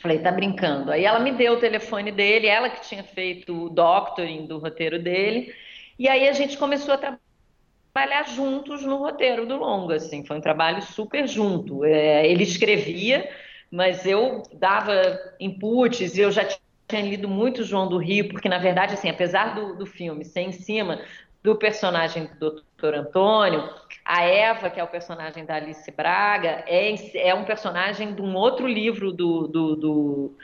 Falei, 0.00 0.20
tá 0.20 0.30
brincando. 0.30 0.92
Aí 0.92 1.04
ela 1.04 1.18
me 1.18 1.32
deu 1.32 1.54
o 1.54 1.60
telefone 1.60 2.12
dele, 2.12 2.46
ela 2.46 2.70
que 2.70 2.86
tinha 2.86 3.02
feito 3.02 3.64
o 3.64 3.68
doctoring 3.68 4.46
do 4.46 4.58
roteiro 4.58 5.02
dele, 5.02 5.52
e 5.98 6.08
aí 6.08 6.28
a 6.28 6.32
gente 6.32 6.56
começou 6.56 6.94
a 6.94 7.18
trabalhar 7.94 8.28
juntos 8.28 8.84
no 8.84 8.98
roteiro 8.98 9.44
do 9.44 9.56
longa, 9.56 9.96
assim, 9.96 10.24
foi 10.24 10.36
um 10.36 10.40
trabalho 10.40 10.82
super 10.82 11.26
junto. 11.26 11.84
É, 11.84 12.28
ele 12.30 12.44
escrevia, 12.44 13.28
mas 13.70 14.06
eu 14.06 14.42
dava 14.52 15.18
inputs 15.40 16.16
e 16.16 16.20
eu 16.20 16.30
já 16.30 16.44
tinha 16.86 17.02
lido 17.02 17.28
muito 17.28 17.64
João 17.64 17.88
do 17.88 17.98
Rio, 17.98 18.28
porque 18.28 18.48
na 18.48 18.58
verdade, 18.58 18.94
assim, 18.94 19.08
apesar 19.08 19.54
do, 19.54 19.74
do 19.76 19.86
filme 19.86 20.24
ser 20.24 20.42
em 20.42 20.52
cima 20.52 21.00
do 21.42 21.56
personagem 21.56 22.30
do 22.40 22.62
Dr. 22.76 22.94
Antônio, 22.94 23.68
a 24.04 24.22
Eva, 24.22 24.70
que 24.70 24.80
é 24.80 24.84
o 24.84 24.88
personagem 24.88 25.44
da 25.44 25.56
Alice 25.56 25.90
Braga, 25.90 26.64
é, 26.66 26.94
é 27.28 27.34
um 27.34 27.44
personagem 27.44 28.14
de 28.14 28.22
um 28.22 28.34
outro 28.34 28.66
livro 28.66 29.12
do, 29.12 29.46
do, 29.46 29.76
do, 29.76 30.36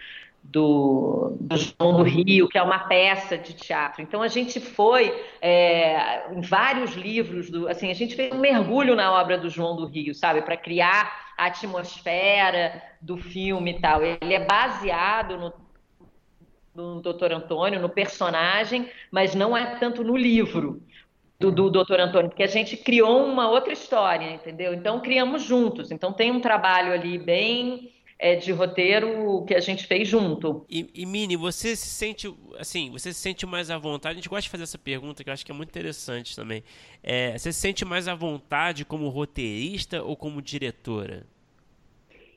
do, 0.42 1.36
do 1.40 1.56
João 1.56 1.96
do 1.96 2.02
Rio, 2.02 2.48
que 2.48 2.58
é 2.58 2.62
uma 2.62 2.80
peça 2.80 3.38
de 3.38 3.54
teatro. 3.54 4.02
Então 4.02 4.22
a 4.22 4.28
gente 4.28 4.60
foi 4.60 5.14
é, 5.40 6.30
em 6.32 6.40
vários 6.40 6.94
livros, 6.94 7.50
do, 7.50 7.68
assim, 7.68 7.90
a 7.90 7.94
gente 7.94 8.14
fez 8.14 8.32
um 8.32 8.38
mergulho 8.38 8.94
na 8.94 9.12
obra 9.12 9.38
do 9.38 9.48
João 9.48 9.76
do 9.76 9.86
Rio, 9.86 10.14
sabe, 10.14 10.42
para 10.42 10.56
criar 10.56 11.32
a 11.36 11.46
atmosfera 11.46 12.82
do 13.00 13.16
filme 13.16 13.72
e 13.72 13.80
tal. 13.80 14.02
Ele 14.02 14.34
é 14.34 14.44
baseado 14.44 15.38
no 15.38 15.50
do 16.74 17.00
Dr. 17.00 17.32
Antônio, 17.32 17.80
no 17.80 17.88
personagem, 17.88 18.88
mas 19.10 19.34
não 19.34 19.56
é 19.56 19.76
tanto 19.78 20.04
no 20.04 20.16
livro 20.16 20.82
do, 21.38 21.50
do 21.50 21.70
Dr. 21.70 22.00
Antônio, 22.00 22.28
porque 22.28 22.42
a 22.42 22.48
gente 22.48 22.76
criou 22.76 23.24
uma 23.24 23.50
outra 23.50 23.72
história, 23.72 24.30
entendeu? 24.30 24.74
Então 24.74 25.00
criamos 25.00 25.42
juntos. 25.42 25.90
Então 25.90 26.12
tem 26.12 26.30
um 26.30 26.40
trabalho 26.40 26.92
ali 26.92 27.18
bem 27.18 27.90
é, 28.18 28.36
de 28.36 28.52
roteiro 28.52 29.42
que 29.46 29.54
a 29.54 29.60
gente 29.60 29.86
fez 29.86 30.06
junto. 30.06 30.66
E, 30.68 30.90
e, 30.94 31.06
Mini, 31.06 31.36
você 31.36 31.74
se 31.74 31.88
sente 31.88 32.32
assim, 32.58 32.90
você 32.90 33.12
se 33.12 33.18
sente 33.18 33.46
mais 33.46 33.70
à 33.70 33.78
vontade? 33.78 34.12
A 34.12 34.16
gente 34.16 34.28
gosta 34.28 34.42
de 34.42 34.50
fazer 34.50 34.64
essa 34.64 34.78
pergunta 34.78 35.24
que 35.24 35.30
eu 35.30 35.34
acho 35.34 35.44
que 35.44 35.50
é 35.50 35.54
muito 35.54 35.70
interessante 35.70 36.36
também. 36.36 36.62
É, 37.02 37.36
você 37.38 37.50
se 37.50 37.58
sente 37.58 37.84
mais 37.86 38.06
à 38.06 38.14
vontade 38.14 38.84
como 38.84 39.08
roteirista 39.08 40.02
ou 40.02 40.14
como 40.16 40.42
diretora? 40.42 41.26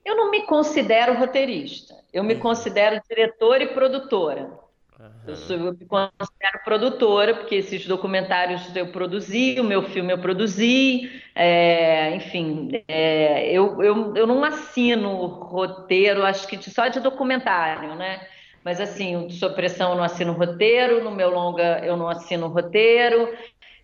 Eu 0.06 0.16
não 0.16 0.30
me 0.30 0.44
considero 0.44 1.18
roteirista, 1.18 1.96
eu 2.12 2.24
me 2.24 2.34
uhum. 2.34 2.40
considero 2.40 3.02
diretora 3.10 3.64
e 3.64 3.74
produtora. 3.74 4.64
Uhum. 5.00 5.10
Eu, 5.28 5.36
sou, 5.36 5.56
eu 5.58 5.74
me 5.74 5.86
considero 5.86 6.64
produtora, 6.64 7.36
porque 7.36 7.56
esses 7.56 7.86
documentários 7.86 8.76
eu 8.76 8.88
produzi, 8.88 9.60
o 9.60 9.64
meu 9.64 9.84
filme 9.84 10.14
eu 10.14 10.18
produzi, 10.18 11.22
é, 11.36 12.16
enfim, 12.16 12.84
é, 12.88 13.52
eu, 13.52 13.82
eu, 13.82 14.16
eu 14.16 14.28
não 14.28 14.44
assino 14.44 15.26
roteiro, 15.26 16.24
acho 16.24 16.48
que 16.48 16.62
só 16.70 16.88
de 16.88 17.00
documentário, 17.00 17.96
né? 17.96 18.28
Mas 18.64 18.80
assim, 18.80 19.30
sob 19.30 19.56
pressão 19.56 19.92
eu 19.92 19.98
não 19.98 20.04
assino 20.04 20.32
roteiro, 20.34 21.04
no 21.04 21.12
meu 21.12 21.30
longa 21.30 21.80
eu 21.84 21.98
não 21.98 22.08
assino 22.08 22.48
roteiro, 22.48 23.30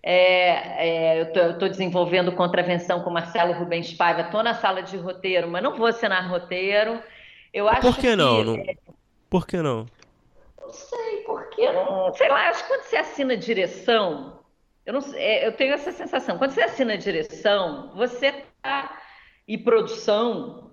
é, 0.01 0.87
é, 0.87 1.19
eu 1.19 1.51
estou 1.51 1.69
desenvolvendo 1.69 2.31
contravenção 2.31 3.01
com 3.01 3.09
Marcelo 3.09 3.53
Rubens 3.53 3.93
Paiva, 3.93 4.21
estou 4.21 4.41
na 4.41 4.53
sala 4.53 4.81
de 4.81 4.95
roteiro, 4.97 5.49
mas 5.49 5.61
não 5.61 5.75
vou 5.75 5.87
assinar 5.87 6.29
roteiro. 6.29 7.01
Eu 7.53 7.67
acho 7.67 7.81
Por 7.81 7.97
que 7.97 8.15
não? 8.15 8.43
não... 8.43 8.63
Por 9.29 9.45
que 9.45 9.57
não? 9.57 9.85
Não 10.59 10.69
sei, 10.69 11.17
porque 11.25 11.71
não. 11.71 12.13
Sei 12.13 12.29
lá, 12.29 12.49
acho 12.49 12.63
que 12.63 12.69
quando 12.69 12.83
você 12.83 12.97
assina 12.97 13.35
direção, 13.35 14.39
eu, 14.85 14.93
não, 14.93 15.01
é, 15.15 15.47
eu 15.47 15.51
tenho 15.51 15.73
essa 15.73 15.91
sensação. 15.91 16.37
Quando 16.37 16.51
você 16.51 16.61
assina 16.61 16.97
direção, 16.97 17.91
você 17.95 18.27
está. 18.27 18.97
e 19.47 19.57
produção, 19.57 20.71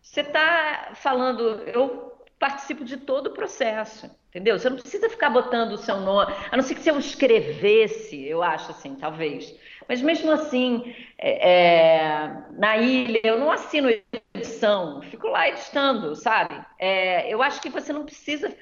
você 0.00 0.20
está 0.20 0.92
falando. 0.94 1.42
Eu 1.66 2.07
participo 2.38 2.84
de 2.84 2.96
todo 2.96 3.28
o 3.28 3.34
processo. 3.34 4.10
Entendeu? 4.28 4.58
Você 4.58 4.68
não 4.68 4.76
precisa 4.76 5.08
ficar 5.08 5.30
botando 5.30 5.72
o 5.72 5.78
seu 5.78 6.00
nome, 6.00 6.34
a 6.50 6.56
não 6.56 6.62
ser 6.62 6.74
que 6.74 6.82
se 6.82 6.90
eu 6.90 6.98
escrevesse, 6.98 8.24
eu 8.26 8.42
acho 8.42 8.70
assim, 8.70 8.94
talvez. 8.94 9.54
Mas 9.88 10.02
mesmo 10.02 10.30
assim, 10.30 10.94
é, 11.16 11.50
é, 11.50 12.42
na 12.52 12.76
ilha, 12.76 13.20
eu 13.24 13.38
não 13.38 13.50
assino 13.50 13.88
edição, 14.34 15.00
fico 15.02 15.28
lá 15.28 15.48
editando, 15.48 16.14
sabe? 16.14 16.62
É, 16.78 17.32
eu 17.32 17.42
acho 17.42 17.60
que 17.60 17.70
você 17.70 17.92
não 17.92 18.04
precisa. 18.04 18.54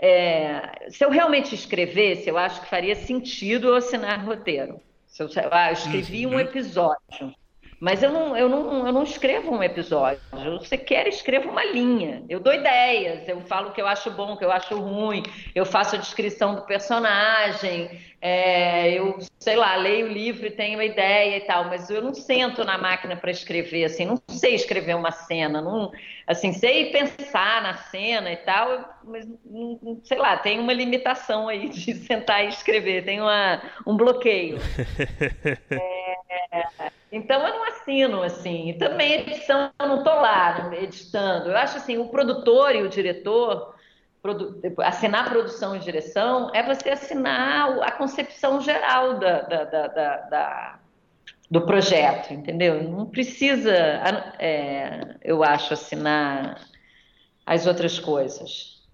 É, 0.00 0.88
se 0.88 1.04
eu 1.04 1.10
realmente 1.10 1.52
escrevesse, 1.52 2.28
eu 2.28 2.38
acho 2.38 2.60
que 2.60 2.68
faria 2.68 2.94
sentido 2.94 3.68
eu 3.68 3.74
assinar 3.74 4.24
roteiro. 4.24 4.80
Se 5.08 5.22
eu, 5.22 5.28
ah, 5.50 5.70
eu 5.70 5.72
escrevi 5.72 6.26
um 6.28 6.38
episódio. 6.38 7.34
Mas 7.80 8.02
eu 8.02 8.10
não, 8.10 8.36
eu, 8.36 8.48
não, 8.48 8.86
eu 8.86 8.92
não 8.92 9.02
escrevo 9.04 9.52
um 9.52 9.62
episódio. 9.62 10.20
Você 10.58 10.76
quer, 10.76 11.06
escrevo 11.06 11.48
uma 11.48 11.64
linha. 11.64 12.24
Eu 12.28 12.40
dou 12.40 12.52
ideias, 12.52 13.28
eu 13.28 13.40
falo 13.42 13.68
o 13.68 13.72
que 13.72 13.80
eu 13.80 13.86
acho 13.86 14.10
bom, 14.10 14.32
o 14.32 14.36
que 14.36 14.44
eu 14.44 14.50
acho 14.50 14.76
ruim, 14.76 15.22
eu 15.54 15.64
faço 15.64 15.94
a 15.94 15.98
descrição 15.98 16.56
do 16.56 16.62
personagem, 16.62 18.00
é, 18.20 18.94
eu, 18.94 19.18
sei 19.38 19.54
lá, 19.54 19.76
leio 19.76 20.06
o 20.06 20.12
livro 20.12 20.46
e 20.46 20.50
tenho 20.50 20.78
uma 20.78 20.84
ideia 20.84 21.36
e 21.36 21.40
tal, 21.42 21.66
mas 21.66 21.88
eu 21.88 22.02
não 22.02 22.12
sento 22.12 22.64
na 22.64 22.76
máquina 22.76 23.16
para 23.16 23.30
escrever, 23.30 23.84
assim, 23.84 24.04
não 24.04 24.20
sei 24.28 24.56
escrever 24.56 24.96
uma 24.96 25.12
cena, 25.12 25.60
não, 25.60 25.92
assim, 26.26 26.52
sei 26.52 26.90
pensar 26.90 27.62
na 27.62 27.74
cena 27.74 28.32
e 28.32 28.36
tal, 28.38 28.98
mas, 29.04 29.24
sei 30.02 30.18
lá, 30.18 30.36
tem 30.36 30.58
uma 30.58 30.72
limitação 30.72 31.48
aí 31.48 31.68
de 31.68 31.94
sentar 32.06 32.44
e 32.44 32.48
escrever, 32.48 33.04
tem 33.04 33.20
uma, 33.20 33.62
um 33.86 33.96
bloqueio. 33.96 34.58
É, 35.70 36.90
então 37.12 37.46
eu 37.46 37.54
não 37.54 37.64
assino, 37.68 38.22
assim, 38.24 38.70
e 38.70 38.74
também 38.74 39.20
edição, 39.20 39.70
eu 39.78 39.86
não 39.86 39.98
estou 39.98 40.14
lá 40.14 40.72
editando, 40.74 41.50
eu 41.50 41.56
acho 41.56 41.76
assim, 41.76 41.98
o 41.98 42.08
produtor 42.08 42.74
e 42.74 42.82
o 42.82 42.88
diretor 42.88 43.77
assinar 44.84 45.28
produção 45.30 45.76
e 45.76 45.78
direção 45.78 46.50
é 46.54 46.62
você 46.62 46.90
assinar 46.90 47.78
a 47.82 47.92
concepção 47.92 48.60
geral 48.60 49.18
da, 49.18 49.42
da, 49.42 49.64
da, 49.64 50.16
da 50.16 50.78
do 51.50 51.62
projeto, 51.62 52.34
entendeu? 52.34 52.82
Não 52.82 53.06
precisa, 53.06 53.72
é, 54.38 55.16
eu 55.22 55.42
acho, 55.42 55.72
assinar 55.72 56.62
as 57.46 57.66
outras 57.66 57.98
coisas. 57.98 58.86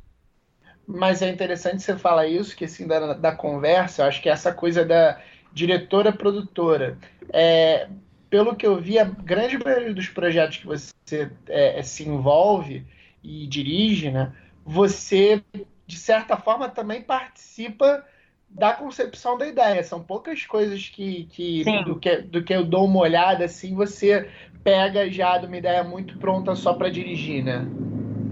Mas 0.87 1.23
é 1.23 1.29
interessante 1.29 1.83
você 1.83 1.97
falar 1.97 2.27
isso, 2.27 2.57
que 2.57 2.65
assim, 2.65 2.87
da, 2.87 3.15
da 3.15 3.35
conversa, 3.35 4.03
eu 4.03 4.07
acho 4.07 4.23
que 4.23 4.29
essa 4.29 4.53
coisa 4.53 4.85
da 4.85 5.21
diretora-produtora. 5.53 6.99
É, 7.33 7.89
pelo 8.31 8.55
que 8.55 8.67
eu 8.67 8.77
vi, 8.77 8.99
a 8.99 9.05
grande 9.05 9.59
maioria 9.59 9.95
dos 9.95 10.09
projetos 10.09 10.59
que 10.59 10.67
você 10.67 11.31
é, 11.49 11.83
se 11.83 12.07
envolve 12.07 12.85
e 13.23 13.47
dirige, 13.47 14.11
né? 14.11 14.33
Você, 14.65 15.43
de 15.87 15.99
certa 15.99 16.37
forma, 16.37 16.69
também 16.69 17.03
participa 17.03 18.05
da 18.49 18.73
concepção 18.73 19.37
da 19.37 19.47
ideia. 19.47 19.83
São 19.83 20.03
poucas 20.03 20.47
coisas 20.47 20.89
que, 20.89 21.25
que 21.31 21.65
do, 21.85 21.99
que 21.99 22.17
do 22.23 22.43
que 22.43 22.55
eu 22.55 22.65
dou 22.65 22.87
uma 22.87 23.01
olhada 23.01 23.45
assim, 23.45 23.75
você 23.75 24.31
pega 24.63 25.11
já 25.11 25.37
de 25.39 25.47
uma 25.47 25.57
ideia 25.57 25.85
muito 25.85 26.19
pronta 26.19 26.55
só 26.55 26.73
para 26.73 26.89
dirigir, 26.89 27.45
né? 27.45 27.67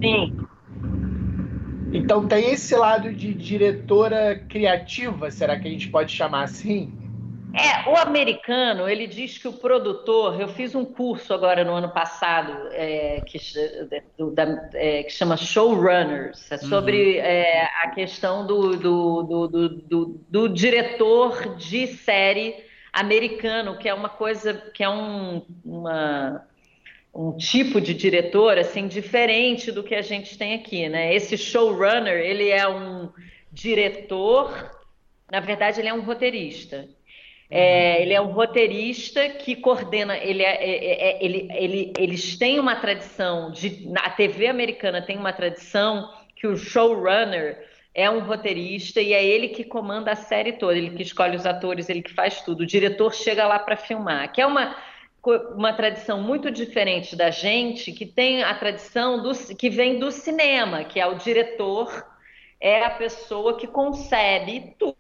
Sim. 0.01 0.47
Então 1.93 2.27
tem 2.27 2.51
esse 2.53 2.75
lado 2.75 3.13
de 3.13 3.35
diretora 3.35 4.39
criativa, 4.49 5.31
será 5.31 5.59
que 5.59 5.69
a 5.69 5.71
gente 5.71 5.91
pode 5.91 6.11
chamar 6.13 6.45
assim? 6.45 7.02
É, 7.55 7.89
o 7.91 7.97
americano, 7.97 8.89
ele 8.89 9.07
diz 9.07 9.37
que 9.37 9.47
o 9.47 9.53
produtor, 9.53 10.41
eu 10.41 10.49
fiz 10.49 10.75
um 10.75 10.85
curso 10.85 11.35
agora 11.35 11.65
no 11.65 11.73
ano 11.75 11.91
passado 11.91 12.69
é, 12.71 13.21
que, 13.27 13.39
do, 14.17 14.31
da, 14.31 14.71
é, 14.73 15.03
que, 15.03 15.11
chama 15.11 15.37
Showrunners, 15.37 16.51
é 16.51 16.57
sobre 16.57 17.19
uhum. 17.19 17.25
é, 17.25 17.71
a 17.83 17.91
questão 17.91 18.47
do, 18.47 18.77
do, 18.77 19.23
do, 19.49 20.21
do, 20.29 20.49
diretor 20.49 21.55
de 21.57 21.89
série 21.89 22.65
americano, 22.93 23.77
que 23.77 23.89
é 23.89 23.93
uma 23.93 24.09
coisa, 24.09 24.55
que 24.55 24.83
é 24.83 24.89
um, 24.89 25.45
uma, 25.63 26.47
um 27.15 27.37
tipo 27.37 27.81
de 27.83 27.93
diretor 27.93 28.57
assim 28.57 28.89
diferente 28.89 29.71
do 29.71 29.83
que 29.83 29.95
a 29.95 30.03
gente 30.03 30.39
tem 30.39 30.55
aqui, 30.55 30.89
né? 30.89 31.15
Esse 31.15 31.37
showrunner, 31.37 32.19
ele 32.19 32.49
é 32.49 32.67
um 32.67 33.11
diretor, 33.53 34.71
na 35.31 35.41
verdade 35.41 35.81
ele 35.81 35.89
é 35.89 35.95
um 35.95 36.01
roteirista. 36.01 36.89
É, 37.55 38.01
ele 38.01 38.15
é 38.15 38.21
um 38.21 38.33
roteirista 38.33 39.29
que 39.29 39.55
coordena. 39.55 40.17
Ele 40.17 40.43
é, 40.43 40.55
é, 40.55 41.11
é, 41.11 41.19
ele, 41.23 41.49
ele, 41.53 41.93
eles 41.99 42.39
têm 42.39 42.59
uma 42.59 42.77
tradição 42.77 43.51
de, 43.51 43.93
a 43.95 44.09
TV 44.09 44.47
americana 44.47 45.03
tem 45.03 45.19
uma 45.19 45.35
tradição 45.35 46.11
que 46.35 46.47
o 46.47 46.57
showrunner 46.57 47.63
é 47.95 48.09
um 48.09 48.21
roteirista 48.21 49.03
e 49.03 49.13
é 49.13 49.23
ele 49.23 49.49
que 49.49 49.65
comanda 49.65 50.13
a 50.13 50.17
série 50.17 50.55
toda. 50.55 50.79
Ele 50.79 50.97
que 50.97 51.03
escolhe 51.03 51.37
os 51.37 51.45
atores, 51.45 51.91
ele 51.91 52.01
que 52.01 52.15
faz 52.15 52.41
tudo. 52.41 52.63
O 52.63 52.67
diretor 52.67 53.13
chega 53.13 53.47
lá 53.47 53.59
para 53.59 53.77
filmar, 53.77 54.33
que 54.33 54.41
é 54.41 54.47
uma 54.47 54.75
uma 55.55 55.73
tradição 55.73 56.21
muito 56.21 56.51
diferente 56.51 57.15
da 57.15 57.31
gente, 57.31 57.93
que 57.93 58.05
tem 58.05 58.43
a 58.43 58.53
tradição 58.55 59.23
do, 59.23 59.31
que 59.55 59.71
vem 59.71 60.01
do 60.01 60.11
cinema, 60.11 60.83
que 60.83 60.99
é 60.99 61.07
o 61.07 61.15
diretor 61.15 62.05
é 62.61 62.85
a 62.85 62.91
pessoa 62.91 63.57
que 63.57 63.69
concebe 63.69 64.75
tudo. 64.79 64.97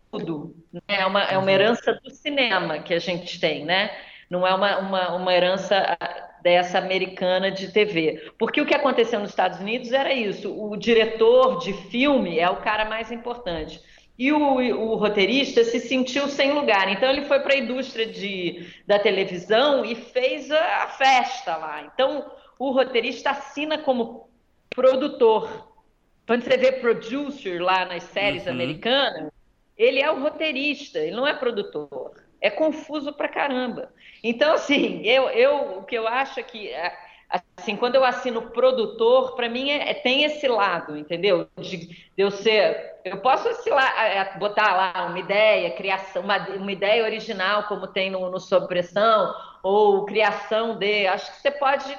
Né? 0.72 0.80
É, 0.88 1.06
uma, 1.06 1.22
é 1.24 1.38
uma 1.38 1.50
herança 1.50 1.92
do 2.02 2.10
cinema 2.10 2.78
que 2.80 2.92
a 2.92 2.98
gente 2.98 3.40
tem, 3.40 3.64
né? 3.64 3.90
Não 4.28 4.46
é 4.46 4.54
uma, 4.54 4.78
uma, 4.78 5.14
uma 5.16 5.34
herança 5.34 5.96
ah, 6.00 6.30
dessa 6.42 6.78
americana 6.78 7.50
de 7.50 7.70
TV. 7.70 8.32
Porque 8.38 8.60
o 8.60 8.66
que 8.66 8.74
aconteceu 8.74 9.20
nos 9.20 9.30
Estados 9.30 9.60
Unidos 9.60 9.92
era 9.92 10.12
isso: 10.12 10.52
o 10.52 10.76
diretor 10.76 11.58
de 11.58 11.72
filme 11.90 12.38
é 12.38 12.48
o 12.48 12.56
cara 12.56 12.84
mais 12.84 13.10
importante. 13.10 13.80
E 14.18 14.30
o, 14.32 14.38
o, 14.38 14.94
roteirista 14.96 15.64
se 15.64 15.80
sentiu 15.80 16.28
sem 16.28 16.52
lugar. 16.52 16.88
Então 16.88 17.10
ele 17.10 17.24
foi 17.24 17.40
para 17.40 17.54
a 17.54 17.58
indústria 17.58 18.06
de, 18.06 18.66
da 18.86 18.98
televisão 18.98 19.84
e 19.84 19.94
fez 19.94 20.50
a, 20.50 20.84
a 20.84 20.88
festa 20.88 21.56
lá. 21.56 21.90
Então 21.92 22.30
o 22.58 22.70
roteirista 22.70 23.30
assina 23.30 23.78
como 23.78 24.28
produtor 24.70 25.72
quando 26.26 26.44
você 26.44 26.56
vê 26.56 26.72
producer 26.72 27.60
lá 27.60 27.84
nas 27.84 28.04
séries 28.04 28.46
uhum. 28.46 28.52
americanas, 28.52 29.30
ele 29.82 30.00
é 30.00 30.10
o 30.10 30.20
roteirista, 30.20 31.00
ele 31.00 31.16
não 31.16 31.26
é 31.26 31.34
produtor. 31.34 32.12
É 32.40 32.50
confuso 32.50 33.12
pra 33.12 33.28
caramba. 33.28 33.92
Então, 34.22 34.54
assim, 34.54 35.02
eu, 35.04 35.28
eu 35.30 35.78
o 35.78 35.82
que 35.84 35.96
eu 35.96 36.06
acho 36.06 36.38
é 36.38 36.42
que, 36.42 36.68
é, 36.68 36.96
assim, 37.56 37.76
quando 37.76 37.96
eu 37.96 38.04
assino 38.04 38.50
produtor, 38.50 39.34
para 39.34 39.48
mim 39.48 39.70
é, 39.70 39.90
é, 39.90 39.94
tem 39.94 40.24
esse 40.24 40.46
lado, 40.46 40.96
entendeu? 40.96 41.48
De, 41.58 41.76
de 41.76 41.96
eu 42.16 42.30
ser. 42.30 42.92
Eu 43.04 43.18
posso 43.18 43.48
é, 43.48 44.38
botar 44.38 44.76
lá 44.76 45.06
uma 45.06 45.18
ideia, 45.18 45.74
criação, 45.74 46.22
uma, 46.22 46.38
uma 46.38 46.72
ideia 46.72 47.02
original, 47.02 47.64
como 47.64 47.88
tem 47.88 48.10
no, 48.10 48.30
no 48.30 48.38
Sob 48.38 48.68
Pressão, 48.68 49.34
ou 49.62 50.04
criação 50.04 50.76
de. 50.76 51.06
Acho 51.08 51.32
que 51.32 51.42
você 51.42 51.50
pode 51.50 51.98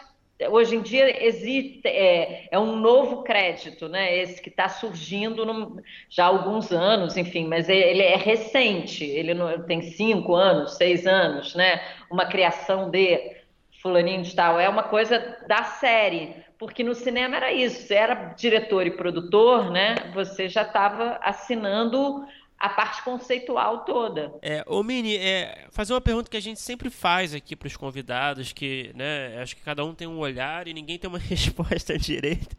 hoje 0.50 0.76
em 0.76 0.82
dia 0.82 1.26
existe 1.26 1.88
é, 1.88 2.48
é, 2.52 2.60
um 2.60 2.76
novo 2.76 3.24
crédito, 3.24 3.88
né? 3.88 4.18
Esse 4.18 4.42
que 4.42 4.50
está 4.50 4.68
surgindo 4.68 5.46
no, 5.46 5.82
já 6.10 6.26
há 6.26 6.28
alguns 6.28 6.72
anos, 6.72 7.16
enfim, 7.18 7.48
mas 7.48 7.70
ele 7.70 8.02
é 8.02 8.16
recente, 8.16 9.04
ele 9.04 9.34
não, 9.34 9.62
tem 9.64 9.82
cinco 9.82 10.36
anos, 10.36 10.76
seis 10.76 11.06
anos, 11.06 11.56
né? 11.56 11.82
Uma 12.10 12.26
criação 12.26 12.90
de 12.90 13.38
fulaninho 13.82 14.24
de 14.24 14.34
tal, 14.36 14.60
é 14.60 14.70
uma 14.70 14.84
coisa 14.84 15.20
da 15.48 15.64
série, 15.64 16.36
porque 16.58 16.84
no 16.84 16.96
cinema 16.96 17.36
era 17.36 17.52
isso, 17.52 17.82
você 17.82 17.96
era 17.96 18.16
diretor 18.36 18.88
e 18.88 18.92
produtor, 18.92 19.70
né? 19.70 19.96
Você 20.14 20.48
já 20.48 20.62
estava 20.62 21.20
assinando 21.22 22.26
a 22.60 22.70
parte 22.70 23.04
conceitual 23.04 23.84
toda. 23.84 24.34
É, 24.42 24.64
ô 24.66 24.82
Mini, 24.84 25.18
é, 25.18 25.68
fazer 25.72 25.94
uma 25.94 26.02
pergunta 26.02 26.30
que 26.30 26.38
a 26.38 26.42
gente 26.42 26.60
sempre 26.60 26.90
faz 26.90 27.34
aqui 27.34 27.56
para 27.56 27.68
os 27.68 27.76
convidados, 27.76 28.54
que 28.54 28.92
né, 28.96 29.38
acho 29.42 29.56
que 29.56 29.62
cada 29.62 29.84
um 29.84 29.94
tem 29.94 30.08
um 30.08 30.18
olhar 30.18 30.68
e 30.68 30.74
ninguém 30.74 30.98
tem 30.98 31.10
uma 31.10 31.20
resposta 31.20 31.98
direita. 31.98 32.56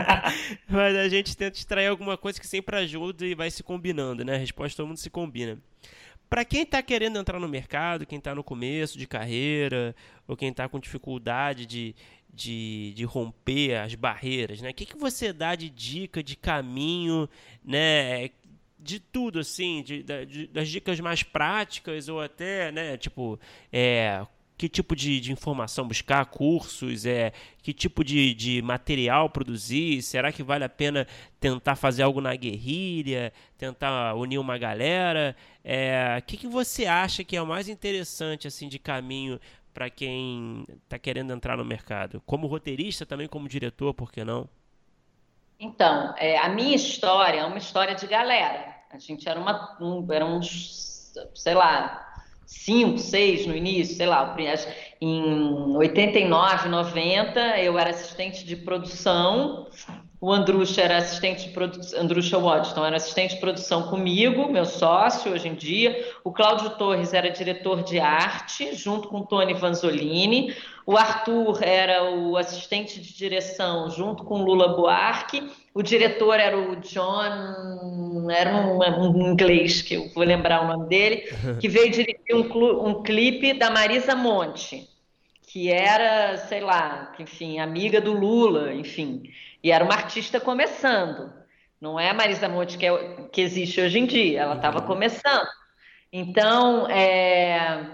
Mas 0.68 0.96
a 0.96 1.08
gente 1.08 1.36
tenta 1.36 1.56
extrair 1.56 1.86
alguma 1.86 2.18
coisa 2.18 2.38
que 2.38 2.46
sempre 2.46 2.76
ajuda 2.76 3.24
e 3.24 3.34
vai 3.34 3.50
se 3.50 3.62
combinando, 3.62 4.24
né? 4.24 4.34
A 4.34 4.38
resposta 4.38 4.76
todo 4.76 4.88
mundo 4.88 4.98
se 4.98 5.10
combina. 5.10 5.58
Para 6.28 6.44
quem 6.44 6.62
está 6.62 6.80
querendo 6.80 7.18
entrar 7.18 7.40
no 7.40 7.48
mercado, 7.48 8.06
quem 8.06 8.18
está 8.18 8.32
no 8.34 8.44
começo 8.44 8.96
de 8.96 9.04
carreira, 9.04 9.96
ou 10.28 10.36
quem 10.36 10.50
está 10.50 10.68
com 10.68 10.78
dificuldade 10.78 11.66
de, 11.66 11.92
de, 12.32 12.92
de, 12.94 13.04
romper 13.04 13.74
as 13.74 13.96
barreiras, 13.96 14.60
né? 14.60 14.70
O 14.70 14.74
que, 14.74 14.86
que 14.86 14.96
você 14.96 15.32
dá 15.32 15.56
de 15.56 15.68
dica, 15.68 16.22
de 16.22 16.36
caminho, 16.36 17.28
né? 17.64 18.30
De 18.82 18.98
tudo, 18.98 19.38
assim, 19.38 19.82
de, 19.82 20.02
de, 20.02 20.46
das 20.48 20.68
dicas 20.68 20.98
mais 21.00 21.22
práticas 21.22 22.08
ou 22.08 22.20
até, 22.20 22.72
né, 22.72 22.96
tipo, 22.96 23.38
é, 23.72 24.26
que 24.60 24.68
tipo 24.68 24.94
de, 24.94 25.20
de 25.20 25.32
informação 25.32 25.88
buscar, 25.88 26.26
cursos, 26.26 27.06
é, 27.06 27.32
que 27.62 27.72
tipo 27.72 28.04
de, 28.04 28.34
de 28.34 28.60
material 28.60 29.30
produzir, 29.30 30.02
será 30.02 30.30
que 30.30 30.42
vale 30.42 30.64
a 30.64 30.68
pena 30.68 31.06
tentar 31.40 31.76
fazer 31.76 32.02
algo 32.02 32.20
na 32.20 32.36
guerrilha, 32.36 33.32
tentar 33.56 34.14
unir 34.14 34.38
uma 34.38 34.58
galera, 34.58 35.34
é, 35.64 36.16
o 36.18 36.22
que, 36.22 36.36
que 36.36 36.46
você 36.46 36.84
acha 36.84 37.24
que 37.24 37.36
é 37.36 37.40
o 37.40 37.46
mais 37.46 37.68
interessante, 37.70 38.46
assim, 38.46 38.68
de 38.68 38.78
caminho 38.78 39.40
para 39.72 39.88
quem 39.88 40.66
está 40.84 40.98
querendo 40.98 41.32
entrar 41.32 41.56
no 41.56 41.64
mercado? 41.64 42.22
Como 42.26 42.46
roteirista, 42.46 43.06
também 43.06 43.28
como 43.28 43.48
diretor, 43.48 43.94
por 43.94 44.12
que 44.12 44.24
não? 44.24 44.46
Então, 45.60 46.14
é, 46.16 46.38
a 46.38 46.48
minha 46.48 46.74
história 46.74 47.40
é 47.40 47.44
uma 47.44 47.58
história 47.58 47.94
de 47.94 48.06
galera. 48.06 48.74
A 48.90 48.98
gente 48.98 49.28
era 49.28 49.38
uma, 49.38 49.76
um, 49.78 50.06
era 50.10 50.24
uns, 50.24 51.12
sei 51.34 51.52
lá, 51.52 52.02
cinco, 52.46 52.98
seis 52.98 53.46
no 53.46 53.54
início, 53.54 53.94
sei 53.94 54.06
lá, 54.06 54.34
em 55.00 55.76
89, 55.76 56.68
90, 56.68 57.58
eu 57.58 57.78
era 57.78 57.90
assistente 57.90 58.44
de 58.44 58.56
produção, 58.56 59.68
o 60.20 60.30
Andrucha 60.30 60.82
era 60.82 60.98
assistente 60.98 61.46
de 61.46 61.50
produção, 61.50 61.98
Andrucha 61.98 62.38
Waddington 62.38 62.84
era 62.84 62.96
assistente 62.96 63.34
de 63.34 63.40
produção 63.40 63.84
comigo, 63.84 64.52
meu 64.52 64.66
sócio 64.66 65.32
hoje 65.32 65.48
em 65.48 65.54
dia, 65.54 66.06
o 66.22 66.30
Cláudio 66.30 66.70
Torres 66.70 67.14
era 67.14 67.30
diretor 67.30 67.82
de 67.82 67.98
arte, 67.98 68.74
junto 68.74 69.08
com 69.08 69.20
o 69.20 69.26
Tony 69.26 69.54
Vanzolini, 69.54 70.54
o 70.84 70.96
Arthur 70.96 71.62
era 71.62 72.10
o 72.10 72.36
assistente 72.36 73.00
de 73.00 73.16
direção 73.16 73.88
junto 73.90 74.24
com 74.24 74.42
Lula 74.42 74.68
Buarque. 74.74 75.48
O 75.72 75.82
diretor 75.82 76.40
era 76.40 76.58
o 76.58 76.74
John, 76.80 78.28
era 78.28 78.56
um, 78.56 78.80
um 79.12 79.30
inglês 79.30 79.82
que 79.82 79.94
eu 79.94 80.08
vou 80.08 80.24
lembrar 80.24 80.64
o 80.64 80.66
nome 80.66 80.88
dele, 80.88 81.28
que 81.60 81.68
veio 81.68 81.92
dirigir 81.92 82.34
um, 82.34 82.88
um 82.88 83.02
clipe 83.04 83.54
da 83.54 83.70
Marisa 83.70 84.16
Monte, 84.16 84.88
que 85.42 85.70
era, 85.70 86.36
sei 86.48 86.60
lá, 86.60 87.12
enfim, 87.20 87.60
amiga 87.60 88.00
do 88.00 88.12
Lula, 88.12 88.74
enfim, 88.74 89.22
e 89.62 89.70
era 89.70 89.84
uma 89.84 89.94
artista 89.94 90.40
começando. 90.40 91.32
Não 91.80 91.98
é 91.98 92.10
a 92.10 92.14
Marisa 92.14 92.48
Monte 92.48 92.76
que, 92.76 92.86
é, 92.86 93.28
que 93.32 93.40
existe 93.40 93.80
hoje 93.80 93.98
em 93.98 94.06
dia, 94.06 94.42
ela 94.42 94.56
estava 94.56 94.80
uhum. 94.80 94.86
começando. 94.86 95.48
Então, 96.12 96.88
é, 96.88 97.86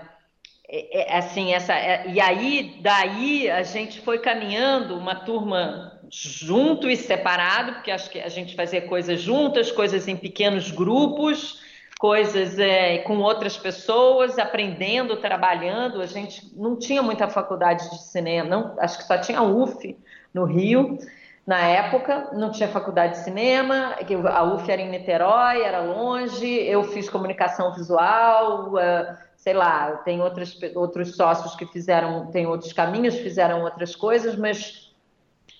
é, 0.68 1.01
é, 1.01 1.18
assim, 1.18 1.55
essa, 1.55 1.74
é, 1.74 2.09
e 2.09 2.20
aí, 2.20 2.78
daí 2.80 3.48
a 3.48 3.62
gente 3.62 4.01
foi 4.01 4.18
caminhando 4.18 4.97
uma 4.97 5.14
turma 5.14 6.01
junto 6.10 6.90
e 6.90 6.97
separado, 6.97 7.74
porque 7.74 7.90
acho 7.90 8.10
que 8.10 8.20
a 8.20 8.28
gente 8.28 8.56
fazia 8.56 8.80
coisas 8.80 9.20
juntas, 9.20 9.70
coisas 9.70 10.09
em 10.09 10.16
pequenos 10.16 10.70
grupos, 10.72 11.60
coisas 11.98 12.59
é, 12.59 12.98
com 12.98 13.18
outras 13.18 13.56
pessoas, 13.56 14.38
aprendendo, 14.38 15.16
trabalhando. 15.16 16.01
A 16.01 16.06
gente 16.06 16.52
não 16.56 16.76
tinha 16.76 17.02
muita 17.02 17.28
faculdade 17.28 17.88
de 17.90 18.02
cinema, 18.02 18.48
não, 18.48 18.74
acho 18.80 18.98
que 18.98 19.05
só 19.05 19.18
tinha 19.18 19.43
UF 19.43 19.97
no 20.34 20.44
Rio. 20.44 20.98
Na 21.47 21.60
época, 21.60 22.31
não 22.32 22.51
tinha 22.51 22.68
faculdade 22.68 23.12
de 23.12 23.24
cinema, 23.24 23.94
a 24.32 24.43
UF 24.43 24.68
era 24.68 24.82
em 24.82 24.90
Niterói, 24.90 25.62
era 25.62 25.81
longe, 25.81 26.44
eu 26.44 26.82
fiz 26.82 27.09
comunicação 27.09 27.73
visual, 27.73 28.73
uh, 28.73 29.16
sei 29.36 29.55
lá, 29.55 29.93
tem 29.98 30.20
outros, 30.20 30.59
outros 30.74 31.14
sócios 31.14 31.55
que 31.55 31.64
fizeram, 31.66 32.27
tem 32.32 32.48
outros 32.48 32.73
caminhos, 32.73 33.14
fizeram 33.14 33.62
outras 33.62 33.94
coisas, 33.94 34.35
mas 34.35 34.93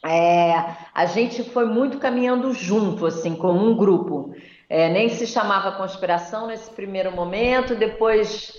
é, 0.04 0.76
a 0.92 1.06
gente 1.06 1.44
foi 1.44 1.66
muito 1.66 1.98
caminhando 1.98 2.52
junto, 2.52 3.06
assim, 3.06 3.36
com 3.36 3.52
um 3.52 3.76
grupo. 3.76 4.34
É, 4.68 4.88
nem 4.88 5.08
se 5.08 5.24
chamava 5.24 5.76
conspiração 5.76 6.48
nesse 6.48 6.68
primeiro 6.70 7.12
momento, 7.12 7.76
depois 7.76 8.52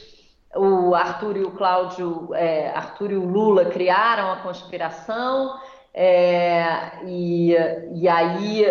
o 0.56 0.96
Arthur 0.96 1.36
e 1.36 1.44
o 1.44 1.52
Cláudio, 1.52 2.34
é, 2.34 2.70
Arthur 2.70 3.12
e 3.12 3.18
o 3.18 3.26
Lula 3.26 3.66
criaram 3.66 4.32
a 4.32 4.38
conspiração, 4.38 5.60
é, 6.00 6.92
e, 7.08 7.56
e 7.96 8.08
aí, 8.08 8.64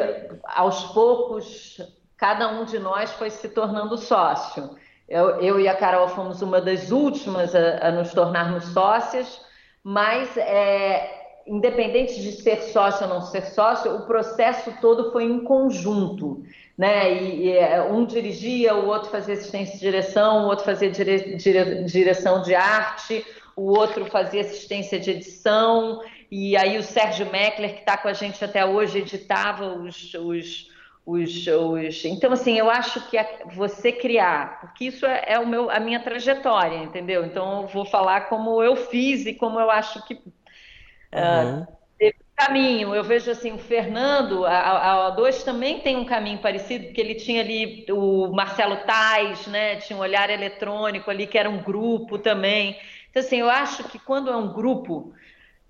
aos 0.44 0.84
poucos, 0.92 1.76
cada 2.16 2.46
um 2.52 2.64
de 2.64 2.78
nós 2.78 3.10
foi 3.14 3.30
se 3.30 3.48
tornando 3.48 3.98
sócio. 3.98 4.70
Eu, 5.08 5.40
eu 5.40 5.58
e 5.58 5.66
a 5.66 5.74
Carol 5.74 6.06
fomos 6.06 6.40
uma 6.40 6.60
das 6.60 6.92
últimas 6.92 7.52
a, 7.52 7.88
a 7.88 7.90
nos 7.90 8.12
tornarmos 8.12 8.66
sócias, 8.66 9.40
mas 9.82 10.36
é, 10.36 11.42
independente 11.48 12.22
de 12.22 12.30
ser 12.30 12.62
sócio 12.62 13.08
ou 13.08 13.14
não 13.14 13.20
ser 13.20 13.46
sócio, 13.46 13.96
o 13.96 14.06
processo 14.06 14.72
todo 14.80 15.10
foi 15.10 15.24
em 15.24 15.40
conjunto. 15.40 16.44
Né? 16.78 17.12
E, 17.12 17.48
e 17.50 17.80
um 17.90 18.06
dirigia, 18.06 18.76
o 18.76 18.86
outro 18.86 19.10
fazia 19.10 19.34
assistência 19.34 19.74
de 19.74 19.80
direção, 19.80 20.44
o 20.44 20.46
outro 20.46 20.64
fazia 20.64 20.92
dire, 20.92 21.34
dire, 21.34 21.82
direção 21.82 22.40
de 22.42 22.54
arte, 22.54 23.26
o 23.56 23.62
outro 23.62 24.04
fazia 24.06 24.42
assistência 24.42 25.00
de 25.00 25.10
edição, 25.10 26.00
e 26.30 26.56
aí 26.56 26.78
o 26.78 26.82
Sérgio 26.82 27.30
Meckler, 27.30 27.74
que 27.74 27.80
está 27.80 27.96
com 27.96 28.08
a 28.08 28.12
gente 28.12 28.44
até 28.44 28.64
hoje, 28.64 28.98
editava 28.98 29.66
os, 29.66 30.14
os 30.14 30.70
os, 31.06 31.46
os, 31.46 32.04
Então, 32.04 32.32
assim, 32.32 32.58
eu 32.58 32.68
acho 32.68 33.08
que 33.08 33.16
você 33.54 33.92
criar, 33.92 34.60
porque 34.60 34.86
isso 34.86 35.06
é, 35.06 35.22
é, 35.28 35.38
o 35.38 35.46
meu, 35.46 35.70
a 35.70 35.78
minha 35.78 36.00
trajetória, 36.00 36.78
entendeu? 36.78 37.24
Então, 37.24 37.62
eu 37.62 37.68
vou 37.68 37.84
falar 37.84 38.22
como 38.22 38.60
eu 38.60 38.74
fiz 38.74 39.24
e 39.24 39.32
como 39.32 39.60
eu 39.60 39.70
acho 39.70 40.04
que 40.04 40.14
uhum. 40.14 41.62
uh, 41.62 41.66
teve 41.96 42.16
um 42.18 42.44
caminho. 42.44 42.92
Eu 42.92 43.04
vejo 43.04 43.30
assim, 43.30 43.52
o 43.52 43.58
Fernando, 43.58 44.44
a, 44.44 45.06
a 45.06 45.16
O2 45.16 45.44
também 45.44 45.78
tem 45.78 45.96
um 45.96 46.04
caminho 46.04 46.38
parecido, 46.38 46.86
porque 46.86 47.00
ele 47.00 47.14
tinha 47.14 47.40
ali 47.40 47.86
o 47.88 48.32
Marcelo 48.32 48.78
Tais, 48.78 49.46
né? 49.46 49.76
Tinha 49.76 49.96
um 49.96 50.02
olhar 50.02 50.28
eletrônico 50.28 51.08
ali, 51.08 51.28
que 51.28 51.38
era 51.38 51.48
um 51.48 51.62
grupo 51.62 52.18
também. 52.18 52.76
Então, 53.08 53.22
assim, 53.22 53.38
eu 53.38 53.48
acho 53.48 53.84
que 53.84 54.00
quando 54.00 54.28
é 54.28 54.36
um 54.36 54.52
grupo, 54.52 55.14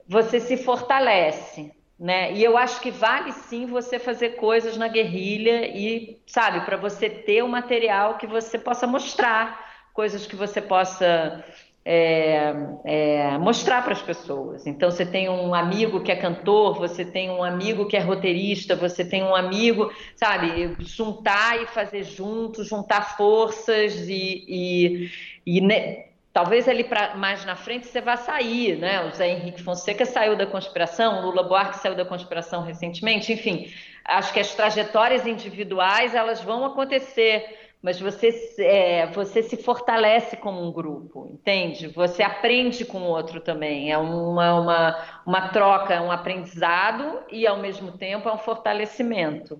você 0.08 0.40
se 0.40 0.56
fortalece. 0.56 1.72
Né? 1.98 2.34
E 2.34 2.44
eu 2.44 2.58
acho 2.58 2.80
que 2.80 2.90
vale 2.90 3.32
sim 3.32 3.64
você 3.64 3.98
fazer 3.98 4.36
coisas 4.36 4.76
na 4.76 4.86
guerrilha 4.86 5.66
e, 5.66 6.18
sabe, 6.26 6.60
para 6.60 6.76
você 6.76 7.08
ter 7.08 7.42
o 7.42 7.48
material 7.48 8.18
que 8.18 8.26
você 8.26 8.58
possa 8.58 8.86
mostrar, 8.86 9.64
coisas 9.94 10.26
que 10.26 10.36
você 10.36 10.60
possa 10.60 11.42
é, 11.88 12.52
é, 12.84 13.38
mostrar 13.38 13.80
para 13.82 13.92
as 13.92 14.02
pessoas. 14.02 14.66
Então, 14.66 14.90
você 14.90 15.06
tem 15.06 15.30
um 15.30 15.54
amigo 15.54 16.02
que 16.02 16.10
é 16.10 16.16
cantor, 16.16 16.78
você 16.78 17.04
tem 17.04 17.30
um 17.30 17.44
amigo 17.44 17.86
que 17.86 17.96
é 17.96 18.00
roteirista, 18.00 18.74
você 18.74 19.04
tem 19.04 19.22
um 19.22 19.36
amigo, 19.36 19.92
sabe, 20.16 20.76
juntar 20.80 21.62
e 21.62 21.66
fazer 21.68 22.02
junto, 22.02 22.64
juntar 22.64 23.16
forças 23.16 24.06
e, 24.08 24.44
e, 24.48 25.10
e 25.46 25.60
né, 25.60 26.05
Talvez 26.36 26.68
ali 26.68 26.84
pra, 26.84 27.16
mais 27.16 27.46
na 27.46 27.56
frente 27.56 27.86
você 27.86 27.98
vá 27.98 28.14
sair, 28.14 28.76
né? 28.76 29.06
O 29.06 29.10
Zé 29.10 29.26
Henrique 29.26 29.62
Fonseca 29.62 30.04
saiu 30.04 30.36
da 30.36 30.46
conspiração, 30.46 31.20
o 31.20 31.30
Lula 31.30 31.42
Buarque 31.42 31.78
saiu 31.78 31.94
da 31.94 32.04
conspiração 32.04 32.62
recentemente, 32.62 33.32
enfim. 33.32 33.72
Acho 34.04 34.34
que 34.34 34.40
as 34.40 34.54
trajetórias 34.54 35.26
individuais 35.26 36.14
elas 36.14 36.42
vão 36.42 36.66
acontecer, 36.66 37.70
mas 37.80 37.98
você, 37.98 38.28
é, 38.58 39.06
você 39.06 39.42
se 39.42 39.56
fortalece 39.56 40.36
como 40.36 40.62
um 40.62 40.70
grupo, 40.70 41.26
entende? 41.32 41.88
Você 41.88 42.22
aprende 42.22 42.84
com 42.84 42.98
o 42.98 43.08
outro 43.08 43.40
também. 43.40 43.90
É 43.90 43.96
uma, 43.96 44.60
uma, 44.60 45.22
uma 45.24 45.48
troca, 45.48 45.94
é 45.94 46.00
um 46.02 46.12
aprendizado 46.12 47.18
e, 47.30 47.46
ao 47.46 47.56
mesmo 47.56 47.92
tempo, 47.92 48.28
é 48.28 48.34
um 48.34 48.38
fortalecimento. 48.38 49.58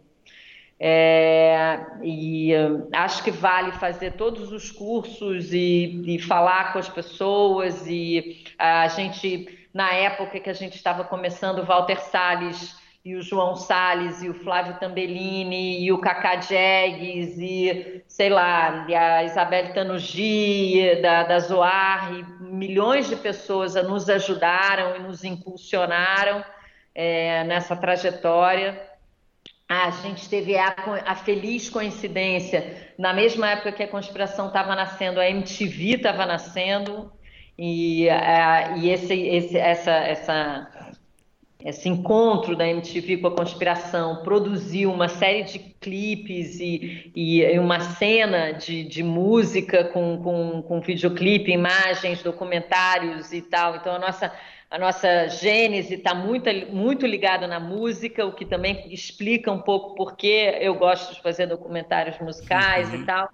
É, 0.78 1.80
e 2.02 2.54
hum, 2.54 2.88
acho 2.92 3.24
que 3.24 3.30
vale 3.30 3.72
fazer 3.72 4.12
todos 4.12 4.52
os 4.52 4.70
cursos 4.70 5.52
e, 5.52 6.02
e, 6.06 6.18
falar 6.18 6.72
com 6.72 6.78
as 6.78 6.88
pessoas. 6.88 7.86
E 7.86 8.44
a 8.58 8.86
gente, 8.88 9.68
na 9.72 9.92
época 9.92 10.38
que 10.38 10.50
a 10.50 10.54
gente 10.54 10.76
estava 10.76 11.04
começando, 11.04 11.60
o 11.60 11.64
Walter 11.64 11.98
Salles 12.00 12.76
e 13.02 13.14
o 13.14 13.22
João 13.22 13.54
Salles 13.54 14.20
e 14.22 14.28
o 14.28 14.34
Flávio 14.34 14.78
Tambellini 14.78 15.82
e 15.82 15.92
o 15.92 15.98
Cacá 15.98 16.40
Jegues 16.40 17.38
e, 17.38 18.02
sei 18.08 18.28
lá, 18.28 18.84
e 18.88 18.94
a 18.94 19.22
Isabel 19.24 19.72
Tanugi 19.72 21.00
da, 21.00 21.22
da 21.22 21.38
Zoar, 21.38 22.12
e 22.12 22.24
milhões 22.42 23.08
de 23.08 23.16
pessoas 23.16 23.74
nos 23.76 24.10
ajudaram 24.10 24.96
e 24.96 24.98
nos 24.98 25.24
impulsionaram 25.24 26.44
é, 26.94 27.44
nessa 27.44 27.76
trajetória. 27.76 28.76
A 29.68 29.90
gente 29.90 30.28
teve 30.28 30.56
a, 30.56 30.76
a, 31.04 31.16
feliz 31.16 31.68
coincidência, 31.68 32.92
na 32.96 33.12
mesma 33.12 33.50
época 33.50 33.72
que 33.72 33.82
a 33.82 33.88
conspiração 33.88 34.46
estava 34.46 34.76
nascendo, 34.76 35.18
a 35.18 35.28
MTV 35.28 35.96
estava 35.96 36.24
nascendo, 36.24 37.12
e, 37.58 38.08
a, 38.08 38.76
e 38.76 38.90
esse, 38.90 39.12
esse, 39.12 39.58
essa, 39.58 39.90
essa, 39.90 40.90
esse 41.64 41.88
encontro 41.88 42.54
da 42.54 42.68
MTV 42.68 43.16
com 43.16 43.26
a 43.26 43.34
conspiração 43.34 44.22
produziu 44.22 44.92
uma 44.92 45.08
série 45.08 45.42
de 45.42 45.58
clipes 45.58 46.60
e, 46.60 47.10
e 47.16 47.58
uma 47.58 47.80
cena 47.80 48.52
de, 48.52 48.84
de 48.84 49.02
música 49.02 49.82
com, 49.82 50.22
com, 50.22 50.62
com 50.62 50.80
videoclipe, 50.80 51.50
imagens, 51.50 52.22
documentários 52.22 53.32
e 53.32 53.42
tal. 53.42 53.74
Então, 53.74 53.96
a 53.96 53.98
nossa 53.98 54.32
a 54.70 54.78
nossa 54.78 55.28
gênese 55.28 55.94
está 55.94 56.14
muito, 56.14 56.50
muito 56.70 57.06
ligada 57.06 57.46
na 57.46 57.60
música, 57.60 58.26
o 58.26 58.32
que 58.32 58.44
também 58.44 58.92
explica 58.92 59.50
um 59.50 59.60
pouco 59.60 59.94
por 59.94 60.16
que 60.16 60.58
eu 60.60 60.74
gosto 60.74 61.14
de 61.14 61.22
fazer 61.22 61.46
documentários 61.46 62.18
musicais 62.18 62.88
uhum. 62.90 63.02
e 63.02 63.06
tal. 63.06 63.28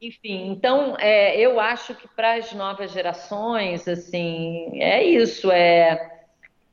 Enfim, 0.00 0.50
então 0.50 0.96
é, 0.98 1.38
eu 1.38 1.60
acho 1.60 1.94
que 1.94 2.08
para 2.08 2.34
as 2.34 2.52
novas 2.52 2.90
gerações, 2.90 3.86
assim, 3.86 4.80
é 4.80 5.04
isso, 5.04 5.52
é 5.52 6.10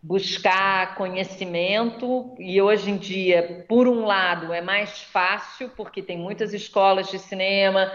buscar 0.02 0.96
conhecimento 0.96 2.34
e 2.40 2.62
hoje 2.62 2.90
em 2.90 2.98
dia, 2.98 3.66
por 3.68 3.88
um 3.88 4.06
lado, 4.06 4.54
é 4.54 4.62
mais 4.62 5.02
fácil 5.02 5.70
porque 5.76 6.02
tem 6.02 6.18
muitas 6.18 6.54
escolas 6.54 7.12
de 7.12 7.20
cinema, 7.20 7.92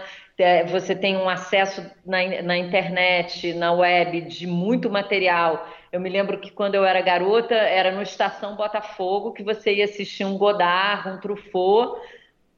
você 0.67 0.95
tem 0.95 1.15
um 1.15 1.29
acesso 1.29 1.85
na, 2.05 2.41
na 2.41 2.57
internet, 2.57 3.53
na 3.53 3.71
web 3.71 4.21
de 4.21 4.45
muito 4.45 4.89
material 4.89 5.65
eu 5.95 6.01
me 6.01 6.09
lembro 6.09 6.37
que 6.41 6.51
quando 6.51 6.75
eu 6.75 6.83
era 6.83 6.99
garota, 6.99 7.55
era 7.55 7.89
no 7.89 8.01
Estação 8.01 8.57
Botafogo 8.57 9.31
que 9.31 9.41
você 9.41 9.75
ia 9.75 9.85
assistir 9.85 10.25
um 10.25 10.37
Godard, 10.37 11.07
um 11.07 11.21
Truffaut, 11.21 12.01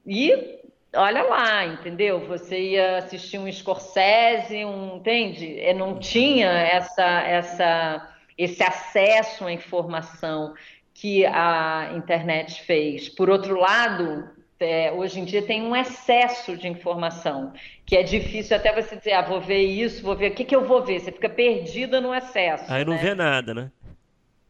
e 0.03 0.59
olha 0.95 1.21
lá, 1.21 1.63
entendeu? 1.63 2.19
Você 2.27 2.71
ia 2.71 2.97
assistir 2.97 3.37
um 3.37 3.51
Scorsese, 3.51 4.65
um, 4.65 4.95
entende? 4.95 5.55
Eu 5.59 5.75
não 5.75 5.99
tinha 5.99 6.49
essa, 6.49 7.05
essa, 7.05 8.11
esse 8.35 8.63
acesso 8.63 9.45
à 9.45 9.53
informação 9.53 10.55
que 10.91 11.23
a 11.23 11.91
internet 11.95 12.63
fez. 12.63 13.07
Por 13.07 13.29
outro 13.29 13.59
lado, 13.59 14.31
é, 14.59 14.91
hoje 14.91 15.19
em 15.19 15.25
dia 15.25 15.41
tem 15.41 15.61
um 15.61 15.75
excesso 15.75 16.57
de 16.57 16.67
informação, 16.67 17.53
que 17.85 17.95
é 17.95 18.03
difícil 18.03 18.55
até 18.55 18.73
você 18.73 18.95
dizer, 18.95 19.13
ah, 19.13 19.21
vou 19.21 19.39
ver 19.39 19.61
isso, 19.61 20.03
vou 20.03 20.15
ver, 20.15 20.31
o 20.31 20.35
que, 20.35 20.43
que 20.43 20.55
eu 20.55 20.65
vou 20.65 20.84
ver? 20.84 20.99
Você 20.99 21.11
fica 21.11 21.29
perdida 21.29 22.01
no 22.01 22.13
excesso. 22.13 22.71
Aí 22.71 22.84
não 22.84 22.93
né? 22.93 22.99
vê 22.99 23.15
nada, 23.15 23.53
né? 23.53 23.71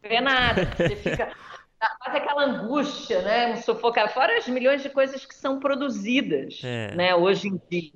Não 0.02 0.10
vê 0.10 0.20
nada, 0.20 0.64
você 0.76 0.96
fica... 0.96 1.32
Faz 2.04 2.16
aquela 2.16 2.44
angústia, 2.44 3.22
né? 3.22 3.52
Um 3.52 3.56
sufocar. 3.56 4.12
Fora 4.12 4.36
as 4.36 4.48
milhões 4.48 4.82
de 4.82 4.90
coisas 4.90 5.24
que 5.24 5.32
são 5.32 5.60
produzidas, 5.60 6.60
é. 6.64 6.92
né? 6.96 7.14
Hoje 7.14 7.46
em 7.46 7.60
dia. 7.70 7.92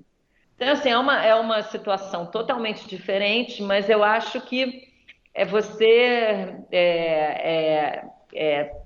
Então, 0.54 0.68
assim, 0.68 0.90
é 0.90 0.96
uma, 0.96 1.24
é 1.24 1.34
uma 1.34 1.62
situação 1.62 2.26
totalmente 2.26 2.86
diferente, 2.86 3.60
mas 3.60 3.90
eu 3.90 4.04
acho 4.04 4.40
que 4.42 4.88
é 5.34 5.44
você 5.44 6.54
é, 6.70 6.70
é, 6.70 8.04
é 8.32 8.81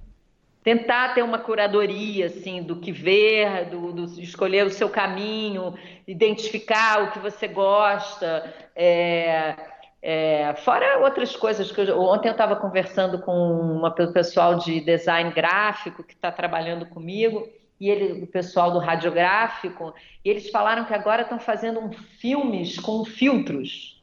tentar 0.67 1.15
ter 1.15 1.23
uma 1.23 1.39
curadoria 1.39 2.27
assim 2.27 2.61
do 2.61 2.75
que 2.75 2.91
ver, 2.91 3.67
do, 3.67 3.93
do, 3.93 4.21
escolher 4.21 4.67
o 4.67 4.71
seu 4.71 4.89
caminho, 4.89 5.79
identificar 6.09 7.05
o 7.05 7.13
que 7.13 7.21
você 7.21 7.47
gosta. 7.47 8.53
É, 8.75 9.55
é, 10.03 10.53
fora 10.65 10.99
outras 11.05 11.37
coisas 11.37 11.71
que 11.71 11.81
eu, 11.81 12.01
ontem 12.01 12.27
eu 12.27 12.33
estava 12.33 12.57
conversando 12.57 13.21
com 13.21 13.33
uma 13.33 13.93
pessoal 13.93 14.57
de 14.57 14.81
design 14.81 15.31
gráfico 15.31 16.03
que 16.03 16.15
está 16.15 16.33
trabalhando 16.33 16.85
comigo 16.87 17.49
e 17.79 17.89
ele, 17.89 18.25
o 18.25 18.27
pessoal 18.27 18.73
do 18.73 18.81
radiográfico, 18.81 19.95
e 20.25 20.29
eles 20.29 20.51
falaram 20.51 20.85
que 20.85 20.95
agora 20.95 21.23
estão 21.23 21.39
fazendo 21.39 21.79
um 21.79 21.93
filmes 21.93 22.77
com 22.77 23.05
filtros, 23.05 24.03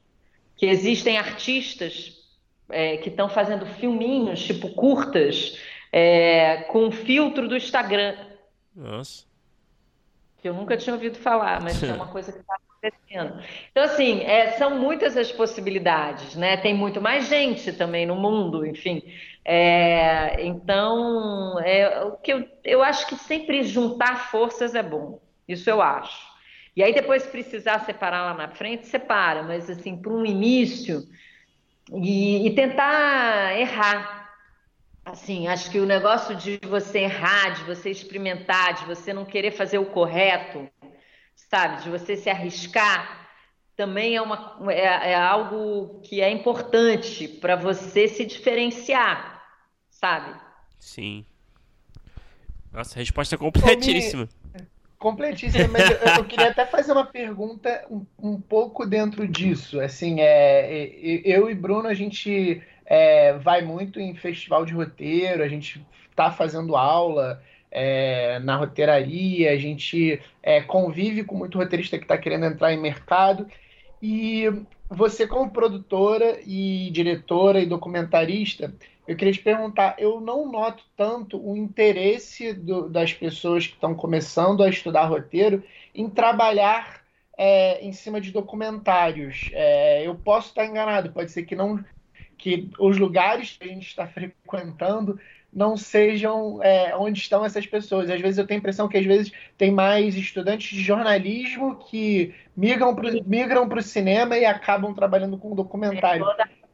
que 0.56 0.66
existem 0.66 1.18
artistas 1.18 2.24
é, 2.70 2.96
que 2.96 3.10
estão 3.10 3.28
fazendo 3.28 3.66
filminhos, 3.66 4.46
tipo 4.46 4.70
curtas, 4.70 5.58
é, 5.94 6.64
com 6.70 6.90
filtro 6.92 7.48
do 7.48 7.56
Instagram. 7.56 8.16
Nossa. 8.76 9.26
Que 10.42 10.50
eu 10.50 10.54
nunca 10.56 10.76
tinha 10.76 10.96
ouvido 10.96 11.20
falar, 11.20 11.62
mas 11.62 11.82
é 11.84 11.94
uma 11.94 12.08
coisa 12.12 12.32
que 12.34 12.40
está 12.40 12.56
acontecendo. 12.56 13.40
Então, 13.70 13.84
assim, 13.84 14.22
é, 14.24 14.54
são 14.54 14.80
muitas 14.80 15.16
as 15.16 15.32
possibilidades, 15.32 16.36
né? 16.36 16.58
Tem 16.58 16.74
muito 16.74 17.00
mais 17.00 17.30
gente 17.30 17.72
também 17.72 18.08
no 18.08 18.16
mundo, 18.16 18.66
enfim. 18.66 19.04
É, 19.46 20.44
então, 20.44 21.60
é, 21.60 22.04
o 22.06 22.18
que 22.18 22.34
eu, 22.34 22.48
eu 22.64 22.82
acho 22.82 23.06
que 23.06 23.16
sempre 23.16 23.62
juntar 23.62 24.32
forças 24.32 24.74
é 24.74 24.82
bom. 24.82 25.22
Isso 25.48 25.70
eu 25.70 25.80
acho. 25.80 26.34
E 26.76 26.82
aí 26.82 26.92
depois, 26.92 27.22
se 27.22 27.30
precisar 27.30 27.86
separar 27.86 28.24
lá 28.24 28.34
na 28.34 28.50
frente, 28.50 28.88
separa, 28.88 29.44
mas 29.44 29.70
assim, 29.70 29.96
para 29.96 30.12
um 30.12 30.26
início 30.26 31.04
e, 31.94 32.48
e 32.48 32.56
tentar 32.56 33.56
errar. 33.60 34.23
Assim, 35.06 35.48
acho 35.48 35.70
que 35.70 35.80
o 35.80 35.86
negócio 35.86 36.36
de 36.36 36.60
você 36.64 37.00
errar, 37.00 37.50
de 37.50 37.64
você 37.66 37.90
experimentar, 37.90 38.74
de 38.74 38.86
você 38.86 39.14
não 39.14 39.26
querer 39.26 39.52
fazer 39.52 39.78
o 39.78 39.86
correto, 39.86 40.70
sabe, 41.36 41.84
de 41.84 41.90
você 41.90 42.16
se 42.16 42.30
arriscar, 42.30 43.28
também 43.76 44.16
é, 44.16 44.22
uma, 44.22 44.58
é, 44.70 45.12
é 45.12 45.16
algo 45.16 46.00
que 46.02 46.22
é 46.22 46.30
importante 46.30 47.28
para 47.28 47.56
você 47.56 48.08
se 48.08 48.26
diferenciar, 48.26 49.44
sabe? 49.90 50.40
Sim. 50.80 51.26
Nossa, 52.72 52.98
resposta 52.98 53.38
completíssima. 53.38 54.30
Completíssima, 54.98 55.68
mas 55.68 55.90
eu, 55.90 55.98
eu, 55.98 56.26
queria 56.26 56.50
até 56.50 56.66
fazer 56.66 56.94
uma 56.94 57.06
pergunta 57.06 57.86
um, 57.90 58.06
um 58.18 58.40
pouco 58.40 58.86
dentro 58.86 59.28
disso. 59.28 59.82
Assim, 59.82 60.22
é, 60.22 60.86
é, 60.86 61.22
eu 61.26 61.50
e 61.50 61.56
Bruno, 61.56 61.90
a 61.90 61.94
gente 61.94 62.64
é, 62.86 63.34
vai 63.34 63.62
muito 63.62 64.00
em 64.00 64.16
festival 64.16 64.66
de 64.66 64.74
roteiro, 64.74 65.44
a 65.44 65.48
gente 65.48 65.86
está 66.10 66.32
fazendo 66.32 66.76
aula 66.76 67.42
é, 67.72 68.40
na 68.40 68.56
roteiraria, 68.56 69.52
a 69.52 69.58
gente 69.58 70.22
é, 70.42 70.62
convive 70.62 71.24
com 71.24 71.36
muito 71.36 71.58
roteirista 71.58 71.98
que 71.98 72.04
está 72.04 72.18
querendo 72.18 72.46
entrar 72.46 72.72
em 72.72 72.80
mercado. 72.80 73.48
E 74.02 74.46
você, 74.90 75.26
como 75.26 75.50
produtora 75.50 76.40
e 76.46 76.90
diretora 76.92 77.60
e 77.60 77.66
documentarista, 77.66 78.74
eu 79.08 79.16
queria 79.16 79.34
te 79.34 79.40
perguntar, 79.40 79.96
eu 79.98 80.22
não 80.22 80.50
noto 80.50 80.84
tanto 80.96 81.38
o 81.38 81.58
interesse 81.58 82.54
do, 82.54 82.88
das 82.88 83.12
pessoas 83.12 83.66
que 83.68 83.74
estão 83.74 83.96
começando 83.96 84.64
a 84.64 84.70
estudar 84.70 85.06
roteiro 85.06 85.64
em 85.96 86.10
trabalhar 86.10 87.02
é, 87.38 87.84
em 87.84 87.92
cima 87.92 88.22
de 88.22 88.32
documentários. 88.32 89.50
É, 89.54 90.08
eu 90.08 90.16
posso 90.16 90.50
estar 90.50 90.66
enganado, 90.66 91.12
pode 91.12 91.32
ser 91.32 91.44
que 91.44 91.56
não 91.56 91.84
que 92.44 92.70
os 92.78 92.98
lugares 92.98 93.56
que 93.58 93.64
a 93.64 93.72
gente 93.72 93.88
está 93.88 94.06
frequentando 94.06 95.18
não 95.52 95.78
sejam 95.78 96.62
é, 96.62 96.94
onde 96.94 97.18
estão 97.18 97.46
essas 97.46 97.66
pessoas. 97.66 98.10
Às 98.10 98.20
vezes 98.20 98.38
eu 98.38 98.46
tenho 98.46 98.58
a 98.58 98.60
impressão 98.60 98.90
que 98.90 98.98
às 98.98 99.06
vezes 99.06 99.32
tem 99.58 99.72
mais 99.72 100.14
estudantes 100.14 100.68
de 100.76 100.84
jornalismo 100.84 101.78
que 101.78 102.36
migram 102.54 102.94
para 102.94 103.12
migram 103.26 103.66
o 103.66 103.82
cinema 103.82 104.38
e 104.38 104.44
acabam 104.44 104.94
trabalhando 104.94 105.38
com 105.38 105.56
documentário. 105.56 106.26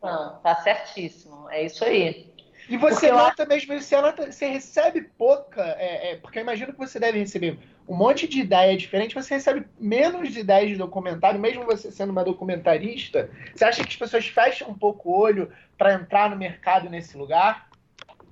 Não, 0.01 0.39
tá 0.39 0.55
certíssimo, 0.55 1.47
é 1.51 1.65
isso 1.65 1.85
aí. 1.85 2.33
E 2.67 2.75
você 2.75 3.09
porque 3.09 3.11
nota 3.11 3.43
eu... 3.43 3.47
mesmo, 3.47 3.79
você, 3.79 4.01
nota, 4.01 4.31
você 4.31 4.47
recebe 4.47 5.01
pouca, 5.19 5.61
é, 5.77 6.13
é, 6.13 6.15
porque 6.15 6.39
eu 6.39 6.43
imagino 6.43 6.73
que 6.73 6.79
você 6.79 6.99
deve 6.99 7.19
receber 7.19 7.59
um 7.90 7.95
monte 7.95 8.28
de 8.28 8.40
ideia 8.40 8.78
diferente, 8.78 9.16
você 9.16 9.34
recebe 9.34 9.66
menos 9.80 10.32
de 10.32 10.41
ideias 10.41 10.70
de 10.70 10.76
documentário, 10.76 11.40
mesmo 11.40 11.66
você 11.66 11.91
sendo 11.91 12.11
uma 12.11 12.24
documentarista. 12.24 13.32
Você 13.56 13.66
acha 13.66 13.84
que 13.84 13.90
as 13.90 13.95
pessoas 13.95 14.28
fecham 14.28 14.70
um 14.70 14.76
pouco 14.76 15.10
o 15.10 15.20
olho 15.20 15.52
para 15.76 15.95
entrar 15.95 16.30
no 16.30 16.36
mercado 16.36 16.88
nesse 16.88 17.18
lugar? 17.18 17.68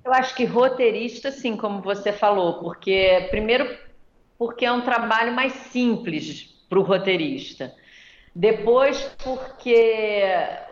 Eu 0.04 0.14
acho 0.14 0.36
que 0.36 0.44
roteirista, 0.44 1.32
sim, 1.32 1.56
como 1.56 1.82
você 1.82 2.12
falou, 2.12 2.60
porque 2.60 3.26
primeiro 3.30 3.76
porque 4.38 4.64
é 4.64 4.70
um 4.70 4.82
trabalho 4.82 5.34
mais 5.34 5.52
simples 5.52 6.44
para 6.68 6.78
o 6.78 6.82
roteirista. 6.82 7.74
Depois, 8.32 9.02
porque 9.24 10.22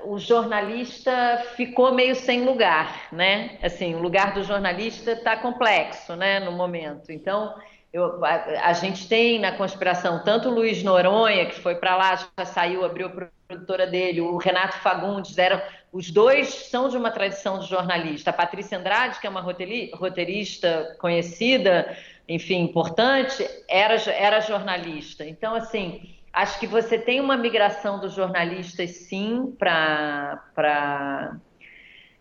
o 0.05 0.17
jornalista 0.21 1.45
ficou 1.57 1.93
meio 1.93 2.15
sem 2.15 2.45
lugar, 2.45 3.09
né? 3.11 3.59
Assim, 3.61 3.97
o 3.97 3.99
lugar 3.99 4.35
do 4.35 4.45
jornalista 4.45 5.13
está 5.13 5.37
complexo, 5.37 6.15
né, 6.15 6.39
no 6.39 6.53
momento. 6.53 7.11
Então, 7.11 7.53
eu, 7.97 8.23
a, 8.23 8.69
a, 8.69 8.73
gente 8.75 9.09
tem 9.09 9.39
na 9.39 9.53
conspiração 9.53 10.23
tanto 10.23 10.51
o 10.51 10.55
Luiz 10.55 10.83
Noronha, 10.83 11.47
que 11.47 11.59
foi 11.59 11.77
para 11.77 11.97
lá, 11.97 12.17
já 12.17 12.45
saiu, 12.45 12.85
abriu 12.85 13.07
a 13.07 13.29
produtora 13.49 13.87
dele, 13.87 14.21
o 14.21 14.37
Renato 14.37 14.77
Fagundes, 14.81 15.39
eram, 15.39 15.63
os 15.91 16.11
dois 16.11 16.49
são 16.71 16.91
de 16.91 16.97
uma 16.97 17.11
tradição 17.11 17.59
de 17.59 17.67
jornalista. 17.67 18.29
A 18.29 18.35
Patrícia 18.35 18.77
Andrade, 18.77 19.19
que 19.19 19.27
é 19.27 19.31
uma 19.31 19.41
roteirista 19.41 20.95
conhecida, 20.99 21.97
enfim, 22.29 22.65
importante, 22.65 23.49
era, 23.67 23.95
era 24.11 24.41
jornalista. 24.41 25.25
Então, 25.25 25.55
assim, 25.55 26.17
Acho 26.37 26.61
que 26.61 26.67
você 26.67 26.99
tem 26.99 27.19
uma 27.19 27.35
migração 27.35 27.99
dos 27.99 28.13
jornalistas, 28.13 28.91
sim, 28.91 29.57
para. 29.59 31.39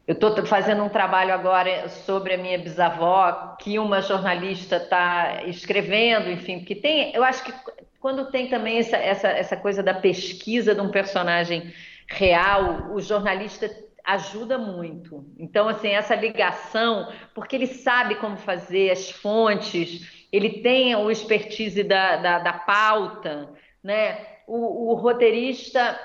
Eu 0.07 0.13
estou 0.13 0.45
fazendo 0.45 0.83
um 0.83 0.89
trabalho 0.89 1.33
agora 1.33 1.89
sobre 1.89 2.33
a 2.33 2.37
minha 2.37 2.59
bisavó, 2.59 3.55
que 3.59 3.79
uma 3.79 4.01
jornalista 4.01 4.77
está 4.77 5.43
escrevendo, 5.45 6.29
enfim, 6.29 6.59
porque 6.59 6.75
tem. 6.75 7.13
Eu 7.13 7.23
acho 7.23 7.43
que 7.43 7.53
quando 7.99 8.29
tem 8.29 8.47
também 8.47 8.77
essa, 8.77 8.97
essa, 8.97 9.27
essa 9.29 9.57
coisa 9.57 9.81
da 9.81 9.93
pesquisa 9.93 10.75
de 10.75 10.81
um 10.81 10.89
personagem 10.89 11.73
real, 12.07 12.91
o 12.93 13.01
jornalista 13.01 13.69
ajuda 14.03 14.59
muito. 14.59 15.25
Então, 15.39 15.67
assim, 15.67 15.89
essa 15.89 16.13
ligação, 16.13 17.11
porque 17.33 17.55
ele 17.55 17.65
sabe 17.65 18.15
como 18.15 18.37
fazer 18.37 18.91
as 18.91 19.09
fontes, 19.09 20.27
ele 20.31 20.61
tem 20.61 20.95
o 20.95 21.09
expertise 21.09 21.81
da, 21.83 22.17
da, 22.17 22.39
da 22.39 22.53
pauta 22.53 23.49
né? 23.85 24.17
O, 24.47 24.91
o 24.91 24.93
roteirista, 24.95 25.99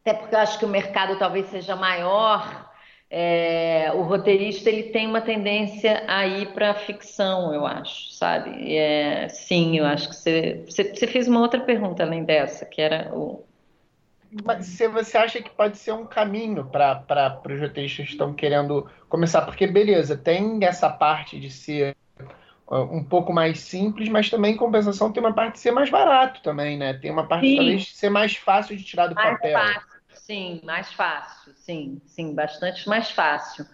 até 0.00 0.12
porque 0.12 0.34
eu 0.34 0.38
acho 0.38 0.58
que 0.58 0.66
o 0.66 0.68
mercado 0.68 1.18
talvez 1.18 1.46
seja 1.46 1.74
maior, 1.74 2.63
é, 3.16 3.92
o 3.94 4.02
roteirista 4.02 4.68
ele 4.68 4.90
tem 4.90 5.06
uma 5.06 5.20
tendência 5.20 6.02
a 6.08 6.26
ir 6.26 6.48
para 6.48 6.72
a 6.72 6.74
ficção, 6.74 7.54
eu 7.54 7.64
acho, 7.64 8.12
sabe? 8.12 8.76
É, 8.76 9.28
sim, 9.28 9.78
eu 9.78 9.86
acho 9.86 10.08
que 10.08 10.16
você, 10.16 10.64
você, 10.66 10.82
você, 10.92 11.06
fez 11.06 11.28
uma 11.28 11.38
outra 11.38 11.60
pergunta 11.60 12.02
além 12.02 12.24
dessa, 12.24 12.66
que 12.66 12.82
era 12.82 13.14
o. 13.14 13.44
Mas 14.44 14.66
se 14.66 14.88
você 14.88 15.16
acha 15.16 15.40
que 15.40 15.48
pode 15.48 15.78
ser 15.78 15.92
um 15.92 16.04
caminho 16.04 16.64
para 16.64 17.40
os 17.48 17.60
roteiristas 17.60 18.06
que 18.06 18.12
estão 18.14 18.34
querendo 18.34 18.90
começar, 19.08 19.42
porque 19.42 19.68
beleza, 19.68 20.16
tem 20.16 20.58
essa 20.64 20.90
parte 20.90 21.38
de 21.38 21.52
ser 21.52 21.96
um 22.68 23.04
pouco 23.04 23.32
mais 23.32 23.60
simples, 23.60 24.08
mas 24.08 24.28
também 24.28 24.54
em 24.54 24.56
compensação 24.56 25.12
tem 25.12 25.22
uma 25.22 25.32
parte 25.32 25.52
de 25.52 25.60
ser 25.60 25.70
mais 25.70 25.88
barato 25.88 26.42
também, 26.42 26.76
né? 26.76 26.94
Tem 26.94 27.12
uma 27.12 27.28
parte 27.28 27.46
sim. 27.46 27.56
talvez 27.58 27.94
ser 27.94 28.10
mais 28.10 28.34
fácil 28.34 28.76
de 28.76 28.82
tirar 28.82 29.06
do 29.06 29.14
mais 29.14 29.36
papel. 29.36 29.56
Fácil, 29.56 29.93
sim, 30.26 30.60
mais 30.64 30.92
fácil, 30.92 31.52
sim, 31.54 32.00
sim, 32.06 32.34
bastante 32.34 32.88
mais 32.88 33.10
fácil. 33.10 33.66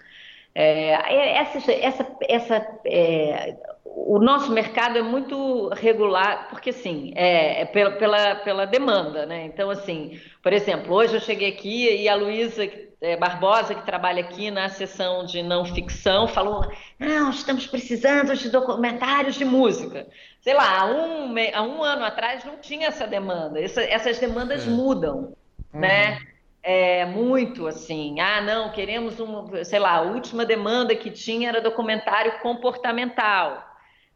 É, 0.53 0.95
é 0.95 1.37
essa, 1.39 1.73
essa, 1.73 2.17
essa, 2.29 2.79
é, 2.85 3.57
o 3.85 4.19
nosso 4.19 4.51
mercado 4.51 4.99
é 4.99 5.03
muito 5.03 5.69
regular, 5.69 6.49
porque 6.51 6.71
assim, 6.71 7.13
é, 7.15 7.63
é 7.63 7.65
pela, 7.67 7.93
pela, 7.93 8.35
pela 8.37 8.67
demanda, 8.67 9.27
né? 9.27 9.45
Então, 9.45 9.71
assim, 9.71 10.21
por 10.43 10.53
exemplo, 10.53 10.93
hoje 10.93 11.15
eu 11.15 11.21
cheguei 11.21 11.51
aqui 11.51 11.89
e 11.89 12.09
a 12.09 12.17
Luísa 12.17 12.69
é, 13.01 13.17
Barbosa, 13.17 13.77
que 13.77 13.87
trabalha 13.87 14.21
aqui 14.21 14.51
na 14.51 14.69
seção 14.69 15.25
de 15.25 15.45
não 15.45 15.65
ficção, 15.65 16.27
falou: 16.27 16.69
não, 16.99 17.31
estamos 17.31 17.69
precisando 17.69 18.35
de 18.35 18.51
documentários 18.51 19.37
de 19.37 19.45
música. 19.45 20.09
Sei 20.41 20.53
lá, 20.55 20.81
há 20.81 20.87
um, 20.87 21.35
há 21.55 21.63
um 21.63 21.83
ano 21.83 22.05
atrás 22.05 22.45
não 22.45 22.57
tinha 22.57 22.89
essa 22.89 23.07
demanda. 23.07 23.61
Essa, 23.61 23.83
essas 23.83 24.19
demandas 24.19 24.67
é. 24.67 24.71
mudam, 24.71 25.33
uhum. 25.73 25.81
né? 25.81 26.19
É, 26.63 27.07
muito 27.07 27.67
assim, 27.67 28.21
ah, 28.21 28.41
não, 28.43 28.71
queremos 28.71 29.19
um, 29.19 29.65
sei 29.65 29.79
lá, 29.79 29.97
a 29.97 30.03
última 30.03 30.45
demanda 30.45 30.95
que 30.95 31.11
tinha 31.11 31.49
era 31.49 31.61
documentário 31.61 32.39
comportamental, 32.41 33.65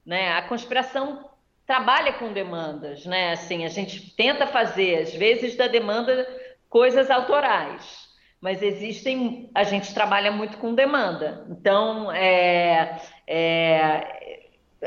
né? 0.04 0.32
A 0.32 0.42
conspiração 0.42 1.30
trabalha 1.66 2.12
com 2.12 2.32
demandas, 2.32 3.06
né? 3.06 3.32
Assim, 3.32 3.64
a 3.64 3.68
gente 3.68 4.14
tenta 4.14 4.46
fazer, 4.46 4.98
às 4.98 5.14
vezes, 5.14 5.56
da 5.56 5.66
demanda 5.66 6.26
coisas 6.68 7.10
autorais, 7.10 8.08
mas 8.40 8.62
existem, 8.62 9.50
a 9.54 9.64
gente 9.64 9.94
trabalha 9.94 10.30
muito 10.30 10.58
com 10.58 10.74
demanda. 10.74 11.46
Então, 11.48 12.12
é, 12.12 13.00
é 13.26 14.34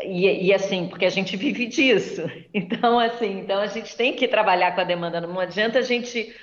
e, 0.06 0.48
e, 0.48 0.54
assim, 0.54 0.88
porque 0.88 1.06
a 1.06 1.10
gente 1.10 1.36
vive 1.36 1.66
disso. 1.66 2.24
Então, 2.54 3.00
assim, 3.00 3.40
então 3.40 3.60
a 3.60 3.68
gente 3.68 3.96
tem 3.96 4.14
que 4.14 4.28
trabalhar 4.28 4.74
com 4.74 4.82
a 4.82 4.84
demanda. 4.84 5.22
Não 5.22 5.40
adianta 5.40 5.80
a 5.80 5.84
gente 5.84 6.36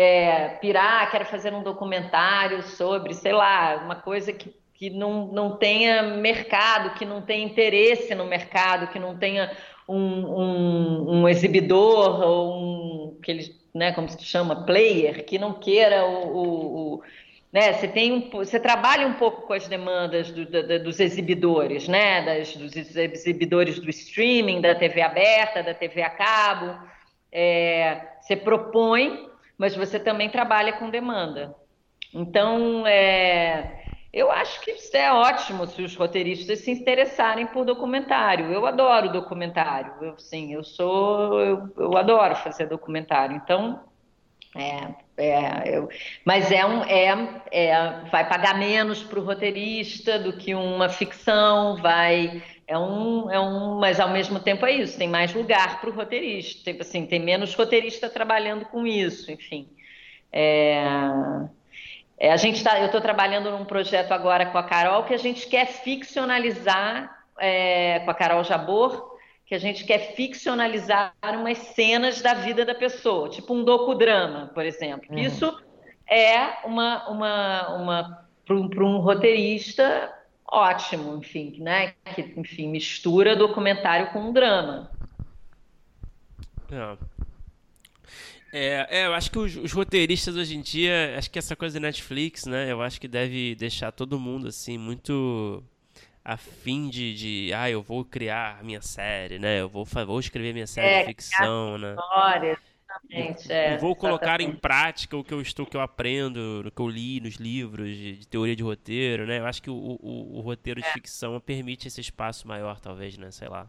é, 0.00 0.48
pirar, 0.62 1.10
quero 1.10 1.26
fazer 1.26 1.52
um 1.52 1.62
documentário 1.62 2.62
sobre, 2.62 3.12
sei 3.12 3.32
lá, 3.32 3.82
uma 3.84 3.96
coisa 3.96 4.32
que, 4.32 4.50
que 4.72 4.88
não, 4.88 5.26
não 5.26 5.58
tenha 5.58 6.02
mercado, 6.02 6.94
que 6.94 7.04
não 7.04 7.20
tenha 7.20 7.44
interesse 7.44 8.14
no 8.14 8.24
mercado, 8.24 8.86
que 8.86 8.98
não 8.98 9.14
tenha 9.18 9.54
um, 9.86 9.98
um, 9.98 11.20
um 11.20 11.28
exibidor 11.28 12.18
ou 12.22 12.56
um 12.56 13.20
que 13.22 13.54
né, 13.74 13.92
como 13.92 14.08
se 14.08 14.24
chama, 14.24 14.64
player, 14.64 15.22
que 15.26 15.38
não 15.38 15.52
queira 15.52 16.06
o, 16.06 16.34
o, 16.34 16.94
o 16.94 17.02
né, 17.52 17.74
você 17.74 17.86
tem 17.86 18.10
um, 18.10 18.30
você 18.30 18.58
trabalha 18.58 19.06
um 19.06 19.14
pouco 19.14 19.42
com 19.42 19.52
as 19.52 19.68
demandas 19.68 20.30
do, 20.30 20.46
do, 20.46 20.82
dos 20.82 20.98
exibidores, 20.98 21.86
né, 21.86 22.24
das, 22.24 22.56
dos 22.56 22.74
exibidores 22.74 23.78
do 23.78 23.90
streaming, 23.90 24.62
da 24.62 24.74
TV 24.74 25.02
aberta, 25.02 25.62
da 25.62 25.74
TV 25.74 26.00
a 26.00 26.10
cabo, 26.10 26.78
é, 27.30 28.00
você 28.22 28.34
propõe, 28.34 29.29
mas 29.60 29.76
você 29.76 30.00
também 30.00 30.30
trabalha 30.30 30.74
com 30.74 30.90
demanda. 30.90 31.56
Então, 32.14 32.86
é, 32.86 33.78
Eu 34.12 34.30
acho 34.32 34.60
que 34.62 34.72
isso 34.72 34.96
é 34.96 35.12
ótimo 35.12 35.66
se 35.68 35.82
os 35.82 35.96
roteiristas 35.96 36.60
se 36.60 36.70
interessarem 36.72 37.46
por 37.48 37.64
documentário. 37.66 38.52
Eu 38.52 38.66
adoro 38.66 39.12
documentário. 39.12 39.94
Eu, 40.02 40.18
sim, 40.18 40.52
eu 40.54 40.64
sou, 40.64 41.40
eu, 41.40 41.74
eu 41.78 41.96
adoro 41.96 42.36
fazer 42.36 42.66
documentário. 42.68 43.36
Então, 43.36 43.84
é, 44.56 44.96
é, 45.16 45.78
eu, 45.78 45.88
mas 46.24 46.50
é 46.50 46.66
um, 46.66 46.82
é, 46.84 47.42
é, 47.52 48.04
vai 48.10 48.28
pagar 48.28 48.58
menos 48.58 49.02
para 49.04 49.20
o 49.20 49.24
roteirista 49.24 50.18
do 50.18 50.36
que 50.36 50.54
uma 50.54 50.88
ficção, 50.88 51.76
vai 51.76 52.42
é 52.70 52.78
um, 52.78 53.28
é 53.28 53.40
um, 53.40 53.80
mas 53.80 53.98
ao 53.98 54.08
mesmo 54.08 54.38
tempo 54.38 54.64
é 54.64 54.70
isso, 54.70 54.96
tem 54.96 55.08
mais 55.08 55.34
lugar 55.34 55.80
para 55.80 55.90
o 55.90 55.92
roteirista, 55.92 56.70
tipo 56.70 56.82
assim, 56.82 57.04
tem 57.04 57.18
menos 57.18 57.52
roteirista 57.52 58.08
trabalhando 58.08 58.64
com 58.66 58.86
isso, 58.86 59.32
enfim. 59.32 59.68
É, 60.32 60.84
é, 62.16 62.30
a 62.30 62.36
gente 62.36 62.62
tá, 62.62 62.78
eu 62.78 62.86
estou 62.86 63.00
trabalhando 63.00 63.50
num 63.50 63.64
projeto 63.64 64.12
agora 64.12 64.46
com 64.46 64.56
a 64.56 64.62
Carol 64.62 65.02
que 65.02 65.12
a 65.12 65.18
gente 65.18 65.48
quer 65.48 65.66
ficcionalizar 65.66 67.24
é, 67.40 67.98
com 68.04 68.10
a 68.12 68.14
Carol 68.14 68.44
Jabor, 68.44 69.18
que 69.44 69.54
a 69.56 69.58
gente 69.58 69.84
quer 69.84 70.14
ficcionalizar 70.14 71.12
umas 71.24 71.58
cenas 71.58 72.22
da 72.22 72.34
vida 72.34 72.64
da 72.64 72.76
pessoa, 72.76 73.28
tipo 73.28 73.52
um 73.52 73.64
docudrama, 73.64 74.52
por 74.54 74.64
exemplo. 74.64 75.08
Uhum. 75.10 75.18
Isso 75.18 75.60
é 76.08 76.64
uma, 76.64 77.08
uma, 77.08 77.74
uma 77.74 78.28
para 78.46 78.54
um, 78.54 78.70
um, 78.86 78.98
roteirista 78.98 80.08
ótimo, 80.50 81.16
enfim, 81.16 81.56
né? 81.60 81.94
Que 82.14 82.22
enfim 82.36 82.68
mistura 82.68 83.36
documentário 83.36 84.10
com 84.12 84.32
drama. 84.32 84.90
É. 86.70 87.10
É, 88.52 88.86
é, 89.02 89.06
eu 89.06 89.14
acho 89.14 89.30
que 89.30 89.38
os, 89.38 89.56
os, 89.56 89.72
roteiristas 89.72 90.34
hoje 90.34 90.56
em 90.56 90.60
dia, 90.60 91.14
acho 91.16 91.30
que 91.30 91.38
essa 91.38 91.54
coisa 91.54 91.78
da 91.78 91.86
Netflix, 91.86 92.46
né? 92.46 92.70
Eu 92.70 92.82
acho 92.82 93.00
que 93.00 93.06
deve 93.06 93.54
deixar 93.54 93.92
todo 93.92 94.18
mundo 94.18 94.48
assim 94.48 94.76
muito 94.76 95.62
a 96.24 96.36
fim 96.36 96.88
de, 96.88 97.14
de 97.14 97.52
ah, 97.54 97.70
eu 97.70 97.80
vou 97.80 98.04
criar 98.04 98.62
minha 98.64 98.82
série, 98.82 99.38
né? 99.38 99.60
Eu 99.60 99.68
vou, 99.68 99.84
vou 99.84 100.18
escrever 100.18 100.52
minha 100.52 100.66
série 100.66 100.86
é, 100.86 101.00
de 101.00 101.06
ficção, 101.06 101.78
né? 101.78 101.92
História, 101.92 102.58
exatamente. 102.90 103.52
É, 103.52 103.74
e 103.74 103.78
vou 103.78 103.94
colocar 103.94 104.40
exatamente. 104.40 104.56
em 104.56 104.60
prática 104.60 105.16
o 105.16 105.24
que 105.24 105.32
eu 105.32 105.40
estou, 105.40 105.64
que 105.64 105.76
eu 105.76 105.80
aprendo, 105.80 106.64
o 106.66 106.70
que 106.70 106.80
eu 106.80 106.88
li 106.88 107.20
nos 107.20 107.36
livros 107.36 107.96
de, 107.96 108.16
de 108.16 108.28
teoria 108.28 108.56
de 108.56 108.62
roteiro, 108.62 109.26
né? 109.26 109.38
Eu 109.38 109.46
acho 109.46 109.62
que 109.62 109.70
o, 109.70 109.74
o, 109.74 110.38
o 110.38 110.40
roteiro 110.40 110.80
de 110.80 110.86
é. 110.86 110.92
ficção 110.92 111.38
permite 111.40 111.88
esse 111.88 112.00
espaço 112.00 112.46
maior, 112.46 112.80
talvez, 112.80 113.16
né? 113.16 113.30
Sei 113.30 113.48
lá. 113.48 113.68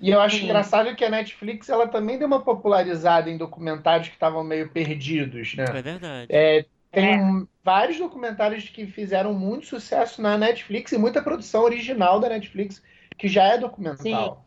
E 0.00 0.10
eu 0.10 0.20
acho 0.20 0.36
Sim. 0.36 0.44
engraçado 0.44 0.96
que 0.96 1.04
a 1.04 1.10
Netflix 1.10 1.68
ela 1.68 1.86
também 1.86 2.18
deu 2.18 2.26
uma 2.26 2.42
popularizada 2.42 3.30
em 3.30 3.38
documentários 3.38 4.08
que 4.08 4.14
estavam 4.14 4.42
meio 4.42 4.68
perdidos, 4.68 5.54
né? 5.54 5.64
É 5.68 5.82
verdade. 5.82 6.26
É, 6.28 6.66
tem 6.90 7.14
é. 7.14 7.46
vários 7.62 7.98
documentários 7.98 8.68
que 8.68 8.84
fizeram 8.86 9.32
muito 9.32 9.66
sucesso 9.66 10.20
na 10.20 10.36
Netflix 10.36 10.90
e 10.90 10.98
muita 10.98 11.22
produção 11.22 11.62
original 11.62 12.18
da 12.18 12.28
Netflix 12.28 12.82
que 13.16 13.28
já 13.28 13.44
é 13.44 13.58
documental. 13.58 14.44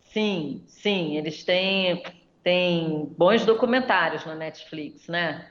Sim, 0.00 0.62
sim, 0.62 0.64
sim. 0.66 1.16
eles 1.16 1.44
têm, 1.44 2.02
têm 2.42 3.12
bons 3.16 3.44
documentários 3.44 4.24
na 4.26 4.34
Netflix, 4.34 5.08
né? 5.08 5.46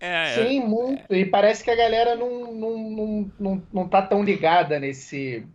É, 0.00 0.22
é, 0.22 0.34
Sim, 0.34 0.60
muito. 0.60 1.14
E 1.14 1.26
parece 1.26 1.62
que 1.62 1.70
a 1.70 1.76
galera 1.76 2.16
não, 2.16 2.54
não, 2.54 2.78
não, 2.78 3.32
não, 3.38 3.62
não 3.72 3.88
tá 3.88 4.00
tão 4.00 4.24
ligada 4.24 4.80
nesse 4.80 5.46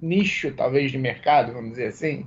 nicho, 0.00 0.54
talvez, 0.54 0.92
de 0.92 0.98
mercado, 0.98 1.52
vamos 1.52 1.70
dizer 1.70 1.86
assim. 1.86 2.24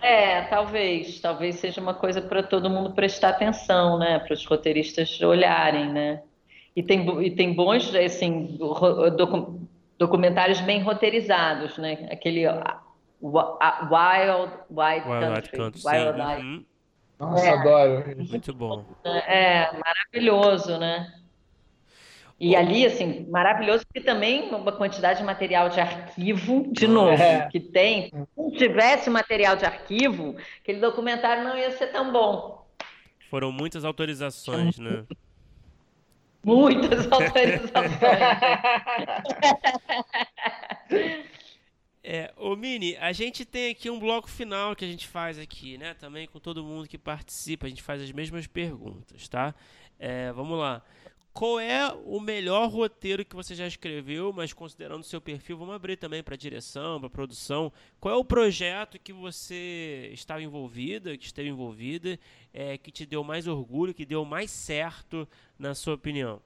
É, 0.00 0.42
talvez. 0.42 1.18
Talvez 1.20 1.56
seja 1.56 1.80
uma 1.80 1.94
coisa 1.94 2.22
para 2.22 2.42
todo 2.42 2.70
mundo 2.70 2.92
prestar 2.92 3.30
atenção, 3.30 3.98
né? 3.98 4.20
Para 4.20 4.34
os 4.34 4.46
roteiristas 4.46 5.20
olharem, 5.20 5.92
né? 5.92 6.22
E 6.76 6.82
tem, 6.82 7.24
e 7.24 7.30
tem 7.30 7.52
bons, 7.52 7.92
assim, 7.94 8.58
documentários 9.98 10.60
bem 10.60 10.82
roteirizados, 10.82 11.78
né? 11.78 12.06
Aquele 12.12 12.46
Wild, 13.20 14.52
Wild, 14.70 15.08
Wild 15.08 15.50
Country. 15.50 15.82
Wild 15.84 16.20
Wild 16.20 16.42
uhum. 16.42 16.64
Nossa, 17.18 17.46
é, 17.46 17.50
adoro. 17.50 18.16
Muito 18.28 18.54
bom. 18.54 18.84
É, 19.04 19.70
maravilhoso, 19.78 20.78
né? 20.78 21.12
E 22.38 22.54
ali, 22.54 22.84
assim, 22.84 23.26
maravilhoso, 23.30 23.86
porque 23.86 24.02
também 24.02 24.50
uma 24.54 24.70
quantidade 24.72 25.20
de 25.20 25.24
material 25.24 25.70
de 25.70 25.80
arquivo, 25.80 26.66
de 26.70 26.86
novo, 26.86 27.22
é. 27.22 27.48
que 27.50 27.58
tem. 27.58 28.10
Se 28.10 28.26
não 28.36 28.50
tivesse 28.50 29.08
material 29.08 29.56
de 29.56 29.64
arquivo, 29.64 30.36
aquele 30.60 30.78
documentário 30.78 31.42
não 31.42 31.56
ia 31.56 31.70
ser 31.70 31.86
tão 31.86 32.12
bom. 32.12 32.66
Foram 33.30 33.50
muitas 33.50 33.86
autorizações, 33.86 34.78
né? 34.78 35.04
Muitas 36.44 37.08
autorizações. 37.10 37.92
É, 42.08 42.32
ô 42.36 42.54
Mini, 42.54 42.96
a 42.98 43.10
gente 43.10 43.44
tem 43.44 43.72
aqui 43.72 43.90
um 43.90 43.98
bloco 43.98 44.30
final 44.30 44.76
que 44.76 44.84
a 44.84 44.88
gente 44.88 45.08
faz 45.08 45.40
aqui, 45.40 45.76
né? 45.76 45.92
Também 45.94 46.28
com 46.28 46.38
todo 46.38 46.62
mundo 46.62 46.86
que 46.86 46.96
participa, 46.96 47.66
a 47.66 47.68
gente 47.68 47.82
faz 47.82 48.00
as 48.00 48.12
mesmas 48.12 48.46
perguntas, 48.46 49.26
tá? 49.26 49.52
É, 49.98 50.30
vamos 50.30 50.56
lá. 50.56 50.84
Qual 51.32 51.58
é 51.58 51.92
o 52.04 52.20
melhor 52.20 52.68
roteiro 52.70 53.24
que 53.24 53.34
você 53.34 53.56
já 53.56 53.66
escreveu, 53.66 54.32
mas 54.32 54.52
considerando 54.52 55.00
o 55.00 55.04
seu 55.04 55.20
perfil, 55.20 55.58
vamos 55.58 55.74
abrir 55.74 55.96
também 55.96 56.22
para 56.22 56.36
direção, 56.36 57.00
para 57.00 57.10
produção. 57.10 57.72
Qual 57.98 58.14
é 58.14 58.16
o 58.16 58.24
projeto 58.24 59.00
que 59.00 59.12
você 59.12 60.08
estava 60.12 60.40
envolvida, 60.40 61.18
que 61.18 61.26
esteve 61.26 61.48
envolvida, 61.48 62.20
é, 62.54 62.78
que 62.78 62.92
te 62.92 63.04
deu 63.04 63.24
mais 63.24 63.48
orgulho, 63.48 63.92
que 63.92 64.06
deu 64.06 64.24
mais 64.24 64.52
certo, 64.52 65.28
na 65.58 65.74
sua 65.74 65.94
opinião? 65.94 66.40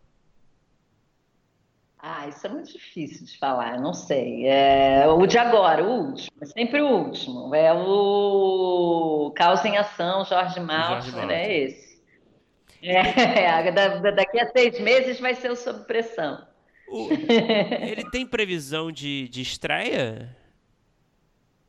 Ah, 2.02 2.26
isso 2.28 2.46
é 2.46 2.50
muito 2.50 2.72
difícil 2.72 3.26
de 3.26 3.36
falar, 3.38 3.78
não 3.78 3.92
sei. 3.92 4.46
É 4.46 5.06
o 5.06 5.26
de 5.26 5.36
agora, 5.36 5.84
o 5.84 6.06
último, 6.06 6.30
é 6.40 6.46
sempre 6.46 6.80
o 6.80 6.88
último. 6.88 7.54
É 7.54 7.72
o 7.74 9.32
Caos 9.36 9.62
em 9.64 9.76
Ação, 9.76 10.24
Jorge 10.24 10.60
Maltner, 10.60 11.30
é 11.30 11.58
esse. 11.58 12.00
É, 12.82 13.70
daqui 14.12 14.40
a 14.40 14.50
seis 14.50 14.80
meses 14.80 15.20
vai 15.20 15.34
ser 15.34 15.50
o 15.50 15.56
Sob 15.56 15.84
Pressão. 15.84 16.46
O, 16.88 17.08
ele 17.12 18.10
tem 18.10 18.26
previsão 18.26 18.90
de, 18.90 19.28
de 19.28 19.42
estreia? 19.42 20.34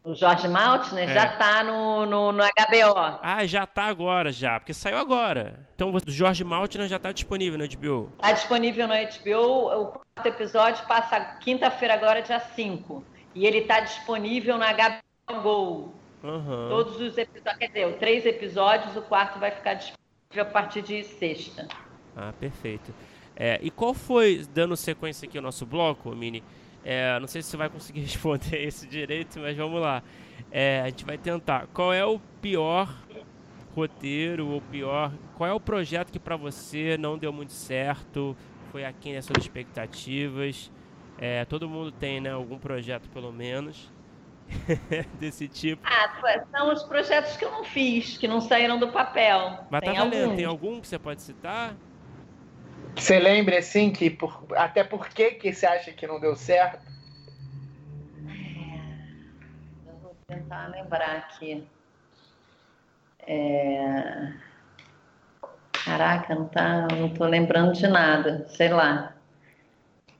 O 0.04 0.16
Jorge 0.16 0.48
Maltner 0.48 1.08
é. 1.08 1.14
já 1.14 1.26
está 1.26 1.64
no, 1.64 2.08
no, 2.08 2.32
no, 2.32 2.44
HBO. 2.44 3.20
Ah, 3.22 3.46
já 3.46 3.66
está 3.66 3.84
agora, 3.86 4.32
já, 4.32 4.60
porque 4.60 4.74
saiu 4.74 4.98
agora. 4.98 5.60
Então 5.76 5.94
o 5.94 6.12
Jorge 6.12 6.44
Maltner 6.44 6.88
já 6.88 6.96
está 6.96 7.12
disponível 7.12 7.60
no 7.60 7.68
HBO. 7.68 8.12
Está 8.16 8.32
disponível 8.32 8.88
no 8.88 8.96
HBO. 8.96 9.82
O 9.82 9.86
quarto 9.88 10.26
episódio 10.28 10.88
passa 10.88 11.20
quinta-feira 11.40 11.94
agora, 11.94 12.22
dia 12.24 12.40
5. 12.40 13.04
E 13.36 13.46
ele 13.46 13.60
está 13.60 13.80
disponível 13.80 14.58
na 14.58 14.74
HBO 14.74 15.42
Go. 15.42 15.94
Uhum. 16.24 16.70
Todos 16.70 17.00
os 17.00 17.18
episódios, 17.18 17.58
quer 17.60 17.68
dizer, 17.68 17.98
três 17.98 18.26
episódios, 18.26 18.96
o 18.96 19.02
quarto 19.04 19.40
vai 19.40 19.52
ficar 19.52 19.76
disponível 19.76 20.42
a 20.42 20.46
partir 20.46 20.82
de 20.82 21.04
sexta. 21.04 21.68
Ah, 22.16 22.34
perfeito. 22.40 22.94
É, 23.36 23.60
e 23.62 23.70
qual 23.72 23.94
foi, 23.94 24.46
dando 24.54 24.76
sequência 24.76 25.28
aqui 25.28 25.38
ao 25.38 25.44
nosso 25.44 25.66
bloco, 25.66 26.12
Mini, 26.16 26.44
é, 26.84 27.20
não 27.20 27.28
sei 27.28 27.42
se 27.42 27.50
você 27.50 27.58
vai 27.58 27.70
conseguir 27.70 28.02
responder 28.02 28.64
esse 28.66 28.88
direito, 28.88 29.40
mas 29.40 29.56
vamos 29.56 29.82
lá. 29.82 30.04
É, 30.52 30.82
a 30.82 30.88
gente 30.88 31.06
vai 31.06 31.18
tentar. 31.18 31.68
Qual 31.68 31.94
é 31.94 32.06
o 32.06 32.20
pior 32.42 32.94
roteiro, 33.76 34.48
ou 34.50 34.62
pior... 34.62 35.14
Qual 35.38 35.50
é 35.50 35.54
o 35.54 35.60
projeto 35.60 36.12
que 36.12 36.20
para 36.20 36.36
você 36.36 36.98
não 36.98 37.18
deu 37.18 37.32
muito 37.32 37.54
certo, 37.54 38.36
foi 38.72 38.84
aquém 38.84 39.14
das 39.14 39.26
suas 39.26 39.44
expectativas? 39.44 40.72
É, 41.18 41.46
todo 41.46 41.70
mundo 41.70 41.92
tem, 41.92 42.20
né, 42.20 42.32
algum 42.32 42.58
projeto 42.58 43.10
pelo 43.10 43.32
menos. 43.32 43.92
desse 45.20 45.48
tipo? 45.48 45.82
Ah, 45.86 46.44
são 46.52 46.74
os 46.74 46.84
projetos 46.84 47.38
que 47.38 47.46
eu 47.46 47.52
não 47.52 47.64
fiz, 47.64 48.18
que 48.18 48.28
não 48.28 48.42
saíram 48.42 48.80
do 48.80 48.90
papel. 48.90 49.66
Mas 49.70 49.82
tem 49.82 49.94
tá 49.94 50.00
valendo, 50.00 50.24
alguns. 50.24 50.36
tem 50.36 50.46
algum 50.46 50.82
que 50.82 50.88
você 50.88 51.00
pode 51.00 51.22
citar? 51.22 51.76
Você 52.96 53.20
lembra 53.20 53.60
assim 53.60 53.92
que 53.92 54.10
por, 54.10 54.46
até 54.56 54.84
por 54.84 55.08
que, 55.10 55.32
que 55.32 55.54
você 55.54 55.66
acha 55.66 55.92
que 55.92 56.06
não 56.06 56.20
deu 56.20 56.36
certo? 56.36 56.86
É, 58.28 59.90
eu 59.90 59.96
vou 60.02 60.16
tentar 60.28 60.68
lembrar 60.68 61.18
aqui. 61.18 61.68
É... 63.26 64.34
Caraca, 65.84 66.36
não, 66.36 66.48
tá, 66.48 66.88
não 66.96 67.10
tô 67.10 67.26
lembrando 67.26 67.74
de 67.74 67.88
nada, 67.88 68.46
sei 68.50 68.70
lá. 68.70 69.16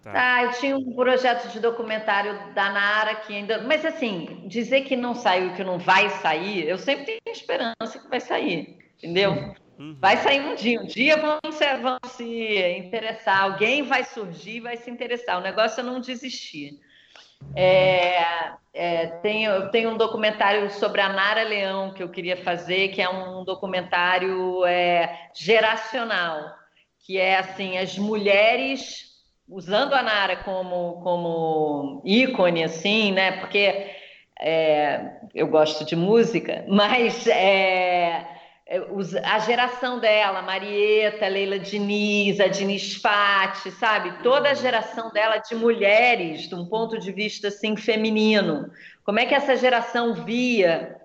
Tá. 0.04 0.12
Ah, 0.16 0.44
eu 0.44 0.52
tinha 0.54 0.76
um 0.76 0.96
projeto 0.96 1.52
de 1.52 1.60
documentário 1.60 2.54
da 2.56 2.72
Nara 2.72 3.16
que 3.16 3.36
ainda. 3.36 3.62
Mas 3.62 3.86
assim, 3.86 4.48
dizer 4.48 4.82
que 4.82 4.96
não 4.96 5.14
saiu, 5.14 5.54
que 5.54 5.64
não 5.64 5.78
vai 5.78 6.10
sair, 6.10 6.68
eu 6.68 6.78
sempre 6.80 7.06
tenho 7.06 7.20
esperança 7.28 8.00
que 8.00 8.10
vai 8.10 8.20
sair, 8.20 8.80
entendeu? 8.98 9.54
Vai 10.00 10.18
sair 10.18 10.42
um 10.42 10.56
dia, 10.56 10.82
um 10.82 10.86
dia 10.86 11.18
vão 11.18 11.40
se, 11.52 11.78
vão 11.78 11.98
se 12.06 12.78
interessar, 12.78 13.44
alguém 13.44 13.84
vai 13.84 14.04
surgir 14.04 14.60
vai 14.60 14.78
se 14.78 14.92
interessar. 14.92 15.40
O 15.40 15.42
negócio 15.42 15.80
é 15.80 15.84
não 15.84 16.00
desistir. 16.00 16.80
É, 17.56 18.52
é, 18.74 19.08
tenho, 19.22 19.52
eu 19.52 19.72
tenho 19.72 19.90
um 19.90 19.98
documentário 19.98 20.70
sobre 20.72 21.02
a 21.02 21.10
Nara 21.10 21.44
Leão 21.44 21.94
que 21.94 22.04
eu 22.04 22.10
queria 22.10 22.38
fazer, 22.38 22.90
que 22.90 23.02
é 23.02 23.10
um 23.10 23.44
documentário 23.44 24.64
é, 24.66 25.30
geracional, 25.34 26.54
que 27.00 27.18
é 27.18 27.38
assim, 27.38 27.78
as 27.78 27.98
mulheres 27.98 29.10
usando 29.50 29.94
a 29.94 30.04
Nara 30.04 30.38
como, 30.38 31.02
como 31.02 32.02
ícone, 32.06 32.64
assim, 32.64 33.12
né? 33.12 33.40
Porque 33.40 33.92
é, 34.40 35.20
eu 35.34 35.48
gosto 35.48 35.84
de 35.84 35.96
música, 35.96 36.64
mas 36.70 37.28
é 37.28 38.31
a 39.24 39.40
geração 39.40 40.00
dela, 40.00 40.42
Marieta, 40.42 41.28
Leila 41.28 41.60
Diniz, 41.60 42.40
a 42.40 42.48
Diniz 42.48 42.96
Fati, 42.96 43.70
sabe? 43.72 44.24
Toda 44.24 44.50
a 44.50 44.54
geração 44.54 45.12
dela 45.12 45.38
de 45.40 45.54
mulheres, 45.56 46.48
de 46.48 46.56
um 46.56 46.66
ponto 46.66 46.98
de 46.98 47.12
vista 47.12 47.50
assim 47.50 47.76
feminino. 47.76 48.72
Como 49.04 49.20
é 49.20 49.26
que 49.26 49.36
essa 49.36 49.58
geração 49.58 50.14
via 50.14 50.96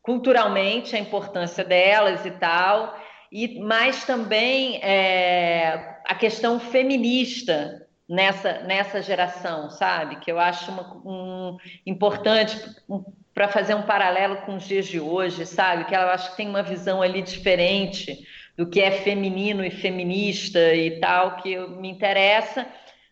culturalmente 0.00 0.94
a 0.94 0.98
importância 0.98 1.64
delas 1.64 2.24
e 2.24 2.30
tal, 2.30 2.96
e 3.32 3.60
mas 3.60 4.04
também 4.04 4.76
é, 4.82 5.98
a 6.06 6.14
questão 6.14 6.60
feminista 6.60 7.86
nessa, 8.08 8.60
nessa 8.60 9.02
geração, 9.02 9.68
sabe? 9.70 10.16
Que 10.16 10.32
eu 10.32 10.38
acho 10.38 10.70
uma, 10.70 11.02
um, 11.04 11.58
importante 11.84 12.58
um, 12.88 13.04
para 13.34 13.48
fazer 13.48 13.74
um 13.74 13.82
paralelo 13.82 14.38
com 14.38 14.56
os 14.56 14.64
dias 14.64 14.86
de 14.86 14.98
hoje, 14.98 15.44
sabe? 15.44 15.84
Que 15.84 15.94
eu 15.94 16.00
acho 16.08 16.30
que 16.30 16.36
tem 16.36 16.48
uma 16.48 16.62
visão 16.62 17.02
ali 17.02 17.20
diferente 17.20 18.26
do 18.56 18.66
que 18.66 18.80
é 18.80 18.90
feminino 18.90 19.64
e 19.64 19.70
feminista 19.70 20.74
e 20.74 20.98
tal, 20.98 21.36
que 21.36 21.56
me 21.56 21.88
interessa, 21.88 22.66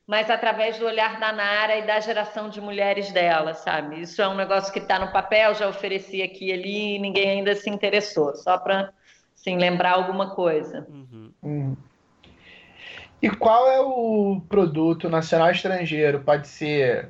mas 0.06 0.30
através 0.30 0.78
do 0.78 0.86
olhar 0.86 1.20
da 1.20 1.32
Nara 1.32 1.76
e 1.76 1.86
da 1.86 2.00
geração 2.00 2.48
de 2.48 2.60
mulheres 2.60 3.12
dela, 3.12 3.54
sabe? 3.54 4.00
Isso 4.00 4.20
é 4.20 4.26
um 4.26 4.34
negócio 4.34 4.72
que 4.72 4.78
está 4.78 4.98
no 4.98 5.12
papel, 5.12 5.54
já 5.54 5.68
ofereci 5.68 6.22
aqui 6.22 6.46
e 6.46 6.52
ali 6.52 6.94
e 6.96 6.98
ninguém 6.98 7.30
ainda 7.30 7.54
se 7.54 7.68
interessou, 7.70 8.34
só 8.34 8.58
para 8.58 8.92
assim, 9.36 9.56
lembrar 9.56 9.92
alguma 9.92 10.34
coisa. 10.34 10.86
Uhum. 10.88 11.32
Uhum. 11.42 11.76
E 13.26 13.28
qual 13.28 13.68
é 13.68 13.80
o 13.80 14.40
produto 14.48 15.08
nacional 15.08 15.50
estrangeiro? 15.50 16.20
Pode 16.20 16.46
ser 16.46 17.08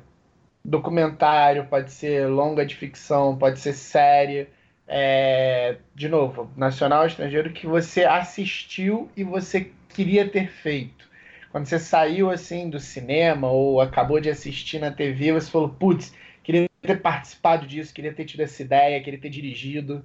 documentário, 0.65 1.67
pode 1.67 1.91
ser 1.91 2.27
longa 2.27 2.65
de 2.65 2.75
ficção, 2.75 3.37
pode 3.37 3.59
ser 3.59 3.73
série. 3.73 4.47
É, 4.87 5.77
de 5.93 6.09
novo, 6.09 6.49
nacional 6.57 7.05
estrangeiro 7.05 7.53
que 7.53 7.67
você 7.67 8.03
assistiu 8.03 9.11
e 9.15 9.23
você 9.23 9.71
queria 9.89 10.27
ter 10.27 10.49
feito. 10.49 11.07
Quando 11.51 11.67
você 11.67 11.77
saiu 11.77 12.31
assim 12.31 12.67
do 12.67 12.79
cinema 12.79 13.51
ou 13.51 13.79
acabou 13.79 14.19
de 14.19 14.31
assistir 14.31 14.79
na 14.79 14.89
TV, 14.89 15.33
você 15.33 15.51
falou: 15.51 15.69
putz, 15.69 16.15
queria 16.41 16.67
ter 16.81 16.99
participado 16.99 17.67
disso, 17.67 17.93
queria 17.93 18.11
ter 18.11 18.25
tido 18.25 18.41
essa 18.41 18.59
ideia, 18.63 19.03
queria 19.03 19.19
ter 19.19 19.29
dirigido. 19.29 20.03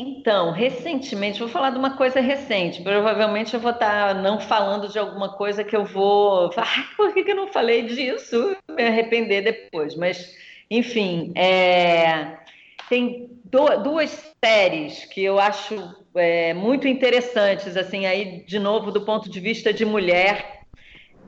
Então, 0.00 0.52
recentemente, 0.52 1.40
vou 1.40 1.48
falar 1.48 1.70
de 1.70 1.78
uma 1.78 1.96
coisa 1.96 2.20
recente. 2.20 2.82
Provavelmente 2.82 3.52
eu 3.54 3.58
vou 3.58 3.72
estar 3.72 4.14
não 4.14 4.38
falando 4.38 4.88
de 4.88 4.96
alguma 4.96 5.30
coisa 5.32 5.64
que 5.64 5.74
eu 5.74 5.84
vou. 5.84 6.50
Ah, 6.56 6.86
por 6.96 7.12
que, 7.12 7.28
eu 7.28 7.34
não 7.34 7.48
falei 7.48 7.82
disso? 7.82 8.56
Me 8.70 8.84
arrepender 8.84 9.42
depois. 9.42 9.96
Mas, 9.96 10.36
enfim, 10.70 11.32
é... 11.34 12.38
tem 12.88 13.28
duas 13.82 14.32
séries 14.44 15.04
que 15.06 15.24
eu 15.24 15.40
acho 15.40 15.74
é, 16.14 16.54
muito 16.54 16.86
interessantes, 16.86 17.76
assim, 17.76 18.06
aí, 18.06 18.44
de 18.46 18.60
novo, 18.60 18.92
do 18.92 19.00
ponto 19.00 19.28
de 19.28 19.40
vista 19.40 19.72
de 19.72 19.84
mulher, 19.84 20.60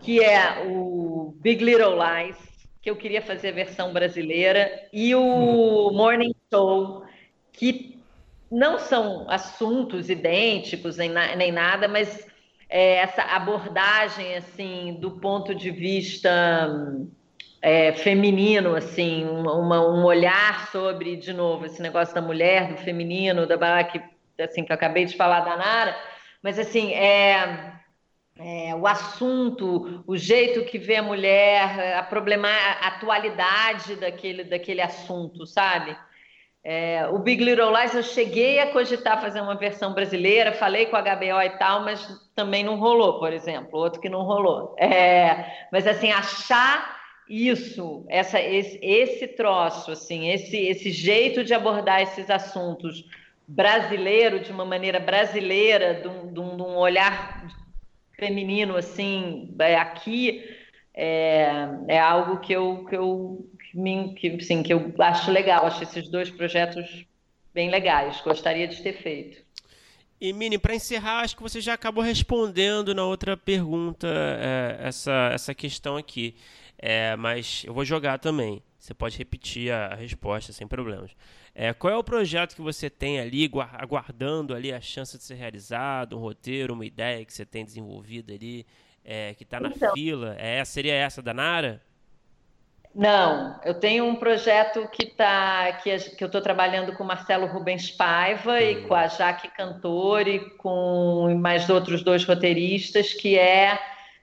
que 0.00 0.22
é 0.22 0.64
o 0.68 1.34
Big 1.40 1.64
Little 1.64 1.96
Lies, 1.96 2.36
que 2.80 2.88
eu 2.88 2.94
queria 2.94 3.20
fazer 3.20 3.48
a 3.48 3.52
versão 3.52 3.92
brasileira, 3.92 4.70
e 4.92 5.12
o 5.12 5.90
Morning 5.90 6.34
Show, 6.52 7.04
que 7.52 7.99
não 8.50 8.78
são 8.78 9.26
assuntos 9.30 10.10
idênticos 10.10 10.96
nem, 10.96 11.10
nem 11.36 11.52
nada, 11.52 11.86
mas 11.86 12.26
é, 12.68 12.96
essa 12.96 13.22
abordagem 13.22 14.36
assim 14.36 14.98
do 15.00 15.12
ponto 15.12 15.54
de 15.54 15.70
vista 15.70 16.78
é, 17.62 17.92
feminino, 17.92 18.74
assim, 18.74 19.24
uma, 19.24 19.86
um 19.86 20.04
olhar 20.04 20.68
sobre, 20.70 21.16
de 21.16 21.32
novo, 21.32 21.66
esse 21.66 21.82
negócio 21.82 22.14
da 22.14 22.22
mulher, 22.22 22.72
do 22.72 22.78
feminino, 22.78 23.46
da 23.46 23.84
que, 23.84 24.02
assim, 24.42 24.64
que 24.64 24.72
eu 24.72 24.74
acabei 24.74 25.04
de 25.04 25.16
falar 25.16 25.40
da 25.40 25.56
Nara, 25.56 25.96
mas 26.42 26.58
assim, 26.58 26.92
é, 26.94 27.74
é, 28.38 28.74
o 28.74 28.86
assunto, 28.86 30.02
o 30.06 30.16
jeito 30.16 30.64
que 30.64 30.78
vê 30.78 30.96
a 30.96 31.02
mulher, 31.02 31.96
a 31.98 32.02
problema, 32.02 32.48
a 32.48 32.88
atualidade 32.88 33.96
daquele, 33.96 34.44
daquele 34.44 34.80
assunto, 34.80 35.46
sabe? 35.46 35.94
É, 36.62 37.08
o 37.08 37.18
Big 37.18 37.42
Little 37.42 37.74
Lies 37.74 37.94
eu 37.94 38.02
cheguei 38.02 38.60
a 38.60 38.70
cogitar 38.70 39.20
fazer 39.20 39.40
uma 39.40 39.54
versão 39.54 39.94
brasileira, 39.94 40.52
falei 40.52 40.86
com 40.86 40.96
a 40.96 41.00
HBO 41.00 41.40
e 41.42 41.50
tal, 41.58 41.82
mas 41.84 42.06
também 42.34 42.62
não 42.62 42.78
rolou, 42.78 43.18
por 43.18 43.32
exemplo, 43.32 43.78
outro 43.78 44.00
que 44.00 44.10
não 44.10 44.22
rolou. 44.22 44.76
É, 44.78 45.66
mas 45.72 45.86
assim, 45.86 46.12
achar 46.12 47.00
isso, 47.28 48.04
essa, 48.08 48.40
esse, 48.40 48.78
esse 48.82 49.28
troço, 49.28 49.92
assim, 49.92 50.28
esse, 50.28 50.56
esse 50.56 50.90
jeito 50.90 51.44
de 51.44 51.54
abordar 51.54 52.02
esses 52.02 52.28
assuntos 52.28 53.04
brasileiro, 53.48 54.40
de 54.40 54.52
uma 54.52 54.64
maneira 54.64 55.00
brasileira, 55.00 55.94
de 55.94 56.08
um, 56.08 56.32
de 56.32 56.40
um 56.40 56.76
olhar 56.76 57.46
feminino, 58.18 58.76
assim, 58.76 59.54
é, 59.58 59.76
aqui, 59.76 60.44
é, 60.92 61.68
é 61.88 61.98
algo 61.98 62.38
que 62.40 62.52
eu, 62.52 62.84
que 62.84 62.96
eu 62.96 63.48
que, 63.70 63.78
me, 63.78 64.14
que, 64.14 64.40
sim, 64.40 64.62
que 64.62 64.72
eu 64.72 64.92
acho 64.98 65.30
legal, 65.30 65.66
acho 65.66 65.82
esses 65.82 66.08
dois 66.08 66.28
projetos 66.28 67.06
bem 67.54 67.70
legais, 67.70 68.20
gostaria 68.20 68.66
de 68.66 68.82
ter 68.82 68.94
feito. 69.00 69.42
E 70.20 70.32
Mini, 70.32 70.58
para 70.58 70.74
encerrar, 70.74 71.20
acho 71.20 71.36
que 71.36 71.42
você 71.42 71.60
já 71.60 71.74
acabou 71.74 72.04
respondendo 72.04 72.94
na 72.94 73.04
outra 73.04 73.36
pergunta 73.36 74.06
é, 74.06 74.76
essa, 74.86 75.30
essa 75.32 75.54
questão 75.54 75.96
aqui, 75.96 76.34
é, 76.76 77.16
mas 77.16 77.62
eu 77.64 77.72
vou 77.72 77.84
jogar 77.84 78.18
também. 78.18 78.62
Você 78.78 78.92
pode 78.92 79.16
repetir 79.16 79.72
a, 79.72 79.88
a 79.88 79.94
resposta 79.94 80.52
sem 80.52 80.66
problemas. 80.66 81.12
É, 81.54 81.72
qual 81.72 81.92
é 81.92 81.96
o 81.96 82.04
projeto 82.04 82.54
que 82.54 82.62
você 82.62 82.90
tem 82.90 83.20
ali, 83.20 83.50
aguardando 83.72 84.54
ali 84.54 84.72
a 84.72 84.80
chance 84.80 85.16
de 85.16 85.22
ser 85.22 85.34
realizado, 85.34 86.16
um 86.16 86.20
roteiro, 86.20 86.74
uma 86.74 86.84
ideia 86.84 87.24
que 87.24 87.32
você 87.32 87.44
tem 87.46 87.64
desenvolvida 87.64 88.32
ali, 88.32 88.66
é, 89.04 89.34
que 89.34 89.42
está 89.42 89.58
na 89.60 89.68
então, 89.68 89.92
fila? 89.92 90.34
É, 90.38 90.64
seria 90.64 90.94
essa 90.94 91.22
da 91.22 91.32
Nara? 91.32 91.82
Não, 92.94 93.60
eu 93.64 93.74
tenho 93.74 94.04
um 94.04 94.16
projeto 94.16 94.88
que, 94.88 95.06
tá, 95.06 95.78
que, 95.82 95.96
que 96.16 96.24
eu 96.24 96.26
estou 96.26 96.40
trabalhando 96.40 96.92
com 96.94 97.04
o 97.04 97.06
Marcelo 97.06 97.46
Rubens 97.46 97.90
Paiva 97.90 98.60
e 98.60 98.82
com 98.82 98.94
a 98.94 99.06
Jaque 99.06 99.48
Cantor 99.48 100.26
e 100.26 100.40
com 100.56 101.32
mais 101.40 101.70
outros 101.70 102.02
dois 102.02 102.24
roteiristas, 102.24 103.12
que 103.12 103.38
é 103.38 103.78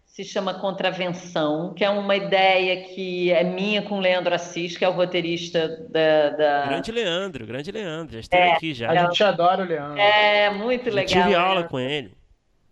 se 0.06 0.24
chama 0.24 0.56
Contravenção, 0.56 1.76
que 1.76 1.86
é 1.86 1.90
uma 1.92 2.16
ideia 2.16 2.84
que 2.86 3.32
é 3.32 3.44
minha 3.44 3.84
com 3.84 4.00
o 4.00 4.02
Leandro 4.02 4.34
Assis, 4.34 4.76
que 4.76 4.84
é 4.84 4.90
o 4.90 4.94
roteirista 4.94 5.68
da. 5.90 6.30
da... 6.32 6.66
Grande 6.66 6.92
Leandro, 6.92 7.46
grande 7.46 7.72
Leandro, 7.72 8.14
já 8.14 8.20
esteve 8.22 8.44
é, 8.44 8.54
aqui 8.54 8.74
já. 8.74 8.90
A 8.90 8.96
gente 9.06 9.24
adora 9.24 9.64
o 9.64 9.68
Leandro. 9.68 10.00
É, 10.00 10.50
muito 10.50 10.90
legal. 10.90 11.24
tive 11.24 11.36
aula 11.36 11.66
com 11.66 11.80
ele. 11.80 12.12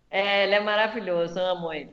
É, 0.09 0.43
ele 0.43 0.55
é 0.55 0.59
maravilhoso, 0.59 1.39
amo 1.39 1.71
ele. 1.71 1.91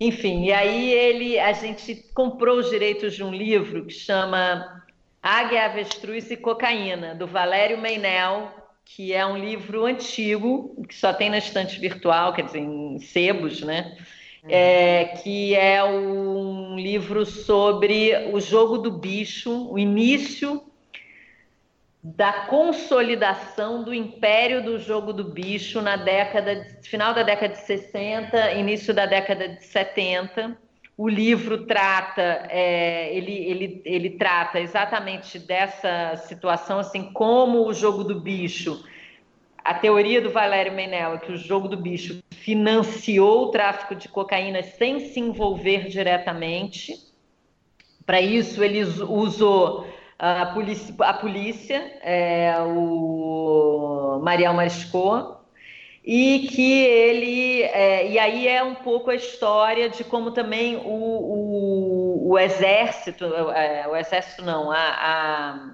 Enfim, 0.00 0.44
e 0.44 0.52
aí 0.52 0.92
ele, 0.92 1.38
a 1.40 1.52
gente 1.52 1.94
comprou 2.14 2.58
os 2.58 2.70
direitos 2.70 3.14
de 3.14 3.24
um 3.24 3.32
livro 3.32 3.86
que 3.86 3.92
chama 3.92 4.84
Águia, 5.20 5.64
Avestruz 5.64 6.30
e 6.30 6.36
Cocaína, 6.36 7.14
do 7.16 7.26
Valério 7.26 7.78
Meinel, 7.78 8.52
que 8.84 9.12
é 9.12 9.26
um 9.26 9.36
livro 9.36 9.84
antigo, 9.84 10.74
que 10.88 10.94
só 10.94 11.12
tem 11.12 11.28
na 11.28 11.38
estante 11.38 11.78
virtual, 11.80 12.32
quer 12.32 12.44
dizer, 12.44 12.60
em 12.60 12.98
sebos, 13.00 13.60
né? 13.60 13.96
Uhum. 14.44 14.50
É, 14.50 15.04
que 15.22 15.54
é 15.56 15.82
um 15.82 16.76
livro 16.78 17.26
sobre 17.26 18.30
o 18.32 18.40
jogo 18.40 18.78
do 18.78 18.92
bicho, 18.92 19.68
o 19.70 19.78
início 19.78 20.62
da 22.02 22.32
consolidação 22.32 23.82
do 23.82 23.92
império 23.92 24.62
do 24.62 24.78
jogo 24.78 25.12
do 25.12 25.24
bicho 25.24 25.82
na 25.82 25.96
década 25.96 26.56
de, 26.56 26.88
final 26.88 27.12
da 27.12 27.22
década 27.22 27.54
de 27.54 27.60
60, 27.60 28.52
início 28.52 28.94
da 28.94 29.06
década 29.06 29.48
de 29.48 29.64
70. 29.64 30.56
O 30.96 31.08
livro 31.08 31.66
trata, 31.66 32.46
é, 32.48 33.14
ele, 33.16 33.32
ele, 33.32 33.82
ele 33.84 34.10
trata 34.10 34.60
exatamente 34.60 35.38
dessa 35.38 36.16
situação, 36.26 36.78
assim, 36.78 37.12
como 37.12 37.66
o 37.66 37.74
jogo 37.74 38.02
do 38.02 38.20
bicho, 38.20 38.82
a 39.68 39.74
teoria 39.74 40.22
do 40.22 40.30
Valério 40.30 40.72
Menel 40.72 41.12
é 41.12 41.18
que 41.18 41.30
o 41.30 41.36
jogo 41.36 41.68
do 41.68 41.76
bicho 41.76 42.22
financiou 42.30 43.42
o 43.42 43.50
tráfico 43.50 43.94
de 43.94 44.08
cocaína 44.08 44.62
sem 44.62 44.98
se 44.98 45.20
envolver 45.20 45.88
diretamente. 45.88 46.94
Para 48.06 48.18
isso, 48.18 48.64
ele 48.64 48.82
usou 48.82 49.86
a 50.18 50.46
polícia, 50.46 50.94
a 50.98 51.12
polícia 51.12 51.98
é, 52.02 52.54
o 52.60 54.20
Mariel 54.22 54.52
Mariscot, 54.52 55.38
e 56.04 56.48
que 56.50 56.72
ele 56.84 57.62
é, 57.62 58.10
e 58.10 58.18
aí 58.18 58.48
é 58.48 58.62
um 58.62 58.74
pouco 58.74 59.10
a 59.10 59.14
história 59.14 59.88
de 59.88 60.02
como 60.02 60.30
também 60.30 60.76
o, 60.76 60.80
o, 60.80 62.30
o 62.30 62.38
exército 62.38 63.24
é, 63.24 63.86
o 63.86 63.94
exército 63.94 64.42
não 64.42 64.70
a, 64.70 64.76
a, 64.76 65.70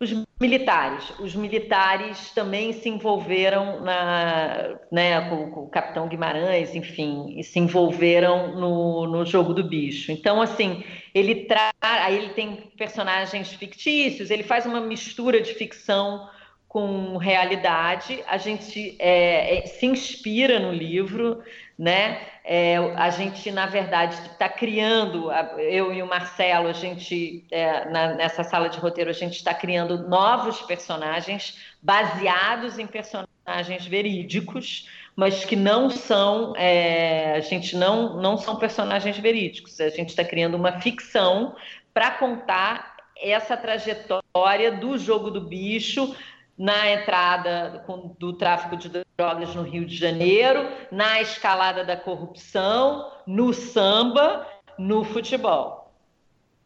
Os 0.00 0.12
militares. 0.40 1.12
Os 1.20 1.34
militares 1.34 2.32
também 2.32 2.72
se 2.72 2.88
envolveram 2.88 3.80
na, 3.82 4.74
né, 4.90 5.20
com, 5.28 5.50
com, 5.50 5.60
o 5.60 5.68
Capitão 5.68 6.08
Guimarães, 6.08 6.74
enfim, 6.74 7.38
e 7.38 7.44
se 7.44 7.58
envolveram 7.58 8.56
no, 8.56 9.06
no 9.06 9.24
jogo 9.24 9.54
do 9.54 9.62
bicho. 9.62 10.10
Então, 10.10 10.42
assim, 10.42 10.82
ele 11.14 11.46
traz. 11.46 11.72
Aí 11.80 12.16
ele 12.16 12.30
tem 12.30 12.70
personagens 12.76 13.52
fictícios, 13.52 14.30
ele 14.30 14.42
faz 14.42 14.66
uma 14.66 14.80
mistura 14.80 15.40
de 15.40 15.54
ficção 15.54 16.28
com 16.70 17.16
realidade. 17.16 18.22
A 18.28 18.38
gente 18.38 18.94
é, 19.00 19.58
é, 19.58 19.66
se 19.66 19.86
inspira 19.86 20.60
no 20.60 20.72
livro, 20.72 21.42
né? 21.76 22.20
É, 22.44 22.76
a 22.76 23.10
gente, 23.10 23.50
na 23.50 23.66
verdade, 23.66 24.14
está 24.14 24.48
criando, 24.48 25.32
eu 25.58 25.92
e 25.92 26.00
o 26.00 26.06
Marcelo, 26.06 26.68
a 26.68 26.72
gente, 26.72 27.44
é, 27.50 27.88
na, 27.90 28.14
nessa 28.14 28.44
sala 28.44 28.68
de 28.68 28.78
roteiro, 28.78 29.10
a 29.10 29.12
gente 29.12 29.34
está 29.34 29.52
criando 29.52 30.08
novos 30.08 30.62
personagens 30.62 31.58
baseados 31.82 32.78
em 32.78 32.86
personagens 32.86 33.84
verídicos, 33.86 34.88
mas 35.16 35.44
que 35.44 35.56
não 35.56 35.90
são, 35.90 36.54
é, 36.56 37.34
a 37.34 37.40
gente 37.40 37.76
não, 37.76 38.16
não 38.20 38.36
são 38.38 38.56
personagens 38.56 39.18
verídicos. 39.18 39.80
A 39.80 39.90
gente 39.90 40.10
está 40.10 40.24
criando 40.24 40.54
uma 40.54 40.80
ficção 40.80 41.54
para 41.92 42.12
contar 42.12 42.96
essa 43.20 43.56
trajetória 43.56 44.72
do 44.72 44.96
jogo 44.96 45.30
do 45.30 45.40
bicho 45.40 46.14
na 46.56 46.90
entrada 46.90 47.84
do 48.18 48.34
tráfico 48.34 48.76
de 48.76 48.90
drogas 49.16 49.54
no 49.54 49.62
Rio 49.62 49.86
de 49.86 49.96
Janeiro, 49.96 50.68
na 50.90 51.20
escalada 51.20 51.84
da 51.84 51.96
corrupção, 51.96 53.10
no 53.26 53.54
samba, 53.54 54.46
no 54.78 55.02
futebol. 55.04 55.90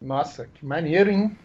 Nossa, 0.01 0.49
que 0.49 0.67
maneiro, 0.67 1.11
hein? 1.11 1.39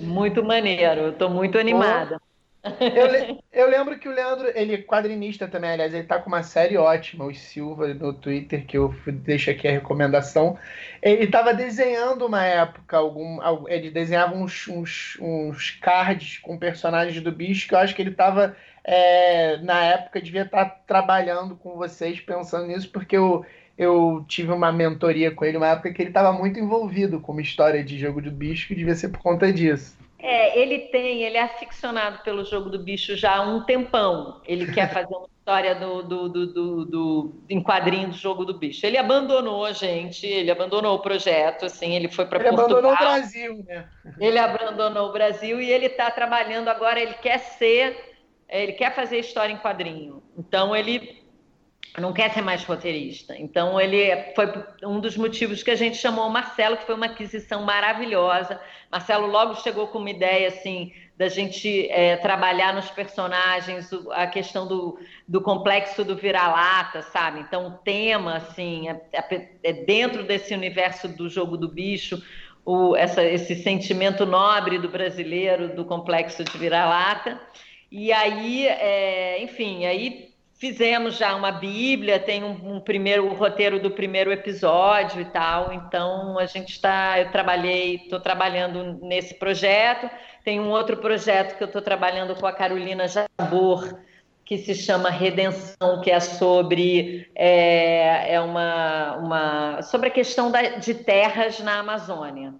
Muito 0.00 0.44
maneiro, 0.44 1.00
eu 1.00 1.10
estou 1.10 1.30
muito 1.30 1.58
animada. 1.58 2.20
Eu, 2.64 3.42
eu, 3.52 3.68
lembro 3.68 3.98
que 3.98 4.08
o 4.08 4.12
Leandro, 4.12 4.50
ele 4.54 4.74
é 4.74 4.78
quadrinista 4.78 5.46
também, 5.46 5.70
aliás, 5.70 5.92
ele 5.92 6.04
tá 6.06 6.18
com 6.18 6.28
uma 6.28 6.42
série 6.42 6.78
ótima, 6.78 7.26
o 7.26 7.34
Silva, 7.34 7.92
no 7.92 8.14
Twitter, 8.14 8.64
que 8.66 8.78
eu 8.78 8.94
deixo 9.06 9.50
aqui 9.50 9.68
a 9.68 9.72
recomendação. 9.72 10.58
Ele 11.02 11.24
estava 11.24 11.52
desenhando 11.52 12.24
uma 12.24 12.42
época, 12.42 12.96
algum, 12.96 13.38
ele 13.68 13.90
desenhava 13.90 14.34
uns, 14.34 14.66
uns, 14.66 15.18
uns 15.20 15.72
cards 15.72 16.38
com 16.38 16.56
personagens 16.56 17.22
do 17.22 17.30
bicho, 17.30 17.68
que 17.68 17.74
eu 17.74 17.78
acho 17.78 17.94
que 17.94 18.00
ele 18.00 18.10
estava, 18.10 18.56
é, 18.82 19.58
na 19.58 19.84
época, 19.84 20.22
devia 20.22 20.42
estar 20.42 20.64
tá 20.64 20.80
trabalhando 20.86 21.56
com 21.56 21.76
vocês, 21.76 22.18
pensando 22.18 22.66
nisso, 22.66 22.88
porque 22.90 23.16
eu, 23.16 23.44
eu 23.76 24.24
tive 24.26 24.52
uma 24.52 24.72
mentoria 24.72 25.30
com 25.30 25.44
ele, 25.44 25.58
uma 25.58 25.68
época 25.68 25.92
que 25.92 26.00
ele 26.00 26.10
estava 26.10 26.32
muito 26.32 26.58
envolvido 26.58 27.20
com 27.20 27.32
uma 27.32 27.42
história 27.42 27.84
de 27.84 27.98
jogo 27.98 28.22
do 28.22 28.30
bicho, 28.30 28.68
que 28.68 28.74
devia 28.74 28.94
ser 28.94 29.10
por 29.10 29.20
conta 29.20 29.52
disso. 29.52 30.02
É, 30.26 30.58
ele 30.58 30.78
tem, 30.88 31.22
ele 31.22 31.36
é 31.36 31.42
aficionado 31.42 32.22
pelo 32.22 32.46
jogo 32.46 32.70
do 32.70 32.78
bicho 32.78 33.14
já 33.14 33.36
há 33.36 33.42
um 33.42 33.62
tempão. 33.62 34.40
Ele 34.46 34.72
quer 34.72 34.88
fazer 34.94 35.14
uma 35.14 35.28
história 35.38 35.74
do, 35.74 36.02
do, 36.02 36.28
do, 36.30 36.46
do, 36.46 36.84
do 36.86 37.34
em 37.50 37.62
quadrinho 37.62 38.08
do 38.08 38.16
jogo 38.16 38.42
do 38.42 38.54
bicho. 38.54 38.86
Ele 38.86 38.96
abandonou 38.96 39.66
a 39.66 39.72
gente, 39.72 40.26
ele 40.26 40.50
abandonou 40.50 40.94
o 40.94 41.00
projeto, 41.00 41.66
assim, 41.66 41.94
ele 41.94 42.08
foi 42.08 42.24
para 42.24 42.40
Portugal. 42.40 42.64
Ele 42.64 42.72
abandonou 42.72 42.94
o 42.94 42.96
Brasil, 42.96 43.64
né? 43.68 43.88
Ele 44.18 44.38
abandonou 44.38 45.08
o 45.10 45.12
Brasil 45.12 45.60
e 45.60 45.70
ele 45.70 45.86
está 45.86 46.10
trabalhando 46.10 46.68
agora, 46.68 46.98
ele 46.98 47.14
quer 47.14 47.36
ser, 47.36 48.14
ele 48.48 48.72
quer 48.72 48.94
fazer 48.94 49.18
história 49.18 49.52
em 49.52 49.58
quadrinho. 49.58 50.22
Então 50.38 50.74
ele 50.74 51.22
não 52.00 52.12
quer 52.12 52.32
ser 52.32 52.42
mais 52.42 52.64
roteirista. 52.64 53.36
Então, 53.36 53.80
ele 53.80 54.32
foi 54.34 54.52
um 54.82 54.98
dos 54.98 55.16
motivos 55.16 55.62
que 55.62 55.70
a 55.70 55.76
gente 55.76 55.96
chamou 55.96 56.26
o 56.26 56.30
Marcelo, 56.30 56.76
que 56.76 56.86
foi 56.86 56.94
uma 56.94 57.06
aquisição 57.06 57.62
maravilhosa. 57.62 58.60
Marcelo 58.90 59.26
logo 59.26 59.54
chegou 59.56 59.86
com 59.88 59.98
uma 59.98 60.10
ideia 60.10 60.48
assim 60.48 60.92
da 61.16 61.28
gente 61.28 61.88
é, 61.90 62.16
trabalhar 62.16 62.74
nos 62.74 62.90
personagens 62.90 63.88
a 64.10 64.26
questão 64.26 64.66
do, 64.66 64.98
do 65.28 65.40
complexo 65.40 66.04
do 66.04 66.16
vira-lata, 66.16 67.02
sabe? 67.02 67.40
Então, 67.40 67.68
o 67.68 67.70
tema, 67.70 68.38
assim, 68.38 68.88
é, 68.88 69.00
é, 69.12 69.48
é, 69.62 69.72
dentro 69.72 70.24
desse 70.24 70.52
universo 70.52 71.06
do 71.06 71.28
jogo 71.28 71.56
do 71.56 71.68
bicho, 71.68 72.20
o, 72.64 72.96
essa, 72.96 73.22
esse 73.22 73.54
sentimento 73.54 74.26
nobre 74.26 74.78
do 74.78 74.88
brasileiro 74.88 75.76
do 75.76 75.84
complexo 75.84 76.42
de 76.42 76.58
vira-lata. 76.58 77.40
E 77.92 78.12
aí, 78.12 78.66
é, 78.66 79.40
enfim, 79.40 79.86
aí 79.86 80.33
fizemos 80.58 81.16
já 81.16 81.34
uma 81.34 81.52
Bíblia, 81.52 82.18
tem 82.18 82.44
um, 82.44 82.76
um 82.76 82.80
primeiro 82.80 83.26
o 83.26 83.34
roteiro 83.34 83.80
do 83.80 83.90
primeiro 83.90 84.32
episódio 84.32 85.20
e 85.20 85.24
tal. 85.26 85.72
Então 85.72 86.38
a 86.38 86.46
gente 86.46 86.70
está, 86.70 87.20
eu 87.20 87.30
trabalhei, 87.30 87.96
estou 87.96 88.20
trabalhando 88.20 88.98
nesse 89.02 89.34
projeto. 89.34 90.08
Tem 90.44 90.60
um 90.60 90.70
outro 90.70 90.96
projeto 90.98 91.56
que 91.56 91.62
eu 91.62 91.66
estou 91.66 91.82
trabalhando 91.82 92.34
com 92.36 92.46
a 92.46 92.52
Carolina 92.52 93.06
Jabor, 93.08 93.98
que 94.44 94.58
se 94.58 94.74
chama 94.74 95.10
Redenção, 95.10 96.00
que 96.02 96.10
é 96.10 96.20
sobre 96.20 97.30
é, 97.34 98.34
é 98.34 98.40
uma, 98.40 99.16
uma 99.16 99.82
sobre 99.82 100.08
a 100.08 100.12
questão 100.12 100.50
da, 100.50 100.62
de 100.62 100.94
terras 100.94 101.60
na 101.60 101.80
Amazônia. 101.80 102.54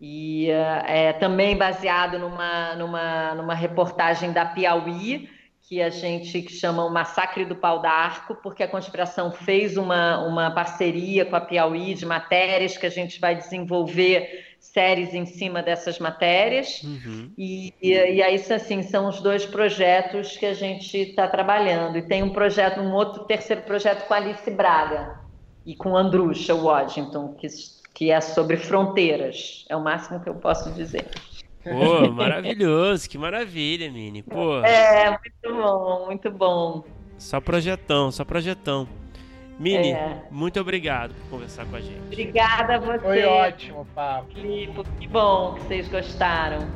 E 0.00 0.48
é 0.50 1.12
também 1.12 1.56
baseado 1.56 2.18
numa, 2.18 2.74
numa, 2.74 3.34
numa 3.36 3.54
reportagem 3.54 4.32
da 4.32 4.44
Piauí, 4.44 5.28
que 5.72 5.80
a 5.80 5.88
gente 5.88 6.52
chama 6.52 6.84
o 6.84 6.90
Massacre 6.90 7.46
do 7.46 7.56
Pau 7.56 7.80
d'Arco, 7.80 8.34
porque 8.42 8.62
a 8.62 8.68
conspiração 8.68 9.32
fez 9.32 9.78
uma, 9.78 10.18
uma 10.18 10.50
parceria 10.50 11.24
com 11.24 11.34
a 11.34 11.40
Piauí 11.40 11.94
de 11.94 12.04
matérias 12.04 12.76
que 12.76 12.84
a 12.84 12.90
gente 12.90 13.18
vai 13.18 13.34
desenvolver 13.34 14.44
séries 14.60 15.14
em 15.14 15.24
cima 15.24 15.62
dessas 15.62 15.98
matérias. 15.98 16.82
Uhum. 16.82 17.32
E, 17.38 17.72
e, 17.80 17.88
e 17.88 18.22
aí, 18.22 18.34
assim, 18.34 18.82
são 18.82 19.08
os 19.08 19.22
dois 19.22 19.46
projetos 19.46 20.36
que 20.36 20.44
a 20.44 20.52
gente 20.52 20.94
está 20.98 21.26
trabalhando. 21.26 21.96
E 21.96 22.02
tem 22.02 22.22
um 22.22 22.34
projeto, 22.34 22.78
um 22.78 22.92
outro 22.92 23.24
terceiro 23.24 23.62
projeto 23.62 24.06
com 24.06 24.12
Alice 24.12 24.50
Braga 24.50 25.20
e 25.64 25.74
com 25.74 25.96
Andrusha 25.96 26.54
Washington, 26.54 27.32
que, 27.32 27.46
que 27.94 28.10
é 28.10 28.20
sobre 28.20 28.58
fronteiras. 28.58 29.64
É 29.70 29.74
o 29.74 29.82
máximo 29.82 30.20
que 30.20 30.28
eu 30.28 30.34
posso 30.34 30.70
dizer. 30.72 31.08
Pô, 31.64 32.10
maravilhoso, 32.10 33.08
que 33.08 33.16
maravilha, 33.16 33.90
Mini. 33.90 34.22
Pô. 34.22 34.58
É, 34.64 35.10
muito 35.10 35.62
bom, 35.62 36.06
muito 36.06 36.30
bom. 36.30 36.84
Só 37.18 37.40
projetão, 37.40 38.10
só 38.10 38.24
projetão. 38.24 38.88
Mini, 39.58 39.92
é. 39.92 40.22
muito 40.30 40.58
obrigado 40.60 41.14
por 41.14 41.30
conversar 41.30 41.64
com 41.66 41.76
a 41.76 41.80
gente. 41.80 42.00
Obrigada 42.06 42.76
a 42.76 42.78
você. 42.78 42.98
Foi 42.98 43.24
ótimo, 43.24 43.86
papo. 43.94 44.32
Filipe, 44.34 44.82
que 44.98 45.06
bom 45.06 45.54
que 45.54 45.60
vocês 45.62 45.88
gostaram. 45.88 46.68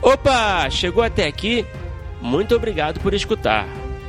Opa, 0.00 0.70
chegou 0.70 1.02
até 1.02 1.26
aqui? 1.26 1.66
Muito 2.22 2.54
obrigado 2.54 3.00
por 3.00 3.12
escutar. 3.12 3.66